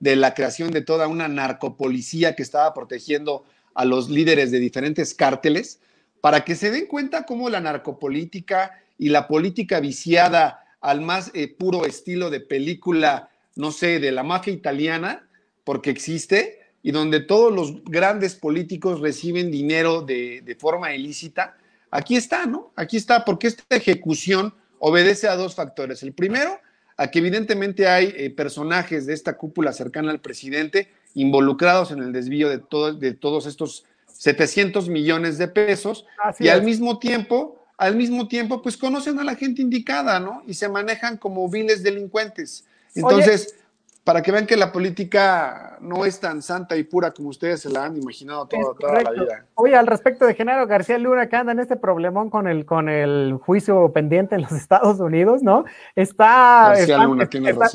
de 0.00 0.16
la 0.16 0.34
creación 0.34 0.72
de 0.72 0.82
toda 0.82 1.06
una 1.06 1.28
narcopolicía 1.28 2.34
que 2.34 2.42
estaba 2.42 2.74
protegiendo 2.74 3.44
a 3.74 3.84
los 3.84 4.10
líderes 4.10 4.50
de 4.50 4.58
diferentes 4.58 5.14
cárteles, 5.14 5.80
para 6.20 6.44
que 6.44 6.56
se 6.56 6.70
den 6.70 6.86
cuenta 6.86 7.24
cómo 7.24 7.48
la 7.48 7.60
narcopolítica 7.60 8.82
y 8.98 9.10
la 9.10 9.28
política 9.28 9.80
viciada 9.80 10.64
al 10.80 11.02
más 11.02 11.30
eh, 11.34 11.54
puro 11.54 11.86
estilo 11.86 12.30
de 12.30 12.40
película, 12.40 13.30
no 13.54 13.70
sé, 13.70 14.00
de 14.00 14.12
la 14.12 14.22
mafia 14.22 14.52
italiana, 14.52 15.28
porque 15.62 15.90
existe, 15.90 16.58
y 16.82 16.90
donde 16.90 17.20
todos 17.20 17.52
los 17.52 17.84
grandes 17.84 18.34
políticos 18.34 19.00
reciben 19.00 19.50
dinero 19.50 20.02
de, 20.02 20.40
de 20.42 20.54
forma 20.56 20.94
ilícita, 20.94 21.56
aquí 21.90 22.16
está, 22.16 22.46
¿no? 22.46 22.72
Aquí 22.76 22.96
está, 22.96 23.24
porque 23.24 23.48
esta 23.48 23.76
ejecución 23.76 24.54
obedece 24.78 25.28
a 25.28 25.36
dos 25.36 25.54
factores. 25.54 26.02
El 26.02 26.12
primero, 26.12 26.58
a 26.96 27.10
que 27.10 27.18
evidentemente 27.18 27.88
hay 27.88 28.14
eh, 28.16 28.30
personajes 28.30 29.06
de 29.06 29.14
esta 29.14 29.36
cúpula 29.36 29.72
cercana 29.72 30.10
al 30.10 30.20
presidente 30.20 30.90
involucrados 31.14 31.90
en 31.90 32.00
el 32.00 32.12
desvío 32.12 32.48
de, 32.48 32.58
todo, 32.58 32.92
de 32.92 33.12
todos 33.12 33.46
estos 33.46 33.84
700 34.06 34.88
millones 34.88 35.38
de 35.38 35.48
pesos 35.48 36.06
Así 36.22 36.44
y 36.44 36.48
es. 36.48 36.54
al 36.54 36.62
mismo 36.62 36.98
tiempo, 36.98 37.64
al 37.76 37.96
mismo 37.96 38.28
tiempo, 38.28 38.62
pues 38.62 38.76
conocen 38.76 39.18
a 39.18 39.24
la 39.24 39.34
gente 39.34 39.62
indicada, 39.62 40.18
¿no? 40.20 40.42
Y 40.46 40.54
se 40.54 40.68
manejan 40.68 41.16
como 41.16 41.48
viles 41.48 41.82
delincuentes. 41.82 42.64
Entonces, 42.94 43.48
Oye, 43.52 43.65
para 44.06 44.22
que 44.22 44.30
vean 44.30 44.46
que 44.46 44.56
la 44.56 44.70
política 44.70 45.78
no 45.80 46.04
es 46.04 46.20
tan 46.20 46.40
santa 46.40 46.76
y 46.76 46.84
pura 46.84 47.10
como 47.10 47.30
ustedes 47.30 47.62
se 47.62 47.70
la 47.70 47.86
han 47.86 47.96
imaginado 47.96 48.46
toda, 48.46 48.72
toda 48.78 49.02
la 49.02 49.10
vida. 49.10 49.46
Oye, 49.56 49.74
al 49.74 49.88
respecto 49.88 50.26
de 50.26 50.34
Genaro 50.34 50.64
García 50.68 50.96
Luna, 50.96 51.28
que 51.28 51.34
anda 51.34 51.50
en 51.50 51.58
este 51.58 51.74
problemón 51.74 52.30
con 52.30 52.46
el, 52.46 52.64
con 52.64 52.88
el 52.88 53.36
juicio 53.42 53.90
pendiente 53.92 54.36
en 54.36 54.42
los 54.42 54.52
Estados 54.52 55.00
Unidos, 55.00 55.42
¿no? 55.42 55.64
Está, 55.96 56.74
está, 56.76 57.04
Luna, 57.04 57.24
está, 57.24 57.66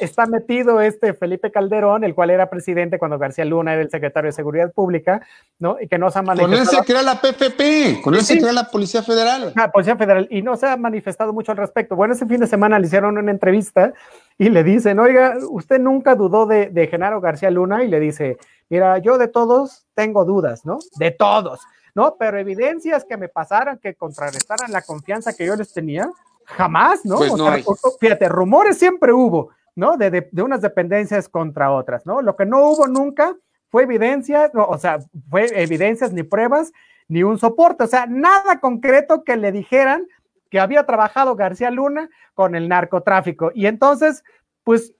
está, 0.00 0.24
metido 0.24 0.80
este 0.80 1.12
Felipe 1.12 1.52
Calderón, 1.52 2.02
el 2.02 2.14
cual 2.14 2.30
era 2.30 2.48
presidente 2.48 2.98
cuando 2.98 3.18
García 3.18 3.44
Luna 3.44 3.74
era 3.74 3.82
el 3.82 3.90
secretario 3.90 4.28
de 4.28 4.32
Seguridad 4.32 4.72
Pública, 4.72 5.20
¿no? 5.58 5.76
Y 5.78 5.86
que 5.86 5.98
no 5.98 6.10
se 6.10 6.18
ha 6.18 6.22
manifestado. 6.22 6.64
Con 6.64 6.78
él 6.78 6.82
se 6.82 6.92
crea 6.92 7.02
la 7.02 7.20
PFP, 7.20 8.00
con 8.02 8.14
él 8.14 8.22
sí. 8.22 8.36
se 8.36 8.40
crea 8.40 8.54
la 8.54 8.70
Policía 8.70 9.02
Federal. 9.02 9.52
La 9.54 9.70
Policía 9.70 9.96
Federal, 9.96 10.28
y 10.30 10.40
no 10.40 10.56
se 10.56 10.66
ha 10.66 10.78
manifestado 10.78 11.34
mucho 11.34 11.52
al 11.52 11.58
respecto. 11.58 11.94
Bueno, 11.94 12.14
ese 12.14 12.24
fin 12.24 12.40
de 12.40 12.46
semana 12.46 12.78
le 12.78 12.86
hicieron 12.86 13.18
una 13.18 13.30
entrevista 13.30 13.92
y 14.36 14.48
le 14.50 14.64
dicen, 14.64 14.98
oiga, 14.98 15.38
usted 15.48 15.78
nunca 15.78 16.14
dudó 16.14 16.46
de, 16.46 16.68
de, 16.70 16.86
Genaro 16.88 17.20
García 17.20 17.50
Luna 17.50 17.84
y 17.84 17.88
le 17.88 18.00
dice, 18.00 18.36
mira, 18.68 18.98
yo 18.98 19.16
de 19.16 19.28
todos 19.28 19.86
tengo 19.94 20.24
dudas, 20.24 20.64
¿no? 20.64 20.78
De 20.98 21.12
todos, 21.12 21.60
¿no? 21.94 22.16
Pero 22.18 22.38
evidencias 22.38 23.04
que 23.04 23.16
me 23.16 23.28
pasaran, 23.28 23.78
que 23.78 23.94
contrarrestaran 23.94 24.72
la 24.72 24.82
confianza 24.82 25.34
que 25.34 25.46
yo 25.46 25.54
les 25.54 25.72
tenía, 25.72 26.10
jamás, 26.46 27.04
¿no? 27.04 27.18
Pues 27.18 27.32
o 27.32 27.36
sea, 27.36 27.52
hay. 27.52 27.64
Fíjate, 28.00 28.28
rumores 28.28 28.76
siempre 28.76 29.12
hubo, 29.12 29.50
¿no? 29.76 29.96
De, 29.96 30.10
de, 30.10 30.28
de, 30.32 30.42
unas 30.42 30.60
dependencias 30.60 31.28
contra 31.28 31.70
otras, 31.70 32.04
¿no? 32.04 32.20
Lo 32.20 32.34
que 32.34 32.44
no 32.44 32.68
hubo 32.68 32.88
nunca 32.88 33.36
fue 33.70 33.84
evidencia, 33.84 34.50
no, 34.52 34.64
o 34.64 34.78
sea, 34.78 34.98
fue 35.30 35.46
evidencias 35.62 36.12
ni 36.12 36.24
pruebas, 36.24 36.72
ni 37.06 37.22
un 37.22 37.38
soporte, 37.38 37.84
o 37.84 37.86
sea, 37.86 38.06
nada 38.06 38.60
concreto 38.60 39.24
que 39.24 39.36
le 39.36 39.52
dijeran 39.52 40.06
que 40.54 40.60
había 40.60 40.86
trabajado 40.86 41.34
García 41.34 41.68
Luna 41.68 42.08
con 42.32 42.54
el 42.54 42.68
narcotráfico. 42.68 43.50
Y 43.56 43.66
entonces, 43.66 44.22
pues, 44.62 44.92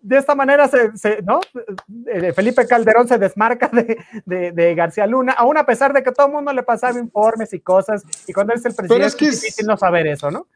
de 0.00 0.18
esta 0.18 0.34
manera, 0.34 0.66
se, 0.66 0.96
se 0.96 1.22
¿no? 1.22 1.38
Eh, 2.12 2.32
Felipe 2.32 2.66
Calderón 2.66 3.06
se 3.06 3.16
desmarca 3.16 3.68
de, 3.68 3.96
de, 4.26 4.50
de, 4.50 4.74
García 4.74 5.06
Luna, 5.06 5.34
aún 5.34 5.56
a 5.56 5.64
pesar 5.64 5.92
de 5.92 6.02
que 6.02 6.10
todo 6.10 6.26
el 6.26 6.32
mundo 6.32 6.52
le 6.52 6.64
pasaba 6.64 6.98
informes 6.98 7.52
y 7.52 7.60
cosas, 7.60 8.02
y 8.26 8.32
cuando 8.32 8.54
él 8.54 8.58
es 8.58 8.66
el 8.66 8.74
presidente 8.74 9.06
es, 9.06 9.14
que 9.14 9.26
es 9.26 9.40
difícil 9.40 9.66
no 9.66 9.76
saber 9.76 10.08
eso, 10.08 10.32
¿no? 10.32 10.48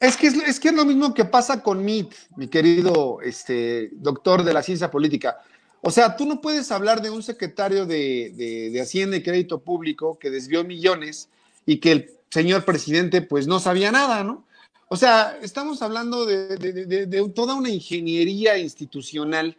Es 0.00 0.16
que 0.16 0.26
es, 0.26 0.34
es 0.34 0.58
que 0.58 0.70
es 0.70 0.74
lo 0.74 0.84
mismo 0.84 1.14
que 1.14 1.24
pasa 1.24 1.62
con 1.62 1.84
MIT, 1.84 2.12
mi 2.36 2.48
querido 2.48 3.20
este, 3.22 3.90
doctor 3.92 4.42
de 4.42 4.52
la 4.52 4.64
ciencia 4.64 4.90
política. 4.90 5.38
O 5.80 5.92
sea, 5.92 6.16
tú 6.16 6.26
no 6.26 6.40
puedes 6.40 6.72
hablar 6.72 7.02
de 7.02 7.10
un 7.10 7.22
secretario 7.22 7.86
de, 7.86 8.32
de, 8.34 8.70
de 8.70 8.80
Hacienda 8.80 9.16
y 9.16 9.22
Crédito 9.22 9.60
Público 9.60 10.18
que 10.18 10.30
desvió 10.30 10.64
millones 10.64 11.28
y 11.64 11.78
que 11.78 11.92
el 11.92 12.15
señor 12.30 12.64
presidente 12.64 13.22
pues 13.22 13.46
no 13.46 13.60
sabía 13.60 13.92
nada, 13.92 14.24
¿no? 14.24 14.44
O 14.88 14.96
sea, 14.96 15.36
estamos 15.42 15.82
hablando 15.82 16.26
de, 16.26 17.30
toda 17.34 17.54
una 17.54 17.70
ingeniería 17.70 18.56
institucional 18.56 19.56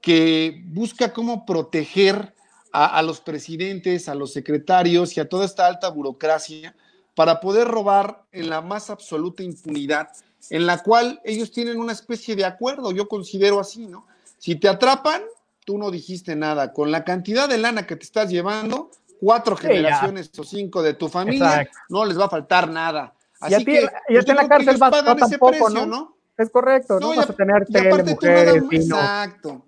que 0.00 0.62
busca 0.66 1.12
cómo 1.12 1.44
proteger 1.44 2.34
a, 2.72 2.98
a, 2.98 3.02
los 3.02 3.20
presidentes, 3.20 4.08
a 4.08 4.14
los 4.14 4.32
secretarios 4.32 5.16
y 5.16 5.20
a 5.20 5.28
toda 5.28 5.44
esta 5.44 5.66
alta 5.66 5.90
burocracia 5.90 6.74
para 7.14 7.40
poder 7.40 7.68
robar 7.68 8.24
en 8.32 8.48
la 8.48 8.62
más 8.62 8.88
absoluta 8.88 9.42
impunidad, 9.42 10.08
en 10.48 10.66
la 10.66 10.82
cual 10.82 11.20
ellos 11.24 11.52
tienen 11.52 11.78
una 11.78 11.92
especie 11.92 12.34
de 12.34 12.46
acuerdo, 12.46 12.92
yo 12.92 13.08
considero 13.08 13.60
así, 13.60 13.86
¿no? 13.86 14.06
Si 14.38 14.56
te 14.56 14.68
atrapan, 14.68 15.22
tú 15.64 15.78
no 15.78 15.90
dijiste 15.90 16.34
nada. 16.34 16.72
Con 16.72 16.90
la 16.90 17.04
cantidad 17.04 17.48
de 17.48 17.58
lana 17.58 17.86
que 17.86 17.96
te 17.96 18.04
estás 18.04 18.30
llevando, 18.30 18.90
cuatro 19.22 19.56
sí, 19.56 19.68
generaciones 19.68 20.32
ya. 20.32 20.42
o 20.42 20.44
cinco 20.44 20.82
de 20.82 20.94
tu 20.94 21.08
familia, 21.08 21.62
Exacto. 21.62 21.78
no 21.90 22.04
les 22.04 22.18
va 22.18 22.24
a 22.24 22.28
faltar 22.28 22.68
nada. 22.68 23.14
Así 23.40 23.52
y 23.52 23.54
a 23.54 23.58
ti, 23.58 23.64
que, 23.64 23.88
y 24.08 24.18
ti 24.18 24.30
en 24.30 24.36
la 24.36 24.48
cárcel 24.48 24.76
vas 24.78 24.92
a 24.92 25.04
tampoco, 25.16 25.48
precio, 25.48 25.70
¿no? 25.70 25.86
¿no? 25.86 26.16
Es 26.36 26.50
correcto, 26.50 26.98
¿no? 26.98 27.10
no 27.10 27.16
vas 27.16 27.30
a 27.30 27.32
tener 27.32 27.66
tele, 27.66 28.02
mujeres, 28.02 28.68
vino. 28.68 28.96
Exacto. 28.96 29.66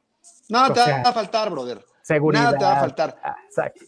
Nada 0.48 0.74
te 0.74 0.80
va 0.80 1.08
a 1.08 1.12
faltar, 1.12 1.50
brother. 1.50 1.84
Seguridad. 2.02 2.42
Nada 2.42 2.58
te 2.58 2.64
va 2.64 2.72
a 2.72 2.80
faltar. 2.80 3.20
Exacto. 3.46 3.84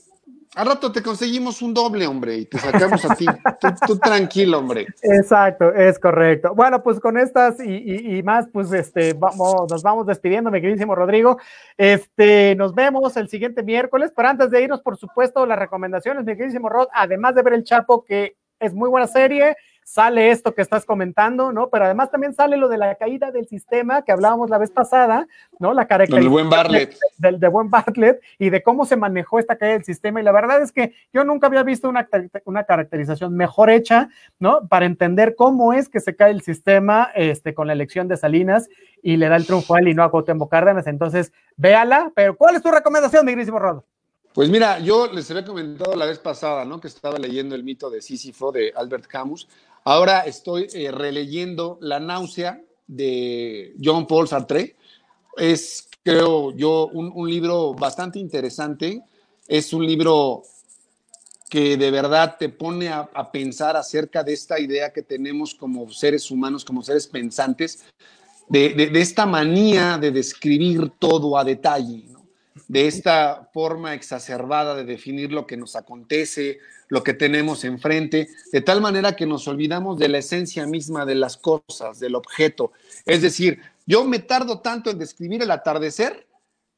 Al 0.57 0.69
rato 0.69 0.91
te 0.91 1.03
conseguimos 1.03 1.61
un 1.61 1.75
doble, 1.75 2.07
hombre, 2.07 2.39
y 2.39 2.47
te 2.47 2.57
sacamos 2.57 3.05
a 3.05 3.15
ti. 3.15 3.27
tú, 3.61 3.69
tú, 3.87 3.99
tranquilo, 3.99 4.59
hombre. 4.59 4.87
Exacto, 5.03 5.71
es 5.75 5.99
correcto. 5.99 6.55
Bueno, 6.55 6.83
pues 6.83 6.99
con 6.99 7.19
estas 7.19 7.61
y, 7.61 7.75
y, 7.75 8.17
y, 8.17 8.23
más, 8.23 8.49
pues 8.51 8.73
este, 8.73 9.13
vamos, 9.13 9.71
nos 9.71 9.83
vamos 9.83 10.07
despidiendo, 10.07 10.51
mi 10.51 10.63
queridísimo 10.63 10.95
Rodrigo. 10.95 11.37
Este, 11.77 12.55
nos 12.57 12.75
vemos 12.75 13.19
el 13.19 13.29
siguiente 13.29 13.63
miércoles, 13.63 14.15
pero 14.17 14.29
antes 14.29 14.51
de 14.51 14.63
irnos, 14.63 14.81
por 14.81 14.97
supuesto, 14.97 15.45
las 15.45 15.59
recomendaciones, 15.59 16.25
mi 16.25 16.35
queridísimo 16.35 16.71
Rod, 16.71 16.89
además 16.95 17.35
de 17.35 17.43
ver 17.43 17.53
el 17.53 17.63
Chapo, 17.63 18.03
que 18.03 18.39
es 18.59 18.73
muy 18.73 18.89
buena 18.89 19.09
serie, 19.09 19.57
sale 19.87 20.33
esto 20.33 20.53
que 20.53 20.63
estás 20.63 20.85
comentando, 20.85 21.53
¿no? 21.53 21.71
Pero 21.71 21.85
además 21.85 22.11
también 22.11 22.35
sale 22.35 22.57
lo 22.57 22.69
de 22.69 22.77
la 22.77 22.97
caída 22.97 23.31
del 23.31 23.47
sistema 23.47 24.03
que 24.03 24.11
hablábamos 24.11 24.51
la 24.51 24.59
vez 24.59 24.73
pasada, 24.73 25.29
¿no? 25.61 25.73
La 25.73 25.87
característica. 25.87 26.29
buen 26.29 26.51
Bartlett. 26.51 26.97
Del, 27.19 27.39
de 27.39 27.47
buen 27.47 27.71
Bartlett 27.71 28.21
y 28.37 28.51
de 28.51 28.65
cómo 28.65 28.85
se 28.85 28.97
manejó 28.97 29.39
esta 29.39 29.57
caída 29.57 29.75
del 29.75 29.85
sistema. 29.85 30.21
Y 30.21 30.25
la 30.25 30.33
verdad 30.33 30.61
es 30.61 30.73
que 30.73 30.93
yo 31.13 31.23
nunca 31.23 31.47
había 31.47 31.63
visto 31.63 31.89
una, 31.89 32.09
una 32.47 32.65
caracterización 32.65 33.37
mejor 33.37 33.71
hecha, 33.71 34.09
¿no? 34.41 34.67
Para 34.67 34.87
entender 34.87 35.37
cómo 35.37 35.73
es 35.73 35.89
que 35.89 36.01
se 36.01 36.17
cae 36.17 36.33
el 36.33 36.43
sistema 36.43 37.13
este, 37.15 37.55
con 37.55 37.69
la 37.69 37.73
elección 37.73 38.09
de 38.09 38.17
Salinas 38.17 38.69
y 39.05 39.19
le 39.19 39.29
da 39.29 39.37
el 39.37 39.47
triunfo 39.47 39.77
a 39.77 39.79
él 39.79 39.87
y 39.87 39.95
no 39.95 40.03
a 40.03 40.11
Cuauhtémoc 40.11 40.51
Cárdenas. 40.51 40.89
Entonces, 40.89 41.33
véala. 41.57 42.11
Pero, 42.17 42.37
¿cuál 42.37 42.57
es 42.57 42.63
tu 42.63 42.73
recomendación, 42.73 43.25
mi 43.25 43.35
grísimo 43.35 43.61
Rodo? 43.61 43.85
Pues 44.35 44.51
mira, 44.51 44.81
yo 44.81 45.11
les 45.11 45.31
había 45.31 45.47
comentado 45.47 45.95
la 45.95 46.05
vez 46.05 46.19
pasada, 46.19 46.67
¿no? 46.67 46.79
Que 46.79 46.89
estaba 46.89 47.19
leyendo 47.19 47.55
el 47.55 47.65
mito 47.65 47.89
de 47.89 48.03
Sísifo 48.03 48.53
de 48.53 48.71
Albert 48.77 49.07
Camus. 49.07 49.49
Ahora 49.87 50.23
estoy 50.23 50.67
eh, 50.75 50.91
releyendo 50.91 51.79
La 51.81 52.01
náusea 52.01 52.61
de 52.89 53.73
John 53.81 54.05
Paul 54.09 54.27
Sartre. 54.27 54.75
Es, 55.37 55.89
creo 56.03 56.51
yo, 56.57 56.89
un, 56.89 57.31
libro 57.31 57.73
bastante 57.73 58.19
interesante. 58.19 59.05
Es 59.47 59.73
un 59.73 59.87
libro 59.87 60.43
que 61.49 61.77
de 61.77 61.93
verdad 61.93 62.35
te 62.37 62.49
pone 62.49 62.89
a, 62.89 63.09
pensar 63.31 63.77
acerca 63.77 64.25
de 64.25 64.33
esta 64.33 64.59
idea 64.59 64.93
que 64.93 65.03
tenemos 65.03 65.55
como 65.55 65.89
seres 65.93 66.33
humanos, 66.33 66.65
como 66.65 66.83
seres 66.83 67.07
pensantes, 67.07 67.85
de, 68.49 68.71
de 68.71 69.01
esta 69.01 69.25
manía 69.25 69.99
de 69.99 70.11
describir 70.11 70.95
todo 70.99 71.39
a 71.39 71.45
detalle 71.45 72.16
de 72.69 72.87
esta 72.87 73.49
forma 73.53 73.95
exacerbada 73.95 74.75
de 74.75 74.85
definir 74.85 75.33
lo 75.33 75.47
que 75.47 75.57
nos 75.57 75.77
acontece, 75.77 76.59
lo 76.89 77.03
que 77.03 77.15
tenemos 77.15 77.65
enfrente, 77.65 78.29
de 78.53 78.61
tal 78.61 78.81
manera 78.81 79.17
que 79.17 79.27
nos 79.27 79.47
olvidamos 79.49 79.99
de 79.99 80.09
la 80.09 80.19
esencia 80.19 80.67
misma 80.67 81.05
de 81.05 81.17
las 81.17 81.37
cosas, 81.37 81.99
del 81.99 82.15
objeto. 82.15 82.73
Es 83.05 83.23
decir, 83.23 83.61
yo 83.87 84.05
me 84.05 84.19
tardo 84.19 84.61
tanto 84.61 84.91
en 84.91 84.99
describir 84.99 85.43
el 85.43 85.51
atardecer 85.51 86.27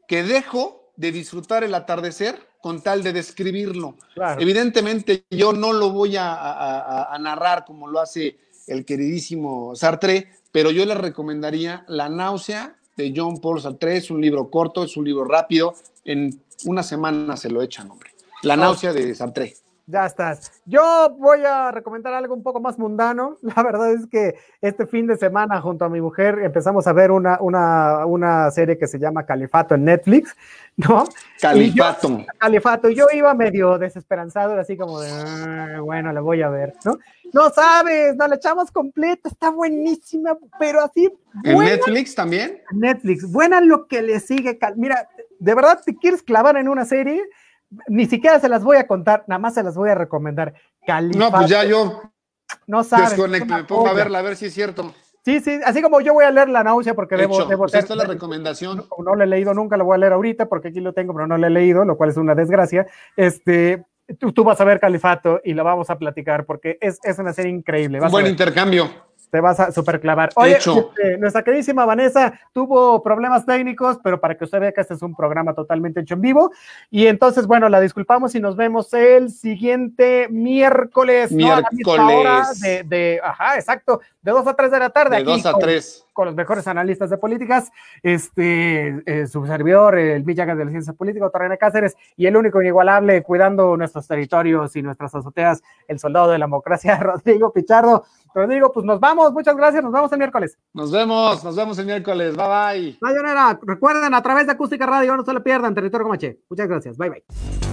que 0.07 0.23
dejo 0.23 0.93
de 0.97 1.13
disfrutar 1.13 1.65
el 1.65 1.75
atardecer 1.75 2.39
con 2.61 2.83
tal 2.83 3.03
de 3.03 3.13
describirlo. 3.13 3.97
Evidentemente 4.39 5.25
yo 5.31 5.53
no 5.53 5.73
lo 5.73 5.91
voy 5.91 6.17
a, 6.17 7.13
a 7.13 7.19
narrar 7.19 7.65
como 7.65 7.87
lo 7.87 8.01
hace 8.01 8.37
el 8.67 8.85
queridísimo 8.85 9.77
Sartre, 9.77 10.29
pero 10.51 10.71
yo 10.71 10.85
le 10.85 10.95
recomendaría 10.95 11.85
La 11.89 12.09
náusea 12.09 12.78
de 13.03 13.13
John 13.17 13.39
Paul 13.39 13.61
Sartre. 13.61 13.97
Es 13.97 14.11
un 14.11 14.21
libro 14.21 14.51
corto, 14.51 14.85
es 14.85 14.97
un 14.97 15.05
libro 15.05 15.25
rápido. 15.25 15.75
En 16.05 16.43
una 16.67 16.83
semana 16.83 17.37
se 17.37 17.51
lo 17.51 17.63
echan, 17.63 17.91
hombre. 17.91 18.11
La 18.43 18.57
náusea 18.57 18.93
de 18.93 19.15
Sartre. 19.15 19.55
Ya 19.91 20.05
estás. 20.05 20.53
Yo 20.67 21.17
voy 21.19 21.47
a 21.47 21.71
recomendar 21.71 22.13
algo 22.13 22.35
un 22.35 22.43
poco 22.43 22.61
más 22.61 22.79
mundano. 22.79 23.39
La 23.57 23.63
verdad 23.63 23.91
es 23.91 24.07
que 24.07 24.35
este 24.61 24.87
fin 24.87 25.07
de 25.07 25.17
semana, 25.17 25.63
junto 25.63 25.87
a 25.87 25.89
mi 25.89 26.03
mujer, 26.03 26.41
empezamos 26.41 26.87
a 26.87 26.93
ver 26.93 27.11
una, 27.11 27.39
una, 27.41 28.05
una 28.05 28.51
serie 28.51 28.77
que 28.77 28.87
se 28.87 28.99
llama 28.99 29.25
Califato 29.25 29.77
en 29.77 29.87
Netflix, 29.87 30.37
¿no? 30.77 31.05
Califato. 31.41 32.09
Y 32.09 32.19
yo, 32.19 32.27
Califato. 32.37 32.91
Yo 32.91 33.07
iba 33.15 33.33
medio 33.33 33.79
desesperanzado, 33.79 34.61
así 34.61 34.77
como 34.77 35.01
de, 35.01 35.11
ah, 35.11 35.81
bueno, 35.81 36.13
le 36.13 36.21
voy 36.21 36.43
a 36.43 36.51
ver, 36.51 36.75
¿no? 36.85 36.99
No 37.33 37.49
sabes, 37.49 38.15
no 38.17 38.29
la 38.29 38.35
echamos 38.35 38.71
completa, 38.71 39.31
está 39.31 39.51
buenísima, 39.51 40.37
pero 40.59 40.83
así. 40.83 41.11
¿En 41.45 41.59
Netflix 41.61 42.15
también? 42.15 42.61
Netflix, 42.73 43.31
buena 43.31 43.63
lo 43.63 43.87
que 43.87 44.03
le 44.03 44.21
sigue. 44.21 44.59
Mira, 44.77 45.09
de 45.39 45.55
verdad 45.55 45.81
te 45.83 45.97
quieres 45.97 46.23
clavar 46.23 46.59
en 46.59 46.69
una 46.69 46.85
serie 46.85 47.25
ni 47.89 48.07
siquiera 48.07 48.41
se 48.41 48.49
las 48.49 48.63
voy 48.65 48.77
a 48.77 48.87
contar, 48.87 49.25
nada 49.27 49.39
más 49.39 49.55
se 49.55 49.63
las 49.63 49.75
voy 49.75 49.91
a 49.91 49.95
recomendar. 49.95 50.55
no, 51.17 51.31
pues 51.31 51.49
ya 51.49 51.65
yo 51.65 52.03
no 52.67 52.85
sabes. 52.85 53.11
Desconecto, 53.11 53.55
me 53.55 53.65
pongo 53.65 53.89
a 53.89 53.93
verla, 53.93 54.21
a 54.21 54.23
ver 54.23 54.37
si 54.37 54.47
es 54.47 54.55
cierto. 54.55 54.95
Sí, 55.25 55.41
sí, 55.41 55.61
así 55.65 55.83
como 55.83 56.01
yo 56.01 56.15
voy 56.15 56.25
a 56.25 56.31
leer 56.31 56.49
La 56.49 56.65
náusea 56.65 56.95
porque 56.95 57.17
debo, 57.17 57.45
debo 57.45 57.65
pues 57.65 57.75
Esta 57.75 57.93
es 57.93 57.99
la 57.99 58.05
recomendación. 58.05 58.87
No, 58.99 59.05
no, 59.05 59.15
la 59.15 59.25
he 59.25 59.27
leído 59.27 59.53
nunca, 59.53 59.77
la 59.77 59.85
voy 59.85 59.95
a 59.95 59.99
leer 59.99 60.13
ahorita 60.13 60.47
porque 60.47 60.69
aquí 60.69 60.81
lo 60.81 60.95
tengo, 60.95 61.13
pero 61.13 61.27
no 61.27 61.37
la 61.37 61.49
he 61.49 61.51
leído, 61.51 61.85
lo 61.85 61.97
cual 61.97 62.11
es 62.11 62.17
una 62.17 62.35
desgracia. 62.35 62.87
Este, 63.17 63.85
tú, 64.19 64.33
tú 64.33 64.45
vas 64.45 64.61
a 64.61 64.65
ver 64.65 64.81
Califato 64.81 65.41
y 65.45 65.55
la 65.55 65.63
vamos 65.63 65.91
a 65.91 65.99
platicar 65.99 66.47
porque 66.47 66.79
es, 66.81 66.99
es 67.03 67.19
una 67.19 67.33
serie 67.33 67.53
increíble. 67.53 68.01
Un 68.01 68.11
buen 68.11 68.27
intercambio 68.27 69.08
te 69.31 69.41
vas 69.41 69.61
a 69.61 69.73
superclavar. 69.73 70.31
Oye, 70.37 70.57
este, 70.57 71.19
nuestra 71.19 71.43
queridísima 71.43 71.85
Vanessa 71.85 72.39
tuvo 72.53 73.03
problemas 73.03 73.45
técnicos, 73.47 73.99
pero 74.03 74.21
para 74.21 74.37
que 74.37 74.45
usted 74.45 74.61
vea 74.61 74.73
que 74.73 74.81
este 74.81 74.95
es 74.95 75.03
un 75.03 75.15
programa 75.15 75.55
totalmente 75.55 76.01
hecho 76.01 76.15
en 76.15 76.21
vivo. 76.21 76.53
Y 76.91 77.07
entonces, 77.07 77.47
bueno, 77.47 77.69
la 77.69 77.81
disculpamos 77.81 78.35
y 78.35 78.41
nos 78.41 78.57
vemos 78.57 78.93
el 78.95 79.31
siguiente 79.31 80.29
miércoles. 80.31 81.33
Miércoles. 81.33 82.61
de, 82.61 82.83
de, 82.85 83.21
ajá, 83.23 83.57
exacto, 83.57 84.01
de 84.23 84.31
2 84.31 84.47
a 84.47 84.55
3 84.55 84.71
de 84.71 84.79
la 84.79 84.91
tarde. 84.91 85.17
De 85.17 85.25
2 85.25 85.47
a 85.47 85.55
3 85.55 86.08
con 86.19 86.27
los 86.27 86.35
mejores 86.35 86.67
analistas 86.67 87.11
de 87.11 87.17
políticas, 87.17 87.71
este, 88.03 89.05
eh, 89.07 89.29
su 89.29 89.47
servidor, 89.47 89.97
el 89.97 90.25
Villagas 90.25 90.59
de 90.59 90.65
la 90.65 90.73
Ciencia 90.73 90.93
Política, 90.93 91.31
Torreina 91.31 91.57
Cáceres, 91.57 91.97
y 92.17 92.27
el 92.27 92.37
único 92.37 92.61
inigualable 92.61 93.23
cuidando 93.23 93.77
nuestros 93.77 94.09
territorios 94.09 94.75
y 94.75 94.83
nuestras 94.83 95.15
azoteas, 95.15 95.63
el 95.87 96.01
soldado 96.01 96.33
de 96.33 96.39
la 96.39 96.47
democracia, 96.47 96.97
Rodrigo 97.01 97.53
Pichardo. 97.53 98.03
Rodrigo, 98.35 98.73
pues 98.73 98.85
nos 98.85 98.99
vamos, 98.99 99.33
muchas 99.33 99.57
gracias, 99.57 99.81
nos 99.81 99.93
vemos 99.93 100.11
el 100.11 100.19
miércoles. 100.19 100.59
Nos 100.75 100.91
vemos, 100.91 101.45
nos 101.45 101.55
vemos 101.55 101.79
el 101.79 101.87
miércoles, 101.87 102.37
bye 102.37 102.47
bye. 102.49 102.99
Sayonara, 103.01 103.61
recuerden, 103.63 104.13
a 104.13 104.21
través 104.21 104.47
de 104.47 104.53
Acústica 104.55 104.87
Radio, 104.87 105.17
no 105.17 105.25
se 105.25 105.33
le 105.33 105.41
pierdan, 105.41 105.73
Territorio 105.73 106.03
Comache. 106.03 106.41
Muchas 106.51 106.67
gracias, 106.67 106.99
bye 106.99 107.11
bye. 107.11 107.68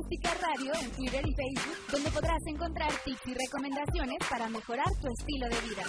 Acústica 0.00 0.32
Radio 0.40 0.72
en 0.80 0.90
Twitter 0.92 1.22
y 1.28 1.34
Facebook, 1.34 1.76
donde 1.92 2.10
podrás 2.10 2.40
encontrar 2.46 2.90
tips 3.04 3.20
y 3.26 3.34
recomendaciones 3.34 4.16
para 4.30 4.48
mejorar 4.48 4.86
tu 4.98 5.08
estilo 5.08 5.46
de 5.46 5.60
vida. 5.60 5.82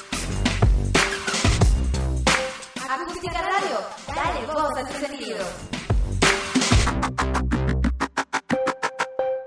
Acústica 2.90 3.42
Radio, 3.42 3.80
dale 4.14 4.46
voz 4.48 4.78
a 4.78 4.86
tus 4.86 4.98
sentidos. 4.98 5.48